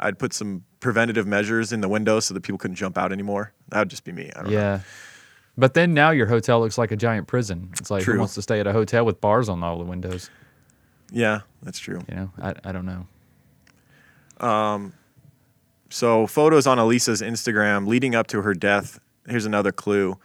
I'd 0.00 0.18
put 0.18 0.32
some 0.32 0.64
preventative 0.80 1.28
measures 1.28 1.72
in 1.72 1.80
the 1.80 1.88
window 1.88 2.18
so 2.18 2.34
that 2.34 2.40
people 2.40 2.58
couldn't 2.58 2.74
jump 2.74 2.98
out 2.98 3.12
anymore. 3.12 3.52
That 3.68 3.78
would 3.78 3.88
just 3.88 4.02
be 4.02 4.10
me. 4.10 4.32
yeah. 4.48 4.50
Know. 4.50 4.80
But 5.56 5.74
then 5.74 5.94
now 5.94 6.10
your 6.10 6.26
hotel 6.26 6.58
looks 6.58 6.76
like 6.76 6.90
a 6.90 6.96
giant 6.96 7.28
prison. 7.28 7.70
It's 7.78 7.90
like 7.90 8.02
true. 8.02 8.14
who 8.14 8.18
wants 8.20 8.34
to 8.34 8.42
stay 8.42 8.58
at 8.58 8.66
a 8.66 8.72
hotel 8.72 9.04
with 9.06 9.20
bars 9.20 9.48
on 9.48 9.62
all 9.62 9.78
the 9.78 9.84
windows? 9.84 10.28
Yeah, 11.12 11.40
that's 11.62 11.78
true. 11.78 12.00
You 12.08 12.14
know, 12.16 12.30
I, 12.40 12.54
I 12.64 12.72
don't 12.72 12.86
know. 12.86 13.06
Um, 14.42 14.92
so 15.88 16.26
photos 16.26 16.66
on 16.66 16.78
Elisa's 16.78 17.22
Instagram 17.22 17.86
leading 17.86 18.14
up 18.14 18.26
to 18.28 18.42
her 18.42 18.54
death. 18.54 18.98
Here's 19.26 19.46
another 19.46 19.72
clue 19.72 20.18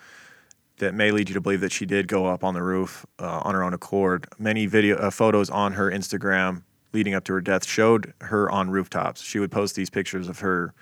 that 0.80 0.94
may 0.94 1.12
lead 1.12 1.30
you 1.30 1.34
to 1.36 1.42
believe 1.42 1.62
that 1.62 1.72
she 1.72 1.86
did 1.86 2.08
go 2.08 2.26
up 2.26 2.44
on 2.44 2.54
the 2.54 2.64
roof 2.64 3.06
uh, 3.20 3.42
on 3.44 3.54
her 3.54 3.64
own 3.64 3.74
accord. 3.74 4.28
Many 4.40 4.66
video 4.66 4.98
uh, 4.98 5.12
photos 5.12 5.50
on 5.50 5.74
her 5.74 5.92
Instagram 5.92 6.64
leading 6.94 7.14
up 7.14 7.24
to 7.26 7.34
her 7.34 7.42
death 7.42 7.66
showed 7.66 8.14
her 8.22 8.50
on 8.50 8.70
rooftops. 8.72 9.22
She 9.22 9.40
would 9.40 9.52
post 9.52 9.76
these 9.76 9.90
pictures 9.90 10.28
of 10.28 10.40
her. 10.40 10.74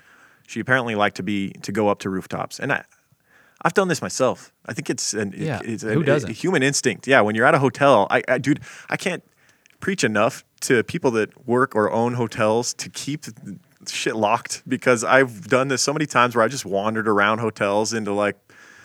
She 0.46 0.60
apparently 0.60 0.94
liked 0.94 1.16
to 1.16 1.22
be 1.22 1.50
to 1.62 1.72
go 1.72 1.88
up 1.88 1.98
to 2.00 2.10
rooftops, 2.10 2.60
and 2.60 2.72
I, 2.72 2.84
I've 3.62 3.74
done 3.74 3.88
this 3.88 4.00
myself. 4.00 4.52
I 4.66 4.74
think 4.74 4.88
it's 4.88 5.12
an, 5.12 5.34
yeah. 5.36 5.58
It, 5.60 5.68
it's 5.70 5.82
Who 5.82 6.04
doesn't? 6.04 6.28
A, 6.30 6.32
a 6.32 6.34
human 6.34 6.62
instinct. 6.62 7.08
Yeah, 7.08 7.20
when 7.22 7.34
you're 7.34 7.44
at 7.46 7.54
a 7.54 7.58
hotel, 7.58 8.06
I, 8.10 8.22
I 8.28 8.38
dude, 8.38 8.60
I 8.88 8.96
can't 8.96 9.24
preach 9.80 10.04
enough 10.04 10.44
to 10.60 10.82
people 10.84 11.10
that 11.12 11.46
work 11.46 11.74
or 11.74 11.90
own 11.92 12.14
hotels 12.14 12.72
to 12.74 12.88
keep 12.88 13.24
shit 13.88 14.16
locked 14.16 14.62
because 14.66 15.04
I've 15.04 15.46
done 15.48 15.68
this 15.68 15.82
so 15.82 15.92
many 15.92 16.06
times 16.06 16.34
where 16.34 16.44
I 16.44 16.48
just 16.48 16.64
wandered 16.64 17.06
around 17.06 17.38
hotels 17.38 17.92
into 17.92 18.12
like 18.12 18.36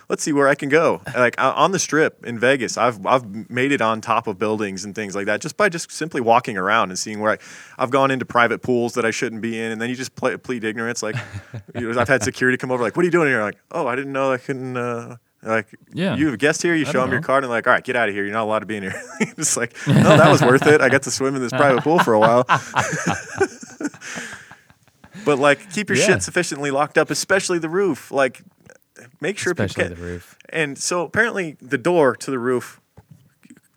let's 0.10 0.22
see 0.22 0.34
where 0.34 0.50
I 0.50 0.56
can 0.56 0.68
go. 0.70 1.02
Like 1.16 1.36
on 1.42 1.72
the 1.72 1.80
strip 1.80 2.26
in 2.26 2.38
Vegas, 2.38 2.78
I've 2.78 3.06
I've 3.06 3.50
made 3.50 3.72
it 3.72 3.82
on 3.82 4.02
top 4.02 4.28
of 4.28 4.38
buildings 4.38 4.84
and 4.86 4.94
things 4.94 5.16
like 5.16 5.26
that 5.28 5.40
just 5.42 5.56
by 5.58 5.70
just 5.70 5.92
simply 5.92 6.20
walking 6.22 6.58
around 6.58 6.90
and 6.90 7.00
seeing 7.00 7.20
where 7.20 7.32
I, 7.34 7.38
I've 7.82 7.90
gone 7.92 8.12
into 8.12 8.26
private 8.26 8.62
pools 8.62 8.94
that 8.96 9.06
I 9.06 9.12
shouldn't 9.12 9.42
be 9.42 9.60
in, 9.60 9.72
and 9.72 9.82
then 9.82 9.90
you 9.90 9.96
just 9.96 10.16
play, 10.16 10.36
plead 10.38 10.64
ignorance. 10.64 11.02
Like 11.02 11.16
you 11.76 11.92
know, 11.94 12.00
I've 12.02 12.08
had 12.08 12.24
security 12.24 12.58
come 12.58 12.72
over, 12.72 12.84
like, 12.84 12.96
"What 12.96 13.04
are 13.04 13.06
you 13.06 13.12
doing 13.12 13.28
here?" 13.30 13.40
I'm 13.40 13.46
like, 13.46 13.60
"Oh, 13.72 13.88
I 13.88 13.96
didn't 13.96 14.12
know 14.14 14.32
I 14.34 14.38
couldn't." 14.38 14.76
Uh, 14.78 15.18
like, 15.44 15.68
yeah. 15.94 16.16
you 16.16 16.26
have 16.26 16.36
a 16.36 16.38
guest 16.38 16.62
here, 16.62 16.76
you 16.76 16.86
I 16.86 16.92
show 16.92 17.00
them 17.02 17.10
know. 17.10 17.14
your 17.16 17.22
card, 17.22 17.44
and 17.44 17.50
like, 17.52 17.66
all 17.66 17.74
right, 17.74 17.84
get 17.84 17.96
out 17.96 18.10
of 18.10 18.16
here. 18.16 18.24
You're 18.26 18.34
not 18.34 18.44
allowed 18.44 18.60
to 18.60 18.66
be 18.68 18.78
in 18.78 18.84
here. 18.84 18.94
it's 19.22 19.58
like, 19.58 19.76
no, 19.88 19.94
that 19.96 20.30
was 20.30 20.42
worth 20.44 20.68
it. 20.68 20.82
I 20.82 20.90
got 20.90 21.02
to 21.04 21.12
swim 21.12 21.34
in 21.36 21.42
this 21.42 21.52
private 21.54 21.82
pool 21.84 22.00
for 22.00 22.12
a 22.14 22.20
while. 22.20 22.44
but 25.26 25.40
like, 25.40 25.72
keep 25.74 25.88
your 25.90 25.98
yeah. 25.98 26.06
shit 26.06 26.22
sufficiently 26.24 26.70
locked 26.70 26.98
up, 26.98 27.10
especially 27.10 27.58
the 27.60 27.70
roof. 27.70 28.12
Like, 28.12 28.42
make 29.20 29.38
sure 29.38 29.52
especially 29.54 29.84
people 29.84 29.96
can. 29.96 30.02
the 30.04 30.10
roof. 30.14 30.38
And 30.50 30.78
so 30.78 31.06
apparently, 31.06 31.54
the 31.60 31.78
door 31.80 32.14
to 32.18 32.30
the 32.30 32.40
roof 32.40 32.80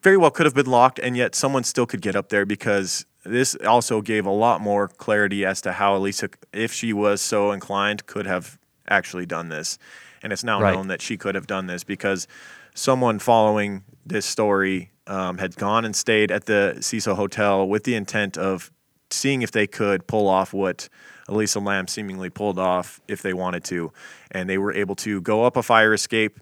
very 0.02 0.16
well 0.18 0.30
could 0.30 0.44
have 0.44 0.54
been 0.54 0.66
locked, 0.66 0.98
and 0.98 1.16
yet 1.16 1.34
someone 1.34 1.64
still 1.64 1.86
could 1.86 2.02
get 2.02 2.14
up 2.14 2.28
there 2.28 2.44
because 2.44 3.06
this 3.24 3.56
also 3.66 4.02
gave 4.02 4.26
a 4.26 4.30
lot 4.30 4.60
more 4.60 4.86
clarity 4.88 5.46
as 5.46 5.62
to 5.62 5.72
how 5.72 5.96
Elisa, 5.96 6.28
if 6.52 6.74
she 6.74 6.92
was 6.92 7.22
so 7.22 7.52
inclined, 7.52 8.04
could 8.04 8.26
have 8.26 8.58
actually 8.86 9.24
done 9.24 9.48
this 9.48 9.78
and 10.24 10.32
it's 10.32 10.42
now 10.42 10.60
right. 10.60 10.74
known 10.74 10.88
that 10.88 11.00
she 11.00 11.16
could 11.16 11.36
have 11.36 11.46
done 11.46 11.66
this 11.68 11.84
because 11.84 12.26
someone 12.74 13.20
following 13.20 13.84
this 14.04 14.24
story 14.26 14.90
um, 15.06 15.36
had 15.38 15.54
gone 15.54 15.84
and 15.84 15.94
stayed 15.94 16.32
at 16.32 16.46
the 16.46 16.78
Cecil 16.80 17.14
Hotel 17.14 17.68
with 17.68 17.84
the 17.84 17.94
intent 17.94 18.36
of 18.38 18.72
seeing 19.10 19.42
if 19.42 19.52
they 19.52 19.66
could 19.66 20.06
pull 20.08 20.26
off 20.26 20.52
what 20.54 20.88
Elisa 21.28 21.60
Lam 21.60 21.86
seemingly 21.86 22.30
pulled 22.30 22.58
off 22.58 23.00
if 23.06 23.20
they 23.22 23.34
wanted 23.34 23.62
to. 23.64 23.92
And 24.30 24.48
they 24.48 24.56
were 24.58 24.72
able 24.72 24.96
to 24.96 25.20
go 25.20 25.44
up 25.44 25.56
a 25.58 25.62
fire 25.62 25.92
escape, 25.92 26.40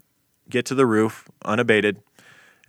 get 0.49 0.65
to 0.67 0.75
the 0.75 0.85
roof 0.85 1.27
unabated. 1.43 2.01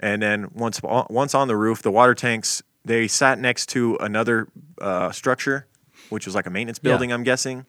And 0.00 0.20
then 0.20 0.50
once 0.52 0.80
once 0.82 1.32
on 1.34 1.46
the 1.46 1.56
roof, 1.56 1.80
the 1.80 1.92
water 1.92 2.14
tanks 2.14 2.62
they 2.86 3.06
sat 3.08 3.38
next 3.38 3.68
to 3.70 3.96
another 3.98 4.46
uh, 4.80 5.10
structure, 5.12 5.66
which 6.10 6.26
was 6.26 6.34
like 6.34 6.44
a 6.46 6.50
maintenance 6.50 6.78
building, 6.80 7.08
yeah. 7.10 7.14
I'm 7.14 7.22
guessing 7.22 7.64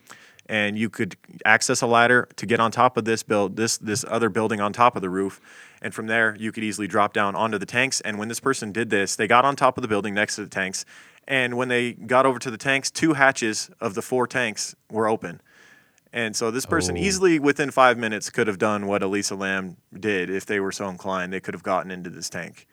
and 0.47 0.77
you 0.77 0.89
could 0.89 1.15
access 1.43 1.81
a 1.81 1.87
ladder 1.87 2.27
to 2.35 2.45
get 2.45 2.59
on 2.59 2.71
top 2.71 2.97
of 2.97 3.05
this 3.05 3.23
build 3.23 3.55
this 3.55 3.77
this 3.77 4.05
other 4.07 4.29
building 4.29 4.59
on 4.61 4.71
top 4.71 4.95
of 4.95 5.01
the 5.01 5.09
roof 5.09 5.41
and 5.81 5.93
from 5.93 6.07
there 6.07 6.35
you 6.39 6.51
could 6.51 6.63
easily 6.63 6.87
drop 6.87 7.13
down 7.13 7.35
onto 7.35 7.57
the 7.57 7.65
tanks 7.65 8.01
and 8.01 8.19
when 8.19 8.27
this 8.27 8.39
person 8.39 8.71
did 8.71 8.89
this 8.89 9.15
they 9.15 9.27
got 9.27 9.43
on 9.45 9.55
top 9.55 9.77
of 9.77 9.81
the 9.81 9.87
building 9.87 10.13
next 10.13 10.35
to 10.35 10.43
the 10.43 10.49
tanks 10.49 10.85
and 11.27 11.57
when 11.57 11.67
they 11.67 11.93
got 11.93 12.25
over 12.25 12.37
to 12.37 12.51
the 12.51 12.57
tanks 12.57 12.91
two 12.91 13.13
hatches 13.13 13.71
of 13.81 13.95
the 13.95 14.01
four 14.01 14.27
tanks 14.27 14.75
were 14.91 15.07
open 15.07 15.41
and 16.13 16.35
so 16.35 16.49
this 16.51 16.65
person 16.65 16.95
oh. 16.97 17.01
easily 17.01 17.39
within 17.39 17.71
five 17.71 17.97
minutes 17.97 18.29
could 18.29 18.47
have 18.47 18.57
done 18.57 18.87
what 18.87 19.03
Elisa 19.03 19.35
Lam 19.35 19.75
did 19.99 20.29
if 20.29 20.45
they 20.45 20.61
were 20.61 20.71
so 20.71 20.87
inclined. 20.87 21.33
They 21.33 21.41
could 21.41 21.53
have 21.53 21.61
gotten 21.63 21.91
into 21.91 22.09
this 22.09 22.29
tank. 22.29 22.65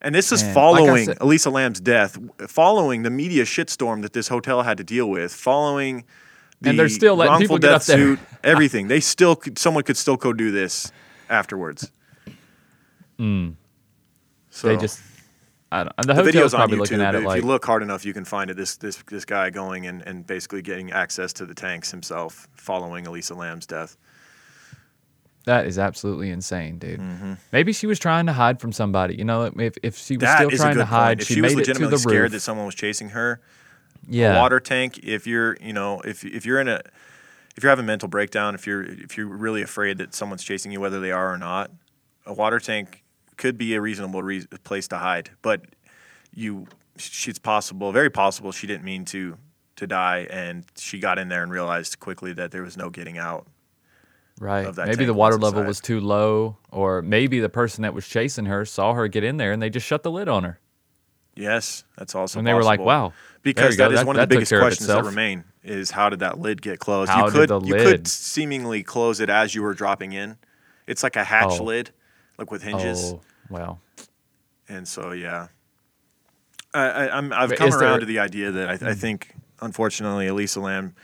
And 0.00 0.14
this 0.14 0.30
is 0.30 0.44
following 0.54 1.08
like 1.08 1.20
Elisa 1.20 1.50
Lam's 1.50 1.80
death, 1.80 2.16
following 2.48 3.02
the 3.02 3.10
media 3.10 3.42
shitstorm 3.42 4.02
that 4.02 4.12
this 4.12 4.28
hotel 4.28 4.62
had 4.62 4.78
to 4.78 4.84
deal 4.84 5.10
with, 5.10 5.34
following 5.34 6.04
the 6.60 6.70
and 6.70 6.78
they're 6.78 6.88
still 6.88 7.16
letting 7.16 7.38
people 7.38 7.58
get 7.58 7.72
up 7.72 7.84
there. 7.84 7.96
Suit, 7.96 8.18
everything. 8.44 8.88
they 8.88 9.00
still 9.00 9.36
could, 9.36 9.58
someone 9.58 9.82
could 9.84 9.96
still 9.96 10.16
go 10.16 10.32
do 10.32 10.50
this 10.50 10.90
afterwards. 11.28 11.90
Mm. 13.18 13.54
So 14.50 14.68
they 14.68 14.76
just 14.76 15.00
I 15.70 15.84
don't. 15.84 15.92
And 15.98 16.08
the, 16.08 16.14
the 16.14 16.42
on 16.44 16.50
probably 16.50 16.76
YouTube, 16.76 16.80
looking 16.80 17.00
at 17.02 17.14
it 17.14 17.18
if 17.22 17.26
like, 17.26 17.40
you 17.42 17.46
look 17.46 17.64
hard 17.64 17.82
enough, 17.82 18.04
you 18.04 18.12
can 18.12 18.24
find 18.24 18.50
it. 18.50 18.56
This 18.56 18.76
this 18.76 18.96
this 19.08 19.24
guy 19.24 19.50
going 19.50 19.86
and, 19.86 20.02
and 20.02 20.26
basically 20.26 20.62
getting 20.62 20.92
access 20.92 21.32
to 21.34 21.46
the 21.46 21.54
tanks 21.54 21.90
himself, 21.90 22.48
following 22.54 23.06
Elisa 23.06 23.34
Lam's 23.34 23.66
death. 23.66 23.96
That 25.44 25.66
is 25.66 25.78
absolutely 25.78 26.30
insane, 26.30 26.78
dude. 26.78 27.00
Mm-hmm. 27.00 27.34
Maybe 27.52 27.72
she 27.72 27.86
was 27.86 27.98
trying 27.98 28.26
to 28.26 28.32
hide 28.34 28.60
from 28.60 28.70
somebody. 28.70 29.14
You 29.16 29.24
know, 29.24 29.50
if, 29.58 29.76
if 29.82 29.96
she 29.96 30.16
was 30.16 30.22
that 30.22 30.36
still 30.36 30.50
trying 30.50 30.76
to 30.76 30.84
hide, 30.84 31.22
if 31.22 31.26
she, 31.26 31.34
she 31.34 31.40
was 31.40 31.54
legitimately 31.54 31.96
scared 31.98 32.32
that 32.32 32.40
someone 32.40 32.66
was 32.66 32.74
chasing 32.74 33.10
her, 33.10 33.40
yeah. 34.08 34.32
a 34.34 34.38
water 34.40 34.60
tank 34.60 34.98
if 35.02 35.26
you're 35.26 35.56
you 35.60 35.72
know 35.72 36.00
if 36.00 36.24
if 36.24 36.44
you're 36.46 36.60
in 36.60 36.68
a 36.68 36.80
if 37.56 37.62
you're 37.62 37.70
having 37.70 37.84
a 37.84 37.86
mental 37.86 38.08
breakdown 38.08 38.54
if 38.54 38.66
you're 38.66 38.82
if 38.84 39.16
you're 39.16 39.26
really 39.26 39.62
afraid 39.62 39.98
that 39.98 40.14
someone's 40.14 40.42
chasing 40.42 40.72
you 40.72 40.80
whether 40.80 41.00
they 41.00 41.12
are 41.12 41.32
or 41.32 41.38
not 41.38 41.70
a 42.26 42.32
water 42.32 42.58
tank 42.58 43.04
could 43.36 43.56
be 43.56 43.74
a 43.74 43.80
reasonable 43.80 44.22
re- 44.22 44.46
place 44.64 44.88
to 44.88 44.96
hide 44.98 45.30
but 45.42 45.62
you 46.34 46.66
she's 46.96 47.38
possible 47.38 47.92
very 47.92 48.10
possible 48.10 48.50
she 48.52 48.66
didn't 48.66 48.84
mean 48.84 49.04
to 49.04 49.36
to 49.76 49.86
die 49.86 50.26
and 50.30 50.64
she 50.76 50.98
got 50.98 51.18
in 51.18 51.28
there 51.28 51.42
and 51.42 51.52
realized 51.52 52.00
quickly 52.00 52.32
that 52.32 52.50
there 52.50 52.62
was 52.62 52.76
no 52.76 52.90
getting 52.90 53.18
out 53.18 53.46
right 54.40 54.76
maybe 54.78 55.04
the 55.04 55.14
water 55.14 55.36
level 55.38 55.62
was 55.64 55.80
too 55.80 56.00
low 56.00 56.56
or 56.70 57.02
maybe 57.02 57.40
the 57.40 57.48
person 57.48 57.82
that 57.82 57.92
was 57.94 58.06
chasing 58.06 58.46
her 58.46 58.64
saw 58.64 58.94
her 58.94 59.06
get 59.06 59.22
in 59.22 59.36
there 59.36 59.52
and 59.52 59.60
they 59.60 59.68
just 59.70 59.86
shut 59.86 60.02
the 60.02 60.10
lid 60.10 60.28
on 60.28 60.44
her 60.44 60.58
Yes, 61.38 61.84
that's 61.96 62.14
also. 62.16 62.40
And 62.40 62.46
they 62.46 62.52
were 62.52 62.64
like, 62.64 62.80
"Wow," 62.80 63.12
because 63.42 63.76
that 63.76 63.88
go. 63.88 63.94
is 63.94 64.00
that, 64.00 64.06
one 64.06 64.16
that 64.16 64.22
of 64.24 64.28
the 64.28 64.34
biggest 64.36 64.52
questions 64.52 64.88
that 64.88 65.04
remain: 65.04 65.44
is 65.62 65.92
how 65.92 66.08
did 66.08 66.18
that 66.18 66.38
lid 66.40 66.60
get 66.60 66.80
closed? 66.80 67.10
How 67.12 67.26
you 67.26 67.32
could 67.32 67.50
you 67.64 67.76
lid... 67.76 67.86
could 67.86 68.08
seemingly 68.08 68.82
close 68.82 69.20
it 69.20 69.30
as 69.30 69.54
you 69.54 69.62
were 69.62 69.72
dropping 69.72 70.12
in. 70.12 70.36
It's 70.88 71.04
like 71.04 71.14
a 71.14 71.22
hatch 71.22 71.60
oh. 71.60 71.64
lid, 71.64 71.90
like 72.38 72.50
with 72.50 72.62
hinges. 72.62 73.12
Oh, 73.14 73.20
wow. 73.50 73.78
And 74.68 74.88
so 74.88 75.12
yeah, 75.12 75.46
I, 76.74 77.08
I, 77.08 77.22
have 77.22 77.54
come 77.54 77.72
around 77.72 77.78
there... 77.80 77.98
to 78.00 78.06
the 78.06 78.18
idea 78.18 78.50
that 78.50 78.68
I, 78.68 78.72
I 78.72 78.76
mm. 78.76 78.96
think, 78.96 79.36
unfortunately, 79.62 80.26
Elisa 80.26 80.60
Lam 80.60 80.96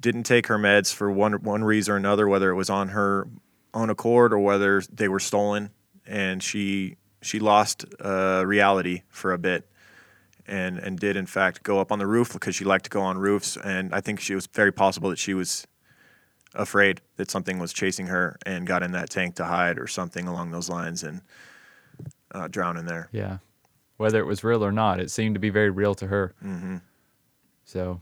didn't 0.00 0.24
take 0.24 0.48
her 0.48 0.58
meds 0.58 0.92
for 0.92 1.12
one 1.12 1.34
one 1.44 1.62
reason 1.62 1.94
or 1.94 1.96
another, 1.96 2.26
whether 2.26 2.50
it 2.50 2.56
was 2.56 2.70
on 2.70 2.88
her 2.88 3.28
own 3.72 3.88
accord 3.88 4.32
or 4.32 4.40
whether 4.40 4.82
they 4.92 5.06
were 5.06 5.20
stolen, 5.20 5.70
and 6.04 6.42
she 6.42 6.96
she 7.24 7.38
lost 7.40 7.84
uh, 8.00 8.42
reality 8.46 9.02
for 9.08 9.32
a 9.32 9.38
bit 9.38 9.66
and 10.46 10.78
and 10.78 10.98
did 11.00 11.16
in 11.16 11.24
fact 11.24 11.62
go 11.62 11.80
up 11.80 11.90
on 11.90 11.98
the 11.98 12.06
roof 12.06 12.32
because 12.34 12.54
she 12.54 12.64
liked 12.66 12.84
to 12.84 12.90
go 12.90 13.00
on 13.00 13.16
roofs 13.16 13.56
and 13.64 13.94
I 13.94 14.00
think 14.00 14.20
she 14.20 14.34
was 14.34 14.46
very 14.46 14.70
possible 14.72 15.08
that 15.10 15.18
she 15.18 15.32
was 15.32 15.66
afraid 16.54 17.00
that 17.16 17.30
something 17.30 17.58
was 17.58 17.72
chasing 17.72 18.06
her 18.08 18.36
and 18.44 18.66
got 18.66 18.82
in 18.82 18.92
that 18.92 19.08
tank 19.10 19.36
to 19.36 19.44
hide 19.44 19.78
or 19.78 19.86
something 19.86 20.28
along 20.28 20.50
those 20.50 20.68
lines 20.68 21.02
and 21.02 21.20
uh, 22.32 22.46
drown 22.48 22.76
in 22.76 22.84
there. 22.86 23.08
Yeah, 23.10 23.38
whether 23.96 24.18
it 24.20 24.26
was 24.26 24.44
real 24.44 24.64
or 24.64 24.72
not, 24.72 25.00
it 25.00 25.10
seemed 25.10 25.34
to 25.34 25.40
be 25.40 25.50
very 25.50 25.70
real 25.70 25.94
to 25.96 26.06
her. 26.08 26.34
Mm-hmm. 26.44 26.76
So 27.64 28.00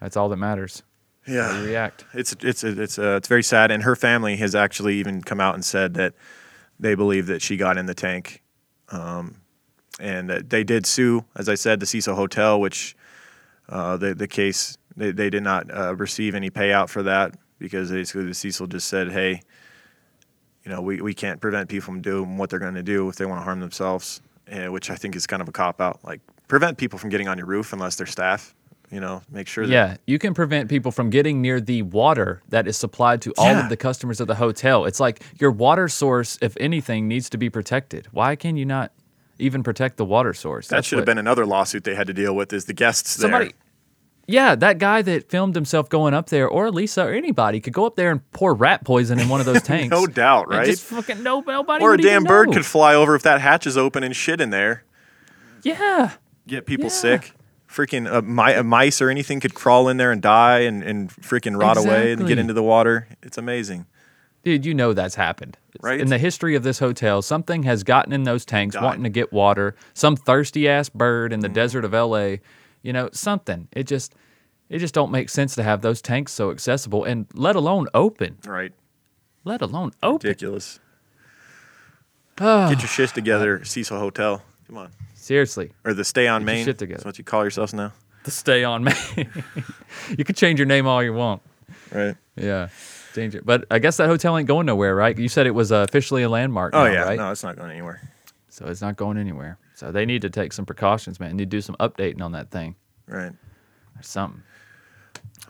that's 0.00 0.16
all 0.16 0.28
that 0.30 0.36
matters. 0.38 0.82
Yeah, 1.28 1.60
react. 1.62 2.04
It's 2.14 2.34
it's 2.40 2.64
it's 2.64 2.98
uh, 2.98 3.16
it's 3.18 3.28
very 3.28 3.42
sad, 3.42 3.70
and 3.70 3.82
her 3.82 3.96
family 3.96 4.36
has 4.36 4.54
actually 4.54 4.98
even 5.00 5.22
come 5.22 5.40
out 5.40 5.54
and 5.54 5.64
said 5.64 5.94
that 5.94 6.14
they 6.78 6.94
believe 6.94 7.26
that 7.26 7.42
she 7.42 7.56
got 7.56 7.78
in 7.78 7.86
the 7.86 7.94
tank. 7.94 8.42
Um, 8.90 9.36
and 9.98 10.28
that 10.28 10.50
they 10.50 10.62
did 10.64 10.84
sue, 10.86 11.24
as 11.36 11.48
I 11.48 11.54
said, 11.54 11.80
the 11.80 11.86
Cecil 11.86 12.14
Hotel, 12.14 12.60
which 12.60 12.94
uh, 13.68 13.96
the, 13.96 14.14
the 14.14 14.28
case, 14.28 14.76
they, 14.96 15.10
they 15.10 15.30
did 15.30 15.42
not 15.42 15.74
uh, 15.74 15.94
receive 15.96 16.34
any 16.34 16.50
payout 16.50 16.88
for 16.90 17.02
that 17.04 17.34
because 17.58 17.90
basically 17.90 18.24
the 18.26 18.34
Cecil 18.34 18.66
just 18.66 18.88
said, 18.88 19.10
hey, 19.10 19.40
you 20.64 20.70
know, 20.70 20.82
we, 20.82 21.00
we 21.00 21.14
can't 21.14 21.40
prevent 21.40 21.70
people 21.70 21.86
from 21.86 22.02
doing 22.02 22.36
what 22.36 22.50
they're 22.50 22.58
going 22.58 22.74
to 22.74 22.82
do 22.82 23.08
if 23.08 23.16
they 23.16 23.24
want 23.24 23.40
to 23.40 23.44
harm 23.44 23.60
themselves, 23.60 24.20
which 24.68 24.90
I 24.90 24.96
think 24.96 25.16
is 25.16 25.26
kind 25.26 25.40
of 25.40 25.48
a 25.48 25.52
cop 25.52 25.80
out. 25.80 26.00
Like, 26.04 26.20
prevent 26.48 26.76
people 26.76 26.98
from 26.98 27.08
getting 27.08 27.28
on 27.28 27.38
your 27.38 27.46
roof 27.46 27.72
unless 27.72 27.96
they're 27.96 28.06
staff 28.06 28.54
you 28.90 29.00
know, 29.00 29.22
make 29.30 29.46
sure 29.48 29.66
that. 29.66 29.72
Yeah, 29.72 29.96
you 30.06 30.18
can 30.18 30.34
prevent 30.34 30.68
people 30.68 30.90
from 30.92 31.10
getting 31.10 31.42
near 31.42 31.60
the 31.60 31.82
water 31.82 32.42
that 32.48 32.66
is 32.66 32.76
supplied 32.76 33.22
to 33.22 33.32
all 33.38 33.46
yeah. 33.46 33.64
of 33.64 33.68
the 33.68 33.76
customers 33.76 34.20
of 34.20 34.26
the 34.26 34.34
hotel. 34.34 34.84
It's 34.84 35.00
like 35.00 35.22
your 35.40 35.50
water 35.50 35.88
source, 35.88 36.38
if 36.40 36.56
anything, 36.58 37.08
needs 37.08 37.30
to 37.30 37.36
be 37.38 37.50
protected. 37.50 38.06
Why 38.12 38.36
can 38.36 38.56
you 38.56 38.64
not 38.64 38.92
even 39.38 39.62
protect 39.62 39.96
the 39.96 40.04
water 40.04 40.32
source? 40.34 40.68
That 40.68 40.76
That's 40.78 40.88
should 40.88 40.96
what, 40.96 41.00
have 41.00 41.06
been 41.06 41.18
another 41.18 41.46
lawsuit 41.46 41.84
they 41.84 41.94
had 41.94 42.06
to 42.06 42.12
deal 42.14 42.34
with 42.34 42.52
is 42.52 42.66
the 42.66 42.72
guests 42.72 43.10
somebody, 43.10 43.46
there. 43.46 43.52
Yeah, 44.28 44.54
that 44.56 44.78
guy 44.78 45.02
that 45.02 45.30
filmed 45.30 45.54
himself 45.54 45.88
going 45.88 46.12
up 46.12 46.28
there, 46.30 46.48
or 46.48 46.70
Lisa, 46.72 47.04
or 47.04 47.12
anybody, 47.12 47.60
could 47.60 47.72
go 47.72 47.86
up 47.86 47.94
there 47.94 48.10
and 48.10 48.28
pour 48.32 48.54
rat 48.54 48.82
poison 48.84 49.20
in 49.20 49.28
one 49.28 49.40
of 49.40 49.46
those 49.46 49.62
tanks. 49.62 49.90
no 49.90 50.06
doubt, 50.06 50.48
right? 50.48 50.66
Just 50.66 50.82
fucking 50.84 51.22
no, 51.22 51.40
nobody. 51.40 51.82
Or 51.82 51.94
a 51.94 51.98
damn 51.98 52.24
bird 52.24 52.48
know. 52.50 52.54
could 52.56 52.66
fly 52.66 52.94
over 52.94 53.14
if 53.14 53.22
that 53.22 53.40
hatch 53.40 53.66
is 53.68 53.76
open 53.76 54.02
and 54.02 54.14
shit 54.16 54.40
in 54.40 54.50
there. 54.50 54.84
Yeah. 55.62 56.12
Get 56.46 56.66
people 56.66 56.86
yeah. 56.86 56.90
sick 56.90 57.32
freaking 57.68 58.10
uh, 58.10 58.18
a, 58.58 58.62
mice 58.62 59.00
or 59.00 59.10
anything 59.10 59.40
could 59.40 59.54
crawl 59.54 59.88
in 59.88 59.96
there 59.96 60.12
and 60.12 60.22
die 60.22 60.60
and, 60.60 60.82
and 60.82 61.10
freaking 61.10 61.58
rot 61.60 61.76
exactly. 61.76 62.00
away 62.12 62.12
and 62.12 62.26
get 62.26 62.38
into 62.38 62.54
the 62.54 62.62
water. 62.62 63.08
It's 63.22 63.38
amazing. 63.38 63.86
Dude, 64.44 64.64
you 64.64 64.74
know 64.74 64.92
that's 64.92 65.14
happened. 65.16 65.56
Right? 65.80 66.00
In 66.00 66.08
the 66.08 66.18
history 66.18 66.54
of 66.54 66.62
this 66.62 66.78
hotel, 66.78 67.20
something 67.22 67.64
has 67.64 67.82
gotten 67.82 68.12
in 68.12 68.22
those 68.22 68.44
tanks 68.44 68.74
Died. 68.74 68.84
wanting 68.84 69.02
to 69.04 69.10
get 69.10 69.32
water. 69.32 69.74
Some 69.94 70.16
thirsty 70.16 70.68
ass 70.68 70.88
bird 70.88 71.32
in 71.32 71.40
the 71.40 71.48
mm. 71.48 71.54
desert 71.54 71.84
of 71.84 71.92
LA, 71.92 72.36
you 72.82 72.92
know, 72.92 73.10
something. 73.12 73.66
It 73.72 73.84
just 73.84 74.14
it 74.68 74.78
just 74.78 74.94
don't 74.94 75.10
make 75.10 75.28
sense 75.30 75.54
to 75.56 75.62
have 75.62 75.82
those 75.82 76.00
tanks 76.00 76.32
so 76.32 76.50
accessible 76.50 77.04
and 77.04 77.26
let 77.34 77.56
alone 77.56 77.86
open. 77.94 78.38
Right. 78.46 78.72
Let 79.44 79.62
alone 79.62 79.92
open. 80.02 80.28
Ridiculous. 80.28 80.78
Oh. 82.40 82.68
Get 82.68 82.80
your 82.80 82.88
shit 82.88 83.10
together, 83.10 83.64
Cecil 83.64 83.98
Hotel. 83.98 84.42
Come 84.66 84.76
on. 84.78 84.90
Seriously. 85.26 85.72
Or 85.84 85.92
the 85.92 86.04
Stay 86.04 86.28
on 86.28 86.44
Main. 86.44 86.64
Shit 86.64 86.78
together. 86.78 86.98
That's 86.98 87.04
what 87.04 87.18
you 87.18 87.24
call 87.24 87.42
yourselves 87.42 87.74
now. 87.74 87.90
The 88.22 88.30
Stay 88.30 88.62
on 88.62 88.84
Main. 88.84 88.94
you 90.16 90.24
can 90.24 90.36
change 90.36 90.60
your 90.60 90.66
name 90.66 90.86
all 90.86 91.02
you 91.02 91.12
want. 91.12 91.42
Right. 91.90 92.14
Yeah. 92.36 92.68
Change 93.12 93.34
it. 93.34 93.44
But 93.44 93.64
I 93.68 93.80
guess 93.80 93.96
that 93.96 94.06
hotel 94.06 94.38
ain't 94.38 94.46
going 94.46 94.66
nowhere, 94.66 94.94
right? 94.94 95.18
You 95.18 95.28
said 95.28 95.48
it 95.48 95.50
was 95.50 95.72
uh, 95.72 95.84
officially 95.88 96.22
a 96.22 96.28
landmark. 96.28 96.74
Oh 96.74 96.84
now, 96.86 96.92
yeah. 96.92 97.00
Right? 97.02 97.18
No, 97.18 97.32
it's 97.32 97.42
not 97.42 97.56
going 97.56 97.72
anywhere. 97.72 98.08
So 98.50 98.66
it's 98.66 98.80
not 98.80 98.94
going 98.94 99.18
anywhere. 99.18 99.58
So 99.74 99.90
they 99.90 100.06
need 100.06 100.22
to 100.22 100.30
take 100.30 100.52
some 100.52 100.64
precautions, 100.64 101.18
man. 101.18 101.30
They 101.30 101.34
need 101.38 101.50
to 101.50 101.56
do 101.56 101.60
some 101.60 101.74
updating 101.80 102.20
on 102.22 102.30
that 102.30 102.52
thing. 102.52 102.76
Right. 103.08 103.32
Or 103.32 104.02
something. 104.02 104.44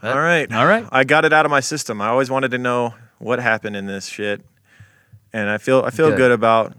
But, 0.01 0.17
all 0.17 0.23
right. 0.23 0.51
All 0.55 0.65
right. 0.65 0.87
I 0.91 1.05
got 1.05 1.27
it 1.27 1.35
out 1.35 1.45
of 1.45 1.51
my 1.51 1.61
system. 1.61 2.01
I 2.01 2.09
always 2.09 2.31
wanted 2.31 2.51
to 2.53 2.59
know 2.59 2.95
what 3.19 3.41
happened 3.41 3.77
in 3.77 3.85
this 3.85 4.07
shit. 4.07 4.41
And 5.35 5.51
I 5.51 5.59
feel 5.59 5.83
I 5.85 5.91
feel 5.91 6.09
good, 6.11 6.17
good 6.17 6.33
about 6.33 6.73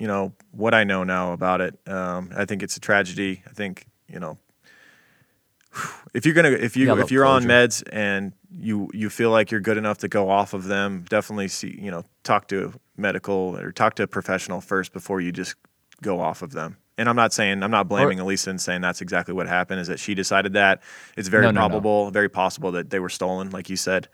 you 0.00 0.06
know 0.06 0.32
what 0.50 0.74
I 0.74 0.82
know 0.82 1.04
now 1.04 1.34
about 1.34 1.60
it. 1.60 1.78
Um, 1.86 2.30
I 2.34 2.46
think 2.46 2.62
it's 2.62 2.76
a 2.76 2.80
tragedy. 2.80 3.42
I 3.46 3.50
think 3.50 3.86
you 4.08 4.18
know 4.18 4.38
if 6.14 6.24
you're 6.24 6.34
gonna 6.34 6.48
if 6.50 6.76
you 6.76 6.92
if 6.98 7.12
you're 7.12 7.26
on 7.26 7.44
meds 7.44 7.82
and 7.92 8.32
you 8.50 8.90
you 8.94 9.10
feel 9.10 9.30
like 9.30 9.50
you're 9.52 9.60
good 9.60 9.76
enough 9.76 9.98
to 9.98 10.08
go 10.08 10.30
off 10.30 10.54
of 10.54 10.64
them, 10.64 11.04
definitely 11.08 11.48
see 11.48 11.78
you 11.80 11.90
know 11.90 12.02
talk 12.24 12.48
to 12.48 12.72
medical 12.96 13.56
or 13.58 13.70
talk 13.70 13.94
to 13.96 14.02
a 14.02 14.06
professional 14.06 14.60
first 14.60 14.92
before 14.94 15.20
you 15.20 15.30
just 15.30 15.54
go 16.02 16.18
off 16.18 16.40
of 16.40 16.52
them. 16.52 16.78
And 16.96 17.08
I'm 17.08 17.16
not 17.16 17.34
saying 17.34 17.62
I'm 17.62 17.70
not 17.70 17.86
blaming 17.86 18.18
or, 18.20 18.22
Elisa 18.22 18.50
and 18.50 18.60
saying 18.60 18.80
that's 18.80 19.02
exactly 19.02 19.34
what 19.34 19.46
happened. 19.48 19.80
Is 19.80 19.88
that 19.88 20.00
she 20.00 20.14
decided 20.14 20.54
that 20.54 20.82
it's 21.16 21.28
very 21.28 21.46
no, 21.52 21.52
probable, 21.52 22.00
no, 22.00 22.04
no. 22.06 22.10
very 22.10 22.30
possible 22.30 22.72
that 22.72 22.88
they 22.88 23.00
were 23.00 23.08
stolen, 23.10 23.50
like 23.50 23.68
you 23.68 23.76
said. 23.76 24.08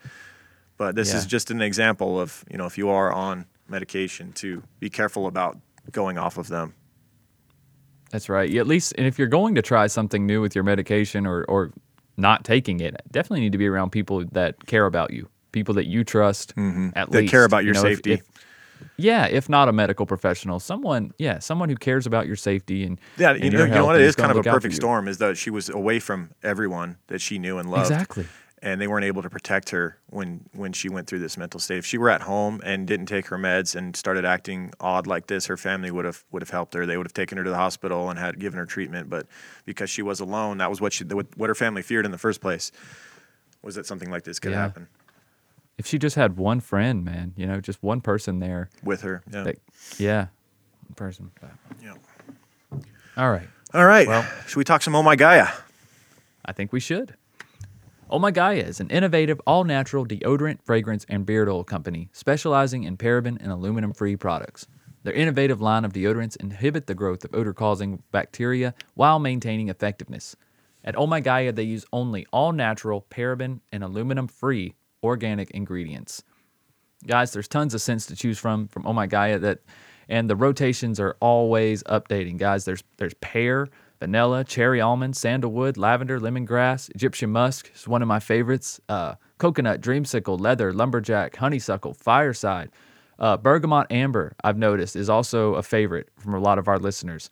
But 0.75 0.95
this 0.95 1.11
yeah. 1.11 1.19
is 1.19 1.25
just 1.25 1.49
an 1.49 1.61
example 1.61 2.19
of 2.19 2.43
you 2.51 2.57
know 2.57 2.65
if 2.65 2.77
you 2.77 2.89
are 2.89 3.11
on 3.11 3.45
medication 3.69 4.31
to 4.33 4.63
be 4.79 4.89
careful 4.89 5.27
about 5.27 5.57
going 5.91 6.17
off 6.17 6.37
of 6.37 6.47
them. 6.47 6.73
That's 8.11 8.29
right. 8.29 8.49
You 8.49 8.59
at 8.61 8.67
least, 8.67 8.93
and 8.97 9.05
if 9.05 9.19
you're 9.19 9.27
going 9.27 9.55
to 9.55 9.61
try 9.61 9.87
something 9.87 10.25
new 10.25 10.41
with 10.41 10.55
your 10.55 10.63
medication 10.63 11.25
or, 11.25 11.43
or 11.45 11.71
not 12.15 12.43
taking 12.45 12.79
it, 12.79 12.95
definitely 13.11 13.41
need 13.41 13.51
to 13.51 13.57
be 13.57 13.67
around 13.67 13.89
people 13.91 14.25
that 14.31 14.65
care 14.65 14.85
about 14.85 15.11
you, 15.11 15.27
people 15.51 15.73
that 15.75 15.87
you 15.87 16.03
trust, 16.03 16.55
mm-hmm. 16.55 16.89
at 16.95 17.11
that 17.11 17.21
least. 17.21 17.31
care 17.31 17.43
about 17.43 17.63
your 17.65 17.73
you 17.75 17.81
know, 17.81 17.81
safety. 17.81 18.11
If, 18.13 18.21
if, 18.21 18.27
yeah, 18.97 19.25
if 19.27 19.49
not 19.49 19.67
a 19.67 19.73
medical 19.73 20.05
professional, 20.05 20.59
someone, 20.59 21.11
yeah, 21.17 21.39
someone 21.39 21.67
who 21.67 21.75
cares 21.75 22.05
about 22.05 22.27
your 22.27 22.35
safety 22.35 22.83
and 22.83 22.99
yeah, 23.17 23.33
you, 23.33 23.49
know, 23.49 23.65
you 23.65 23.71
know, 23.71 23.85
what 23.85 23.95
it 23.95 24.01
is 24.01 24.15
kind 24.15 24.31
of 24.31 24.37
a 24.37 24.43
perfect 24.43 24.75
storm 24.75 25.07
is 25.07 25.17
that 25.17 25.35
she 25.35 25.49
was 25.49 25.67
away 25.69 25.99
from 25.99 26.31
everyone 26.43 26.97
that 27.07 27.19
she 27.19 27.39
knew 27.39 27.57
and 27.57 27.69
loved. 27.69 27.91
Exactly 27.91 28.25
and 28.61 28.81
they 28.81 28.87
weren't 28.87 29.05
able 29.05 29.21
to 29.21 29.29
protect 29.29 29.69
her 29.69 29.97
when 30.07 30.43
when 30.53 30.73
she 30.73 30.89
went 30.89 31.07
through 31.07 31.19
this 31.19 31.37
mental 31.37 31.59
state. 31.59 31.77
If 31.77 31.85
she 31.85 31.97
were 31.97 32.09
at 32.09 32.21
home 32.21 32.61
and 32.65 32.87
didn't 32.87 33.05
take 33.05 33.27
her 33.27 33.37
meds 33.37 33.75
and 33.75 33.95
started 33.95 34.25
acting 34.25 34.73
odd 34.79 35.05
like 35.07 35.27
this, 35.27 35.45
her 35.45 35.57
family 35.57 35.91
would 35.91 36.05
have 36.05 36.23
would 36.31 36.41
have 36.41 36.49
helped 36.49 36.73
her. 36.73 36.85
They 36.85 36.97
would 36.97 37.05
have 37.05 37.13
taken 37.13 37.37
her 37.37 37.43
to 37.43 37.49
the 37.49 37.55
hospital 37.57 38.09
and 38.09 38.17
had 38.17 38.39
given 38.39 38.57
her 38.57 38.65
treatment. 38.65 39.09
But 39.09 39.27
because 39.65 39.89
she 39.89 40.01
was 40.01 40.19
alone, 40.19 40.57
that 40.57 40.69
was 40.69 40.81
what 40.81 40.93
she 40.93 41.03
what 41.03 41.33
her 41.49 41.55
family 41.55 41.81
feared 41.81 42.05
in 42.05 42.11
the 42.11 42.17
first 42.17 42.41
place 42.41 42.71
was 43.61 43.75
that 43.75 43.85
something 43.85 44.09
like 44.09 44.23
this 44.23 44.39
could 44.39 44.51
yeah. 44.51 44.61
happen. 44.61 44.87
If 45.77 45.85
she 45.85 45.99
just 45.99 46.15
had 46.15 46.37
one 46.37 46.59
friend, 46.59 47.03
man, 47.05 47.33
you 47.35 47.45
know, 47.45 47.61
just 47.61 47.83
one 47.83 48.01
person 48.01 48.39
there 48.39 48.69
with 48.83 49.01
her, 49.01 49.21
yeah, 49.31 49.43
that, 49.43 49.55
yeah, 49.99 50.27
person. 50.95 51.29
But. 51.39 51.51
Yeah. 51.83 51.93
All 53.15 53.29
right. 53.31 53.47
All 53.75 53.85
right. 53.85 54.07
Well, 54.07 54.27
should 54.47 54.57
we 54.57 54.63
talk 54.63 54.81
some 54.81 54.95
Oh 54.95 55.03
My 55.03 55.15
Gaia? 55.15 55.49
I 56.45 56.53
think 56.53 56.71
we 56.71 56.79
should. 56.79 57.16
Oh 58.09 58.19
My 58.19 58.31
Gaia 58.31 58.61
is 58.63 58.79
an 58.79 58.89
innovative, 58.89 59.41
all 59.45 59.65
natural 59.65 60.05
deodorant, 60.05 60.59
fragrance, 60.63 61.05
and 61.09 61.25
beard 61.25 61.49
oil 61.49 61.65
company 61.65 62.07
specializing 62.13 62.85
in 62.85 62.95
paraben 62.95 63.35
and 63.41 63.51
aluminum 63.51 63.91
free 63.91 64.15
products. 64.15 64.65
Their 65.03 65.11
innovative 65.13 65.59
line 65.59 65.83
of 65.83 65.91
deodorants 65.91 66.37
inhibit 66.37 66.87
the 66.87 66.95
growth 66.95 67.25
of 67.25 67.35
odor 67.35 67.53
causing 67.53 68.01
bacteria 68.13 68.73
while 68.93 69.19
maintaining 69.19 69.67
effectiveness. 69.67 70.37
At 70.85 70.95
Oh 70.97 71.05
My 71.05 71.19
Gaia, 71.19 71.51
they 71.51 71.63
use 71.63 71.85
only 71.91 72.25
all 72.31 72.53
natural, 72.53 73.05
paraben, 73.09 73.59
and 73.73 73.83
aluminum 73.83 74.29
free 74.29 74.75
organic 75.03 75.51
ingredients. 75.51 76.23
Guys, 77.05 77.33
there's 77.33 77.49
tons 77.49 77.73
of 77.73 77.81
scents 77.81 78.05
to 78.05 78.15
choose 78.15 78.39
from 78.39 78.69
from 78.69 78.87
Oh 78.87 78.93
My 78.93 79.07
Gaia 79.07 79.37
that 79.39 79.59
and 80.07 80.29
the 80.29 80.35
rotations 80.37 80.97
are 81.01 81.17
always 81.19 81.83
updating. 81.83 82.37
Guys, 82.37 82.63
there's 82.63 82.85
there's 82.97 83.13
pear, 83.15 83.67
vanilla, 83.99 84.43
cherry 84.43 84.79
almond, 84.81 85.15
sandalwood, 85.17 85.77
lavender, 85.77 86.19
lemongrass, 86.19 86.89
Egyptian 86.91 87.31
musk 87.31 87.71
is 87.73 87.87
one 87.87 88.01
of 88.01 88.07
my 88.07 88.19
favorites. 88.19 88.79
Uh, 88.89 89.15
coconut, 89.37 89.81
dreamsicle, 89.81 90.39
leather, 90.39 90.73
lumberjack, 90.73 91.35
honeysuckle, 91.35 91.93
fireside, 91.93 92.69
uh, 93.19 93.37
bergamot 93.37 93.87
amber. 93.91 94.35
I've 94.43 94.57
noticed 94.57 94.95
is 94.95 95.09
also 95.09 95.55
a 95.55 95.63
favorite 95.63 96.09
from 96.19 96.33
a 96.33 96.39
lot 96.39 96.59
of 96.59 96.67
our 96.67 96.79
listeners, 96.79 97.29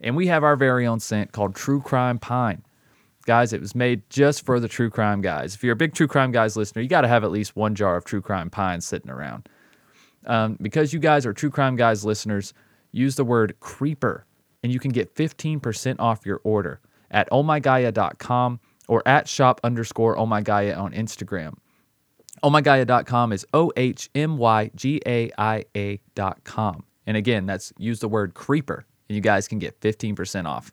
and 0.00 0.16
we 0.16 0.26
have 0.28 0.44
our 0.44 0.56
very 0.56 0.86
own 0.86 1.00
scent 1.00 1.32
called 1.32 1.54
True 1.54 1.80
Crime 1.80 2.18
Pine. 2.18 2.62
Guys, 3.26 3.52
it 3.52 3.60
was 3.60 3.74
made 3.74 4.02
just 4.08 4.44
for 4.46 4.58
the 4.58 4.68
true 4.68 4.88
crime 4.88 5.20
guys. 5.20 5.54
If 5.54 5.62
you're 5.62 5.74
a 5.74 5.76
big 5.76 5.92
true 5.92 6.08
crime 6.08 6.32
guys 6.32 6.56
listener, 6.56 6.80
you 6.80 6.88
got 6.88 7.02
to 7.02 7.08
have 7.08 7.24
at 7.24 7.30
least 7.30 7.54
one 7.56 7.74
jar 7.74 7.96
of 7.96 8.04
true 8.06 8.22
crime 8.22 8.48
pine 8.48 8.80
sitting 8.80 9.10
around. 9.10 9.48
Um, 10.24 10.56
because 10.62 10.92
you 10.94 10.98
guys 10.98 11.26
are 11.26 11.34
true 11.34 11.50
crime 11.50 11.76
guys 11.76 12.06
listeners, 12.06 12.54
use 12.90 13.16
the 13.16 13.24
word 13.26 13.54
creeper 13.60 14.24
and 14.62 14.72
you 14.72 14.78
can 14.78 14.90
get 14.90 15.14
15% 15.14 15.96
off 15.98 16.26
your 16.26 16.40
order 16.44 16.80
at 17.10 17.28
ohmygaia.com 17.30 18.60
oh 18.62 18.68
or 18.92 19.02
at 19.06 19.28
shop 19.28 19.60
underscore 19.64 20.16
ohmygaia 20.16 20.74
oh 20.76 20.84
on 20.84 20.92
Instagram. 20.92 21.54
OhMyGaia.com 22.44 23.32
oh 23.32 23.34
is 23.34 23.44
O 23.52 23.72
H 23.76 24.10
M 24.14 24.36
Y 24.38 24.70
G 24.76 25.00
A 25.06 25.28
I 25.36 25.64
A.com. 25.76 26.84
And 27.06 27.16
again, 27.16 27.46
that's 27.46 27.72
use 27.78 27.98
the 28.00 28.06
word 28.08 28.34
creeper, 28.34 28.84
and 29.08 29.16
you 29.16 29.20
guys 29.20 29.48
can 29.48 29.58
get 29.58 29.80
15% 29.80 30.46
off. 30.46 30.72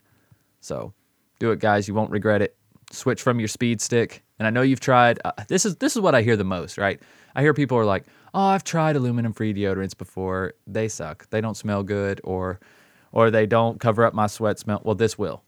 So 0.61 0.93
do 1.39 1.49
it, 1.51 1.57
guys. 1.59 1.87
You 1.87 1.95
won't 1.95 2.11
regret 2.11 2.41
it. 2.43 2.55
Switch 2.91 3.19
from 3.21 3.39
your 3.39 3.47
speed 3.47 3.81
stick. 3.81 4.21
And 4.37 4.45
I 4.45 4.51
know 4.51 4.61
you've 4.61 4.79
tried. 4.79 5.17
Uh, 5.25 5.31
this 5.47 5.65
is 5.65 5.75
this 5.77 5.95
is 5.95 6.01
what 6.03 6.13
I 6.13 6.21
hear 6.21 6.37
the 6.37 6.43
most, 6.43 6.77
right? 6.77 7.01
I 7.35 7.41
hear 7.41 7.55
people 7.55 7.79
are 7.79 7.85
like, 7.85 8.03
"Oh, 8.35 8.41
I've 8.45 8.63
tried 8.63 8.95
aluminum-free 8.95 9.55
deodorants 9.55 9.97
before. 9.97 10.53
They 10.67 10.87
suck. 10.87 11.27
They 11.31 11.41
don't 11.41 11.57
smell 11.57 11.81
good." 11.81 12.21
Or 12.23 12.59
or 13.15 13.31
they 13.31 13.47
don't 13.47 13.79
cover 13.79 14.05
up 14.05 14.13
my 14.13 14.27
sweat 14.27 14.59
smell. 14.59 14.81
Well, 14.83 14.93
this 14.93 15.17
will. 15.17 15.41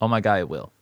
Oh 0.00 0.08
my 0.08 0.20
God, 0.20 0.40
it 0.40 0.48
will. 0.48 0.72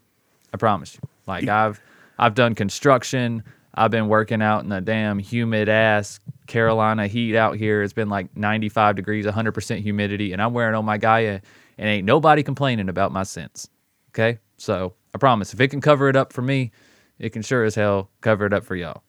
I 0.53 0.57
promise 0.57 0.95
you. 0.95 1.01
Like 1.29 1.47
I've 1.47 1.81
I've 2.19 2.35
done 2.35 2.57
construction. 2.57 3.45
I've 3.75 3.91
been 3.91 4.09
working 4.09 4.43
out 4.43 4.65
in 4.65 4.69
the 4.71 4.81
damn 4.81 5.19
humid 5.19 5.69
ass 5.69 6.21
Carolina 6.47 7.07
heat 7.07 7.37
out 7.37 7.57
here. 7.57 7.83
It's 7.83 7.93
been 7.95 8.11
like 8.11 8.37
95 8.37 8.97
degrees, 8.97 9.25
100% 9.25 9.81
humidity, 9.81 10.33
and 10.33 10.43
I'm 10.43 10.53
wearing 10.53 10.75
Oh 10.75 10.83
My 10.83 10.99
Gaia, 10.99 11.41
and 11.79 11.89
ain't 11.89 12.05
nobody 12.05 12.43
complaining 12.43 12.89
about 12.91 13.13
my 13.13 13.23
sense. 13.23 13.69
Okay? 14.11 14.41
So 14.59 14.93
I 15.15 15.19
promise, 15.19 15.55
if 15.55 15.61
it 15.61 15.69
can 15.69 15.81
cover 15.81 16.09
it 16.11 16.17
up 16.17 16.33
for 16.35 16.43
me, 16.43 16.71
it 17.19 17.31
can 17.31 17.41
sure 17.43 17.65
as 17.65 17.75
hell 17.75 18.11
cover 18.21 18.45
it 18.45 18.53
up 18.53 18.65
for 18.65 18.75
y'all. 18.77 19.03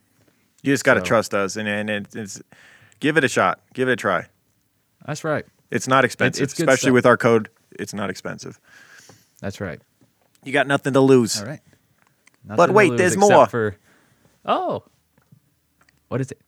You 0.62 0.72
just 0.74 0.86
got 0.86 0.94
to 0.94 1.02
so, 1.02 1.06
trust 1.08 1.34
us 1.34 1.58
and, 1.58 1.68
and 1.68 1.90
it's, 1.90 2.16
it's, 2.16 2.42
give 3.02 3.18
it 3.18 3.26
a 3.26 3.28
shot, 3.28 3.60
give 3.74 3.90
it 3.90 3.94
a 3.94 3.98
try. 3.98 4.28
That's 5.06 5.26
right. 5.26 5.46
It's 5.74 5.88
not 5.88 6.06
expensive, 6.06 6.44
it's, 6.44 6.54
it's 6.54 6.60
especially 6.60 6.90
stuff. 6.90 6.94
with 6.94 7.06
our 7.08 7.18
code. 7.18 7.50
It's 7.72 7.96
not 7.96 8.12
expensive. 8.12 8.60
That's 9.42 9.60
right. 9.60 9.80
You 10.44 10.54
got 10.54 10.68
nothing 10.68 10.94
to 10.94 11.00
lose. 11.02 11.40
All 11.42 11.48
right. 11.48 11.62
Nothing 12.46 12.58
but 12.58 12.70
wait, 12.74 12.96
there's 12.96 13.18
more. 13.18 13.48
For, 13.48 13.76
oh, 14.46 14.84
what 16.10 16.22
is 16.22 16.32
it? 16.32 16.40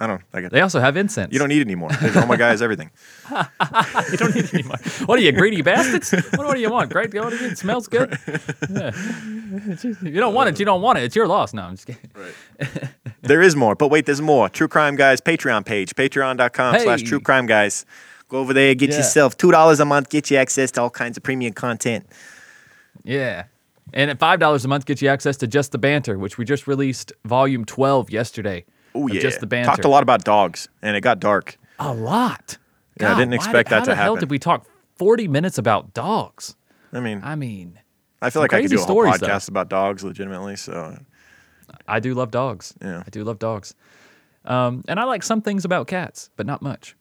I 0.00 0.06
don't. 0.06 0.20
I 0.34 0.40
they 0.42 0.60
also 0.60 0.80
have 0.80 0.96
incense. 0.98 1.32
You 1.32 1.38
don't 1.38 1.48
need 1.48 1.62
any 1.62 1.74
more. 1.74 1.88
oh 1.92 2.26
my 2.26 2.36
god, 2.36 2.52
is 2.54 2.60
everything. 2.60 2.90
you 3.30 4.16
don't 4.18 4.34
need 4.34 4.50
any 4.52 4.64
more. 4.64 4.76
What 5.06 5.18
are 5.18 5.22
you 5.22 5.32
greedy 5.32 5.62
bastards? 5.62 6.10
What, 6.36 6.46
what 6.48 6.54
do 6.54 6.60
you 6.60 6.70
want? 6.70 6.90
Great, 6.92 7.14
what 7.14 7.32
is 7.32 7.40
it? 7.40 7.52
it 7.52 7.58
smells 7.58 7.88
good. 7.88 8.18
Yeah. 8.70 8.90
you 10.02 10.10
don't 10.12 10.34
want 10.34 10.50
it. 10.50 10.58
You 10.58 10.66
don't 10.66 10.82
want 10.82 10.98
it. 10.98 11.04
It's 11.04 11.16
your 11.16 11.26
loss. 11.26 11.54
No, 11.54 11.62
I'm 11.62 11.76
just 11.76 11.86
kidding. 11.86 12.10
Right. 12.14 12.88
there 13.22 13.40
is 13.40 13.56
more, 13.56 13.74
but 13.76 13.88
wait, 13.88 14.04
there's 14.04 14.20
more. 14.20 14.50
True 14.50 14.68
Crime 14.68 14.96
Guys 14.96 15.20
Patreon 15.22 15.64
page, 15.64 15.94
patreon.com/slash 15.96 17.02
True 17.02 17.20
Crime 17.20 17.46
Guys. 17.46 17.86
Go 18.32 18.38
over 18.38 18.54
there, 18.54 18.74
get 18.74 18.88
yeah. 18.90 18.96
yourself 18.96 19.36
two 19.36 19.50
dollars 19.50 19.78
a 19.78 19.84
month, 19.84 20.08
get 20.08 20.30
you 20.30 20.38
access 20.38 20.70
to 20.70 20.80
all 20.80 20.88
kinds 20.88 21.18
of 21.18 21.22
premium 21.22 21.52
content. 21.52 22.06
Yeah. 23.04 23.44
And 23.92 24.10
at 24.10 24.18
five 24.18 24.40
dollars 24.40 24.64
a 24.64 24.68
month, 24.68 24.86
get 24.86 25.02
you 25.02 25.08
access 25.10 25.36
to 25.36 25.46
Just 25.46 25.70
the 25.72 25.76
Banter, 25.76 26.18
which 26.18 26.38
we 26.38 26.46
just 26.46 26.66
released 26.66 27.12
volume 27.26 27.66
twelve 27.66 28.08
yesterday. 28.08 28.64
Oh 28.94 29.06
yeah, 29.06 29.20
Just 29.20 29.40
the 29.40 29.46
Banter. 29.46 29.68
Talked 29.70 29.84
a 29.84 29.88
lot 29.90 30.02
about 30.02 30.24
dogs, 30.24 30.68
and 30.80 30.96
it 30.96 31.02
got 31.02 31.20
dark. 31.20 31.58
A 31.78 31.92
lot. 31.92 32.56
God, 32.98 33.08
yeah, 33.08 33.14
I 33.14 33.18
didn't 33.18 33.34
expect 33.34 33.68
did, 33.68 33.74
that 33.80 33.84
to 33.84 33.90
happen. 33.90 33.96
How 33.98 34.02
the 34.02 34.04
hell 34.04 34.16
did 34.16 34.30
we 34.30 34.38
talk 34.38 34.64
forty 34.96 35.28
minutes 35.28 35.58
about 35.58 35.92
dogs? 35.92 36.56
I 36.94 37.00
mean, 37.00 37.20
I 37.22 37.34
mean, 37.34 37.78
I 38.22 38.30
feel 38.30 38.40
like 38.40 38.54
I 38.54 38.62
could 38.62 38.70
do 38.70 38.76
a 38.76 38.78
whole 38.78 38.86
stories, 38.86 39.12
podcast 39.16 39.48
though. 39.48 39.52
about 39.52 39.68
dogs, 39.68 40.04
legitimately. 40.04 40.56
So, 40.56 40.96
I 41.86 42.00
do 42.00 42.14
love 42.14 42.30
dogs. 42.30 42.72
Yeah, 42.80 43.02
I 43.06 43.10
do 43.10 43.24
love 43.24 43.38
dogs. 43.38 43.74
Um, 44.46 44.84
and 44.88 44.98
I 44.98 45.04
like 45.04 45.22
some 45.22 45.42
things 45.42 45.66
about 45.66 45.86
cats, 45.86 46.30
but 46.36 46.46
not 46.46 46.62
much 46.62 46.96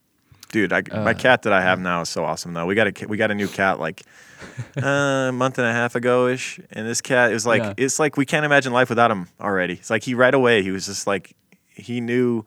dude, 0.52 0.72
I, 0.74 0.84
uh, 0.92 1.04
my 1.04 1.14
cat 1.14 1.42
that 1.44 1.54
I 1.54 1.62
have 1.62 1.80
now 1.80 2.02
is 2.02 2.10
so 2.10 2.24
awesome. 2.24 2.54
Though 2.54 2.66
we 2.66 2.76
got 2.76 3.02
a 3.02 3.08
we 3.08 3.18
got 3.18 3.32
a 3.32 3.36
new 3.36 3.48
cat 3.48 3.80
like 3.80 4.04
uh, 4.82 5.30
a 5.30 5.32
month 5.32 5.58
and 5.58 5.68
a 5.68 5.72
half 5.72 5.96
ago 5.96 6.28
ish, 6.28 6.60
and 6.72 6.88
this 6.88 7.02
cat 7.02 7.32
is 7.32 7.46
like 7.46 7.64
yeah. 7.64 7.74
it's 7.78 7.98
like 7.98 8.18
we 8.18 8.26
can't 8.26 8.46
imagine 8.46 8.74
life 8.74 8.90
without 8.90 9.10
him 9.10 9.28
already. 9.40 9.74
It's 9.76 9.90
like 9.90 10.04
he 10.04 10.14
right 10.14 10.34
away 10.34 10.62
he 10.62 10.72
was 10.72 10.86
just 10.86 11.08
like 11.08 11.36
he 11.70 12.02
knew 12.02 12.46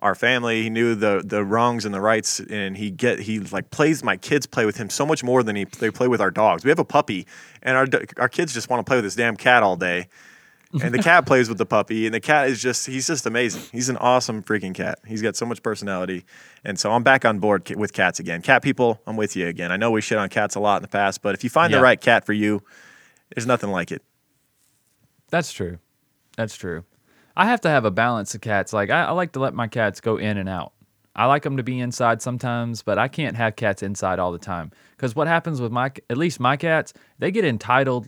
our 0.00 0.14
family. 0.14 0.62
He 0.62 0.70
knew 0.70 0.94
the 0.94 1.22
the 1.24 1.44
wrongs 1.44 1.84
and 1.84 1.94
the 1.94 2.00
rights, 2.00 2.40
and 2.40 2.76
he 2.76 2.90
get 2.90 3.20
he 3.20 3.40
like 3.40 3.70
plays. 3.70 4.04
My 4.04 4.16
kids 4.16 4.46
play 4.46 4.66
with 4.66 4.76
him 4.76 4.90
so 4.90 5.06
much 5.06 5.24
more 5.24 5.42
than 5.42 5.56
he 5.56 5.64
they 5.64 5.90
play 5.90 6.08
with 6.08 6.20
our 6.20 6.30
dogs. 6.30 6.64
We 6.64 6.70
have 6.70 6.78
a 6.78 6.84
puppy, 6.84 7.26
and 7.62 7.76
our 7.76 7.86
our 8.18 8.28
kids 8.28 8.52
just 8.52 8.68
want 8.68 8.84
to 8.84 8.88
play 8.90 8.98
with 8.98 9.04
this 9.04 9.14
damn 9.16 9.36
cat 9.36 9.62
all 9.62 9.76
day 9.76 10.08
and 10.72 10.92
the 10.94 11.02
cat 11.02 11.26
plays 11.26 11.48
with 11.48 11.58
the 11.58 11.66
puppy 11.66 12.06
and 12.06 12.14
the 12.14 12.20
cat 12.20 12.48
is 12.48 12.60
just 12.60 12.86
he's 12.86 13.06
just 13.06 13.24
amazing 13.26 13.62
he's 13.72 13.88
an 13.88 13.96
awesome 13.98 14.42
freaking 14.42 14.74
cat 14.74 14.98
he's 15.06 15.22
got 15.22 15.36
so 15.36 15.46
much 15.46 15.62
personality 15.62 16.24
and 16.64 16.78
so 16.78 16.90
i'm 16.90 17.02
back 17.02 17.24
on 17.24 17.38
board 17.38 17.68
with 17.76 17.92
cats 17.92 18.18
again 18.18 18.42
cat 18.42 18.62
people 18.62 19.00
i'm 19.06 19.16
with 19.16 19.36
you 19.36 19.46
again 19.46 19.70
i 19.70 19.76
know 19.76 19.90
we 19.90 20.00
shit 20.00 20.18
on 20.18 20.28
cats 20.28 20.54
a 20.54 20.60
lot 20.60 20.76
in 20.76 20.82
the 20.82 20.88
past 20.88 21.22
but 21.22 21.34
if 21.34 21.44
you 21.44 21.50
find 21.50 21.70
yeah. 21.72 21.78
the 21.78 21.82
right 21.82 22.00
cat 22.00 22.26
for 22.26 22.32
you 22.32 22.60
there's 23.34 23.46
nothing 23.46 23.70
like 23.70 23.92
it 23.92 24.02
that's 25.30 25.52
true 25.52 25.78
that's 26.36 26.56
true 26.56 26.84
i 27.36 27.46
have 27.46 27.60
to 27.60 27.68
have 27.68 27.84
a 27.84 27.90
balance 27.90 28.34
of 28.34 28.40
cats 28.40 28.72
like 28.72 28.90
I, 28.90 29.04
I 29.04 29.12
like 29.12 29.32
to 29.32 29.40
let 29.40 29.54
my 29.54 29.68
cats 29.68 30.00
go 30.00 30.16
in 30.16 30.36
and 30.36 30.48
out 30.48 30.72
I 31.18 31.24
like 31.24 31.44
them 31.44 31.56
to 31.56 31.62
be 31.62 31.80
inside 31.80 32.20
sometimes, 32.20 32.82
but 32.82 32.98
I 32.98 33.08
can't 33.08 33.36
have 33.36 33.56
cats 33.56 33.82
inside 33.82 34.18
all 34.18 34.32
the 34.32 34.38
time. 34.38 34.70
Because 34.94 35.16
what 35.16 35.28
happens 35.28 35.62
with 35.62 35.72
my, 35.72 35.90
at 36.10 36.18
least 36.18 36.40
my 36.40 36.58
cats, 36.58 36.92
they 37.18 37.30
get 37.30 37.42
entitled 37.42 38.06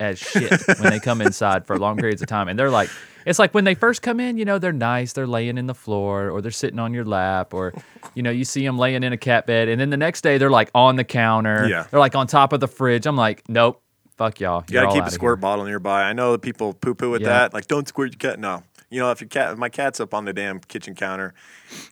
as 0.00 0.18
shit 0.18 0.50
when 0.66 0.90
they 0.90 0.98
come 0.98 1.20
inside 1.20 1.66
for 1.66 1.78
long 1.78 1.96
periods 1.98 2.22
of 2.22 2.26
time. 2.28 2.48
And 2.48 2.58
they're 2.58 2.70
like, 2.70 2.90
it's 3.26 3.38
like 3.38 3.52
when 3.54 3.64
they 3.64 3.74
first 3.74 4.00
come 4.00 4.18
in, 4.18 4.38
you 4.38 4.44
know, 4.46 4.58
they're 4.58 4.72
nice. 4.72 5.12
They're 5.12 5.26
laying 5.26 5.58
in 5.58 5.66
the 5.66 5.74
floor 5.74 6.30
or 6.30 6.40
they're 6.40 6.50
sitting 6.50 6.78
on 6.80 6.94
your 6.94 7.04
lap 7.04 7.52
or, 7.52 7.74
you 8.14 8.22
know, 8.22 8.30
you 8.30 8.44
see 8.46 8.64
them 8.64 8.78
laying 8.78 9.04
in 9.04 9.12
a 9.12 9.18
cat 9.18 9.46
bed. 9.46 9.68
And 9.68 9.78
then 9.78 9.90
the 9.90 9.98
next 9.98 10.22
day 10.22 10.38
they're 10.38 10.50
like 10.50 10.70
on 10.74 10.96
the 10.96 11.04
counter. 11.04 11.68
Yeah. 11.68 11.86
They're 11.90 12.00
like 12.00 12.14
on 12.16 12.26
top 12.26 12.52
of 12.54 12.60
the 12.60 12.66
fridge. 12.68 13.06
I'm 13.06 13.16
like, 13.16 13.46
nope, 13.46 13.80
fuck 14.16 14.40
y'all. 14.40 14.64
You 14.68 14.78
you 14.80 14.80
got 14.86 14.92
to 14.92 14.98
keep 14.98 15.04
a 15.06 15.10
squirt 15.10 15.36
here. 15.36 15.42
bottle 15.42 15.66
nearby. 15.66 16.04
I 16.04 16.14
know 16.14 16.36
people 16.38 16.72
poo 16.72 16.94
poo 16.94 17.10
with 17.10 17.20
yeah. 17.20 17.28
that. 17.28 17.54
Like, 17.54 17.66
don't 17.66 17.86
squirt 17.86 18.12
your 18.12 18.30
cat. 18.30 18.40
No. 18.40 18.62
You 18.92 18.98
know, 18.98 19.12
if 19.12 19.20
your 19.20 19.28
cat, 19.28 19.56
my 19.56 19.68
cat's 19.68 20.00
up 20.00 20.14
on 20.14 20.24
the 20.24 20.32
damn 20.32 20.58
kitchen 20.60 20.96
counter, 20.96 21.32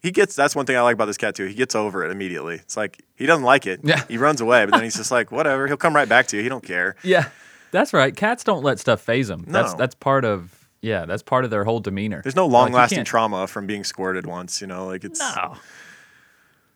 he 0.03 0.11
gets. 0.11 0.35
That's 0.35 0.57
one 0.57 0.67
thing 0.67 0.77
I 0.77 0.81
like 0.81 0.95
about 0.95 1.05
this 1.05 1.17
cat 1.17 1.37
too. 1.37 1.45
He 1.47 1.55
gets 1.55 1.77
over 1.77 2.05
it 2.05 2.11
immediately. 2.11 2.57
It's 2.57 2.77
like 2.77 3.01
he 3.15 3.25
doesn't 3.25 3.45
like 3.45 3.67
it. 3.69 3.81
Yeah. 3.85 4.03
He 4.09 4.19
runs 4.19 4.41
away, 4.41 4.65
but 4.65 4.73
then 4.75 4.83
he's 4.83 4.97
just 4.97 5.13
like, 5.13 5.31
whatever. 5.31 5.69
He'll 5.69 5.77
come 5.77 5.95
right 5.95 6.09
back 6.09 6.27
to 6.29 6.37
you. 6.39 6.43
He 6.43 6.49
don't 6.49 6.65
care. 6.65 6.97
Yeah. 7.05 7.29
That's 7.71 7.93
right. 7.93 8.15
Cats 8.15 8.45
don't 8.45 8.63
let 8.63 8.79
stuff 8.79 9.01
phase 9.01 9.29
them. 9.29 9.45
No. 9.47 9.53
That's 9.53 9.75
that's 9.75 9.95
part 9.95 10.25
of 10.25 10.69
yeah. 10.81 11.07
That's 11.07 11.23
part 11.23 11.45
of 11.45 11.51
their 11.51 11.65
whole 11.65 11.81
demeanor. 11.81 12.21
There's 12.23 12.37
no 12.37 12.47
long 12.47 12.73
lasting 12.73 12.99
like, 13.01 13.07
trauma 13.07 13.47
from 13.47 13.67
being 13.67 13.85
squirted 13.85 14.27
once. 14.27 14.61
You 14.61 14.67
know, 14.67 14.87
like 14.87 15.05
it's 15.05 15.21
no. 15.21 15.57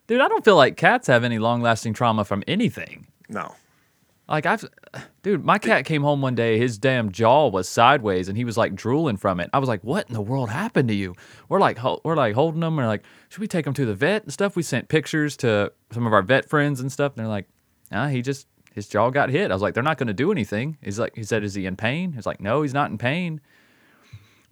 Dude, 0.07 0.21
I 0.21 0.29
don't 0.29 0.45
feel 0.45 0.57
like 0.57 0.77
cats 0.77 1.07
have 1.07 1.25
any 1.25 1.39
long 1.39 1.63
lasting 1.63 1.95
trauma 1.95 2.25
from 2.25 2.43
anything. 2.47 3.07
No. 3.29 3.55
Like 4.29 4.47
I've, 4.47 4.65
dude, 5.23 5.45
my 5.45 5.59
cat 5.59 5.85
came 5.85 6.03
home 6.03 6.23
one 6.23 6.35
day. 6.35 6.57
His 6.57 6.79
damn 6.79 7.11
jaw 7.13 7.49
was 7.49 7.69
sideways, 7.69 8.29
and 8.29 8.37
he 8.37 8.45
was 8.45 8.57
like 8.57 8.75
drooling 8.75 9.17
from 9.17 9.41
it. 9.41 9.51
I 9.53 9.59
was 9.59 9.69
like, 9.69 9.83
"What 9.85 10.07
in 10.09 10.15
the 10.15 10.23
world 10.23 10.49
happened 10.49 10.89
to 10.89 10.95
you?" 10.95 11.15
We're 11.49 11.59
like, 11.61 11.79
we're 12.05 12.15
like 12.17 12.35
holding 12.35 12.63
him. 12.63 12.77
We're 12.77 12.87
like, 12.87 13.03
"Should 13.29 13.41
we 13.41 13.49
take 13.49 13.67
him 13.67 13.75
to 13.75 13.85
the 13.85 13.95
vet 13.95 14.23
and 14.23 14.33
stuff?" 14.33 14.57
We 14.57 14.63
sent 14.63 14.89
pictures 14.89 15.37
to 15.39 15.73
some 15.91 16.07
of 16.07 16.13
our 16.13 16.23
vet 16.23 16.49
friends 16.49 16.81
and 16.81 16.91
stuff. 16.91 17.13
And 17.13 17.21
they're 17.21 17.31
like, 17.31 17.47
"Ah, 17.91 18.09
he 18.09 18.23
just 18.23 18.47
his 18.75 18.89
jaw 18.89 19.11
got 19.11 19.31
hit. 19.31 19.51
I 19.51 19.55
was 19.55 19.63
like, 19.63 19.75
they're 19.75 19.83
not 19.83 19.99
going 19.99 20.07
to 20.09 20.15
do 20.15 20.33
anything. 20.33 20.77
He's 20.83 20.99
like, 20.99 21.15
he 21.15 21.23
said, 21.25 21.45
is 21.45 21.55
he 21.55 21.67
in 21.67 21.77
pain? 21.77 22.13
He's 22.13 22.27
like, 22.27 22.41
no, 22.41 22.63
he's 22.63 22.75
not 22.75 22.91
in 22.91 22.99
pain. 22.99 23.41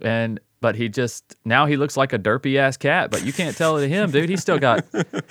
And 0.02 0.40
but 0.60 0.76
he 0.76 0.88
just 0.88 1.36
now 1.44 1.66
he 1.66 1.76
looks 1.76 1.94
like 1.97 2.14
a 2.14 2.18
derpy 2.18 2.56
ass 2.56 2.78
cat. 2.78 3.10
But 3.10 3.24
you 3.24 3.34
can't 3.34 3.55
tell 3.56 3.76
it 3.76 3.82
to 3.82 3.88
him, 3.88 4.10
dude. 4.10 4.30
He's 4.30 4.40
still 4.40 4.59
got 4.59 4.84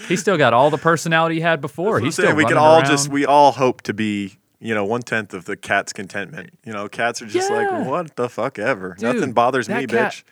he's 0.07 0.21
still 0.21 0.37
got 0.37 0.53
all 0.53 0.69
the 0.69 0.77
personality 0.77 1.35
he 1.35 1.41
had 1.41 1.59
before. 1.59 1.99
He's 1.99 2.13
still 2.13 2.35
we 2.35 2.45
can 2.45 2.57
all 2.57 2.77
around. 2.81 2.85
just 2.85 3.09
we 3.09 3.25
all 3.25 3.51
hope 3.53 3.81
to 3.83 3.95
be 3.95 4.37
you 4.59 4.75
know 4.75 4.85
one 4.85 5.01
tenth 5.01 5.33
of 5.33 5.45
the 5.45 5.57
cat's 5.57 5.91
contentment. 5.91 6.51
You 6.65 6.71
know, 6.73 6.87
cats 6.87 7.19
are 7.23 7.25
just 7.25 7.49
yeah. 7.49 7.57
like 7.67 7.87
what 7.87 8.15
the 8.15 8.29
fuck 8.29 8.59
ever. 8.59 8.95
Dude, 8.99 9.15
Nothing 9.15 9.33
bothers 9.33 9.67
me, 9.69 9.87
cat, 9.87 9.89
bitch. 10.11 10.23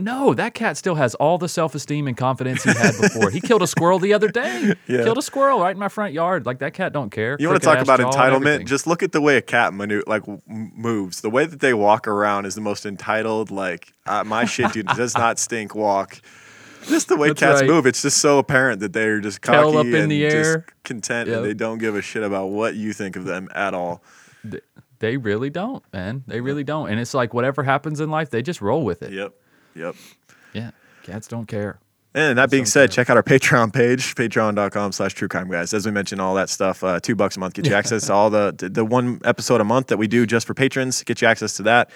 No, 0.00 0.32
that 0.34 0.54
cat 0.54 0.76
still 0.76 0.94
has 0.94 1.14
all 1.16 1.38
the 1.38 1.48
self 1.48 1.74
esteem 1.74 2.06
and 2.06 2.16
confidence 2.16 2.62
he 2.62 2.70
had 2.72 2.92
before. 3.00 3.30
he 3.30 3.40
killed 3.40 3.62
a 3.62 3.66
squirrel 3.66 3.98
the 3.98 4.14
other 4.14 4.28
day. 4.28 4.58
Yeah. 4.88 5.04
Killed 5.04 5.18
a 5.18 5.22
squirrel 5.22 5.60
right 5.60 5.72
in 5.72 5.78
my 5.78 5.88
front 5.88 6.12
yard. 6.14 6.46
Like 6.46 6.60
that 6.60 6.72
cat 6.72 6.92
don't 6.92 7.10
care. 7.10 7.36
You 7.40 7.48
want 7.48 7.60
to 7.60 7.66
talk 7.66 7.78
about 7.78 8.00
entitlement? 8.00 8.64
Just 8.66 8.86
look 8.86 9.02
at 9.02 9.12
the 9.12 9.20
way 9.20 9.36
a 9.36 9.42
cat 9.42 9.72
manu- 9.74 10.02
like 10.06 10.22
moves. 10.46 11.20
The 11.20 11.28
way 11.30 11.44
that 11.46 11.60
they 11.60 11.74
walk 11.74 12.06
around 12.08 12.46
is 12.46 12.54
the 12.54 12.60
most 12.60 12.86
entitled. 12.86 13.50
Like 13.50 13.92
uh, 14.06 14.24
my 14.24 14.44
shit, 14.46 14.72
dude, 14.72 14.86
does 14.88 15.14
not 15.16 15.38
stink. 15.38 15.74
Walk. 15.74 16.20
Just 16.86 17.08
the 17.08 17.16
way 17.16 17.28
That's 17.28 17.40
cats 17.40 17.60
right. 17.62 17.68
move, 17.70 17.86
it's 17.86 18.00
just 18.02 18.18
so 18.18 18.38
apparent 18.38 18.80
that 18.80 18.92
they're 18.92 19.20
just 19.20 19.42
cocky 19.42 19.58
Tail 19.58 19.78
up 19.78 19.86
in 19.86 19.94
and 19.94 20.10
the 20.12 20.24
air. 20.24 20.60
just 20.66 20.82
content, 20.84 21.28
yep. 21.28 21.38
and 21.38 21.46
they 21.46 21.54
don't 21.54 21.78
give 21.78 21.94
a 21.96 22.00
shit 22.02 22.22
about 22.22 22.46
what 22.46 22.74
you 22.76 22.92
think 22.92 23.16
of 23.16 23.24
them 23.24 23.48
at 23.54 23.74
all. 23.74 24.02
They 25.00 25.16
really 25.18 25.50
don't, 25.50 25.82
man. 25.92 26.24
They 26.26 26.40
really 26.40 26.64
don't. 26.64 26.88
And 26.88 26.98
it's 27.00 27.12
like 27.14 27.34
whatever 27.34 27.62
happens 27.62 28.00
in 28.00 28.10
life, 28.10 28.30
they 28.30 28.42
just 28.42 28.62
roll 28.62 28.84
with 28.84 29.02
it. 29.02 29.12
Yep. 29.12 29.34
Yep. 29.78 29.96
Yeah. 30.52 30.70
Cats 31.04 31.28
don't 31.28 31.46
care. 31.46 31.78
And 32.14 32.36
that 32.38 32.50
being 32.50 32.64
said, 32.64 32.90
check 32.90 33.10
out 33.10 33.16
our 33.16 33.22
Patreon 33.22 33.72
page, 33.72 34.14
patreon.com 34.16 34.92
slash 34.92 35.14
true 35.14 35.28
crime 35.28 35.48
guys. 35.48 35.72
As 35.72 35.86
we 35.86 35.92
mentioned, 35.92 36.20
all 36.20 36.34
that 36.34 36.50
stuff, 36.50 36.82
uh, 36.82 36.98
two 36.98 37.14
bucks 37.14 37.36
a 37.36 37.40
month 37.40 37.54
gets 37.54 37.68
you 37.68 37.74
access 37.74 38.06
to 38.08 38.12
all 38.12 38.28
the, 38.30 38.54
the 38.58 38.84
one 38.84 39.20
episode 39.24 39.60
a 39.60 39.64
month 39.64 39.86
that 39.88 39.98
we 39.98 40.08
do 40.08 40.26
just 40.26 40.46
for 40.46 40.54
patrons, 40.54 41.04
get 41.04 41.22
you 41.22 41.28
access 41.28 41.54
to 41.58 41.62
that. 41.64 41.90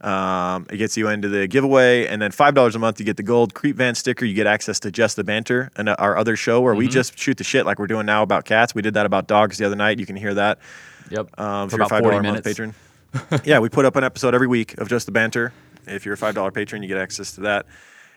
Um, 0.00 0.66
it 0.70 0.76
gets 0.76 0.96
you 0.96 1.08
into 1.08 1.28
the 1.28 1.46
giveaway, 1.48 2.06
and 2.06 2.20
then 2.20 2.30
five 2.30 2.52
dollars 2.52 2.74
a 2.76 2.78
month 2.78 3.00
you 3.00 3.06
get 3.06 3.16
the 3.16 3.22
gold 3.22 3.54
Creep 3.54 3.76
Van 3.76 3.94
sticker. 3.94 4.26
You 4.26 4.34
get 4.34 4.46
access 4.46 4.78
to 4.80 4.90
just 4.90 5.16
the 5.16 5.24
banter 5.24 5.70
and 5.76 5.88
uh, 5.88 5.96
our 5.98 6.18
other 6.18 6.36
show 6.36 6.60
where 6.60 6.74
mm-hmm. 6.74 6.80
we 6.80 6.88
just 6.88 7.16
shoot 7.18 7.38
the 7.38 7.44
shit 7.44 7.64
like 7.64 7.78
we're 7.78 7.86
doing 7.86 8.04
now 8.04 8.22
about 8.22 8.44
cats. 8.44 8.74
We 8.74 8.82
did 8.82 8.94
that 8.94 9.06
about 9.06 9.28
dogs 9.28 9.56
the 9.56 9.64
other 9.64 9.76
night. 9.76 9.98
You 10.00 10.04
can 10.04 10.16
hear 10.16 10.34
that. 10.34 10.58
Yep. 11.10 11.40
Um, 11.40 11.70
for 11.70 11.76
about 11.76 11.88
five 11.90 12.02
dollars 12.02 12.18
a 12.18 12.22
month 12.22 12.44
patron. 12.44 12.74
yeah, 13.44 13.60
we 13.60 13.70
put 13.70 13.86
up 13.86 13.96
an 13.96 14.04
episode 14.04 14.34
every 14.34 14.48
week 14.48 14.76
of 14.78 14.88
just 14.90 15.06
the 15.06 15.12
banter 15.12 15.54
if 15.86 16.04
you're 16.04 16.14
a 16.14 16.18
five 16.18 16.34
dollar 16.34 16.50
patron, 16.50 16.82
you 16.82 16.88
get 16.88 16.98
access 16.98 17.32
to 17.32 17.40
that. 17.42 17.66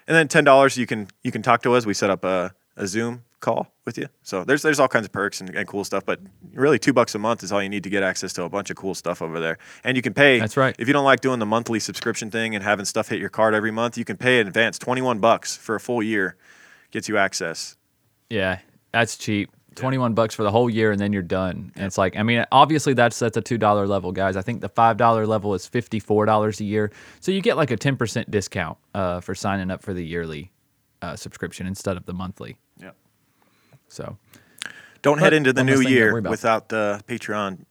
And 0.08 0.16
then 0.16 0.28
ten 0.28 0.44
dollars, 0.44 0.78
you 0.78 0.86
can 0.86 1.08
you 1.24 1.32
can 1.32 1.42
talk 1.42 1.64
to 1.64 1.74
us. 1.76 1.86
We 1.86 1.94
set 1.94 2.10
up 2.10 2.24
a, 2.24 2.54
a 2.76 2.88
Zoom 2.88 3.24
call 3.40 3.72
with 3.86 3.98
you. 3.98 4.08
So 4.24 4.44
there's 4.44 4.62
there's 4.62 4.80
all 4.80 4.88
kinds 4.88 5.06
of 5.06 5.12
perks 5.12 5.42
and, 5.42 5.50
and, 5.56 5.68
cool 5.68 5.84
stuff. 5.84 6.06
But 6.06 6.20
really, 6.54 6.80
two 6.80 6.94
bucks 6.94 7.14
a 7.16 7.20
month 7.20 7.44
is 7.44 7.52
all 7.52 7.62
you 7.62 7.70
need 7.70 7.84
to 7.84 7.90
get 7.90 8.04
access 8.04 8.34
to 8.34 8.44
a 8.44 8.50
bunch 8.50 8.70
of 8.70 8.76
cool 8.78 8.96
stuff 8.96 9.22
over 9.22 9.40
there. 9.40 9.58
And 9.84 9.96
you 9.96 10.02
can 10.02 10.14
pay. 10.14 10.40
That's 10.40 10.58
right. 10.58 10.76
If 10.80 10.88
you 10.88 10.94
don't 10.94 11.06
like 11.06 11.22
doing 11.22 11.40
the 11.40 11.46
monthly 11.46 11.80
subscription 11.80 12.32
thing 12.32 12.56
and 12.56 12.64
having 12.64 12.86
stuff 12.86 13.10
hit 13.10 13.20
your 13.20 13.30
card 13.30 13.54
every 13.54 13.72
month, 13.72 13.98
you 13.98 14.06
can 14.06 14.18
pay 14.18 14.40
in 14.40 14.48
advance. 14.48 14.80
Twenty 14.80 15.02
one 15.02 15.20
bucks 15.20 15.56
for 15.56 15.76
a 15.76 15.80
full 15.80 16.02
year 16.02 16.36
gets 16.92 17.10
you 17.10 17.18
access. 17.18 17.76
Yeah, 18.30 18.60
that's 18.92 19.18
cheap. 19.18 19.50
21 19.78 20.14
bucks 20.14 20.36
for 20.36 20.44
the 20.44 20.52
whole 20.52 20.70
year 20.70 20.92
and 20.92 21.00
then 21.00 21.14
you're 21.14 21.22
done. 21.22 21.72
And 21.76 21.86
it's 21.86 21.98
like, 21.98 22.18
I 22.18 22.24
mean, 22.24 22.44
obviously 22.52 22.94
that's 22.94 23.18
that's 23.18 23.38
a 23.38 23.42
$2 23.42 23.88
level, 23.88 24.12
guys. 24.12 24.36
I 24.36 24.42
think 24.42 24.62
the 24.62 24.70
$5 24.70 25.28
level 25.28 25.54
is 25.54 25.70
$54 25.70 26.60
a 26.60 26.64
year. 26.64 26.92
So 27.22 27.32
you 27.32 27.42
get 27.42 27.56
like 27.56 27.72
a 27.72 27.78
10% 27.78 28.30
discount 28.30 28.78
uh, 28.94 29.22
for 29.22 29.34
signing 29.36 29.72
up 29.72 29.82
for 29.82 29.94
the 29.94 30.04
yearly 30.06 30.52
uh, 31.02 31.16
subscription 31.16 31.68
instead 31.68 31.96
of 31.96 32.06
the 32.06 32.14
monthly. 32.14 32.58
Yeah. 32.82 32.92
So 33.88 34.18
don't 35.02 35.20
head 35.20 35.34
into 35.34 35.54
the 35.54 35.64
new 35.64 35.80
year 35.80 36.20
without 36.22 36.70
the 36.70 37.02
Patreon 37.08 37.66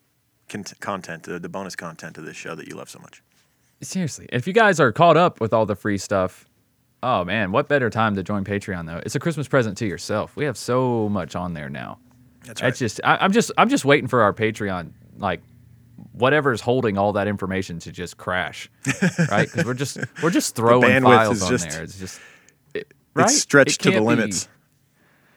con- 0.49 0.65
content, 0.81 1.25
the, 1.25 1.39
the 1.39 1.49
bonus 1.49 1.77
content 1.77 2.17
of 2.17 2.25
this 2.25 2.37
show 2.37 2.55
that 2.55 2.69
you 2.69 2.77
love 2.77 2.89
so 2.89 3.01
much. 3.01 3.23
Seriously, 3.83 4.27
if 4.33 4.47
you 4.47 4.55
guys 4.55 4.81
are 4.81 4.91
caught 4.91 5.19
up 5.19 5.39
with 5.39 5.53
all 5.53 5.67
the 5.67 5.77
free 5.77 5.99
stuff, 5.99 6.49
Oh 7.09 7.25
man, 7.25 7.53
what 7.53 7.69
better 7.69 7.89
time 7.89 8.17
to 8.17 8.25
join 8.25 8.43
Patreon 8.45 8.85
though? 8.85 9.01
It's 9.07 9.15
a 9.15 9.21
Christmas 9.21 9.47
present 9.47 9.79
to 9.79 9.87
yourself. 9.87 10.35
We 10.35 10.45
have 10.47 10.57
so 10.59 11.09
much 11.09 11.37
on 11.37 11.55
there 11.55 11.71
now. 11.71 11.99
That's 12.45 12.61
right. 12.61 12.71
It's 12.71 12.81
just 12.81 13.01
I, 13.05 13.25
am 13.25 13.31
just 13.31 13.53
I'm 13.57 13.69
just 13.69 13.85
waiting 13.85 14.09
for 14.09 14.23
our 14.23 14.33
Patreon 14.33 14.91
like 15.17 15.41
whatever's 16.15 16.61
holding 16.61 16.99
all 16.99 17.13
that 17.13 17.29
information 17.29 17.79
to 17.81 17.93
just 17.93 18.17
crash, 18.17 18.69
right? 19.31 19.47
Because 19.49 19.65
we're 19.65 19.75
just 19.75 19.99
we're 20.21 20.31
just 20.31 20.57
throwing 20.57 21.05
files 21.05 21.43
on 21.45 21.49
just, 21.49 21.71
there. 21.71 21.85
It's 21.85 21.97
just 21.97 22.21
it, 22.75 22.91
right? 23.15 23.23
it's 23.29 23.39
stretched 23.39 23.87
it 23.87 23.91
to 23.91 23.91
the 23.93 24.01
limits. 24.03 24.49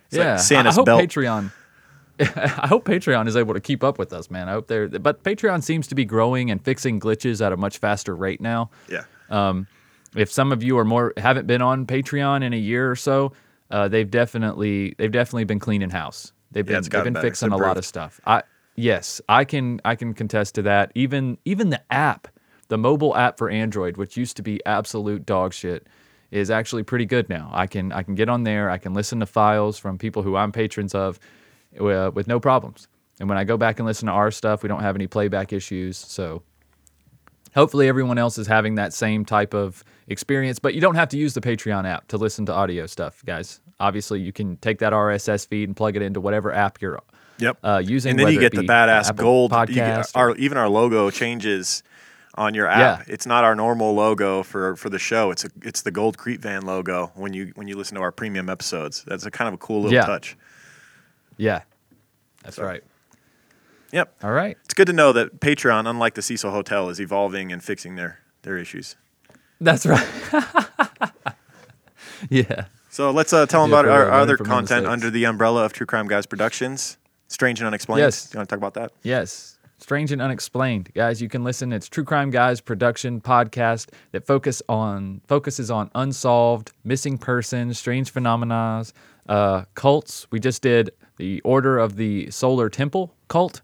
yeah, 0.09 0.31
like 0.31 0.39
Santa's 0.39 0.73
I, 0.75 0.75
I 0.75 0.75
hope 0.75 0.85
belt. 0.87 1.01
Patreon. 1.03 1.51
I 2.19 2.65
hope 2.67 2.83
Patreon 2.85 3.27
is 3.27 3.37
able 3.37 3.53
to 3.53 3.61
keep 3.61 3.83
up 3.83 3.99
with 3.99 4.11
us, 4.11 4.31
man. 4.31 4.49
I 4.49 4.53
hope 4.53 4.65
they're, 4.65 4.89
but 4.89 5.23
Patreon 5.23 5.61
seems 5.61 5.85
to 5.89 5.93
be 5.93 6.03
growing 6.03 6.49
and 6.49 6.65
fixing 6.65 6.99
glitches 6.99 7.45
at 7.45 7.53
a 7.53 7.57
much 7.57 7.77
faster 7.77 8.15
rate 8.15 8.41
now. 8.41 8.71
Yeah. 8.89 9.03
Um, 9.29 9.67
if 10.15 10.31
some 10.31 10.51
of 10.51 10.63
you 10.63 10.77
are 10.77 10.85
more 10.85 11.13
haven't 11.17 11.47
been 11.47 11.61
on 11.61 11.85
Patreon 11.85 12.43
in 12.43 12.53
a 12.53 12.57
year 12.57 12.89
or 12.89 12.95
so, 12.95 13.33
uh, 13.71 13.87
they've 13.87 14.09
definitely 14.09 14.95
they've 14.97 15.11
definitely 15.11 15.43
been 15.43 15.59
cleaning 15.59 15.89
house. 15.89 16.33
They've 16.51 16.65
been 16.65 16.83
yeah, 16.83 17.01
they've 17.03 17.13
been 17.13 17.21
fixing 17.21 17.51
a 17.51 17.57
lot 17.57 17.77
of 17.77 17.85
stuff. 17.85 18.19
I 18.25 18.43
yes, 18.75 19.21
I 19.29 19.45
can 19.45 19.81
I 19.85 19.95
can 19.95 20.13
contest 20.13 20.55
to 20.55 20.61
that. 20.63 20.91
Even 20.95 21.37
even 21.45 21.69
the 21.69 21.81
app, 21.93 22.27
the 22.69 22.77
mobile 22.77 23.15
app 23.15 23.37
for 23.37 23.49
Android, 23.49 23.97
which 23.97 24.17
used 24.17 24.37
to 24.37 24.43
be 24.43 24.59
absolute 24.65 25.25
dog 25.25 25.53
shit, 25.53 25.87
is 26.31 26.49
actually 26.49 26.83
pretty 26.83 27.05
good 27.05 27.29
now. 27.29 27.49
I 27.53 27.67
can 27.67 27.91
I 27.91 28.03
can 28.03 28.15
get 28.15 28.29
on 28.29 28.43
there. 28.43 28.69
I 28.69 28.77
can 28.79 28.93
listen 28.93 29.19
to 29.19 29.25
files 29.25 29.77
from 29.77 29.97
people 29.97 30.23
who 30.23 30.35
I'm 30.35 30.51
patrons 30.51 30.95
of, 30.95 31.19
uh, 31.79 32.11
with 32.13 32.27
no 32.27 32.39
problems. 32.39 32.87
And 33.19 33.27
when 33.27 33.37
I 33.37 33.43
go 33.43 33.57
back 33.57 33.79
and 33.79 33.85
listen 33.85 34.05
to 34.07 34.13
our 34.13 34.31
stuff, 34.31 34.63
we 34.63 34.69
don't 34.69 34.79
have 34.81 34.95
any 34.95 35.05
playback 35.05 35.51
issues. 35.51 35.97
So 35.97 36.41
hopefully 37.53 37.89
everyone 37.89 38.17
else 38.17 38.37
is 38.37 38.47
having 38.47 38.75
that 38.75 38.93
same 38.93 39.25
type 39.25 39.53
of 39.53 39.83
experience. 40.09 40.59
But 40.59 40.73
you 40.73 40.81
don't 40.81 40.95
have 40.95 41.09
to 41.09 41.17
use 41.17 41.33
the 41.33 41.41
Patreon 41.41 41.85
app 41.87 42.07
to 42.09 42.17
listen 42.17 42.45
to 42.47 42.53
audio 42.53 42.85
stuff, 42.85 43.23
guys. 43.25 43.61
Obviously, 43.79 44.19
you 44.19 44.33
can 44.33 44.57
take 44.57 44.79
that 44.79 44.91
RSS 44.93 45.47
feed 45.47 45.69
and 45.69 45.75
plug 45.75 45.95
it 45.95 46.01
into 46.01 46.19
whatever 46.19 46.51
app 46.53 46.81
you're 46.81 46.99
yep. 47.37 47.57
Uh, 47.63 47.81
using. 47.83 48.11
And 48.11 48.19
then 48.19 48.33
you 48.33 48.39
get 48.39 48.51
the 48.53 48.61
badass 48.63 49.09
Apple 49.09 49.23
gold 49.23 49.51
podcast. 49.51 50.11
our, 50.17 50.35
even 50.35 50.57
our 50.57 50.67
logo 50.67 51.09
changes 51.09 51.81
on 52.35 52.53
your 52.53 52.67
app. 52.67 53.07
Yeah. 53.07 53.13
It's 53.13 53.25
not 53.25 53.43
our 53.43 53.55
normal 53.55 53.93
logo 53.93 54.43
for 54.43 54.75
for 54.75 54.89
the 54.89 54.99
show. 54.99 55.31
It's 55.31 55.45
a, 55.45 55.49
it's 55.61 55.81
the 55.81 55.91
gold 55.91 56.17
Creep 56.17 56.41
van 56.41 56.63
logo 56.63 57.11
when 57.15 57.33
you 57.33 57.51
when 57.55 57.67
you 57.67 57.77
listen 57.77 57.95
to 57.95 58.01
our 58.01 58.11
premium 58.11 58.49
episodes. 58.49 59.03
That's 59.07 59.25
a 59.25 59.31
kind 59.31 59.47
of 59.47 59.53
a 59.53 59.57
cool 59.57 59.77
little 59.83 59.93
yeah. 59.95 60.05
touch. 60.05 60.37
Yeah, 61.37 61.61
that's 62.43 62.57
so. 62.57 62.63
right. 62.65 62.83
Yep. 63.91 64.13
All 64.23 64.31
right. 64.31 64.55
It's 64.65 64.75
good 64.75 64.85
to 64.85 64.93
know 64.93 65.11
that 65.13 65.39
Patreon, 65.39 65.89
unlike 65.89 66.13
the 66.13 66.21
Cecil 66.21 66.51
Hotel, 66.51 66.89
is 66.89 67.01
evolving 67.01 67.51
and 67.51 67.63
fixing 67.63 67.95
their 67.95 68.19
their 68.43 68.57
issues. 68.57 68.97
That's 69.61 69.85
right. 69.85 70.07
yeah. 72.29 72.65
So 72.89 73.11
let's 73.11 73.33
uh, 73.33 73.45
tell 73.45 73.63
them 73.63 73.71
about 73.71 73.85
our, 73.85 74.05
our 74.05 74.21
other 74.21 74.37
content 74.37 74.87
under 74.87 75.09
the 75.09 75.25
umbrella 75.25 75.63
of 75.65 75.73
True 75.73 75.85
Crime 75.85 76.07
Guys 76.07 76.25
Productions. 76.25 76.97
Strange 77.27 77.59
and 77.59 77.67
Unexplained. 77.67 77.99
Yes. 77.99 78.33
you 78.33 78.37
want 78.37 78.49
to 78.49 78.55
talk 78.55 78.57
about 78.57 78.73
that? 78.75 78.91
Yes. 79.03 79.57
Strange 79.77 80.11
and 80.11 80.21
Unexplained. 80.21 80.91
Guys, 80.95 81.21
you 81.21 81.29
can 81.29 81.43
listen. 81.43 81.71
It's 81.71 81.87
True 81.87 82.03
Crime 82.03 82.31
Guys 82.31 82.59
production 82.59 83.21
podcast 83.21 83.89
that 84.11 84.25
focus 84.25 84.61
on 84.67 85.21
focuses 85.27 85.69
on 85.69 85.91
unsolved, 85.95 86.71
missing 86.83 87.17
persons, 87.17 87.77
strange 87.77 88.09
phenomena, 88.09 88.83
uh, 89.27 89.63
cults. 89.75 90.25
We 90.31 90.39
just 90.39 90.61
did 90.61 90.89
the 91.17 91.39
Order 91.41 91.77
of 91.79 91.95
the 91.97 92.31
Solar 92.31 92.69
Temple 92.69 93.13
cult, 93.27 93.61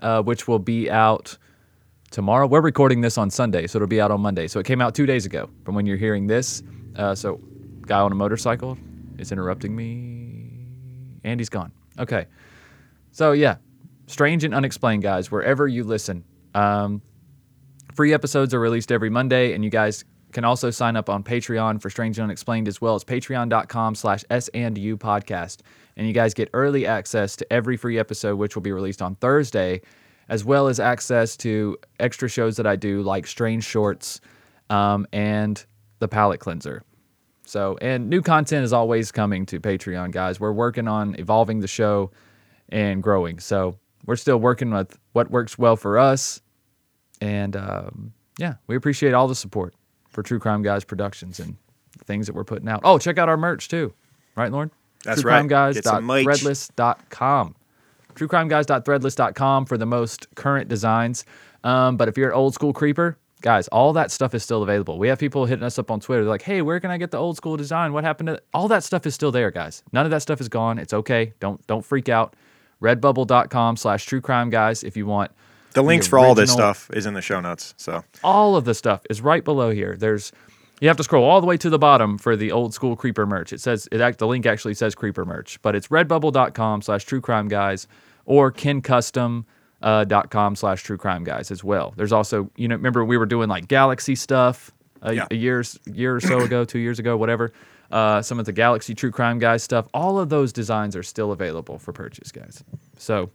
uh, 0.00 0.22
which 0.22 0.46
will 0.46 0.58
be 0.58 0.90
out 0.90 1.36
tomorrow. 2.10 2.46
We're 2.46 2.60
recording 2.60 3.00
this 3.00 3.18
on 3.18 3.30
Sunday, 3.30 3.66
so 3.66 3.76
it'll 3.78 3.88
be 3.88 4.00
out 4.00 4.10
on 4.10 4.20
Monday. 4.20 4.48
So 4.48 4.58
it 4.60 4.66
came 4.66 4.80
out 4.80 4.94
two 4.94 5.06
days 5.06 5.26
ago 5.26 5.50
from 5.64 5.74
when 5.74 5.86
you're 5.86 5.96
hearing 5.96 6.26
this. 6.26 6.62
Uh, 6.96 7.14
so, 7.14 7.36
guy 7.82 8.00
on 8.00 8.12
a 8.12 8.14
motorcycle 8.14 8.78
is 9.18 9.30
interrupting 9.32 9.74
me. 9.74 10.68
Andy's 11.24 11.48
gone. 11.48 11.72
Okay. 11.98 12.26
So, 13.12 13.32
yeah, 13.32 13.56
strange 14.06 14.44
and 14.44 14.54
unexplained, 14.54 15.02
guys, 15.02 15.30
wherever 15.30 15.66
you 15.68 15.84
listen. 15.84 16.24
Um, 16.54 17.02
free 17.94 18.12
episodes 18.14 18.54
are 18.54 18.60
released 18.60 18.90
every 18.90 19.10
Monday, 19.10 19.52
and 19.54 19.62
you 19.64 19.70
guys 19.70 20.04
can 20.32 20.44
also 20.44 20.70
sign 20.70 20.96
up 20.96 21.08
on 21.08 21.22
Patreon 21.24 21.80
for 21.80 21.88
Strange 21.88 22.18
and 22.18 22.24
Unexplained 22.24 22.68
as 22.68 22.80
well 22.80 22.94
as 22.94 23.02
patreon.com 23.04 23.94
slash 23.94 24.24
S&U 24.28 24.96
podcast. 24.98 25.60
And 25.96 26.06
you 26.06 26.12
guys 26.12 26.34
get 26.34 26.50
early 26.52 26.86
access 26.86 27.34
to 27.36 27.50
every 27.52 27.76
free 27.76 27.98
episode, 27.98 28.36
which 28.36 28.54
will 28.54 28.62
be 28.62 28.72
released 28.72 29.00
on 29.02 29.14
Thursday 29.16 29.80
as 30.28 30.44
well 30.44 30.68
as 30.68 30.78
access 30.78 31.36
to 31.38 31.76
extra 31.98 32.28
shows 32.28 32.56
that 32.56 32.66
I 32.66 32.76
do, 32.76 33.02
like 33.02 33.26
Strange 33.26 33.64
Shorts 33.64 34.20
um, 34.70 35.06
and 35.12 35.62
The 36.00 36.08
Palette 36.08 36.40
Cleanser. 36.40 36.82
So, 37.46 37.78
and 37.80 38.10
new 38.10 38.20
content 38.20 38.64
is 38.64 38.74
always 38.74 39.10
coming 39.10 39.46
to 39.46 39.58
Patreon, 39.58 40.10
guys. 40.10 40.38
We're 40.38 40.52
working 40.52 40.86
on 40.86 41.14
evolving 41.18 41.60
the 41.60 41.66
show 41.68 42.10
and 42.68 43.02
growing. 43.02 43.38
So, 43.40 43.78
we're 44.04 44.16
still 44.16 44.36
working 44.36 44.70
with 44.70 44.98
what 45.12 45.30
works 45.30 45.56
well 45.58 45.76
for 45.76 45.98
us. 45.98 46.42
And 47.22 47.56
um, 47.56 48.12
yeah, 48.38 48.54
we 48.66 48.76
appreciate 48.76 49.14
all 49.14 49.28
the 49.28 49.34
support 49.34 49.74
for 50.10 50.22
True 50.22 50.38
Crime 50.38 50.62
Guys 50.62 50.84
Productions 50.84 51.40
and 51.40 51.56
things 52.04 52.26
that 52.26 52.34
we're 52.34 52.44
putting 52.44 52.68
out. 52.68 52.80
Oh, 52.84 52.98
check 52.98 53.16
out 53.18 53.28
our 53.30 53.36
merch 53.38 53.68
too. 53.68 53.94
Right, 54.36 54.52
Lauren? 54.52 54.70
That's 55.04 55.22
True 55.22 55.30
right. 55.30 55.38
Crime 55.48 55.48
Guys. 55.48 55.78
Threadless.com 55.78 57.54
truecrimeguys.threadless.com 58.18 59.66
for 59.66 59.78
the 59.78 59.86
most 59.86 60.26
current 60.34 60.68
designs. 60.68 61.24
Um, 61.64 61.96
but 61.96 62.08
if 62.08 62.18
you're 62.18 62.28
an 62.28 62.34
old 62.34 62.54
school 62.54 62.72
creeper, 62.72 63.16
guys, 63.40 63.68
all 63.68 63.92
that 63.94 64.10
stuff 64.10 64.34
is 64.34 64.42
still 64.42 64.62
available. 64.62 64.98
We 64.98 65.08
have 65.08 65.18
people 65.18 65.46
hitting 65.46 65.62
us 65.64 65.78
up 65.78 65.90
on 65.90 66.00
Twitter 66.00 66.24
like, 66.24 66.42
"Hey, 66.42 66.60
where 66.62 66.80
can 66.80 66.90
I 66.90 66.98
get 66.98 67.10
the 67.10 67.18
old 67.18 67.36
school 67.36 67.56
design? 67.56 67.92
What 67.92 68.04
happened 68.04 68.28
to 68.28 68.32
th-? 68.34 68.42
all 68.52 68.68
that 68.68 68.84
stuff? 68.84 69.06
Is 69.06 69.14
still 69.14 69.32
there, 69.32 69.50
guys. 69.50 69.82
None 69.92 70.04
of 70.04 70.10
that 70.10 70.22
stuff 70.22 70.40
is 70.40 70.48
gone. 70.48 70.78
It's 70.78 70.92
okay. 70.92 71.32
Don't 71.40 71.64
don't 71.66 71.84
freak 71.84 72.08
out. 72.08 72.34
Redbubble.com/slash 72.82 74.04
True 74.04 74.20
Crime 74.20 74.50
Guys 74.50 74.84
if 74.84 74.96
you 74.96 75.06
want. 75.06 75.30
The 75.72 75.82
links 75.82 76.06
the 76.06 76.10
for 76.10 76.18
all 76.18 76.34
this 76.34 76.50
stuff 76.50 76.90
is 76.92 77.06
in 77.06 77.14
the 77.14 77.22
show 77.22 77.40
notes. 77.40 77.74
So 77.76 78.02
all 78.24 78.56
of 78.56 78.64
the 78.64 78.74
stuff 78.74 79.02
is 79.10 79.20
right 79.20 79.44
below 79.44 79.70
here. 79.70 79.96
There's 79.96 80.32
you 80.80 80.88
have 80.88 80.96
to 80.98 81.04
scroll 81.04 81.24
all 81.28 81.40
the 81.40 81.46
way 81.46 81.56
to 81.56 81.70
the 81.70 81.78
bottom 81.78 82.18
for 82.18 82.36
the 82.36 82.52
old 82.52 82.72
school 82.72 82.94
creeper 82.94 83.26
merch. 83.26 83.52
It 83.52 83.60
says 83.60 83.88
it 83.90 84.18
the 84.18 84.26
link 84.26 84.46
actually 84.46 84.74
says 84.74 84.94
creeper 84.94 85.24
merch, 85.24 85.60
but 85.62 85.74
it's 85.74 85.88
redbubble.com 85.88 86.82
slash 86.82 87.04
true 87.04 87.20
crime 87.20 87.48
guys 87.48 87.88
or 88.26 88.52
kencustom.com 88.52 89.46
uh, 89.82 90.54
slash 90.54 90.82
true 90.84 90.98
crime 90.98 91.24
guys 91.24 91.50
as 91.50 91.64
well. 91.64 91.94
There's 91.96 92.12
also, 92.12 92.50
you 92.56 92.68
know, 92.68 92.76
remember 92.76 93.04
we 93.04 93.16
were 93.16 93.26
doing 93.26 93.48
like 93.48 93.68
galaxy 93.68 94.14
stuff 94.14 94.70
a, 95.02 95.08
uh, 95.08 95.10
yeah. 95.12 95.26
a 95.30 95.34
year, 95.34 95.64
year 95.92 96.14
or 96.16 96.20
so 96.20 96.40
ago, 96.40 96.64
two 96.64 96.78
years 96.78 96.98
ago, 96.98 97.16
whatever. 97.16 97.52
Uh, 97.90 98.20
some 98.20 98.38
of 98.38 98.44
the 98.44 98.52
galaxy 98.52 98.94
true 98.94 99.10
crime 99.10 99.38
guys 99.38 99.62
stuff. 99.62 99.86
All 99.94 100.18
of 100.18 100.28
those 100.28 100.52
designs 100.52 100.94
are 100.94 101.02
still 101.02 101.32
available 101.32 101.78
for 101.78 101.92
purchase, 101.92 102.30
guys. 102.30 102.62
So 102.98 103.30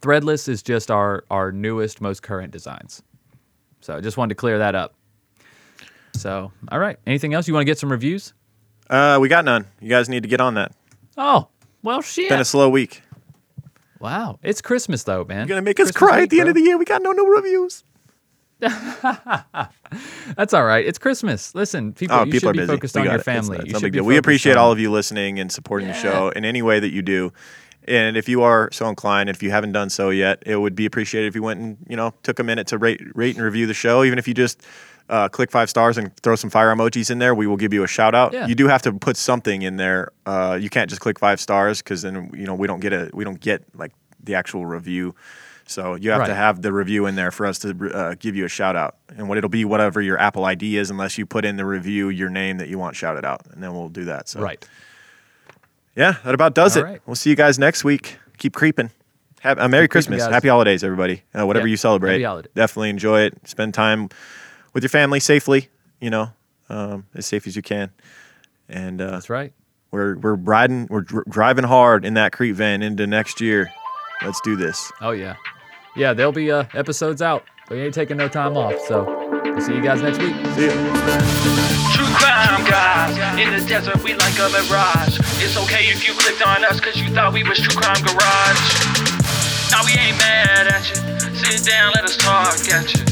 threadless 0.00 0.48
is 0.48 0.62
just 0.62 0.90
our, 0.90 1.24
our 1.30 1.50
newest, 1.50 2.00
most 2.00 2.22
current 2.22 2.52
designs. 2.52 3.02
So 3.80 3.96
I 3.96 4.00
just 4.00 4.16
wanted 4.16 4.30
to 4.30 4.34
clear 4.36 4.58
that 4.58 4.74
up. 4.76 4.94
So, 6.14 6.52
all 6.70 6.78
right. 6.78 6.98
Anything 7.06 7.34
else? 7.34 7.48
You 7.48 7.54
want 7.54 7.62
to 7.62 7.70
get 7.70 7.78
some 7.78 7.90
reviews? 7.90 8.34
Uh, 8.88 9.18
we 9.20 9.28
got 9.28 9.44
none. 9.44 9.66
You 9.80 9.88
guys 9.88 10.08
need 10.08 10.22
to 10.22 10.28
get 10.28 10.40
on 10.40 10.54
that. 10.54 10.72
Oh, 11.16 11.48
well, 11.82 12.00
shit. 12.02 12.28
Been 12.28 12.40
a 12.40 12.44
slow 12.44 12.68
week. 12.68 13.02
Wow. 13.98 14.38
It's 14.42 14.60
Christmas, 14.60 15.04
though, 15.04 15.24
man. 15.24 15.38
You're 15.40 15.46
going 15.46 15.58
to 15.62 15.64
make 15.64 15.76
Christmas 15.76 15.96
us 15.96 15.98
cry 15.98 16.16
week, 16.18 16.24
at 16.24 16.28
the 16.30 16.36
bro. 16.36 16.40
end 16.42 16.48
of 16.50 16.54
the 16.54 16.62
year. 16.62 16.78
We 16.78 16.84
got 16.84 17.02
no 17.02 17.12
new 17.12 17.26
reviews. 17.34 17.84
That's 20.36 20.54
all 20.54 20.64
right. 20.64 20.84
It's 20.86 20.98
Christmas. 20.98 21.54
Listen, 21.54 21.92
people, 21.92 22.16
oh, 22.16 22.24
you 22.24 22.32
people 22.32 22.48
should 22.48 22.52
be 22.54 22.58
busy. 22.58 22.72
focused 22.72 22.94
we 22.94 23.00
on 23.02 23.06
your 23.08 23.16
it. 23.16 23.24
family. 23.24 23.58
It's, 23.58 23.72
you 23.72 23.78
should 23.78 23.92
be 23.92 24.00
we 24.00 24.16
appreciate 24.16 24.52
on... 24.52 24.58
all 24.58 24.72
of 24.72 24.78
you 24.78 24.90
listening 24.90 25.40
and 25.40 25.50
supporting 25.50 25.88
yeah. 25.88 25.94
the 25.94 26.00
show 26.00 26.28
in 26.30 26.44
any 26.44 26.62
way 26.62 26.78
that 26.80 26.90
you 26.92 27.02
do. 27.02 27.32
And 27.88 28.16
if 28.16 28.28
you 28.28 28.42
are 28.42 28.68
so 28.70 28.88
inclined, 28.88 29.28
if 29.28 29.42
you 29.42 29.50
haven't 29.50 29.72
done 29.72 29.90
so 29.90 30.10
yet, 30.10 30.40
it 30.46 30.54
would 30.56 30.76
be 30.76 30.86
appreciated 30.86 31.26
if 31.26 31.34
you 31.34 31.42
went 31.42 31.58
and 31.58 31.78
you 31.90 31.96
know 31.96 32.14
took 32.22 32.38
a 32.38 32.44
minute 32.44 32.68
to 32.68 32.78
rate, 32.78 33.00
rate 33.16 33.34
and 33.34 33.44
review 33.44 33.66
the 33.66 33.74
show, 33.74 34.04
even 34.04 34.20
if 34.20 34.28
you 34.28 34.34
just 34.34 34.62
uh, 35.08 35.28
click 35.28 35.50
five 35.50 35.68
stars 35.68 35.98
and 35.98 36.16
throw 36.18 36.36
some 36.36 36.50
fire 36.50 36.74
emojis 36.74 37.10
in 37.10 37.18
there, 37.18 37.34
we 37.34 37.46
will 37.46 37.56
give 37.56 37.72
you 37.72 37.82
a 37.84 37.86
shout 37.88 38.14
out. 38.14 38.32
Yeah. 38.32 38.46
You 38.46 38.54
do 38.54 38.68
have 38.68 38.82
to 38.82 38.92
put 38.92 39.16
something 39.16 39.62
in 39.62 39.76
there. 39.76 40.12
Uh, 40.26 40.58
you 40.60 40.70
can't 40.70 40.88
just 40.88 41.00
click 41.00 41.18
five 41.18 41.40
stars 41.40 41.82
because 41.82 42.02
then 42.02 42.30
you 42.34 42.44
know 42.46 42.54
we 42.54 42.66
don't 42.66 42.80
get 42.80 42.92
a 42.92 43.10
we 43.12 43.24
don't 43.24 43.40
get 43.40 43.62
like 43.74 43.92
the 44.22 44.34
actual 44.34 44.64
review. 44.64 45.14
So 45.66 45.94
you 45.94 46.10
have 46.10 46.20
right. 46.20 46.26
to 46.26 46.34
have 46.34 46.60
the 46.60 46.72
review 46.72 47.06
in 47.06 47.14
there 47.14 47.30
for 47.30 47.46
us 47.46 47.58
to 47.60 47.70
uh, 47.94 48.14
give 48.18 48.34
you 48.36 48.44
a 48.44 48.48
shout 48.48 48.76
out. 48.76 48.96
And 49.16 49.28
what 49.28 49.38
it'll 49.38 49.48
be, 49.50 49.64
whatever 49.64 50.02
your 50.02 50.18
Apple 50.18 50.44
ID 50.44 50.76
is, 50.76 50.90
unless 50.90 51.16
you 51.18 51.24
put 51.24 51.44
in 51.44 51.56
the 51.56 51.64
review 51.64 52.08
your 52.08 52.28
name 52.30 52.58
that 52.58 52.68
you 52.68 52.78
want 52.78 52.96
shouted 52.96 53.24
out, 53.24 53.46
and 53.50 53.62
then 53.62 53.72
we'll 53.72 53.88
do 53.88 54.04
that. 54.04 54.28
So 54.28 54.40
right. 54.40 54.64
Yeah, 55.94 56.14
that 56.24 56.34
about 56.34 56.54
does 56.54 56.76
All 56.76 56.82
it. 56.84 56.86
Right. 56.86 57.00
We'll 57.06 57.14
see 57.16 57.30
you 57.30 57.36
guys 57.36 57.58
next 57.58 57.84
week. 57.84 58.16
Keep 58.38 58.54
creeping. 58.54 58.90
Have, 59.40 59.58
uh, 59.58 59.68
Merry 59.68 59.84
Keep 59.86 59.92
Christmas. 59.92 60.22
Happy 60.26 60.48
holidays, 60.48 60.82
everybody. 60.82 61.22
Uh, 61.38 61.46
whatever 61.46 61.66
yeah. 61.66 61.72
you 61.72 61.76
celebrate. 61.76 62.22
Definitely 62.54 62.90
enjoy 62.90 63.22
it. 63.22 63.34
Spend 63.46 63.72
time 63.74 64.08
with 64.72 64.82
your 64.82 64.90
family 64.90 65.20
safely, 65.20 65.68
you 66.00 66.10
know, 66.10 66.30
um, 66.68 67.06
as 67.14 67.26
safe 67.26 67.46
as 67.46 67.56
you 67.56 67.62
can. 67.62 67.90
And 68.68 69.00
uh, 69.00 69.12
that's 69.12 69.28
right. 69.30 69.52
We're 69.90 70.16
we're 70.18 70.34
riding, 70.36 70.86
we're 70.88 71.02
dr- 71.02 71.24
driving 71.28 71.64
hard 71.64 72.04
in 72.04 72.14
that 72.14 72.32
Creep 72.32 72.56
van 72.56 72.82
into 72.82 73.06
next 73.06 73.40
year. 73.40 73.70
Let's 74.22 74.40
do 74.40 74.56
this. 74.56 74.90
Oh 75.02 75.10
yeah, 75.10 75.36
yeah. 75.96 76.14
There'll 76.14 76.32
be 76.32 76.50
uh, 76.50 76.64
episodes 76.72 77.20
out. 77.20 77.44
We 77.68 77.80
ain't 77.82 77.92
taking 77.94 78.16
no 78.16 78.28
time 78.28 78.56
off. 78.56 78.78
So 78.86 79.04
we'll 79.44 79.60
see 79.60 79.74
you 79.74 79.82
guys 79.82 80.00
next 80.00 80.18
week. 80.18 80.34
See 80.56 80.64
you 80.66 82.14
crime 82.16 82.64
guys 82.70 83.12
In 83.38 83.58
the 83.58 83.66
desert 83.68 84.02
we 84.04 84.12
like 84.14 84.34
a 84.38 84.48
mirage 84.50 85.18
It's 85.42 85.56
okay 85.58 85.84
if 85.86 86.06
you 86.06 86.12
clicked 86.14 86.42
on 86.46 86.62
us 86.64 86.78
Cause 86.80 86.98
you 87.00 87.08
thought 87.14 87.32
we 87.32 87.42
was 87.42 87.58
true 87.58 87.80
crime 87.80 88.00
garage 88.02 88.62
Now 89.72 89.82
we 89.84 89.92
ain't 89.98 90.18
mad 90.18 90.66
at 90.66 90.88
you 90.90 91.34
Sit 91.36 91.66
down 91.68 91.92
let 91.94 92.04
us 92.04 92.16
talk 92.16 92.54
at 92.74 92.94
you 92.94 93.11